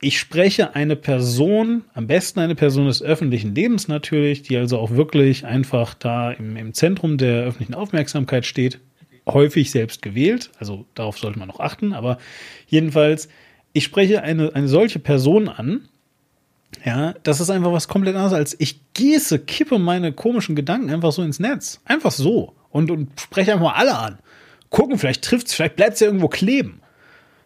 ich 0.00 0.18
spreche 0.18 0.74
eine 0.74 0.96
Person, 0.96 1.84
am 1.94 2.06
besten 2.06 2.40
eine 2.40 2.54
Person 2.54 2.86
des 2.86 3.02
öffentlichen 3.02 3.54
Lebens 3.54 3.88
natürlich, 3.88 4.42
die 4.42 4.56
also 4.56 4.78
auch 4.78 4.90
wirklich 4.90 5.44
einfach 5.44 5.94
da 5.94 6.32
im, 6.32 6.56
im 6.56 6.74
Zentrum 6.74 7.18
der 7.18 7.44
öffentlichen 7.44 7.74
Aufmerksamkeit 7.74 8.44
steht, 8.44 8.80
häufig 9.26 9.70
selbst 9.70 10.02
gewählt, 10.02 10.50
also 10.58 10.86
darauf 10.94 11.18
sollte 11.18 11.38
man 11.38 11.48
noch 11.48 11.60
achten, 11.60 11.92
aber 11.92 12.18
jedenfalls, 12.68 13.28
ich 13.72 13.84
spreche 13.84 14.22
eine, 14.22 14.54
eine 14.54 14.68
solche 14.68 14.98
Person 14.98 15.48
an, 15.48 15.88
ja, 16.84 17.14
das 17.22 17.40
ist 17.40 17.50
einfach 17.50 17.72
was 17.72 17.88
komplett 17.88 18.14
anderes 18.14 18.32
als 18.32 18.56
ich 18.58 18.80
gieße, 18.94 19.40
kippe 19.40 19.78
meine 19.78 20.12
komischen 20.12 20.54
Gedanken 20.54 20.90
einfach 20.90 21.12
so 21.12 21.22
ins 21.22 21.40
Netz. 21.40 21.80
Einfach 21.84 22.10
so. 22.10 22.54
Und, 22.70 22.90
und 22.90 23.18
spreche 23.20 23.52
einfach 23.52 23.66
mal 23.66 23.74
alle 23.74 23.96
an. 23.96 24.18
Gucken, 24.70 24.98
vielleicht 24.98 25.24
trifft's, 25.24 25.54
vielleicht 25.54 25.76
bleibt's 25.76 26.00
ja 26.00 26.06
irgendwo 26.06 26.28
kleben. 26.28 26.80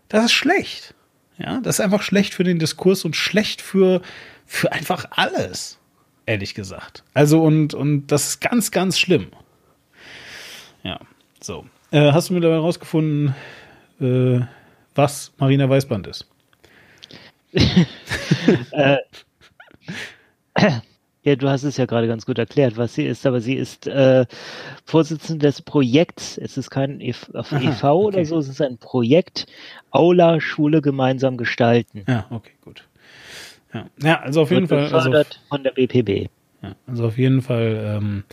Das 0.08 0.24
ist 0.24 0.32
schlecht. 0.32 0.94
Ja, 1.40 1.60
das 1.62 1.76
ist 1.76 1.80
einfach 1.80 2.02
schlecht 2.02 2.34
für 2.34 2.44
den 2.44 2.58
Diskurs 2.58 3.06
und 3.06 3.16
schlecht 3.16 3.62
für, 3.62 4.02
für 4.46 4.72
einfach 4.72 5.06
alles. 5.12 5.78
Ehrlich 6.26 6.54
gesagt. 6.54 7.02
Also, 7.14 7.42
und, 7.42 7.72
und 7.72 8.08
das 8.08 8.28
ist 8.28 8.40
ganz, 8.40 8.70
ganz 8.70 8.98
schlimm. 8.98 9.28
Ja, 10.82 11.00
so. 11.40 11.64
Äh, 11.92 12.12
hast 12.12 12.28
du 12.28 12.34
mittlerweile 12.34 12.60
rausgefunden, 12.60 13.34
äh, 14.00 14.40
was 14.94 15.32
Marina 15.38 15.68
Weißband 15.68 16.06
ist? 16.08 16.26
Ja, 21.22 21.36
du 21.36 21.48
hast 21.48 21.64
es 21.64 21.76
ja 21.76 21.84
gerade 21.84 22.06
ganz 22.06 22.24
gut 22.24 22.38
erklärt, 22.38 22.78
was 22.78 22.94
sie 22.94 23.04
ist, 23.04 23.26
aber 23.26 23.42
sie 23.42 23.54
ist 23.54 23.86
äh, 23.86 24.24
Vorsitzende 24.86 25.46
des 25.46 25.60
Projekts. 25.60 26.38
Es 26.38 26.56
ist 26.56 26.70
kein 26.70 27.00
e 27.00 27.14
auf 27.34 27.52
Aha, 27.52 27.60
e.V. 27.60 28.00
oder 28.00 28.18
okay. 28.18 28.24
so, 28.24 28.38
es 28.38 28.48
ist 28.48 28.62
ein 28.62 28.78
Projekt 28.78 29.46
Aula 29.90 30.40
Schule 30.40 30.80
gemeinsam 30.80 31.36
gestalten. 31.36 32.04
Ja, 32.08 32.26
okay, 32.30 32.52
gut. 32.62 32.88
Ja, 33.74 33.86
ja 34.02 34.20
also 34.20 34.42
auf 34.42 34.50
jeden 34.50 34.70
Wird 34.70 34.88
Fall. 34.88 34.94
Also, 34.94 35.10
gefördert 35.10 35.40
von 35.48 35.62
der 35.62 35.72
BPB. 35.72 36.30
ja, 36.62 36.74
also 36.86 37.06
auf 37.06 37.18
jeden 37.18 37.42
Fall, 37.42 37.98
ähm, 37.98 38.24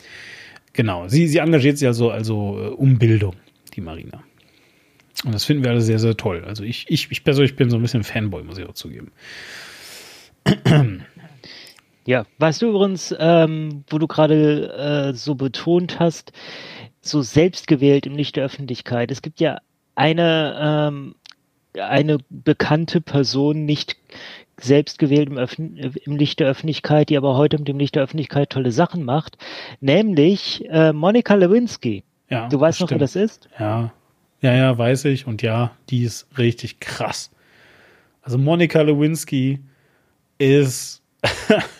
genau. 0.71 1.09
Sie, 1.09 1.27
sie 1.27 1.39
engagiert 1.39 1.77
sich 1.77 1.87
also, 1.89 2.09
also 2.11 2.57
äh, 2.57 2.67
um 2.69 2.97
Bildung, 2.97 3.35
die 3.75 3.81
Marina. 3.81 4.23
Und 5.25 5.33
das 5.33 5.43
finden 5.43 5.63
wir 5.63 5.71
alle 5.71 5.81
sehr, 5.81 5.99
sehr 5.99 6.15
toll. 6.15 6.45
Also 6.45 6.63
ich, 6.63 6.85
ich, 6.87 7.11
ich 7.11 7.25
persönlich 7.25 7.57
bin 7.57 7.69
so 7.69 7.75
ein 7.75 7.81
bisschen 7.81 8.03
Fanboy, 8.03 8.43
muss 8.43 8.57
ich 8.57 8.65
auch 8.65 8.75
zugeben. 8.75 9.11
Ja, 12.07 12.25
weißt 12.37 12.61
du 12.61 12.69
übrigens, 12.69 13.13
ähm, 13.19 13.83
wo 13.89 13.97
du 13.97 14.07
gerade 14.07 15.09
äh, 15.09 15.13
so 15.13 15.35
betont 15.35 15.99
hast, 15.99 16.31
so 17.01 17.21
selbstgewählt 17.21 18.05
im 18.05 18.15
Licht 18.15 18.37
der 18.37 18.45
Öffentlichkeit. 18.45 19.11
Es 19.11 19.21
gibt 19.21 19.41
ja 19.41 19.59
eine, 19.95 20.57
ähm, 20.89 21.15
eine 21.77 22.19
bekannte 22.29 23.01
Person, 23.01 23.65
nicht 23.65 23.97
selbstgewählt 24.57 25.27
im, 25.27 25.37
Öffn 25.37 25.75
im 25.75 26.15
Licht 26.15 26.39
der 26.39 26.47
Öffentlichkeit, 26.47 27.09
die 27.09 27.17
aber 27.17 27.35
heute 27.35 27.57
mit 27.57 27.67
dem 27.67 27.77
Licht 27.77 27.95
der 27.95 28.03
Öffentlichkeit 28.03 28.51
tolle 28.51 28.71
Sachen 28.71 29.03
macht, 29.03 29.37
nämlich 29.81 30.63
äh, 30.69 30.93
Monika 30.93 31.35
Lewinsky. 31.35 32.05
Ja, 32.29 32.47
Du 32.47 32.57
weißt 32.57 32.79
noch, 32.79 32.89
wer 32.89 32.97
stimmt. 32.97 33.01
das 33.01 33.15
ist? 33.17 33.49
Ja, 33.59 33.91
ja, 34.41 34.53
ja, 34.53 34.77
weiß 34.77 35.05
ich. 35.05 35.27
Und 35.27 35.41
ja, 35.41 35.71
die 35.89 36.03
ist 36.03 36.25
richtig 36.37 36.79
krass. 36.79 37.31
Also 38.21 38.37
Monika 38.37 38.81
Lewinsky 38.81 39.59
ist. 40.37 41.03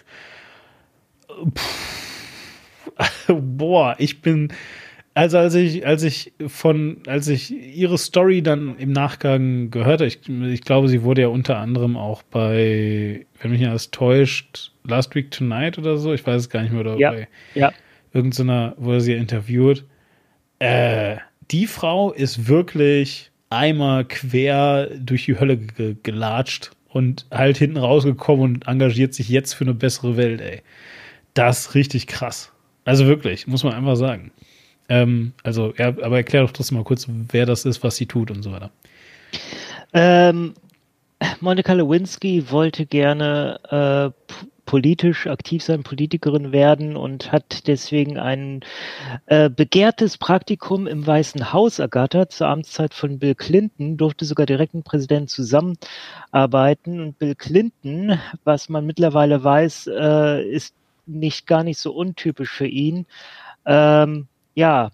Pff. 1.56 2.92
Boah, 3.28 3.96
ich 4.00 4.22
bin. 4.22 4.50
Also 5.14 5.40
als 5.40 5.56
ich, 5.56 5.86
als 5.86 6.04
ich 6.04 6.32
von, 6.46 6.98
als 7.08 7.28
ich 7.28 7.52
ihre 7.52 7.98
Story 7.98 8.44
dann 8.44 8.78
im 8.78 8.92
Nachgang 8.92 9.72
gehört 9.72 10.02
habe, 10.02 10.08
ich, 10.08 10.20
ich 10.30 10.62
glaube, 10.62 10.88
sie 10.90 11.02
wurde 11.02 11.22
ja 11.24 11.28
unter 11.30 11.58
anderem 11.58 11.98
auch 11.98 12.22
bei, 12.22 13.26
wenn 13.42 13.50
mich 13.52 13.60
nicht 13.62 13.70
alles 13.70 13.90
täuscht, 13.90 14.72
Last 14.84 15.16
Week 15.16 15.32
Tonight 15.32 15.80
oder 15.80 15.98
so, 15.98 16.14
ich 16.14 16.26
weiß 16.26 16.42
es 16.44 16.50
gar 16.52 16.62
nicht 16.62 16.72
mehr, 16.72 16.82
oder 16.82 16.98
Ja. 17.00 17.12
bei 17.12 17.28
Ja. 17.56 17.74
irgendeiner, 18.14 18.76
wurde 18.78 19.02
sie 19.02 19.14
interviewt. 19.14 19.86
Äh, 20.60 21.18
die 21.50 21.66
Frau 21.66 22.12
ist 22.12 22.48
wirklich 22.48 23.32
einmal 23.50 24.06
quer 24.06 24.88
durch 25.00 25.26
die 25.26 25.40
Hölle 25.40 25.58
ge 25.58 25.96
gelatscht 26.04 26.72
und 26.90 27.26
halt 27.32 27.58
hinten 27.58 27.78
rausgekommen 27.78 28.44
und 28.56 28.68
engagiert 28.68 29.16
sich 29.16 29.30
jetzt 29.30 29.54
für 29.54 29.64
eine 29.64 29.74
bessere 29.74 30.16
Welt, 30.16 30.42
ey. 30.42 30.62
Das 31.38 31.60
ist 31.60 31.76
richtig 31.76 32.08
krass. 32.08 32.52
Also 32.84 33.06
wirklich, 33.06 33.46
muss 33.46 33.64
man 33.64 33.74
einfach 33.74 33.96
sagen. 33.96 34.32
Ähm, 34.90 35.34
also, 35.44 35.74
ja, 35.78 35.88
aber 35.88 36.18
erklär 36.18 36.42
doch 36.42 36.52
trotzdem 36.52 36.78
mal 36.78 36.84
kurz, 36.84 37.06
wer 37.08 37.46
das 37.46 37.66
ist, 37.66 37.84
was 37.84 37.96
sie 37.96 38.06
tut 38.06 38.32
und 38.32 38.42
so 38.42 38.52
weiter. 38.52 38.72
Ähm, 39.94 40.54
Monika 41.40 41.74
Lewinsky 41.74 42.50
wollte 42.50 42.86
gerne 42.86 44.14
äh, 44.18 44.34
politisch 44.66 45.28
aktiv 45.28 45.64
sein, 45.64 45.84
Politikerin 45.84 46.52
werden 46.52 46.98
und 46.98 47.32
hat 47.32 47.68
deswegen 47.68 48.18
ein 48.18 48.62
äh, 49.28 49.50
begehrtes 49.50 50.18
Praktikum 50.18 50.88
im 50.88 51.06
Weißen 51.06 51.54
Haus 51.54 51.80
ergattert. 51.80 52.32
Zur 52.32 52.48
Amtszeit 52.48 52.94
von 52.94 53.20
Bill 53.20 53.36
Clinton 53.36 53.98
durfte 53.98 54.26
sogar 54.26 54.46
direkt 54.46 54.74
mit 54.74 54.86
Präsidenten 54.86 55.28
zusammenarbeiten. 55.28 57.00
Und 57.00 57.20
Bill 57.20 57.36
Clinton, 57.36 58.20
was 58.44 58.70
man 58.70 58.86
mittlerweile 58.86 59.44
weiß, 59.44 59.88
äh, 59.88 60.44
ist 60.50 60.74
nicht 61.08 61.48
gar 61.48 61.64
nicht 61.64 61.80
so 61.80 61.94
untypisch 61.94 62.52
für 62.52 62.68
ihn. 62.68 63.06
Ähm, 63.66 64.28
ja, 64.56 64.92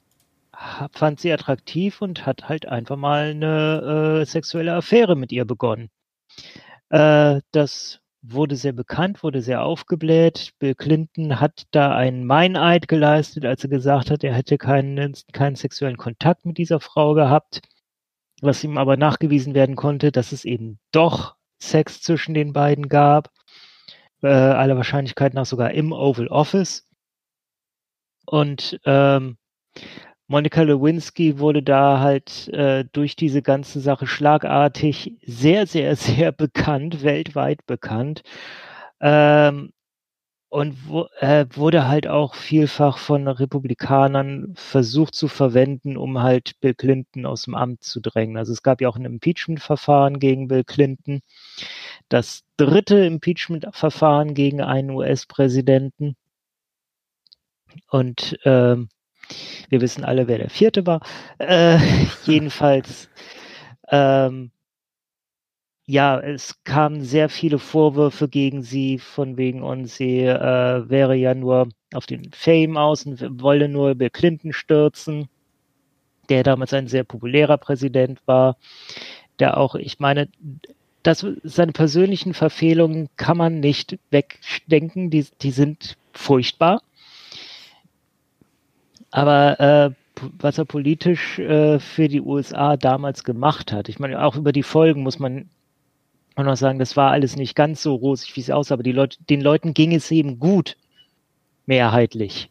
fand 0.91 1.19
sie 1.19 1.31
attraktiv 1.33 2.01
und 2.01 2.25
hat 2.25 2.49
halt 2.49 2.67
einfach 2.67 2.95
mal 2.95 3.31
eine 3.31 4.21
äh, 4.21 4.25
sexuelle 4.25 4.73
Affäre 4.75 5.15
mit 5.15 5.31
ihr 5.31 5.45
begonnen. 5.45 5.89
Äh, 6.89 7.41
das 7.51 7.99
wurde 8.21 8.55
sehr 8.55 8.71
bekannt, 8.73 9.23
wurde 9.23 9.41
sehr 9.41 9.63
aufgebläht. 9.63 10.51
Bill 10.59 10.75
Clinton 10.75 11.39
hat 11.39 11.63
da 11.71 11.93
einen 11.95 12.25
Meineid 12.25 12.87
geleistet, 12.87 13.45
als 13.45 13.63
er 13.63 13.69
gesagt 13.69 14.09
hat, 14.09 14.23
er 14.23 14.33
hätte 14.33 14.57
keinen, 14.57 15.13
keinen 15.33 15.55
sexuellen 15.55 15.97
Kontakt 15.97 16.45
mit 16.45 16.57
dieser 16.57 16.79
Frau 16.79 17.13
gehabt. 17.13 17.61
Was 18.41 18.63
ihm 18.63 18.77
aber 18.77 18.97
nachgewiesen 18.97 19.53
werden 19.53 19.75
konnte, 19.75 20.11
dass 20.11 20.31
es 20.31 20.45
eben 20.45 20.79
doch 20.91 21.35
Sex 21.61 22.01
zwischen 22.01 22.33
den 22.33 22.53
beiden 22.53 22.89
gab. 22.89 23.29
Äh, 24.23 24.27
aller 24.27 24.77
Wahrscheinlichkeit 24.77 25.33
nach 25.33 25.45
sogar 25.45 25.71
im 25.71 25.91
Oval 25.91 26.27
Office. 26.27 26.87
Und 28.25 28.79
ähm, 28.85 29.37
Monica 30.27 30.61
Lewinsky 30.61 31.39
wurde 31.39 31.61
da 31.61 31.99
halt 31.99 32.47
äh, 32.47 32.85
durch 32.93 33.17
diese 33.17 33.41
ganze 33.41 33.81
Sache 33.81 34.07
schlagartig 34.07 35.17
sehr, 35.25 35.67
sehr, 35.67 35.95
sehr 35.97 36.31
bekannt, 36.31 37.03
weltweit 37.03 37.65
bekannt. 37.65 38.23
Ähm, 39.01 39.73
und 40.53 40.87
wo, 40.87 41.07
äh, 41.19 41.47
wurde 41.55 41.87
halt 41.87 42.05
auch 42.07 42.35
vielfach 42.35 42.99
von 42.99 43.27
Republikanern 43.27 44.53
versucht 44.55 45.15
zu 45.15 45.27
verwenden, 45.27 45.97
um 45.97 46.21
halt 46.21 46.59
Bill 46.59 46.75
Clinton 46.75 47.25
aus 47.25 47.45
dem 47.45 47.55
Amt 47.55 47.83
zu 47.83 47.99
drängen. 47.99 48.37
Also 48.37 48.53
es 48.53 48.61
gab 48.61 48.79
ja 48.79 48.87
auch 48.87 48.95
ein 48.95 49.05
Impeachment-Verfahren 49.05 50.19
gegen 50.19 50.47
Bill 50.47 50.63
Clinton, 50.63 51.21
das 52.07 52.43
dritte 52.57 53.03
Impeachment-Verfahren 53.03 54.35
gegen 54.35 54.61
einen 54.61 54.91
US-Präsidenten. 54.91 56.15
Und 57.89 58.37
ähm, 58.45 58.89
wir 59.69 59.81
wissen 59.81 60.03
alle, 60.03 60.27
wer 60.27 60.37
der 60.37 60.51
vierte 60.51 60.85
war. 60.85 61.01
Äh, 61.39 61.79
jedenfalls, 62.25 63.09
ähm, 63.89 64.51
ja, 65.85 66.19
es 66.19 66.63
kamen 66.63 67.01
sehr 67.03 67.29
viele 67.29 67.59
Vorwürfe 67.59 68.29
gegen 68.29 68.61
sie, 68.63 68.99
von 68.99 69.37
wegen, 69.37 69.63
und 69.63 69.87
sie 69.87 70.19
äh, 70.19 70.89
wäre 70.89 71.15
ja 71.15 71.35
nur 71.35 71.67
auf 71.93 72.05
den 72.05 72.31
Fame 72.31 72.77
aus 72.77 73.05
und 73.05 73.41
wolle 73.41 73.67
nur 73.67 73.95
Bill 73.95 74.09
Clinton 74.09 74.53
stürzen, 74.53 75.27
der 76.29 76.43
damals 76.43 76.73
ein 76.73 76.87
sehr 76.87 77.03
populärer 77.03 77.57
Präsident 77.57 78.21
war, 78.25 78.57
der 79.39 79.57
auch, 79.57 79.75
ich 79.75 79.99
meine, 79.99 80.29
das, 81.03 81.25
seine 81.43 81.73
persönlichen 81.73 82.33
Verfehlungen 82.33 83.09
kann 83.17 83.37
man 83.37 83.59
nicht 83.59 83.99
wegdenken, 84.09 85.09
die, 85.09 85.25
die 85.41 85.51
sind 85.51 85.97
furchtbar. 86.13 86.81
Aber 89.11 89.59
äh, 89.59 89.91
was 90.39 90.57
er 90.57 90.65
politisch 90.65 91.39
äh, 91.39 91.79
für 91.79 92.07
die 92.07 92.21
USA 92.21 92.77
damals 92.77 93.25
gemacht 93.25 93.73
hat, 93.73 93.89
ich 93.89 93.99
meine, 93.99 94.23
auch 94.23 94.37
über 94.37 94.53
die 94.53 94.63
Folgen 94.63 95.03
muss 95.03 95.19
man 95.19 95.49
auch 96.35 96.43
noch 96.43 96.57
sagen, 96.57 96.79
das 96.79 96.97
war 96.97 97.11
alles 97.11 97.35
nicht 97.35 97.55
ganz 97.55 97.81
so 97.81 97.95
rosig, 97.95 98.35
wie 98.35 98.41
es 98.41 98.49
aussah, 98.49 98.75
aber 98.75 98.83
Leute, 98.83 99.17
den 99.29 99.41
Leuten 99.41 99.73
ging 99.73 99.93
es 99.93 100.09
eben 100.11 100.39
gut, 100.39 100.77
mehrheitlich. 101.65 102.49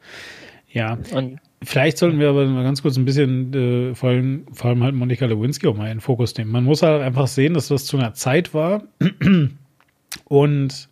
Ja. 0.70 0.98
Und 1.14 1.40
Vielleicht 1.64 1.98
sollten 1.98 2.18
wir 2.18 2.28
aber 2.28 2.44
mal 2.46 2.64
ganz 2.64 2.82
kurz 2.82 2.96
ein 2.96 3.04
bisschen 3.04 3.54
äh, 3.54 3.94
vor, 3.94 4.10
allem, 4.10 4.46
vor 4.52 4.70
allem 4.70 4.82
halt 4.82 4.94
Monika 4.94 5.26
Lewinsky 5.26 5.68
auch 5.68 5.76
mal 5.76 5.84
in 5.84 5.98
den 5.98 6.00
Fokus 6.00 6.36
nehmen. 6.36 6.50
Man 6.50 6.64
muss 6.64 6.82
halt 6.82 7.02
einfach 7.02 7.28
sehen, 7.28 7.54
dass 7.54 7.68
das 7.68 7.84
zu 7.84 7.96
einer 7.96 8.14
Zeit 8.14 8.52
war 8.52 8.82
und 10.24 10.88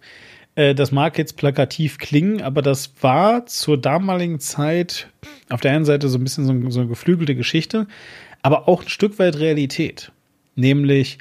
äh, 0.54 0.74
das 0.74 0.92
mag 0.92 1.18
jetzt 1.18 1.36
plakativ 1.36 1.98
klingen, 1.98 2.40
aber 2.40 2.62
das 2.62 2.94
war 3.00 3.46
zur 3.46 3.78
damaligen 3.78 4.38
Zeit 4.38 5.08
auf 5.48 5.60
der 5.60 5.72
einen 5.72 5.84
Seite 5.84 6.08
so 6.08 6.18
ein 6.18 6.24
bisschen 6.24 6.44
so, 6.44 6.70
so 6.70 6.80
eine 6.80 6.88
geflügelte 6.88 7.34
Geschichte, 7.34 7.88
aber 8.42 8.68
auch 8.68 8.82
ein 8.82 8.88
Stück 8.88 9.18
weit 9.18 9.38
Realität. 9.38 10.12
Nämlich, 10.54 11.18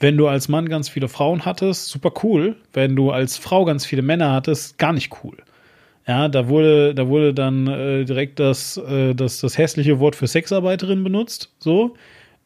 wenn 0.00 0.16
du 0.16 0.26
als 0.26 0.48
Mann 0.48 0.68
ganz 0.68 0.88
viele 0.88 1.08
Frauen 1.08 1.44
hattest, 1.44 1.88
super 1.88 2.12
cool. 2.24 2.56
Wenn 2.72 2.96
du 2.96 3.10
als 3.10 3.36
Frau 3.36 3.64
ganz 3.64 3.84
viele 3.84 4.02
Männer 4.02 4.32
hattest, 4.32 4.78
gar 4.78 4.92
nicht 4.94 5.12
cool. 5.22 5.36
Ja, 6.08 6.28
da 6.28 6.48
wurde, 6.48 6.94
da 6.94 7.06
wurde 7.06 7.34
dann 7.34 7.66
äh, 7.66 8.04
direkt 8.04 8.40
das, 8.40 8.78
äh, 8.78 9.14
das, 9.14 9.40
das 9.40 9.58
hässliche 9.58 10.00
Wort 10.00 10.16
für 10.16 10.26
Sexarbeiterin 10.26 11.04
benutzt, 11.04 11.52
so, 11.58 11.94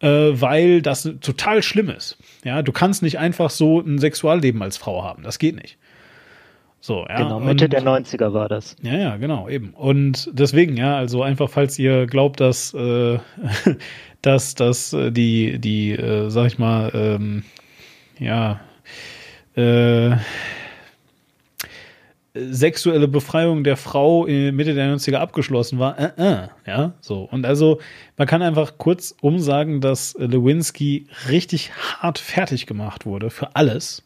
äh, 0.01 0.09
weil 0.09 0.83
das 0.83 1.09
total 1.21 1.63
schlimm 1.63 1.89
ist. 1.89 2.19
Ja, 2.45 2.63
du 2.63 2.73
kannst 2.73 3.03
nicht 3.03 3.19
einfach 3.19 3.51
so 3.51 3.81
ein 3.81 3.99
Sexualleben 3.99 4.61
als 4.61 4.77
Frau 4.77 5.05
haben. 5.05 5.23
Das 5.23 5.39
geht 5.39 5.55
nicht. 5.55 5.79
So, 6.87 7.07
ja. 7.09 7.17
Genau, 7.17 7.41
Mitte 7.41 7.65
und, 7.65 7.73
der 7.73 7.83
90er 7.83 8.35
war 8.35 8.47
das. 8.47 8.77
Ja, 8.83 8.93
ja, 8.95 9.17
genau, 9.17 9.49
eben. 9.49 9.71
Und 9.71 10.29
deswegen, 10.35 10.77
ja, 10.77 10.99
also 10.99 11.23
einfach, 11.23 11.49
falls 11.49 11.79
ihr 11.79 12.05
glaubt, 12.07 12.41
dass, 12.41 12.75
äh, 12.75 13.19
dass, 14.21 14.55
dass 14.55 14.93
äh, 14.93 15.11
die, 15.11 15.59
die, 15.59 15.93
äh, 15.93 16.29
sag 16.29 16.49
ich 16.49 16.59
mal, 16.59 16.91
ähm, 16.93 17.43
ja, 18.19 18.61
äh, 19.57 20.11
sexuelle 22.35 23.09
Befreiung 23.09 23.65
der 23.65 23.79
Frau 23.79 24.25
Mitte 24.27 24.75
der 24.75 24.95
90er 24.95 25.17
abgeschlossen 25.17 25.79
war. 25.79 25.99
Äh, 25.99 26.11
äh, 26.19 26.49
ja, 26.67 26.93
so. 27.01 27.23
Und 27.23 27.47
also, 27.47 27.81
man 28.19 28.29
kann 28.29 28.43
einfach 28.43 28.77
kurz 28.77 29.17
umsagen, 29.23 29.81
dass 29.81 30.17
Lewinsky 30.19 31.07
richtig 31.31 31.73
hart 31.73 32.19
fertig 32.19 32.67
gemacht 32.67 33.07
wurde 33.07 33.31
für 33.31 33.57
alles 33.57 34.03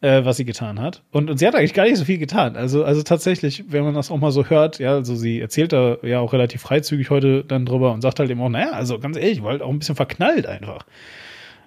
äh, 0.00 0.24
was 0.24 0.36
sie 0.36 0.44
getan 0.44 0.80
hat. 0.80 1.02
Und, 1.10 1.30
und 1.30 1.38
sie 1.38 1.46
hat 1.46 1.54
eigentlich 1.54 1.74
gar 1.74 1.84
nicht 1.84 1.96
so 1.96 2.04
viel 2.04 2.18
getan. 2.18 2.56
Also, 2.56 2.84
also 2.84 3.02
tatsächlich, 3.02 3.64
wenn 3.68 3.84
man 3.84 3.94
das 3.94 4.10
auch 4.10 4.18
mal 4.18 4.30
so 4.30 4.46
hört, 4.46 4.78
ja, 4.78 4.92
also 4.94 5.14
sie 5.14 5.40
erzählt 5.40 5.72
da 5.72 5.96
ja 6.02 6.20
auch 6.20 6.32
relativ 6.32 6.62
freizügig 6.62 7.10
heute 7.10 7.44
dann 7.44 7.66
drüber 7.66 7.92
und 7.92 8.02
sagt 8.02 8.18
halt 8.18 8.30
eben 8.30 8.40
auch, 8.40 8.48
naja, 8.48 8.72
also 8.72 8.98
ganz 8.98 9.16
ehrlich, 9.16 9.38
ich 9.38 9.42
war 9.42 9.52
halt 9.52 9.62
auch 9.62 9.70
ein 9.70 9.78
bisschen 9.78 9.96
verknallt 9.96 10.46
einfach. 10.46 10.84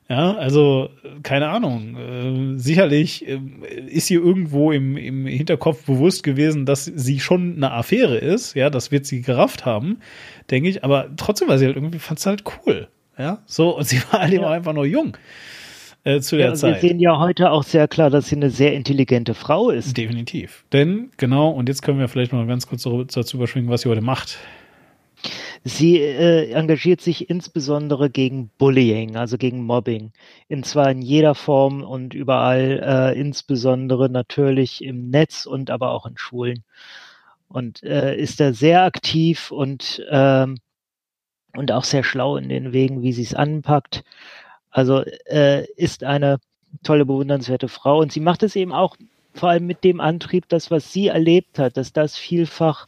Ja, 0.09 0.35
also 0.35 0.89
keine 1.21 1.49
Ahnung. 1.49 1.95
Äh, 1.95 2.59
sicherlich 2.59 3.27
äh, 3.27 3.39
ist 3.87 4.09
ihr 4.09 4.19
irgendwo 4.19 4.71
im, 4.71 4.97
im 4.97 5.27
Hinterkopf 5.27 5.85
bewusst 5.85 6.23
gewesen, 6.23 6.65
dass 6.65 6.85
sie 6.85 7.19
schon 7.19 7.57
eine 7.57 7.71
Affäre 7.71 8.17
ist. 8.17 8.55
Ja, 8.55 8.71
das 8.71 8.91
wird 8.91 9.05
sie 9.05 9.21
gerafft 9.21 9.65
haben, 9.65 9.99
denke 10.49 10.67
ich. 10.67 10.83
Aber 10.83 11.09
trotzdem 11.15 11.47
war 11.47 11.59
sie 11.59 11.67
halt 11.67 11.75
irgendwie, 11.75 11.99
fand 11.99 12.19
es 12.19 12.25
halt 12.25 12.43
cool. 12.65 12.87
Ja, 13.19 13.43
so 13.45 13.77
und 13.77 13.87
sie 13.87 14.01
war 14.11 14.21
halt 14.21 14.33
ja. 14.33 14.39
eben 14.39 14.45
einfach 14.45 14.73
nur 14.73 14.85
jung 14.85 15.15
äh, 16.09 16.21
zu 16.21 16.37
der 16.37 16.47
ja, 16.47 16.53
Zeit. 16.53 16.81
Wir 16.81 16.89
sehen 16.89 16.99
ja 16.99 17.19
heute 17.19 17.51
auch 17.51 17.63
sehr 17.63 17.87
klar, 17.87 18.09
dass 18.09 18.29
sie 18.29 18.35
eine 18.35 18.49
sehr 18.49 18.73
intelligente 18.73 19.33
Frau 19.33 19.69
ist. 19.69 19.97
Definitiv. 19.97 20.65
Denn, 20.73 21.11
genau, 21.17 21.49
und 21.49 21.69
jetzt 21.69 21.81
können 21.81 21.99
wir 21.99 22.07
vielleicht 22.07 22.33
noch 22.33 22.45
ganz 22.47 22.67
kurz 22.67 22.83
dazu 22.83 23.37
überschwingen, 23.37 23.69
was 23.69 23.81
sie 23.81 23.89
heute 23.89 24.01
macht. 24.01 24.37
Sie 25.63 25.97
äh, 25.97 26.51
engagiert 26.51 27.01
sich 27.01 27.29
insbesondere 27.29 28.09
gegen 28.09 28.49
Bullying, 28.57 29.17
also 29.17 29.37
gegen 29.37 29.63
Mobbing. 29.63 30.11
In 30.47 30.63
zwar 30.63 30.89
in 30.89 31.01
jeder 31.01 31.35
Form 31.35 31.83
und 31.83 32.13
überall, 32.13 32.81
äh, 32.81 33.19
insbesondere 33.19 34.09
natürlich 34.09 34.83
im 34.83 35.09
Netz 35.09 35.45
und 35.45 35.69
aber 35.69 35.91
auch 35.91 36.05
in 36.05 36.17
Schulen. 36.17 36.63
Und 37.49 37.83
äh, 37.83 38.15
ist 38.15 38.39
da 38.39 38.53
sehr 38.53 38.83
aktiv 38.83 39.51
und, 39.51 40.05
ähm, 40.09 40.57
und 41.57 41.71
auch 41.71 41.83
sehr 41.83 42.03
schlau 42.03 42.37
in 42.37 42.47
den 42.47 42.71
Wegen, 42.71 43.01
wie 43.01 43.11
sie 43.11 43.23
es 43.23 43.33
anpackt. 43.33 44.03
Also 44.71 45.03
äh, 45.25 45.65
ist 45.75 46.03
eine 46.03 46.39
tolle, 46.83 47.05
bewundernswerte 47.05 47.67
Frau 47.67 47.99
und 47.99 48.11
sie 48.11 48.19
macht 48.19 48.43
es 48.43 48.55
eben 48.55 48.73
auch 48.73 48.95
vor 49.33 49.49
allem 49.49 49.67
mit 49.67 49.83
dem 49.83 49.99
Antrieb, 49.99 50.45
das, 50.49 50.71
was 50.71 50.91
sie 50.91 51.07
erlebt 51.07 51.59
hat, 51.59 51.77
dass 51.77 51.93
das 51.93 52.17
vielfach 52.17 52.87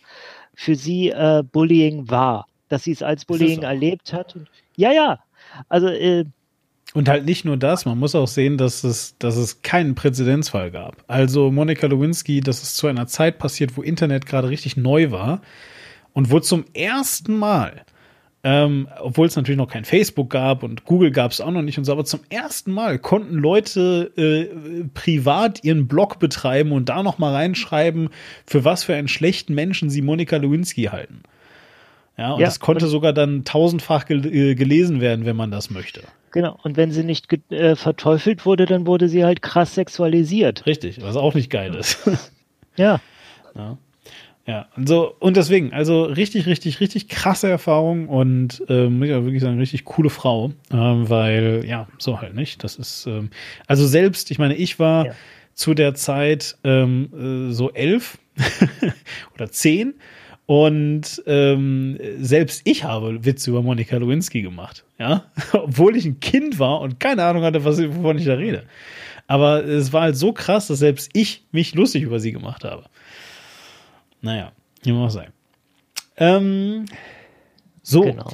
für 0.54 0.76
sie 0.76 1.10
äh, 1.10 1.44
Bullying 1.50 2.10
war, 2.10 2.48
dass 2.68 2.84
sie 2.84 2.92
es 2.92 3.02
als 3.02 3.26
Bullying 3.26 3.64
erlebt 3.64 4.14
hat. 4.14 4.36
Und, 4.36 4.48
ja, 4.76 4.92
ja, 4.92 5.20
also 5.70 5.88
äh, 5.88 6.26
und 6.94 7.08
halt 7.08 7.26
nicht 7.26 7.46
nur 7.46 7.56
das, 7.56 7.86
man 7.86 7.98
muss 7.98 8.16
auch 8.16 8.28
sehen, 8.28 8.58
dass 8.58 8.84
es, 8.84 9.16
dass 9.18 9.38
es 9.38 9.62
keinen 9.62 9.96
Präzedenzfall 9.96 10.72
gab. 10.72 11.04
Also 11.08 11.50
Monika 11.50 11.88
Lewinsky, 11.88 12.42
das 12.42 12.62
ist 12.64 12.76
zu 12.76 12.88
einer 12.88 13.08
Zeit 13.08 13.40
passiert, 13.40 13.78
wo 13.78 13.82
Internet 13.82 14.26
gerade 14.26 14.50
richtig 14.50 14.76
neu 14.76 15.10
war 15.10 15.42
und 16.12 16.32
wo 16.32 16.42
zum 16.42 16.66
ersten 16.74 17.38
Mal 17.38 17.86
ähm, 18.44 18.88
obwohl 19.00 19.28
es 19.28 19.36
natürlich 19.36 19.58
noch 19.58 19.68
kein 19.68 19.86
Facebook 19.86 20.32
gab 20.32 20.64
und 20.64 20.86
Google 20.86 21.12
gab 21.12 21.32
es 21.32 21.42
auch 21.42 21.52
noch 21.52 21.62
nicht 21.62 21.78
und 21.78 21.86
so, 21.86 21.92
aber 21.92 22.06
zum 22.06 22.22
ersten 22.30 22.72
Mal 22.72 22.98
konnten 22.98 23.36
Leute 23.36 24.12
äh, 24.18 24.86
privat 24.94 25.64
ihren 25.64 25.88
Blog 25.88 26.18
betreiben 26.18 26.72
und 26.72 26.90
da 26.90 27.04
noch 27.04 27.20
mal 27.20 27.34
reinschreiben, 27.34 28.10
für 28.48 28.66
was 28.66 28.84
für 28.84 28.96
einen 28.96 29.08
schlechten 29.08 29.54
Menschen 29.54 29.92
sie 29.92 30.02
Monika 30.02 30.38
Lewinsky 30.38 30.86
halten. 30.86 31.22
Ja, 32.18 32.34
und 32.34 32.40
ja, 32.40 32.48
das 32.48 32.60
konnte 32.60 32.86
und 32.86 32.92
sogar 32.92 33.14
dann 33.14 33.46
tausendfach 33.46 34.06
gel 34.06 34.26
äh, 34.26 34.56
gelesen 34.56 35.02
werden, 35.02 35.26
wenn 35.26 35.36
man 35.36 35.52
das 35.52 35.70
möchte. 35.70 36.02
Genau, 36.32 36.58
und 36.64 36.78
wenn 36.78 36.92
sie 36.92 37.04
nicht 37.04 37.32
äh, 37.52 37.76
verteufelt 37.76 38.46
wurde, 38.46 38.66
dann 38.66 38.88
wurde 38.88 39.08
sie 39.08 39.24
halt 39.24 39.42
krass 39.42 39.76
sexualisiert. 39.76 40.66
Richtig, 40.66 41.02
was 41.02 41.16
auch 41.16 41.34
nicht 41.36 41.50
geil 41.50 41.76
ist. 41.76 42.00
ja. 42.76 43.00
ja. 43.56 43.78
Ja, 44.48 44.68
und 44.76 44.88
so, 44.88 45.16
und 45.20 45.38
deswegen, 45.38 45.72
also 45.72 46.04
richtig, 46.04 46.48
richtig, 46.48 46.80
richtig 46.80 47.08
krasse 47.08 47.48
Erfahrung 47.48 48.10
und 48.10 48.64
äh, 48.70 48.88
muss 48.88 49.08
ich 49.08 49.14
auch 49.14 49.24
wirklich 49.24 49.42
sagen, 49.42 49.60
richtig 49.60 49.86
coole 49.86 50.10
Frau, 50.10 50.52
ähm, 50.72 51.10
weil, 51.10 51.64
ja, 51.66 51.88
so 52.00 52.22
halt 52.22 52.34
nicht. 52.34 52.64
Das 52.64 52.76
ist, 52.76 53.06
ähm, 53.06 53.30
also 53.68 53.86
selbst, 53.86 54.32
ich 54.32 54.40
meine, 54.40 54.56
ich 54.56 54.80
war 54.80 55.06
ja. 55.06 55.12
zu 55.54 55.76
der 55.76 55.94
Zeit 55.94 56.58
ähm, 56.64 57.50
äh, 57.50 57.54
so 57.54 57.72
elf 57.72 58.18
oder 59.36 59.52
zehn 59.52 59.94
und 60.48 61.22
ähm, 61.28 62.00
selbst 62.20 62.62
ich 62.66 62.84
habe 62.84 63.24
Witze 63.24 63.52
über 63.52 63.62
Monika 63.62 63.96
Lewinsky 63.98 64.42
gemacht, 64.42 64.84
ja, 64.98 65.26
obwohl 65.54 65.96
ich 65.96 66.06
ein 66.06 66.20
Kind 66.20 66.58
war 66.58 66.82
und 66.82 67.00
keine 67.00 67.24
Ahnung 67.24 67.44
hatte, 67.44 67.64
was, 67.64 67.80
wovon 67.82 68.18
ich 68.18 68.26
da 68.26 68.34
rede. 68.34 68.64
Aber 69.28 69.64
es 69.64 69.94
war 69.94 70.02
halt 70.02 70.18
so 70.18 70.34
krass, 70.34 70.68
dass 70.68 70.80
selbst 70.80 71.12
ich 71.14 71.46
mich 71.52 71.74
lustig 71.74 72.04
über 72.04 72.20
sie 72.20 72.34
gemacht 72.34 72.66
habe. 72.66 72.84
Naja, 74.22 74.52
wie 74.84 74.92
muss 74.92 75.14
sein. 75.14 75.32
Ähm, 76.18 76.86
so. 77.82 78.02
Genau. 78.02 78.32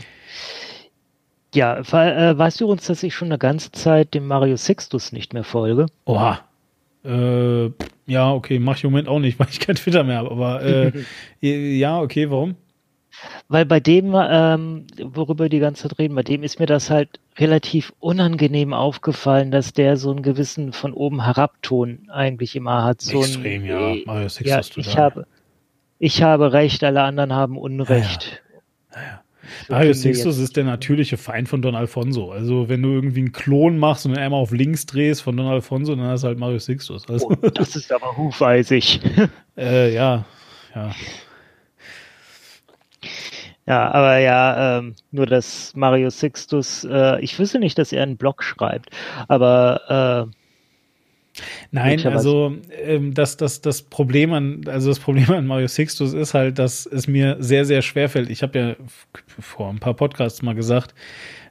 Ja, 1.53 1.77
äh, 1.77 2.37
weißt 2.37 2.61
du 2.61 2.69
uns, 2.69 2.85
dass 2.85 3.03
ich 3.03 3.15
schon 3.15 3.29
eine 3.29 3.37
ganze 3.37 3.71
Zeit 3.71 4.13
dem 4.13 4.27
Mario 4.27 4.57
Sixtus 4.57 5.11
nicht 5.11 5.33
mehr 5.33 5.43
folge? 5.43 5.87
Oha. 6.05 6.41
Äh, 7.05 7.71
ja, 8.05 8.31
okay, 8.33 8.59
mach 8.59 8.77
ich 8.77 8.83
im 8.83 8.91
Moment 8.91 9.07
auch 9.07 9.19
nicht, 9.19 9.39
weil 9.39 9.47
ich 9.49 9.59
kein 9.59 9.75
Twitter 9.75 10.03
mehr 10.03 10.17
habe. 10.17 10.31
Aber 10.31 10.61
äh, 10.61 10.91
ja, 11.41 11.99
okay, 11.99 12.29
warum? 12.29 12.55
Weil 13.47 13.65
bei 13.65 13.79
dem, 13.79 14.13
ähm, 14.15 14.85
worüber 15.01 15.45
wir 15.45 15.49
die 15.49 15.59
ganze 15.59 15.83
Zeit 15.83 15.97
reden, 15.97 16.13
bei 16.13 16.23
dem 16.23 16.43
ist 16.43 16.59
mir 16.59 16.67
das 16.67 16.89
halt 16.89 17.19
relativ 17.39 17.93
unangenehm 17.99 18.73
aufgefallen, 18.73 19.49
dass 19.49 19.73
der 19.73 19.97
so 19.97 20.11
einen 20.11 20.21
gewissen 20.21 20.73
von 20.73 20.93
oben 20.93 21.23
herab 21.23 21.55
Ton 21.61 22.09
eigentlich 22.11 22.55
immer 22.55 22.83
hat. 22.83 23.01
So 23.01 23.19
Extrem, 23.19 23.63
ein, 23.63 23.65
ja. 23.65 23.91
äh, 23.93 24.03
Mario 24.05 24.29
Sixtus 24.29 24.75
ja, 24.75 24.81
ich 24.81 24.97
habe, 24.97 25.25
ich 25.99 26.21
habe 26.23 26.53
Recht, 26.53 26.83
alle 26.83 27.01
anderen 27.03 27.33
haben 27.33 27.57
Unrecht. 27.57 28.41
So 28.91 28.97
Mario 29.73 29.79
können 29.79 29.87
wir 29.87 29.93
Sixtus 29.95 30.35
jetzt- 30.37 30.43
ist 30.43 30.57
der 30.57 30.63
natürliche 30.65 31.17
Feind 31.17 31.47
von 31.47 31.61
Don 31.61 31.75
Alfonso. 31.75 32.31
Also, 32.31 32.67
wenn 32.69 32.81
du 32.81 32.89
irgendwie 32.89 33.19
einen 33.21 33.31
Klon 33.31 33.77
machst 33.77 34.05
und 34.05 34.17
einmal 34.17 34.41
auf 34.41 34.51
links 34.51 34.85
drehst 34.85 35.21
von 35.21 35.37
Don 35.37 35.47
Alfonso, 35.47 35.95
dann 35.95 36.05
hast 36.05 36.23
du 36.23 36.27
halt 36.27 36.37
Mario 36.37 36.59
Sixtus. 36.59 37.07
Also, 37.07 37.29
Oh, 37.29 37.35
das 37.49 37.75
ist 37.75 37.91
aber 37.91 38.15
hufeisig. 38.17 38.99
äh, 39.57 39.93
ja, 39.93 40.25
ja. 40.75 40.91
Ja, 43.65 43.91
aber 43.91 44.17
ja, 44.19 44.77
ähm, 44.79 44.95
nur 45.11 45.25
dass 45.25 45.73
Mario 45.75 46.09
Sixtus, 46.09 46.85
äh, 46.85 47.19
ich 47.19 47.37
wüsste 47.37 47.59
nicht, 47.59 47.77
dass 47.77 47.91
er 47.91 48.03
einen 48.03 48.15
Blog 48.15 48.41
schreibt, 48.43 48.89
aber 49.27 50.29
äh, 50.31 50.36
Nein, 51.71 52.05
also 52.05 52.55
ähm, 52.81 53.13
das, 53.13 53.37
das, 53.37 53.61
das 53.61 53.81
Problem 53.81 54.33
an, 54.33 54.61
also 54.67 54.89
das 54.89 54.99
Problem 54.99 55.31
an 55.31 55.45
Mario 55.45 55.67
Sixtus 55.67 56.13
ist 56.13 56.33
halt, 56.33 56.59
dass 56.59 56.85
es 56.85 57.07
mir 57.07 57.37
sehr, 57.39 57.65
sehr 57.65 57.81
schwer 57.81 58.09
fällt. 58.09 58.29
Ich 58.29 58.43
habe 58.43 58.59
ja 58.59 58.75
vor 59.39 59.69
ein 59.69 59.79
paar 59.79 59.93
Podcasts 59.93 60.41
mal 60.41 60.55
gesagt, 60.55 60.93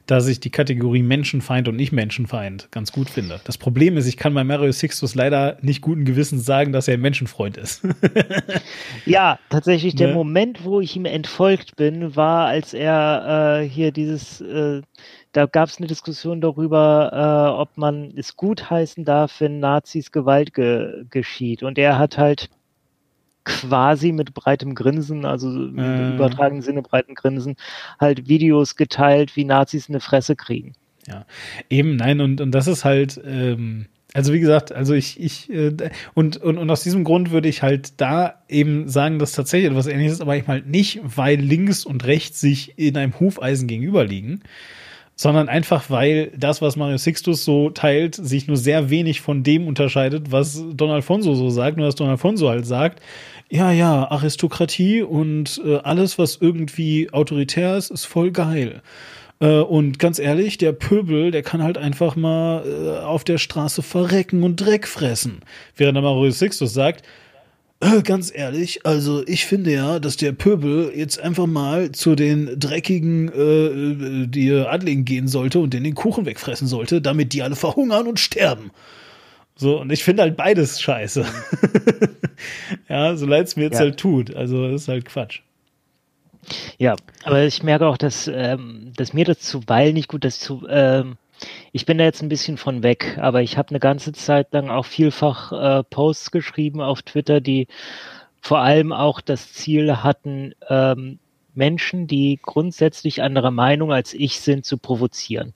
dass 0.07 0.27
ich 0.27 0.39
die 0.39 0.49
Kategorie 0.49 1.03
Menschenfeind 1.03 1.67
und 1.67 1.75
nicht 1.75 1.91
Menschenfeind 1.91 2.69
ganz 2.71 2.93
gut 2.93 3.09
finde. 3.09 3.41
Das 3.43 3.57
Problem 3.57 3.97
ist, 3.97 4.07
ich 4.07 4.15
kann 4.15 4.33
bei 4.33 4.43
Mario 4.45 4.71
Sixtus 4.71 5.15
leider 5.15 5.57
nicht 5.61 5.81
guten 5.81 6.05
Gewissens 6.05 6.45
sagen, 6.45 6.71
dass 6.71 6.87
er 6.87 6.95
ein 6.95 7.01
Menschenfreund 7.01 7.57
ist. 7.57 7.81
ja, 9.05 9.37
tatsächlich 9.49 9.95
der 9.95 10.07
Ne? 10.07 10.13
Moment, 10.13 10.63
wo 10.63 10.79
ich 10.79 10.95
ihm 10.95 11.03
entfolgt 11.03 11.75
bin, 11.75 12.15
war, 12.15 12.47
als 12.47 12.73
er 12.73 13.61
äh, 13.61 13.67
hier 13.69 13.91
dieses, 13.91 14.39
äh, 14.39 14.81
da 15.37 15.45
gab 15.45 15.69
es 15.69 15.77
eine 15.77 15.85
Diskussion 15.85 16.41
darüber, 16.41 17.11
äh, 17.13 17.61
ob 17.61 17.77
man 17.77 18.11
es 18.17 18.35
gutheißen 18.37 19.05
darf, 19.05 19.39
wenn 19.39 19.59
Nazis 19.59 20.11
Gewalt 20.11 20.51
ge 20.55 21.05
geschieht. 21.11 21.61
Und 21.61 21.77
er 21.77 21.99
hat 21.99 22.17
halt 22.17 22.49
quasi 23.43 24.11
mit 24.13 24.33
breitem 24.33 24.73
Grinsen, 24.73 25.25
also 25.25 25.49
im 25.49 25.77
Äh. 25.77 26.15
übertragenen 26.15 26.63
Sinne 26.63 26.81
breitem 26.81 27.13
Grinsen, 27.13 27.55
halt 27.99 28.27
Videos 28.27 28.75
geteilt, 28.77 29.35
wie 29.35 29.45
Nazis 29.45 29.89
eine 29.89 29.99
Fresse 29.99 30.35
kriegen. 30.35 30.73
Eben, 31.69 31.97
nein, 31.97 32.19
und, 32.19 32.41
und 32.41 32.51
das 32.51 32.65
ist 32.65 32.83
halt, 32.83 33.21
ähm, 33.23 33.85
also 34.15 34.33
wie 34.33 34.39
gesagt, 34.39 34.71
also 34.71 34.95
ich, 34.95 35.19
ich, 35.19 35.51
äh, 35.51 35.71
und, 36.15 36.37
und, 36.37 36.57
und 36.57 36.69
aus 36.71 36.81
diesem 36.81 37.03
Grund 37.03 37.29
würde 37.29 37.47
ich 37.47 37.61
halt 37.61 38.01
da 38.01 38.41
eben 38.49 38.89
sagen, 38.89 39.19
dass 39.19 39.33
tatsächlich 39.33 39.69
etwas 39.69 39.85
ähnliches 39.85 40.13
ist, 40.13 40.21
aber 40.21 40.35
eben 40.35 40.47
halt 40.47 40.65
nicht, 40.65 40.99
weil 41.03 41.39
links 41.39 41.85
und 41.85 42.05
rechts 42.07 42.41
sich 42.41 42.73
in 42.79 42.97
einem 42.97 43.19
Hufeisen 43.19 43.67
gegenüberliegen, 43.67 44.41
sondern 45.17 45.49
einfach, 45.49 45.89
weil 45.89 46.31
das, 46.37 46.61
was 46.61 46.75
Mario 46.75 46.97
Sixtus 46.97 47.43
so 47.43 47.71
teilt, 47.71 48.15
sich 48.15 48.47
nur 48.47 48.55
sehr 48.55 48.91
wenig 48.91 49.19
von 49.19 49.41
dem 49.41 49.67
unterscheidet, 49.67 50.31
was 50.31 50.63
Don 50.73 50.91
Alfonso 50.91 51.33
so 51.33 51.49
sagt, 51.49 51.75
nur 51.75 51.87
dass 51.87 51.95
Don 51.95 52.07
Alfonso 52.07 52.47
halt 52.47 52.67
sagt, 52.67 53.01
ja, 53.49 53.71
ja, 53.71 54.09
Aristokratie 54.11 55.01
und 55.01 55.59
äh, 55.65 55.77
alles, 55.77 56.19
was 56.19 56.37
irgendwie 56.39 57.11
autoritär 57.11 57.77
ist, 57.77 57.89
ist 57.89 58.05
voll 58.05 58.31
geil. 58.31 58.83
Äh, 59.39 59.59
und 59.61 59.97
ganz 59.97 60.19
ehrlich, 60.19 60.59
der 60.59 60.71
Pöbel, 60.71 61.31
der 61.31 61.41
kann 61.41 61.63
halt 61.63 61.79
einfach 61.79 62.15
mal 62.15 62.63
äh, 62.65 63.03
auf 63.03 63.23
der 63.23 63.39
Straße 63.39 63.81
verrecken 63.81 64.43
und 64.43 64.57
Dreck 64.57 64.87
fressen. 64.87 65.39
Während 65.75 65.95
der 65.95 66.03
Mario 66.03 66.29
Sixtus 66.29 66.73
sagt, 66.73 67.03
ganz 68.03 68.31
ehrlich, 68.33 68.85
also 68.85 69.25
ich 69.27 69.45
finde 69.45 69.71
ja, 69.71 69.99
dass 69.99 70.17
der 70.17 70.31
Pöbel 70.31 70.91
jetzt 70.95 71.19
einfach 71.19 71.45
mal 71.45 71.91
zu 71.91 72.15
den 72.15 72.59
dreckigen 72.59 73.31
äh, 73.31 73.67
äh, 73.67 74.27
die 74.27 74.51
Adligen 74.51 75.05
gehen 75.05 75.27
sollte 75.27 75.59
und 75.59 75.73
den 75.73 75.83
den 75.83 75.93
Kuchen 75.95 76.25
wegfressen 76.25 76.67
sollte, 76.67 77.01
damit 77.01 77.33
die 77.33 77.43
alle 77.43 77.55
verhungern 77.55 78.07
und 78.07 78.19
sterben. 78.19 78.71
So, 79.55 79.79
und 79.79 79.91
ich 79.91 80.03
finde 80.03 80.23
halt 80.23 80.37
beides 80.37 80.81
scheiße. 80.81 81.25
ja, 82.89 83.15
so 83.15 83.25
leid 83.25 83.47
es 83.47 83.55
mir 83.55 83.63
jetzt 83.63 83.73
Ja. 83.73 83.79
halt 83.81 83.97
tut. 83.99 84.35
Also, 84.35 84.69
das 84.71 84.83
ist 84.83 84.87
halt 84.87 85.05
Quatsch. 85.05 85.41
Ja, 86.77 86.95
aber 87.23 87.43
ich 87.43 87.61
merke 87.63 87.87
auch, 87.87 87.97
dass, 87.97 88.27
ähm, 88.27 88.93
dass 88.95 89.13
mir 89.13 89.25
das 89.25 89.39
zuweilen 89.39 89.95
nicht 89.95 90.07
gut, 90.07 90.23
dass 90.23 90.39
zu, 90.39 90.65
ähm, 90.69 91.17
ich 91.71 91.85
bin 91.85 91.97
da 91.97 92.03
jetzt 92.03 92.21
ein 92.21 92.29
bisschen 92.29 92.57
von 92.57 92.83
weg, 92.83 93.17
aber 93.21 93.41
ich 93.41 93.57
habe 93.57 93.69
eine 93.69 93.79
ganze 93.79 94.11
Zeit 94.11 94.53
lang 94.53 94.69
auch 94.69 94.85
vielfach 94.85 95.51
äh, 95.51 95.83
Posts 95.83 96.31
geschrieben 96.31 96.81
auf 96.81 97.01
Twitter, 97.01 97.41
die 97.41 97.67
vor 98.41 98.59
allem 98.59 98.93
auch 98.93 99.21
das 99.21 99.53
Ziel 99.53 99.97
hatten, 99.97 100.53
ähm, 100.69 101.19
Menschen, 101.53 102.07
die 102.07 102.39
grundsätzlich 102.41 103.21
anderer 103.21 103.51
Meinung 103.51 103.91
als 103.91 104.13
ich 104.13 104.39
sind, 104.39 104.65
zu 104.65 104.77
provozieren. 104.77 105.53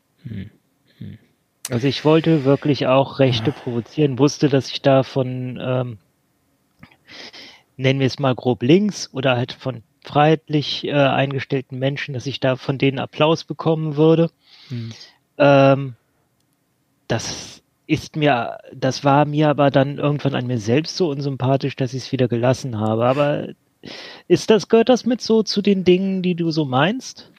Also 1.69 1.87
ich 1.87 2.03
wollte 2.03 2.43
wirklich 2.43 2.87
auch 2.87 3.19
Rechte 3.19 3.51
provozieren, 3.51 4.19
wusste, 4.19 4.49
dass 4.49 4.69
ich 4.71 4.81
da 4.81 5.03
von, 5.03 5.59
ähm, 5.61 5.97
nennen 7.77 7.99
wir 7.99 8.07
es 8.07 8.19
mal 8.19 8.35
grob 8.35 8.63
links 8.63 9.09
oder 9.13 9.37
halt 9.37 9.53
von 9.53 9.83
freiheitlich 10.03 10.83
äh, 10.85 10.91
eingestellten 10.91 11.77
Menschen, 11.77 12.13
dass 12.13 12.25
ich 12.25 12.39
da 12.39 12.55
von 12.55 12.77
denen 12.77 12.99
Applaus 12.99 13.43
bekommen 13.43 13.95
würde. 13.95 14.31
Ähm, 15.41 15.95
das 17.07 17.61
ist 17.87 18.15
mir, 18.15 18.57
das 18.73 19.03
war 19.03 19.25
mir 19.25 19.49
aber 19.49 19.69
dann 19.69 19.97
irgendwann 19.97 20.35
an 20.35 20.47
mir 20.47 20.59
selbst 20.59 20.95
so 20.95 21.09
unsympathisch, 21.09 21.75
dass 21.75 21.93
ich 21.93 22.03
es 22.03 22.11
wieder 22.13 22.29
gelassen 22.29 22.79
habe. 22.79 23.05
Aber 23.05 23.47
ist 24.29 24.49
das, 24.49 24.69
gehört 24.69 24.87
das 24.87 25.05
mit 25.05 25.19
so 25.19 25.43
zu 25.43 25.61
den 25.61 25.83
Dingen, 25.83 26.21
die 26.21 26.35
du 26.35 26.51
so 26.51 26.63
meinst? 26.63 27.29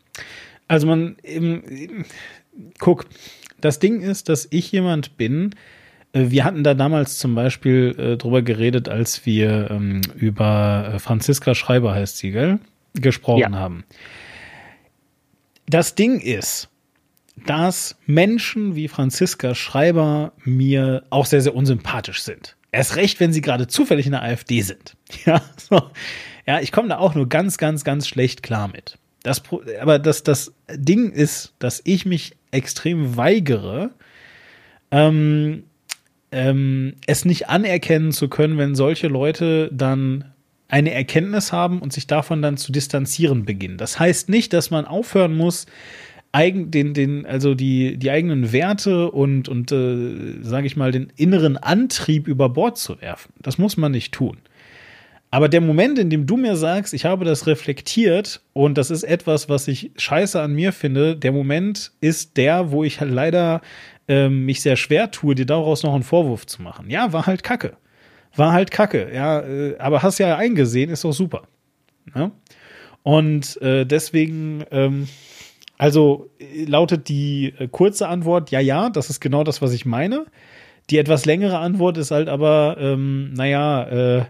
Also 0.68 0.86
man, 0.86 1.16
eben, 1.22 2.04
guck, 2.78 3.06
das 3.60 3.78
Ding 3.78 4.02
ist, 4.02 4.28
dass 4.28 4.48
ich 4.50 4.70
jemand 4.72 5.16
bin, 5.16 5.54
äh, 6.12 6.26
wir 6.28 6.44
hatten 6.44 6.64
da 6.64 6.74
damals 6.74 7.18
zum 7.18 7.34
Beispiel 7.34 7.94
äh, 7.98 8.16
drüber 8.16 8.42
geredet, 8.42 8.88
als 8.88 9.24
wir 9.24 9.70
ähm, 9.70 10.02
über 10.16 10.92
äh, 10.94 10.98
Franziska 10.98 11.54
Schreiber 11.54 11.94
heißt 11.94 12.18
sie, 12.18 12.32
gell? 12.32 12.58
Gesprochen 12.94 13.40
Ja. 13.40 13.52
haben. 13.52 13.84
Das 15.66 15.94
Ding 15.94 16.20
ist, 16.20 16.68
dass 17.36 17.96
Menschen 18.06 18.76
wie 18.76 18.88
Franziska 18.88 19.54
Schreiber 19.54 20.32
mir 20.44 21.04
auch 21.10 21.26
sehr, 21.26 21.40
sehr 21.40 21.54
unsympathisch 21.54 22.22
sind. 22.22 22.56
Erst 22.70 22.96
recht, 22.96 23.20
wenn 23.20 23.32
sie 23.32 23.40
gerade 23.40 23.66
zufällig 23.66 24.06
in 24.06 24.12
der 24.12 24.22
AfD 24.22 24.62
sind. 24.62 24.96
Ja, 25.26 25.42
so. 25.56 25.90
ja 26.46 26.60
ich 26.60 26.72
komme 26.72 26.88
da 26.88 26.98
auch 26.98 27.14
nur 27.14 27.28
ganz, 27.28 27.58
ganz, 27.58 27.84
ganz 27.84 28.08
schlecht 28.08 28.42
klar 28.42 28.68
mit. 28.68 28.98
Das, 29.22 29.42
aber 29.80 29.98
das, 29.98 30.22
das 30.22 30.52
Ding 30.74 31.10
ist, 31.12 31.54
dass 31.58 31.80
ich 31.84 32.06
mich 32.06 32.36
extrem 32.50 33.16
weigere, 33.16 33.90
ähm, 34.90 35.64
ähm, 36.32 36.94
es 37.06 37.24
nicht 37.24 37.48
anerkennen 37.48 38.10
zu 38.12 38.28
können, 38.28 38.58
wenn 38.58 38.74
solche 38.74 39.08
Leute 39.08 39.70
dann 39.72 40.32
eine 40.68 40.92
Erkenntnis 40.92 41.52
haben 41.52 41.80
und 41.80 41.92
sich 41.92 42.06
davon 42.06 42.40
dann 42.40 42.56
zu 42.56 42.72
distanzieren 42.72 43.44
beginnen. 43.44 43.76
Das 43.76 44.00
heißt 44.00 44.30
nicht, 44.30 44.54
dass 44.54 44.70
man 44.70 44.86
aufhören 44.86 45.36
muss, 45.36 45.66
eigen, 46.32 46.70
den, 46.70 46.94
den, 46.94 47.26
also 47.26 47.54
die, 47.54 47.98
die 47.98 48.10
eigenen 48.10 48.52
Werte 48.52 49.10
und, 49.10 49.48
und 49.48 49.70
äh, 49.70 50.42
sage 50.42 50.66
ich 50.66 50.76
mal, 50.76 50.90
den 50.90 51.12
inneren 51.16 51.58
Antrieb 51.58 52.26
über 52.26 52.48
Bord 52.48 52.78
zu 52.78 53.00
werfen. 53.00 53.32
Das 53.40 53.58
muss 53.58 53.76
man 53.76 53.92
nicht 53.92 54.12
tun. 54.12 54.38
Aber 55.30 55.48
der 55.48 55.62
Moment, 55.62 55.98
in 55.98 56.10
dem 56.10 56.26
du 56.26 56.36
mir 56.36 56.56
sagst, 56.56 56.92
ich 56.92 57.06
habe 57.06 57.24
das 57.24 57.46
reflektiert 57.46 58.42
und 58.52 58.76
das 58.76 58.90
ist 58.90 59.02
etwas, 59.02 59.48
was 59.48 59.66
ich 59.68 59.90
scheiße 59.96 60.40
an 60.40 60.52
mir 60.52 60.72
finde, 60.72 61.16
der 61.16 61.32
Moment 61.32 61.92
ist 62.00 62.36
der, 62.36 62.70
wo 62.70 62.84
ich 62.84 63.00
halt 63.00 63.10
leider 63.10 63.62
ähm, 64.08 64.44
mich 64.44 64.60
sehr 64.60 64.76
schwer 64.76 65.10
tue, 65.10 65.34
dir 65.34 65.46
daraus 65.46 65.82
noch 65.84 65.94
einen 65.94 66.02
Vorwurf 66.02 66.46
zu 66.46 66.60
machen. 66.60 66.90
Ja, 66.90 67.14
war 67.14 67.26
halt 67.26 67.42
Kacke. 67.42 67.76
War 68.36 68.52
halt 68.52 68.70
Kacke, 68.70 69.10
ja, 69.14 69.40
äh, 69.40 69.76
aber 69.78 70.02
hast 70.02 70.18
ja 70.18 70.36
eingesehen, 70.36 70.90
ist 70.90 71.04
doch 71.04 71.12
super. 71.12 71.44
Ne? 72.14 72.30
Und 73.02 73.60
äh, 73.62 73.84
deswegen, 73.86 74.64
ähm, 74.70 75.08
also 75.82 76.30
äh, 76.38 76.64
lautet 76.64 77.08
die 77.08 77.54
äh, 77.58 77.66
kurze 77.66 78.06
Antwort, 78.06 78.52
ja, 78.52 78.60
ja, 78.60 78.88
das 78.88 79.10
ist 79.10 79.18
genau 79.18 79.42
das, 79.42 79.60
was 79.62 79.72
ich 79.72 79.84
meine. 79.84 80.26
Die 80.90 80.98
etwas 80.98 81.24
längere 81.24 81.58
Antwort 81.58 81.98
ist 81.98 82.12
halt 82.12 82.28
aber, 82.28 82.76
ähm, 82.78 83.32
naja, 83.34 84.20
äh, 84.20 84.24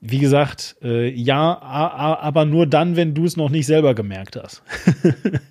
wie 0.00 0.18
gesagt, 0.18 0.74
äh, 0.82 1.08
ja, 1.10 1.60
aber 1.60 2.44
nur 2.44 2.66
dann, 2.66 2.96
wenn 2.96 3.14
du 3.14 3.24
es 3.24 3.36
noch 3.36 3.50
nicht 3.50 3.66
selber 3.66 3.94
gemerkt 3.94 4.36
hast. 4.36 4.64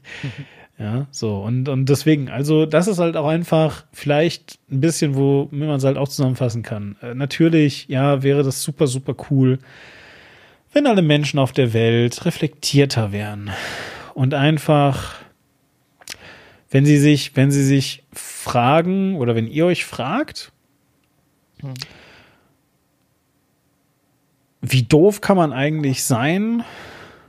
Ja, 0.77 1.07
so. 1.09 1.37
Und, 1.37 1.69
und 1.69 1.87
deswegen, 1.87 2.27
also 2.27 2.65
das 2.65 2.89
ist 2.89 2.99
halt 2.99 3.15
auch 3.15 3.29
einfach 3.29 3.85
vielleicht 3.93 4.59
ein 4.69 4.81
bisschen, 4.81 5.15
wo 5.15 5.47
man 5.49 5.69
es 5.69 5.85
halt 5.85 5.95
auch 5.95 6.09
zusammenfassen 6.09 6.63
kann. 6.63 6.97
Äh, 7.01 7.15
natürlich, 7.15 7.87
ja, 7.87 8.23
wäre 8.23 8.43
das 8.43 8.61
super, 8.61 8.85
super 8.85 9.15
cool, 9.31 9.59
wenn 10.75 10.87
alle 10.87 11.01
Menschen 11.01 11.39
auf 11.39 11.53
der 11.53 11.71
Welt 11.73 12.25
reflektierter 12.25 13.13
wären 13.13 13.49
und 14.13 14.33
einfach, 14.33 15.15
wenn 16.69 16.85
sie 16.85 16.97
sich, 16.97 17.33
wenn 17.37 17.49
sie 17.49 17.63
sich 17.63 18.03
fragen 18.11 19.15
oder 19.15 19.35
wenn 19.35 19.47
ihr 19.47 19.65
euch 19.65 19.85
fragt, 19.85 20.51
Hm. 21.61 21.73
wie 24.61 24.83
doof 24.83 25.21
kann 25.21 25.37
man 25.37 25.53
eigentlich 25.53 26.03
sein, 26.03 26.65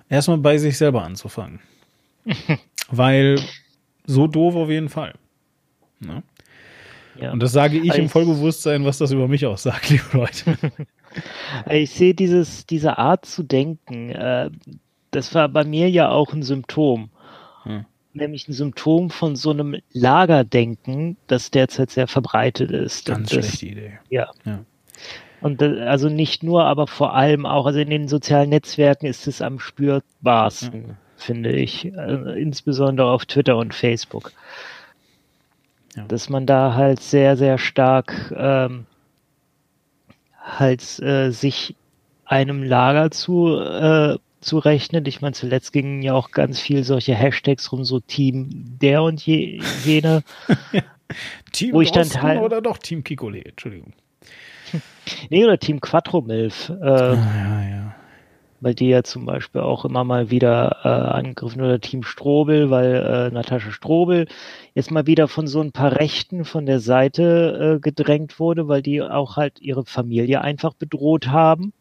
erstmal 0.08 0.38
bei 0.38 0.58
sich 0.58 0.76
selber 0.76 1.04
anzufangen. 1.04 1.60
Weil 2.90 3.40
so 4.06 4.26
doof 4.26 4.56
auf 4.56 4.70
jeden 4.70 4.88
Fall. 4.88 5.14
Ne? 6.00 6.24
Ja. 7.20 7.30
Und 7.30 7.40
das 7.40 7.52
sage 7.52 7.78
ich 7.78 7.90
Aber 7.90 8.00
im 8.00 8.08
Vollbewusstsein, 8.08 8.84
was 8.84 8.98
das 8.98 9.12
über 9.12 9.28
mich 9.28 9.46
aussagt, 9.46 9.90
liebe 9.90 10.04
Leute. 10.12 10.58
Ich 11.70 11.90
sehe 11.90 12.14
dieses, 12.14 12.66
diese 12.66 12.98
Art 12.98 13.24
zu 13.26 13.42
denken, 13.42 14.10
äh, 14.10 14.50
das 15.10 15.34
war 15.34 15.48
bei 15.48 15.64
mir 15.64 15.88
ja 15.90 16.10
auch 16.10 16.32
ein 16.32 16.42
Symptom. 16.42 17.10
Hm. 17.62 17.84
Nämlich 18.12 18.48
ein 18.48 18.52
Symptom 18.52 19.10
von 19.10 19.36
so 19.36 19.50
einem 19.50 19.76
Lagerdenken, 19.92 21.16
das 21.26 21.50
derzeit 21.50 21.90
sehr 21.90 22.06
verbreitet 22.06 22.70
ist. 22.70 23.06
Ganz 23.06 23.30
das, 23.30 23.46
schlechte 23.46 23.66
Idee. 23.66 23.98
Ja. 24.08 24.30
Ja. 24.44 24.60
Und 25.40 25.62
äh, 25.62 25.82
also 25.82 26.08
nicht 26.08 26.42
nur, 26.42 26.64
aber 26.64 26.86
vor 26.86 27.14
allem 27.14 27.46
auch, 27.46 27.66
also 27.66 27.78
in 27.78 27.90
den 27.90 28.08
sozialen 28.08 28.50
Netzwerken 28.50 29.06
ist 29.06 29.26
es 29.26 29.42
am 29.42 29.58
spürbarsten, 29.58 30.96
finde 31.16 31.52
ich. 31.52 31.86
Äh, 31.86 32.40
insbesondere 32.40 33.10
auf 33.10 33.26
Twitter 33.26 33.56
und 33.56 33.74
Facebook. 33.74 34.32
Ja. 35.94 36.04
Dass 36.08 36.28
man 36.28 36.46
da 36.46 36.74
halt 36.74 37.00
sehr, 37.00 37.36
sehr 37.36 37.58
stark 37.58 38.34
ähm, 38.36 38.86
halt 40.46 40.98
äh, 41.00 41.30
sich 41.30 41.74
einem 42.24 42.62
Lager 42.62 43.10
zu, 43.10 43.58
äh, 43.58 44.16
zurechnet. 44.40 45.08
Ich 45.08 45.20
meine, 45.20 45.32
zuletzt 45.34 45.72
gingen 45.72 46.02
ja 46.02 46.14
auch 46.14 46.30
ganz 46.30 46.60
viel 46.60 46.84
solche 46.84 47.14
Hashtags 47.14 47.70
rum, 47.72 47.84
so 47.84 48.00
Team 48.00 48.48
der 48.80 49.02
und 49.02 49.20
je, 49.26 49.60
jene. 49.84 50.22
Team 51.52 51.74
Wo 51.74 51.80
ich 51.80 51.92
dann 51.92 52.08
teil- 52.08 52.38
oder 52.38 52.60
doch 52.60 52.78
Team 52.78 53.04
Kikole, 53.04 53.44
Entschuldigung. 53.44 53.92
Nee, 55.30 55.44
oder 55.44 55.58
Team 55.58 55.80
Quattromilf. 55.80 56.68
Äh, 56.70 56.74
Ah, 56.84 57.14
ja, 57.14 57.68
ja. 57.68 57.95
Weil 58.60 58.74
die 58.74 58.88
ja 58.88 59.02
zum 59.02 59.26
Beispiel 59.26 59.60
auch 59.60 59.84
immer 59.84 60.04
mal 60.04 60.30
wieder 60.30 60.78
äh, 60.84 60.88
angegriffen 60.88 61.62
oder 61.62 61.80
Team 61.80 62.02
Strobel, 62.02 62.70
weil 62.70 62.94
äh, 62.94 63.34
Natascha 63.34 63.70
Strobel 63.70 64.26
jetzt 64.74 64.90
mal 64.90 65.06
wieder 65.06 65.28
von 65.28 65.46
so 65.46 65.60
ein 65.60 65.72
paar 65.72 65.96
Rechten 65.96 66.44
von 66.44 66.66
der 66.66 66.80
Seite 66.80 67.76
äh, 67.76 67.80
gedrängt 67.80 68.38
wurde, 68.38 68.68
weil 68.68 68.82
die 68.82 69.02
auch 69.02 69.36
halt 69.36 69.60
ihre 69.60 69.84
Familie 69.84 70.40
einfach 70.40 70.74
bedroht 70.74 71.28
haben. 71.28 71.72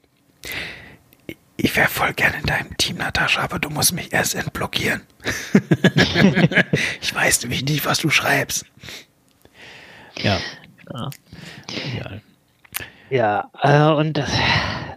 Ich 1.58 1.76
wäre 1.78 1.88
voll 1.88 2.14
gerne 2.14 2.38
in 2.40 2.46
deinem 2.46 2.76
Team, 2.78 2.98
Natascha, 2.98 3.42
aber 3.42 3.60
du 3.60 3.70
musst 3.70 3.94
mich 3.94 4.12
erst 4.12 4.36
entblockieren. 4.36 5.02
ich 7.02 7.16
weiß 7.16 7.44
nämlich 7.44 7.64
nicht, 7.64 7.86
was 7.86 8.00
du 8.00 8.10
schreibst. 8.10 8.66
Ja. 10.18 10.38
Ja. 10.94 11.10
Egal. 11.94 12.22
Ja, 13.10 13.52
äh, 13.62 13.92
und 14.00 14.18
das, 14.18 14.32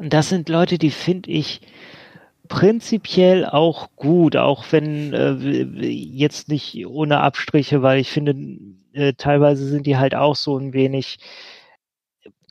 das 0.01 0.29
sind 0.29 0.49
Leute, 0.49 0.79
die 0.79 0.91
finde 0.91 1.31
ich 1.31 1.61
prinzipiell 2.49 3.47
auch 3.47 3.91
gut, 3.97 4.37
auch 4.37 4.65
wenn 4.71 5.13
äh, 5.13 5.33
jetzt 5.91 6.49
nicht 6.49 6.87
ohne 6.87 7.21
Abstriche, 7.21 7.83
weil 7.83 8.01
ich 8.01 8.11
finde, 8.11 8.35
äh, 8.93 9.13
teilweise 9.15 9.67
sind 9.69 9.87
die 9.87 9.99
halt 9.99 10.15
auch 10.15 10.37
so 10.37 10.57
ein 10.59 10.73
wenig. 10.73 11.19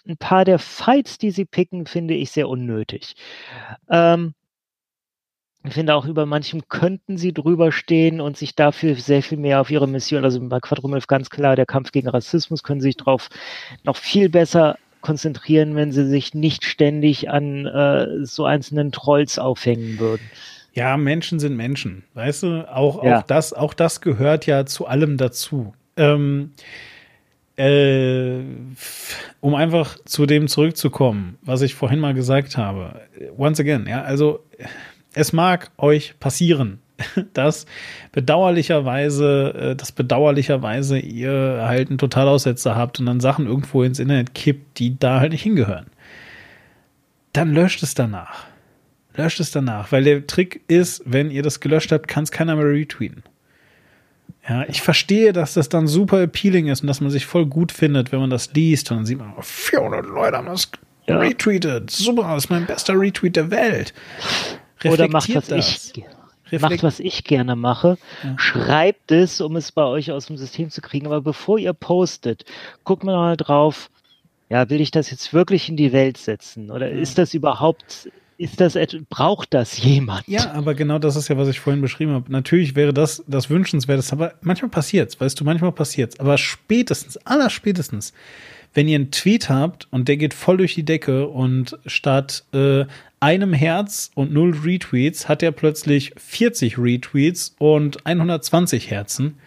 Ein 0.07 0.17
paar 0.17 0.45
der 0.45 0.59
Fights, 0.59 1.17
die 1.17 1.31
sie 1.31 1.45
picken, 1.45 1.85
finde 1.85 2.13
ich 2.13 2.31
sehr 2.31 2.47
unnötig. 2.47 3.15
Ähm, 3.89 4.33
ich 5.65 5.73
finde 5.73 5.95
auch 5.95 6.05
über 6.05 6.25
manchem 6.25 6.67
könnten 6.69 7.17
sie 7.17 7.33
drüber 7.33 7.71
stehen 7.73 8.21
und 8.21 8.37
sich 8.37 8.55
dafür 8.55 8.95
sehr 8.95 9.21
viel 9.21 9.37
mehr 9.37 9.59
auf 9.59 9.69
ihre 9.69 9.87
Mission, 9.87 10.23
also 10.23 10.39
bei 10.47 10.59
Quadrumilf 10.59 11.07
ganz 11.07 11.29
klar, 11.29 11.55
der 11.57 11.65
Kampf 11.65 11.91
gegen 11.91 12.07
Rassismus, 12.07 12.63
können 12.63 12.79
sie 12.79 12.89
sich 12.89 12.97
drauf 12.97 13.29
noch 13.83 13.97
viel 13.97 14.29
besser 14.29 14.77
konzentrieren, 15.07 15.75
wenn 15.77 15.93
sie 15.93 16.05
sich 16.05 16.33
nicht 16.33 16.65
ständig 16.65 17.29
an 17.29 17.65
äh, 17.65 18.25
so 18.25 18.43
einzelnen 18.43 18.91
Trolls 18.91 19.39
aufhängen 19.39 19.99
würden. 19.99 20.21
Ja, 20.73 20.97
Menschen 20.97 21.39
sind 21.39 21.55
Menschen. 21.55 22.03
Weißt 22.13 22.43
du, 22.43 22.69
auch, 22.69 23.01
Ja. 23.05 23.19
auch, 23.19 23.23
das, 23.23 23.53
auch 23.53 23.73
das 23.73 24.01
gehört 24.01 24.45
ja 24.47 24.65
zu 24.65 24.85
allem 24.85 25.15
dazu. 25.15 25.73
Ähm, 25.95 26.51
äh, 27.55 28.41
um 29.39 29.55
einfach 29.55 29.97
zu 30.03 30.25
dem 30.25 30.49
zurückzukommen, 30.49 31.37
was 31.41 31.61
ich 31.61 31.73
vorhin 31.73 31.99
mal 32.01 32.13
gesagt 32.13 32.57
habe. 32.57 32.99
Once 33.37 33.61
again, 33.61 33.87
ja, 33.87 34.01
also 34.01 34.43
es 35.13 35.31
mag 35.31 35.71
euch 35.77 36.15
passieren, 36.19 36.79
dass 37.33 37.65
bedauerlicherweise, 38.11 39.53
äh, 39.53 39.75
dass 39.75 39.91
bedauerlicherweise 39.91 40.99
ihr 40.99 41.63
halt 41.65 41.89
einen 41.89 41.97
Totalaussetzer 41.97 42.75
habt 42.75 42.99
und 42.99 43.05
dann 43.05 43.19
Sachen 43.19 43.45
irgendwo 43.47 43.83
ins 43.83 43.99
Internet 43.99 44.33
kippt, 44.33 44.79
die 44.79 44.97
da 44.97 45.19
halt 45.19 45.31
nicht 45.31 45.43
hingehören. 45.43 45.87
Dann 47.33 47.53
löscht 47.53 47.83
es 47.83 47.93
danach. 47.93 48.45
Löscht 49.15 49.39
es 49.39 49.51
danach, 49.51 49.91
weil 49.91 50.03
der 50.03 50.25
Trick 50.27 50.61
ist, 50.67 51.01
wenn 51.05 51.31
ihr 51.31 51.43
das 51.43 51.59
gelöscht 51.59 51.91
habt, 51.91 52.07
kann 52.07 52.23
es 52.23 52.31
keiner 52.31 52.55
mehr 52.55 52.65
retweeten. 52.65 53.23
Ja, 54.47 54.63
ich 54.67 54.81
verstehe, 54.81 55.33
dass 55.33 55.55
das 55.55 55.69
dann 55.69 55.87
super 55.87 56.21
appealing 56.21 56.67
ist 56.67 56.81
und 56.81 56.87
dass 56.87 57.01
man 57.01 57.09
sich 57.09 57.25
voll 57.25 57.45
gut 57.45 57.71
findet, 57.71 58.11
wenn 58.11 58.19
man 58.19 58.29
das 58.29 58.53
liest 58.53 58.91
und 58.91 58.97
dann 58.97 59.05
sieht 59.05 59.17
man, 59.19 59.33
oh, 59.37 59.41
400 59.41 60.05
Leute 60.05 60.37
haben 60.37 60.45
das 60.47 60.71
Ja. 61.07 61.17
retweetet. 61.19 61.89
Super, 61.91 62.33
das 62.33 62.45
ist 62.45 62.49
mein 62.49 62.65
bester 62.65 62.93
Retweet 62.97 63.35
der 63.35 63.51
Welt. 63.51 63.93
Oder 64.85 65.07
macht, 65.09 65.29
was 65.35 65.49
Reflektiert 65.49 65.59
ich, 65.59 65.93
das. 65.93 66.16
Macht, 66.51 66.83
was 66.83 66.99
ich 66.99 67.23
gerne 67.23 67.55
mache. 67.55 67.97
Schreibt 68.37 69.11
es, 69.11 69.41
um 69.41 69.55
es 69.55 69.71
bei 69.71 69.83
euch 69.83 70.11
aus 70.11 70.27
dem 70.27 70.37
System 70.37 70.69
zu 70.69 70.81
kriegen. 70.81 71.07
Aber 71.07 71.21
bevor 71.21 71.59
ihr 71.59 71.73
postet, 71.73 72.45
guckt 72.83 73.03
mal 73.03 73.15
mal 73.15 73.37
drauf, 73.37 73.89
ja, 74.49 74.69
will 74.69 74.81
ich 74.81 74.91
das 74.91 75.11
jetzt 75.11 75.33
wirklich 75.33 75.69
in 75.69 75.77
die 75.77 75.91
Welt 75.91 76.17
setzen? 76.17 76.71
Oder 76.71 76.89
ist 76.89 77.17
das 77.17 77.33
überhaupt, 77.33 78.09
ist 78.37 78.61
das, 78.61 78.77
braucht 79.09 79.53
das 79.53 79.77
jemand? 79.83 80.27
Ja, 80.27 80.51
aber 80.53 80.73
genau 80.73 80.99
das 80.99 81.15
ist 81.15 81.27
ja, 81.27 81.37
was 81.37 81.49
ich 81.49 81.59
vorhin 81.59 81.81
beschrieben 81.81 82.13
habe. 82.13 82.31
Natürlich 82.31 82.75
wäre 82.75 82.93
das 82.93 83.23
das 83.27 83.49
Wünschenswertes, 83.49 84.13
aber 84.13 84.35
manchmal 84.41 84.69
passiert's, 84.69 85.19
weißt 85.19 85.39
du, 85.39 85.43
manchmal 85.43 85.73
passiert's. 85.73 86.19
Aber 86.19 86.37
spätestens, 86.37 87.17
allerspätestens, 87.17 88.13
wenn 88.73 88.87
ihr 88.87 88.95
einen 88.95 89.11
Tweet 89.11 89.49
habt 89.49 89.87
und 89.91 90.07
der 90.07 90.17
geht 90.17 90.33
voll 90.33 90.57
durch 90.57 90.75
die 90.75 90.83
Decke 90.83 91.27
und 91.27 91.77
statt 91.85 92.43
äh, 92.53 92.85
einem 93.19 93.53
Herz 93.53 94.11
und 94.15 94.31
null 94.31 94.55
Retweets 94.63 95.27
hat 95.27 95.41
er 95.43 95.51
plötzlich 95.51 96.13
40 96.17 96.77
Retweets 96.77 97.55
und 97.57 98.05
120 98.05 98.91
Herzen, 98.91 99.37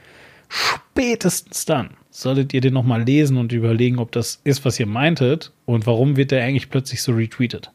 spätestens 0.49 1.65
dann 1.65 1.91
solltet 2.11 2.53
ihr 2.53 2.61
den 2.61 2.75
nochmal 2.75 3.05
lesen 3.05 3.37
und 3.37 3.53
überlegen, 3.53 3.99
ob 3.99 4.13
das 4.13 4.41
ist, 4.45 4.65
was 4.65 4.81
ihr 4.81 4.87
meintet 4.87 5.53
und 5.65 5.87
warum 5.87 6.17
wird 6.17 6.33
der 6.33 6.45
eigentlich 6.45 6.69
plötzlich 6.69 7.03
so 7.03 7.13
retweetet. 7.13 7.71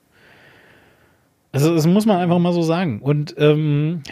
Also 1.52 1.74
das 1.74 1.88
muss 1.88 2.06
man 2.06 2.18
einfach 2.18 2.38
mal 2.40 2.52
so 2.52 2.62
sagen. 2.62 3.00
Und 3.00 3.34
ähm, 3.38 4.04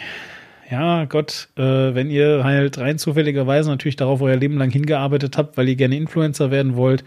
ja, 0.70 1.04
Gott, 1.04 1.48
äh, 1.56 1.94
wenn 1.94 2.10
ihr 2.10 2.42
halt 2.42 2.78
rein 2.78 2.98
zufälligerweise 2.98 3.68
natürlich 3.68 3.96
darauf 3.96 4.22
euer 4.22 4.36
Leben 4.36 4.56
lang 4.56 4.70
hingearbeitet 4.70 5.36
habt, 5.36 5.58
weil 5.58 5.68
ihr 5.68 5.76
gerne 5.76 5.96
Influencer 5.96 6.50
werden 6.50 6.74
wollt, 6.74 7.04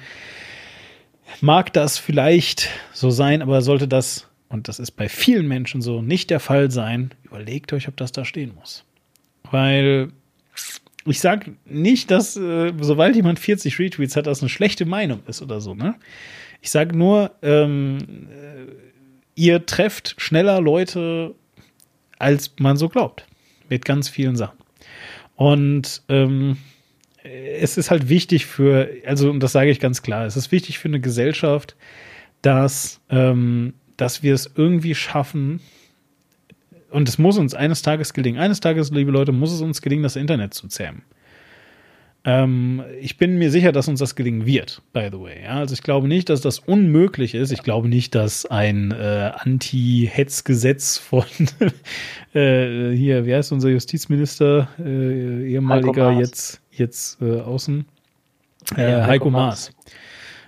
mag 1.42 1.74
das 1.74 1.98
vielleicht 1.98 2.70
so 2.94 3.10
sein, 3.10 3.42
aber 3.42 3.62
sollte 3.62 3.88
das, 3.88 4.27
und 4.50 4.68
das 4.68 4.80
ist 4.80 4.92
bei 4.92 5.10
vielen 5.10 5.48
Menschen 5.48 5.82
so, 5.82 6.02
nicht 6.02 6.30
der 6.30 6.40
Fall 6.40 6.72
sein, 6.72 7.12
überlegt 7.24 7.74
euch, 7.74 7.88
ob 7.88 7.98
das 7.98 8.12
da 8.12 8.26
stehen 8.26 8.54
muss. 8.56 8.86
Weil 9.52 10.10
ich 11.06 11.20
sag 11.20 11.50
nicht, 11.66 12.12
dass 12.12 12.36
äh, 12.38 12.74
sobald 12.80 13.16
jemand 13.16 13.40
40 13.40 13.80
Retweets 13.80 14.16
hat, 14.16 14.28
das 14.28 14.42
eine 14.42 14.50
schlechte 14.50 14.86
Meinung 14.86 15.22
ist 15.28 15.42
oder 15.42 15.62
so, 15.62 15.74
ne? 15.74 15.96
Ich 16.62 16.72
sag 16.72 16.94
nur, 16.94 17.32
ähm, 17.44 18.00
ihr 19.36 19.66
trefft 19.66 20.16
schneller 20.18 20.60
Leute, 20.60 21.36
als 22.18 22.54
man 22.60 22.78
so 22.78 22.90
glaubt. 22.90 23.26
Mit 23.70 23.86
ganz 23.86 24.10
vielen 24.10 24.36
Sachen. 24.36 24.58
Und 25.36 26.02
ähm, 26.10 26.58
es 27.24 27.78
ist 27.78 27.92
halt 27.92 28.10
wichtig 28.10 28.46
für, 28.46 28.90
also, 29.06 29.30
und 29.30 29.42
das 29.42 29.52
sage 29.52 29.70
ich 29.70 29.80
ganz 29.80 30.02
klar, 30.02 30.26
es 30.26 30.36
ist 30.36 30.52
wichtig 30.52 30.80
für 30.80 30.88
eine 30.88 31.00
Gesellschaft, 31.00 31.76
dass, 32.42 33.02
ähm, 33.10 33.74
dass 33.98 34.24
wir 34.24 34.34
es 34.34 34.52
irgendwie 34.56 34.96
schaffen, 34.96 35.60
und 36.90 37.10
es 37.10 37.18
muss 37.18 37.38
uns 37.38 37.54
eines 37.54 37.82
Tages 37.82 38.14
gelingen, 38.14 38.40
eines 38.40 38.60
Tages, 38.60 38.92
liebe 38.92 39.12
Leute, 39.12 39.32
muss 39.32 39.52
es 39.52 39.62
uns 39.62 39.82
gelingen, 39.82 40.04
das 40.04 40.16
Internet 40.16 40.54
zu 40.54 40.68
zähmen. 40.68 41.04
Ähm, 42.24 42.84
ich 43.00 43.18
bin 43.18 43.38
mir 43.38 43.52
sicher, 43.52 43.72
dass 43.72 43.88
uns 43.88 44.00
das 44.00 44.16
gelingen 44.16 44.46
wird, 44.46 44.82
by 44.92 45.10
the 45.12 45.20
way. 45.20 45.44
Ja, 45.44 45.60
also 45.60 45.74
ich 45.74 45.82
glaube 45.82 46.08
nicht, 46.08 46.30
dass 46.30 46.42
das 46.42 46.60
unmöglich 46.60 47.36
ist. 47.36 47.52
Ich 47.52 47.64
glaube 47.64 47.88
nicht, 47.88 48.16
dass 48.16 48.46
ein 48.46 48.92
äh, 48.92 49.32
Anti-Hetz-Gesetz 49.36 50.98
von 50.98 51.26
äh, 52.34 52.92
hier, 52.92 53.26
wie 53.26 53.34
heißt 53.34 53.52
unser 53.52 53.70
Justizminister, 53.70 54.68
äh, 54.80 55.52
ehemaliger 55.52 56.12
Maas. 56.12 56.20
jetzt 56.20 56.62
jetzt 56.72 57.22
äh, 57.22 57.40
Außen 57.40 57.86
äh, 58.76 58.76
Heiko, 58.76 59.08
Heiko 59.08 59.30
Maas. 59.30 59.72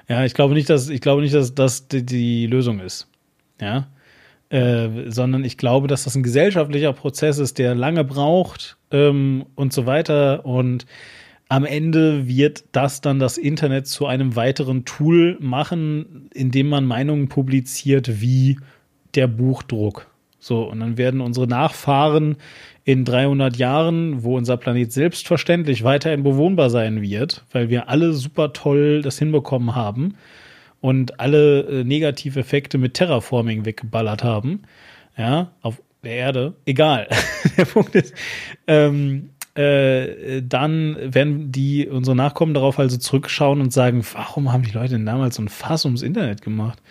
Ja, 0.07 0.25
ich 0.25 0.33
glaube 0.33 0.55
nicht, 0.55 0.69
dass 0.69 0.89
ich 0.89 1.01
glaube 1.01 1.21
nicht, 1.21 1.33
dass 1.33 1.55
das 1.55 1.87
die, 1.87 2.05
die 2.05 2.47
Lösung 2.47 2.79
ist. 2.79 3.08
Ja, 3.61 3.87
äh, 4.49 4.89
sondern 5.07 5.45
ich 5.45 5.57
glaube, 5.57 5.87
dass 5.87 6.05
das 6.05 6.15
ein 6.15 6.23
gesellschaftlicher 6.23 6.93
Prozess 6.93 7.37
ist, 7.37 7.59
der 7.59 7.75
lange 7.75 8.03
braucht 8.03 8.77
ähm, 8.91 9.45
und 9.55 9.73
so 9.73 9.85
weiter. 9.85 10.45
Und 10.45 10.85
am 11.49 11.65
Ende 11.65 12.27
wird 12.27 12.63
das 12.71 13.01
dann 13.01 13.19
das 13.19 13.37
Internet 13.37 13.87
zu 13.87 14.07
einem 14.07 14.35
weiteren 14.35 14.85
Tool 14.85 15.37
machen, 15.39 16.29
in 16.33 16.51
dem 16.51 16.67
man 16.67 16.85
Meinungen 16.85 17.27
publiziert 17.27 18.21
wie 18.21 18.59
der 19.15 19.27
Buchdruck. 19.27 20.07
So, 20.39 20.63
und 20.63 20.79
dann 20.79 20.97
werden 20.97 21.21
unsere 21.21 21.47
Nachfahren 21.47 22.37
in 22.85 23.05
300 23.05 23.57
Jahren, 23.57 24.23
wo 24.23 24.37
unser 24.37 24.57
Planet 24.57 24.91
selbstverständlich 24.91 25.83
weiterhin 25.83 26.23
bewohnbar 26.23 26.69
sein 26.69 27.01
wird, 27.01 27.43
weil 27.51 27.69
wir 27.69 27.89
alle 27.89 28.13
super 28.13 28.53
toll 28.53 29.01
das 29.01 29.19
hinbekommen 29.19 29.75
haben 29.75 30.15
und 30.81 31.19
alle 31.19 31.61
äh, 31.61 31.83
Negativeffekte 31.83 32.77
mit 32.77 32.93
Terraforming 32.93 33.65
weggeballert 33.65 34.23
haben, 34.23 34.63
ja, 35.17 35.51
auf 35.61 35.81
der 36.03 36.13
Erde, 36.13 36.53
egal. 36.65 37.07
der 37.57 37.65
Punkt 37.65 37.95
ist, 37.95 38.13
ähm, 38.67 39.29
äh, 39.55 40.41
dann 40.41 40.95
werden 41.01 41.51
die 41.51 41.87
unsere 41.87 42.15
Nachkommen 42.15 42.53
darauf 42.53 42.79
also 42.79 42.97
zurückschauen 42.97 43.59
und 43.59 43.73
sagen, 43.73 44.05
warum 44.13 44.53
haben 44.53 44.63
die 44.63 44.71
Leute 44.71 44.93
denn 44.93 45.05
damals 45.05 45.35
so 45.35 45.41
ein 45.41 45.49
Fass 45.49 45.85
ums 45.85 46.01
Internet 46.01 46.41
gemacht? 46.41 46.81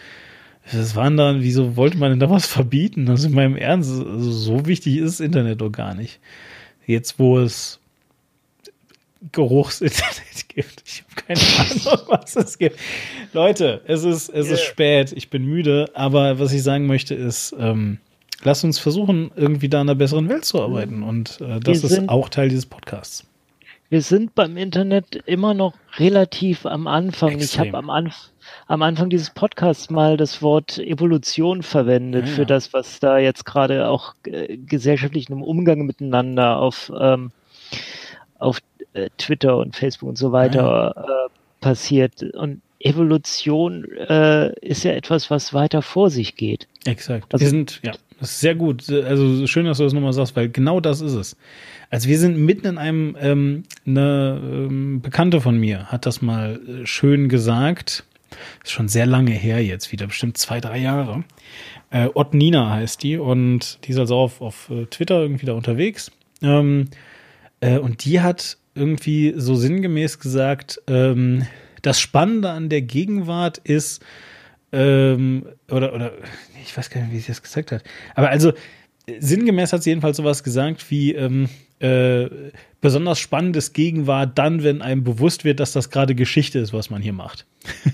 Das 0.71 0.95
waren 0.95 1.17
dann, 1.17 1.43
wieso 1.43 1.77
wollte 1.77 1.97
man 1.97 2.11
denn 2.11 2.21
da 2.21 2.29
was 2.29 2.47
verbieten? 2.47 3.09
Also 3.09 3.29
in 3.29 3.35
meinem 3.35 3.57
Ernst, 3.57 3.91
also 3.91 4.31
so 4.31 4.67
wichtig 4.67 4.99
ist 4.99 5.19
das 5.19 5.27
Internet 5.27 5.63
doch 5.63 5.71
gar 5.73 5.95
nicht. 5.95 6.21
Jetzt, 6.87 7.19
wo 7.19 7.39
es 7.39 7.78
Geruchsinternet 9.33 10.49
gibt. 10.49 10.83
Ich 10.87 11.05
habe 11.05 11.23
keine 11.27 11.41
Ahnung, 11.41 12.07
was 12.09 12.37
es 12.37 12.59
gibt. 12.59 12.79
Leute, 13.33 13.81
es 13.87 14.05
ist, 14.05 14.29
es 14.29 14.51
ist 14.51 14.63
spät, 14.63 15.13
ich 15.13 15.31
bin 15.31 15.45
müde, 15.45 15.91
aber 15.95 16.39
was 16.39 16.53
ich 16.53 16.63
sagen 16.63 16.87
möchte 16.87 17.15
ist, 17.15 17.55
ähm, 17.59 17.99
lasst 18.43 18.65
uns 18.65 18.79
versuchen, 18.79 19.31
irgendwie 19.37 19.69
da 19.69 19.79
in 19.81 19.89
einer 19.89 19.95
besseren 19.97 20.29
Welt 20.29 20.45
zu 20.45 20.61
arbeiten. 20.63 21.03
Und 21.03 21.41
äh, 21.41 21.61
das 21.61 21.83
Wir 21.83 21.85
ist 21.85 21.95
sind- 21.95 22.09
auch 22.09 22.29
Teil 22.29 22.49
dieses 22.49 22.67
Podcasts. 22.67 23.25
Wir 23.91 24.03
sind 24.03 24.35
beim 24.35 24.59
Internet 24.59 25.17
immer 25.25 25.55
noch 25.55 25.73
relativ 25.97 26.67
am 26.67 26.87
Anfang. 26.87 27.31
Ich 27.37 27.45
Extrem. 27.45 27.69
habe 27.69 27.79
am, 27.79 27.89
Anf 27.89 28.29
am 28.67 28.83
Anfang 28.83 29.09
dieses 29.09 29.31
Podcasts 29.31 29.89
mal 29.89 30.19
das 30.19 30.43
Wort 30.43 30.77
Evolution 30.79 31.63
verwendet 31.63 32.25
Ja, 32.25 32.29
ja. 32.29 32.37
für 32.37 32.45
das, 32.45 32.75
was 32.75 33.01
da 33.01 33.17
jetzt 33.17 33.47
gerade 33.47 33.89
auch 33.89 34.13
äh, 34.27 34.59
gesellschaftlich 34.59 35.31
im 35.31 35.43
Umgang 35.43 35.87
miteinander 35.87 36.59
auf, 36.59 36.93
ähm, 37.01 37.31
auf 38.39 38.59
äh, 38.99 39.11
Twitter 39.19 39.57
und 39.59 39.77
Facebook 39.77 40.09
und 40.09 40.19
so 40.19 40.33
weiter 40.33 40.95
äh, 40.97 41.31
passiert. 41.61 42.23
Und 42.35 42.61
Evolution 42.81 43.85
äh, 44.09 44.53
ist 44.61 44.85
ja 44.85 44.93
etwas, 44.93 45.31
was 45.31 45.53
weiter 45.53 45.83
vor 45.83 46.11
sich 46.11 46.37
geht. 46.37 46.69
Exakt. 46.85 47.33
Also- 47.33 47.45
wir 47.45 47.51
sind, 47.51 47.81
ja, 47.83 47.93
das 48.21 48.33
ist 48.33 48.41
sehr 48.41 48.55
gut. 48.55 48.89
Also 48.91 49.47
schön, 49.47 49.67
dass 49.67 49.79
du 49.79 49.85
das 49.85 49.93
nochmal 49.93 50.13
sagst, 50.13 50.37
weil 50.37 50.49
genau 50.49 50.81
das 50.81 51.01
ist 51.01 51.15
es. 51.15 51.37
Also 51.91 52.09
wir 52.09 52.19
sind 52.19 52.37
mitten 52.37 52.67
in 52.67 52.79
einem, 52.79 53.17
ähm, 53.21 53.63
eine 53.87 54.41
ähm, 54.43 55.01
Bekannte 55.01 55.41
von 55.41 55.57
mir 55.59 55.87
hat 55.87 56.05
das 56.05 56.21
mal 56.21 56.61
äh, 56.67 56.87
schön 56.87 57.29
gesagt. 57.29 58.05
Ist 58.63 58.73
schon 58.73 58.89
sehr 58.89 59.07
lange 59.07 59.31
her 59.31 59.65
jetzt 59.65 59.91
wieder, 59.91 60.07
bestimmt 60.07 60.37
zwei, 60.37 60.61
drei 60.61 60.79
Jahre. 60.79 61.25
Äh, 61.91 62.09
Ott 62.13 62.35
Nina 62.35 62.71
heißt 62.71 63.03
die 63.03 63.17
und 63.17 63.79
die 63.87 63.93
ist 63.93 63.99
also 63.99 64.17
auf, 64.17 64.41
auf 64.43 64.69
äh, 64.71 64.85
Twitter 64.87 65.21
irgendwie 65.23 65.47
da 65.47 65.55
unterwegs. 65.55 66.11
Ähm, 66.43 66.91
äh, 67.61 67.79
und 67.79 68.05
die 68.05 68.21
hat 68.21 68.58
irgendwie 68.79 69.35
so 69.37 69.55
sinngemäß 69.55 70.19
gesagt, 70.19 70.81
ähm, 70.87 71.47
das 71.83 72.01
Spannende 72.01 72.51
an 72.51 72.69
der 72.69 72.83
Gegenwart 72.83 73.59
ist, 73.59 74.05
ähm, 74.73 75.47
oder, 75.71 75.95
oder, 75.95 76.13
ich 76.63 76.77
weiß 76.77 76.91
gar 76.91 77.03
nicht, 77.03 77.13
wie 77.13 77.19
sie 77.19 77.29
das 77.29 77.43
gesagt 77.43 77.73
hat. 77.73 77.83
Aber 78.15 78.29
also, 78.29 78.53
sinngemäß 79.19 79.73
hat 79.73 79.83
sie 79.83 79.91
jedenfalls 79.91 80.17
sowas 80.19 80.45
gesagt 80.45 80.91
wie, 80.91 81.15
ähm, 81.15 81.49
äh, 81.81 82.29
besonders 82.81 83.19
spannendes 83.19 83.73
Gegenwart 83.73 84.37
dann, 84.37 84.63
wenn 84.63 84.83
einem 84.83 85.05
bewusst 85.05 85.45
wird, 85.45 85.61
dass 85.61 85.73
das 85.73 85.91
gerade 85.91 86.15
Geschichte 86.15 86.59
ist, 86.59 86.73
was 86.73 86.91
man 86.91 87.03
hier 87.03 87.13
macht. 87.13 87.47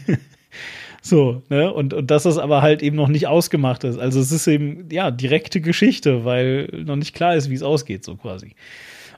so, 1.03 1.43
ne? 1.51 1.73
Und, 1.73 1.93
und 1.93 2.11
dass 2.11 2.25
das 2.25 2.39
aber 2.39 2.63
halt 2.63 2.83
eben 2.83 2.97
noch 2.97 3.09
nicht 3.09 3.27
ausgemacht 3.27 3.85
ist. 3.85 3.99
Also 3.99 4.21
es 4.21 4.33
ist 4.33 4.47
eben, 4.47 4.89
ja, 4.91 5.11
direkte 5.11 5.61
Geschichte, 5.61 6.25
weil 6.25 6.69
noch 6.85 6.97
nicht 6.97 7.15
klar 7.15 7.37
ist, 7.37 7.51
wie 7.51 7.55
es 7.55 7.63
ausgeht, 7.63 8.05
so 8.05 8.17
quasi. 8.17 8.55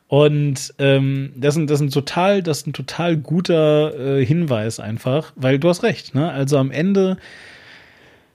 Und 0.09 0.73
ähm, 0.79 1.33
das, 1.35 1.55
ist 1.55 1.63
ein, 1.63 1.67
das, 1.67 1.81
ist 1.81 1.87
ein 1.87 1.91
total, 1.91 2.43
das 2.43 2.59
ist 2.59 2.67
ein 2.69 2.73
total 2.73 3.17
guter 3.17 4.19
äh, 4.19 4.25
Hinweis 4.25 4.79
einfach, 4.79 5.33
weil 5.35 5.59
du 5.59 5.69
hast 5.69 5.83
recht, 5.83 6.15
ne? 6.15 6.31
Also 6.31 6.59
am 6.59 6.71
Ende 6.71 7.17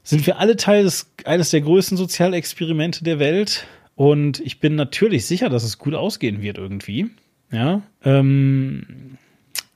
sind 0.04 0.26
wir 0.26 0.40
alle 0.40 0.58
Teil 0.58 0.84
des, 0.84 1.10
eines 1.26 1.52
der 1.52 1.62
größten 1.62 1.98
Sozialexperimente 1.98 3.04
der 3.04 3.20
Welt. 3.20 3.66
Und 3.96 4.40
ich 4.40 4.60
bin 4.60 4.76
natürlich 4.76 5.26
sicher, 5.26 5.50
dass 5.50 5.64
es 5.64 5.78
gut 5.78 5.94
ausgehen 5.94 6.42
wird 6.42 6.58
irgendwie. 6.58 7.10
Ja. 7.52 7.82
Ähm, 8.04 9.18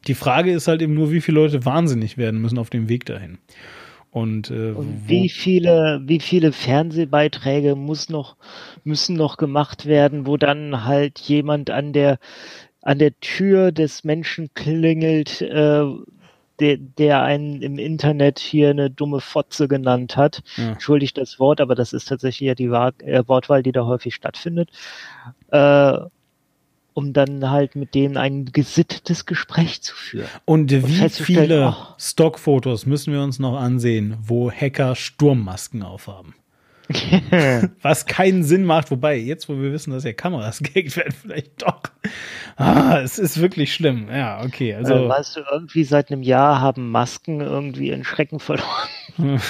die 0.07 0.15
Frage 0.15 0.51
ist 0.51 0.67
halt 0.67 0.81
eben 0.81 0.93
nur, 0.93 1.11
wie 1.11 1.21
viele 1.21 1.39
Leute 1.39 1.65
wahnsinnig 1.65 2.17
werden 2.17 2.41
müssen 2.41 2.57
auf 2.57 2.69
dem 2.69 2.89
Weg 2.89 3.05
dahin. 3.05 3.37
Und, 4.15 4.49
äh, 4.49 4.71
Und 4.71 5.09
wie 5.09 5.27
viele, 5.27 5.99
wie 6.05 6.21
viele 6.21 6.53
Fernsehbeiträge 6.53 7.75
muss 7.75 8.07
noch, 8.07 8.37
müssen 8.85 9.17
noch 9.17 9.35
gemacht 9.35 9.87
werden, 9.87 10.25
wo 10.25 10.37
dann 10.37 10.85
halt 10.85 11.19
jemand 11.19 11.69
an 11.69 11.91
der, 11.91 12.19
an 12.81 12.97
der 12.97 13.19
Tür 13.19 13.73
des 13.73 14.05
Menschen 14.05 14.53
klingelt, 14.53 15.41
äh, 15.41 15.83
der, 16.61 16.77
der 16.77 17.23
einen 17.23 17.61
im 17.61 17.77
Internet 17.77 18.39
hier 18.39 18.69
eine 18.69 18.89
dumme 18.89 19.19
Fotze 19.19 19.67
genannt 19.67 20.15
hat. 20.15 20.43
Ja. 20.55 20.69
Entschuldigt 20.69 21.17
das 21.17 21.37
Wort, 21.37 21.59
aber 21.59 21.75
das 21.75 21.91
ist 21.91 22.07
tatsächlich 22.07 22.47
ja 22.47 22.55
die 22.55 22.67
äh, 22.67 23.27
Wortwahl, 23.27 23.63
die 23.63 23.73
da 23.73 23.85
häufig 23.85 24.15
stattfindet. 24.15 24.69
Äh, 25.51 25.97
um 26.95 27.11
dann 27.11 27.51
halt 27.51 27.75
mit 27.75 27.93
denen 27.93 28.15
ein 28.15 28.45
gesittetes 28.45 29.25
Gespräch 29.25 29.81
zu 29.81 29.93
führen. 29.93 30.29
Und 30.45 30.71
wie 30.71 30.79
festzustellen, 30.79 31.47
viele 31.47 31.65
ach. 31.67 31.95
Stockfotos 31.99 32.85
müssen 32.85 33.11
wir 33.11 33.21
uns 33.21 33.37
noch 33.37 33.59
ansehen, 33.59 34.17
wo 34.21 34.49
Hacker 34.49 34.95
Sturmmasken 34.95 35.83
aufhaben? 35.83 36.35
Was 37.81 38.05
keinen 38.05 38.43
Sinn 38.43 38.63
macht, 38.63 38.91
wobei, 38.91 39.17
jetzt 39.17 39.49
wo 39.49 39.59
wir 39.59 39.73
wissen, 39.73 39.91
dass 39.91 40.05
ja 40.05 40.13
Kameras 40.13 40.59
gehackt 40.63 40.95
werden, 40.95 41.13
vielleicht 41.21 41.63
doch. 41.63 41.81
Ah, 42.55 43.01
es 43.03 43.19
ist 43.19 43.41
wirklich 43.41 43.73
schlimm. 43.73 44.07
Ja, 44.09 44.41
okay. 44.43 44.75
Also, 44.75 44.93
äh, 44.93 45.09
weißt 45.09 45.35
du, 45.35 45.41
irgendwie 45.51 45.83
seit 45.83 46.11
einem 46.11 46.23
Jahr 46.23 46.61
haben 46.61 46.91
Masken 46.91 47.41
irgendwie 47.41 47.89
in 47.89 48.05
Schrecken 48.05 48.39
verloren. 48.39 48.87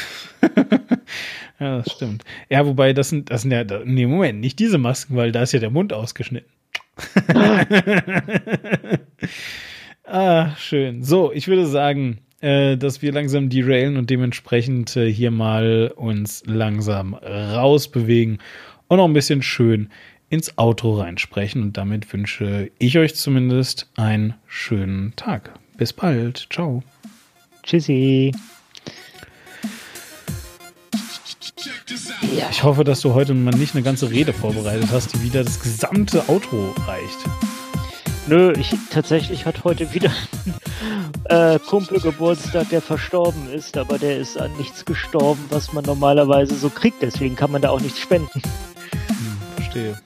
ja, 1.59 1.77
das 1.77 1.91
stimmt. 1.91 2.23
Ja, 2.49 2.65
wobei, 2.65 2.93
das 2.93 3.09
sind, 3.09 3.29
das 3.29 3.43
sind 3.43 3.51
ja, 3.51 3.63
nee, 3.83 4.07
Moment, 4.07 4.39
nicht 4.39 4.57
diese 4.57 4.79
Masken, 4.79 5.15
weil 5.15 5.31
da 5.31 5.43
ist 5.43 5.51
ja 5.51 5.59
der 5.59 5.69
Mund 5.69 5.93
ausgeschnitten. 5.93 6.54
ah, 10.05 10.55
schön. 10.57 11.03
So, 11.03 11.31
ich 11.31 11.47
würde 11.47 11.67
sagen, 11.67 12.19
äh, 12.41 12.77
dass 12.77 13.01
wir 13.01 13.11
langsam 13.11 13.49
derailen 13.49 13.97
und 13.97 14.09
dementsprechend 14.09 14.95
äh, 14.95 15.11
hier 15.11 15.31
mal 15.31 15.93
uns 15.95 16.43
langsam 16.45 17.13
rausbewegen 17.13 18.39
und 18.87 18.97
noch 18.97 19.05
ein 19.05 19.13
bisschen 19.13 19.41
schön 19.41 19.89
ins 20.29 20.57
Outro 20.57 20.99
reinsprechen. 20.99 21.61
Und 21.61 21.77
damit 21.77 22.11
wünsche 22.11 22.71
ich 22.77 22.97
euch 22.97 23.15
zumindest 23.15 23.89
einen 23.95 24.35
schönen 24.47 25.15
Tag. 25.15 25.53
Bis 25.77 25.93
bald. 25.93 26.47
Ciao. 26.49 26.83
Tschüssi. 27.63 28.31
Out. 31.57 31.69
Ich 32.51 32.63
hoffe, 32.63 32.83
dass 32.83 33.01
du 33.01 33.13
heute 33.13 33.33
mal 33.33 33.55
nicht 33.55 33.75
eine 33.75 33.83
ganze 33.83 34.09
Rede 34.09 34.33
vorbereitet 34.33 34.89
hast, 34.91 35.13
die 35.13 35.21
wieder 35.21 35.43
das 35.43 35.59
gesamte 35.59 36.27
Outro 36.27 36.73
reicht. 36.85 37.17
Nö, 38.27 38.53
ich 38.57 38.75
tatsächlich 38.89 39.45
hat 39.45 39.63
heute 39.63 39.93
wieder 39.93 40.11
ein 41.29 41.55
äh, 41.55 41.59
Kumpel 41.59 41.99
Geburtstag, 41.99 42.69
der 42.69 42.81
verstorben 42.81 43.51
ist, 43.53 43.77
aber 43.77 43.97
der 43.99 44.17
ist 44.17 44.37
an 44.37 44.51
nichts 44.57 44.83
gestorben, 44.83 45.43
was 45.49 45.71
man 45.73 45.85
normalerweise 45.85 46.55
so 46.55 46.69
kriegt. 46.69 47.01
Deswegen 47.01 47.35
kann 47.35 47.51
man 47.51 47.61
da 47.61 47.69
auch 47.69 47.81
nichts 47.81 47.99
spenden. 47.99 48.41
Verstehe. 49.55 49.99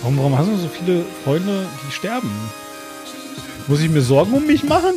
Warum, 0.00 0.16
warum 0.18 0.38
hast 0.38 0.48
du 0.48 0.56
so 0.56 0.68
viele 0.68 1.04
Freunde, 1.24 1.66
die 1.86 1.92
sterben? 1.92 2.30
Muss 3.66 3.80
ich 3.80 3.90
mir 3.90 4.00
Sorgen 4.00 4.32
um 4.32 4.46
mich 4.46 4.64
machen? 4.64 4.94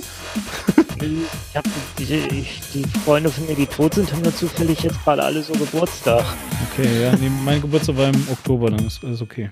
Ich 1.04 1.58
hab, 1.58 1.66
die, 1.98 2.04
ich, 2.04 2.62
die 2.74 2.84
Freunde 3.04 3.30
von 3.30 3.46
mir, 3.46 3.56
die 3.56 3.66
tot 3.66 3.96
sind, 3.96 4.12
haben 4.12 4.22
nur 4.22 4.36
zufällig 4.36 4.82
jetzt 4.84 5.04
gerade 5.04 5.24
alle 5.24 5.44
so 5.44 5.54
Geburtstag. 5.54 6.24
Okay, 6.72 7.04
ja, 7.04 7.16
nee, 7.16 7.30
mein 7.44 7.62
Geburtstag 7.62 7.98
war 7.98 8.08
im 8.08 8.28
Oktober, 8.32 8.72
dann 8.72 8.86
ist 8.88 9.04
alles 9.04 9.22
okay. 9.22 9.50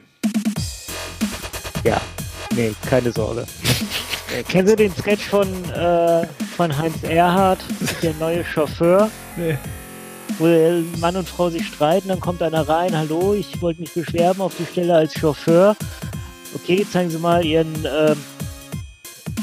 Ja. 1.84 2.00
Nee, 2.56 2.74
keine 2.90 3.12
Sorge. 3.12 3.46
Äh, 4.36 4.44
Kennen 4.48 4.68
Sie 4.68 4.76
den 4.76 4.94
Sketch 4.96 5.26
von, 5.26 5.48
äh, 5.72 6.26
von 6.56 6.78
Heinz 6.78 7.04
Erhardt, 7.04 7.60
der 8.02 8.14
neue 8.20 8.44
Chauffeur? 8.46 9.10
Nee. 9.38 9.58
wo 10.38 10.48
äh, 10.48 10.82
Mann 11.00 11.16
und 11.16 11.28
Frau 11.28 11.50
sich 11.50 11.66
streiten, 11.68 12.10
dann 12.10 12.20
kommt 12.20 12.42
einer 12.42 12.68
rein, 12.68 12.96
hallo, 12.98 13.34
ich 13.34 13.62
wollte 13.62 13.82
mich 13.82 13.94
bewerben 13.94 14.42
auf 14.42 14.54
die 14.58 14.66
Stelle 14.66 14.96
als 14.96 15.14
Chauffeur. 15.18 15.76
Okay, 16.54 16.86
zeigen 16.90 17.10
Sie 17.10 17.18
mal 17.18 17.46
Ihren, 17.46 17.74
ähm, 17.86 18.18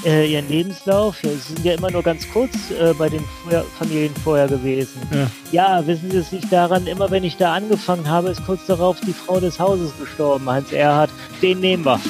äh, 0.04 0.32
Ihren 0.32 0.48
Lebenslauf. 0.48 1.22
Ja, 1.22 1.30
Sie 1.30 1.54
sind 1.54 1.64
ja 1.64 1.74
immer 1.74 1.90
nur 1.90 2.02
ganz 2.02 2.28
kurz 2.30 2.52
äh, 2.70 2.92
bei 2.94 3.08
den 3.08 3.24
Feuer 3.44 3.64
Familien 3.78 4.14
vorher 4.22 4.48
gewesen. 4.48 5.00
Ja. 5.12 5.30
Ja, 5.50 5.86
wissen 5.86 6.10
Sie 6.10 6.18
es 6.18 6.32
nicht 6.32 6.52
daran, 6.52 6.86
immer 6.86 7.10
wenn 7.10 7.24
ich 7.24 7.36
da 7.36 7.54
angefangen 7.54 8.08
habe, 8.08 8.30
ist 8.30 8.44
kurz 8.44 8.66
darauf 8.66 9.00
die 9.00 9.12
Frau 9.12 9.40
des 9.40 9.58
Hauses 9.58 9.92
gestorben, 9.98 10.48
Heinz 10.48 10.72
Erhardt. 10.72 11.10
Den 11.42 11.60
nehmen 11.60 11.84
wir. 11.84 12.00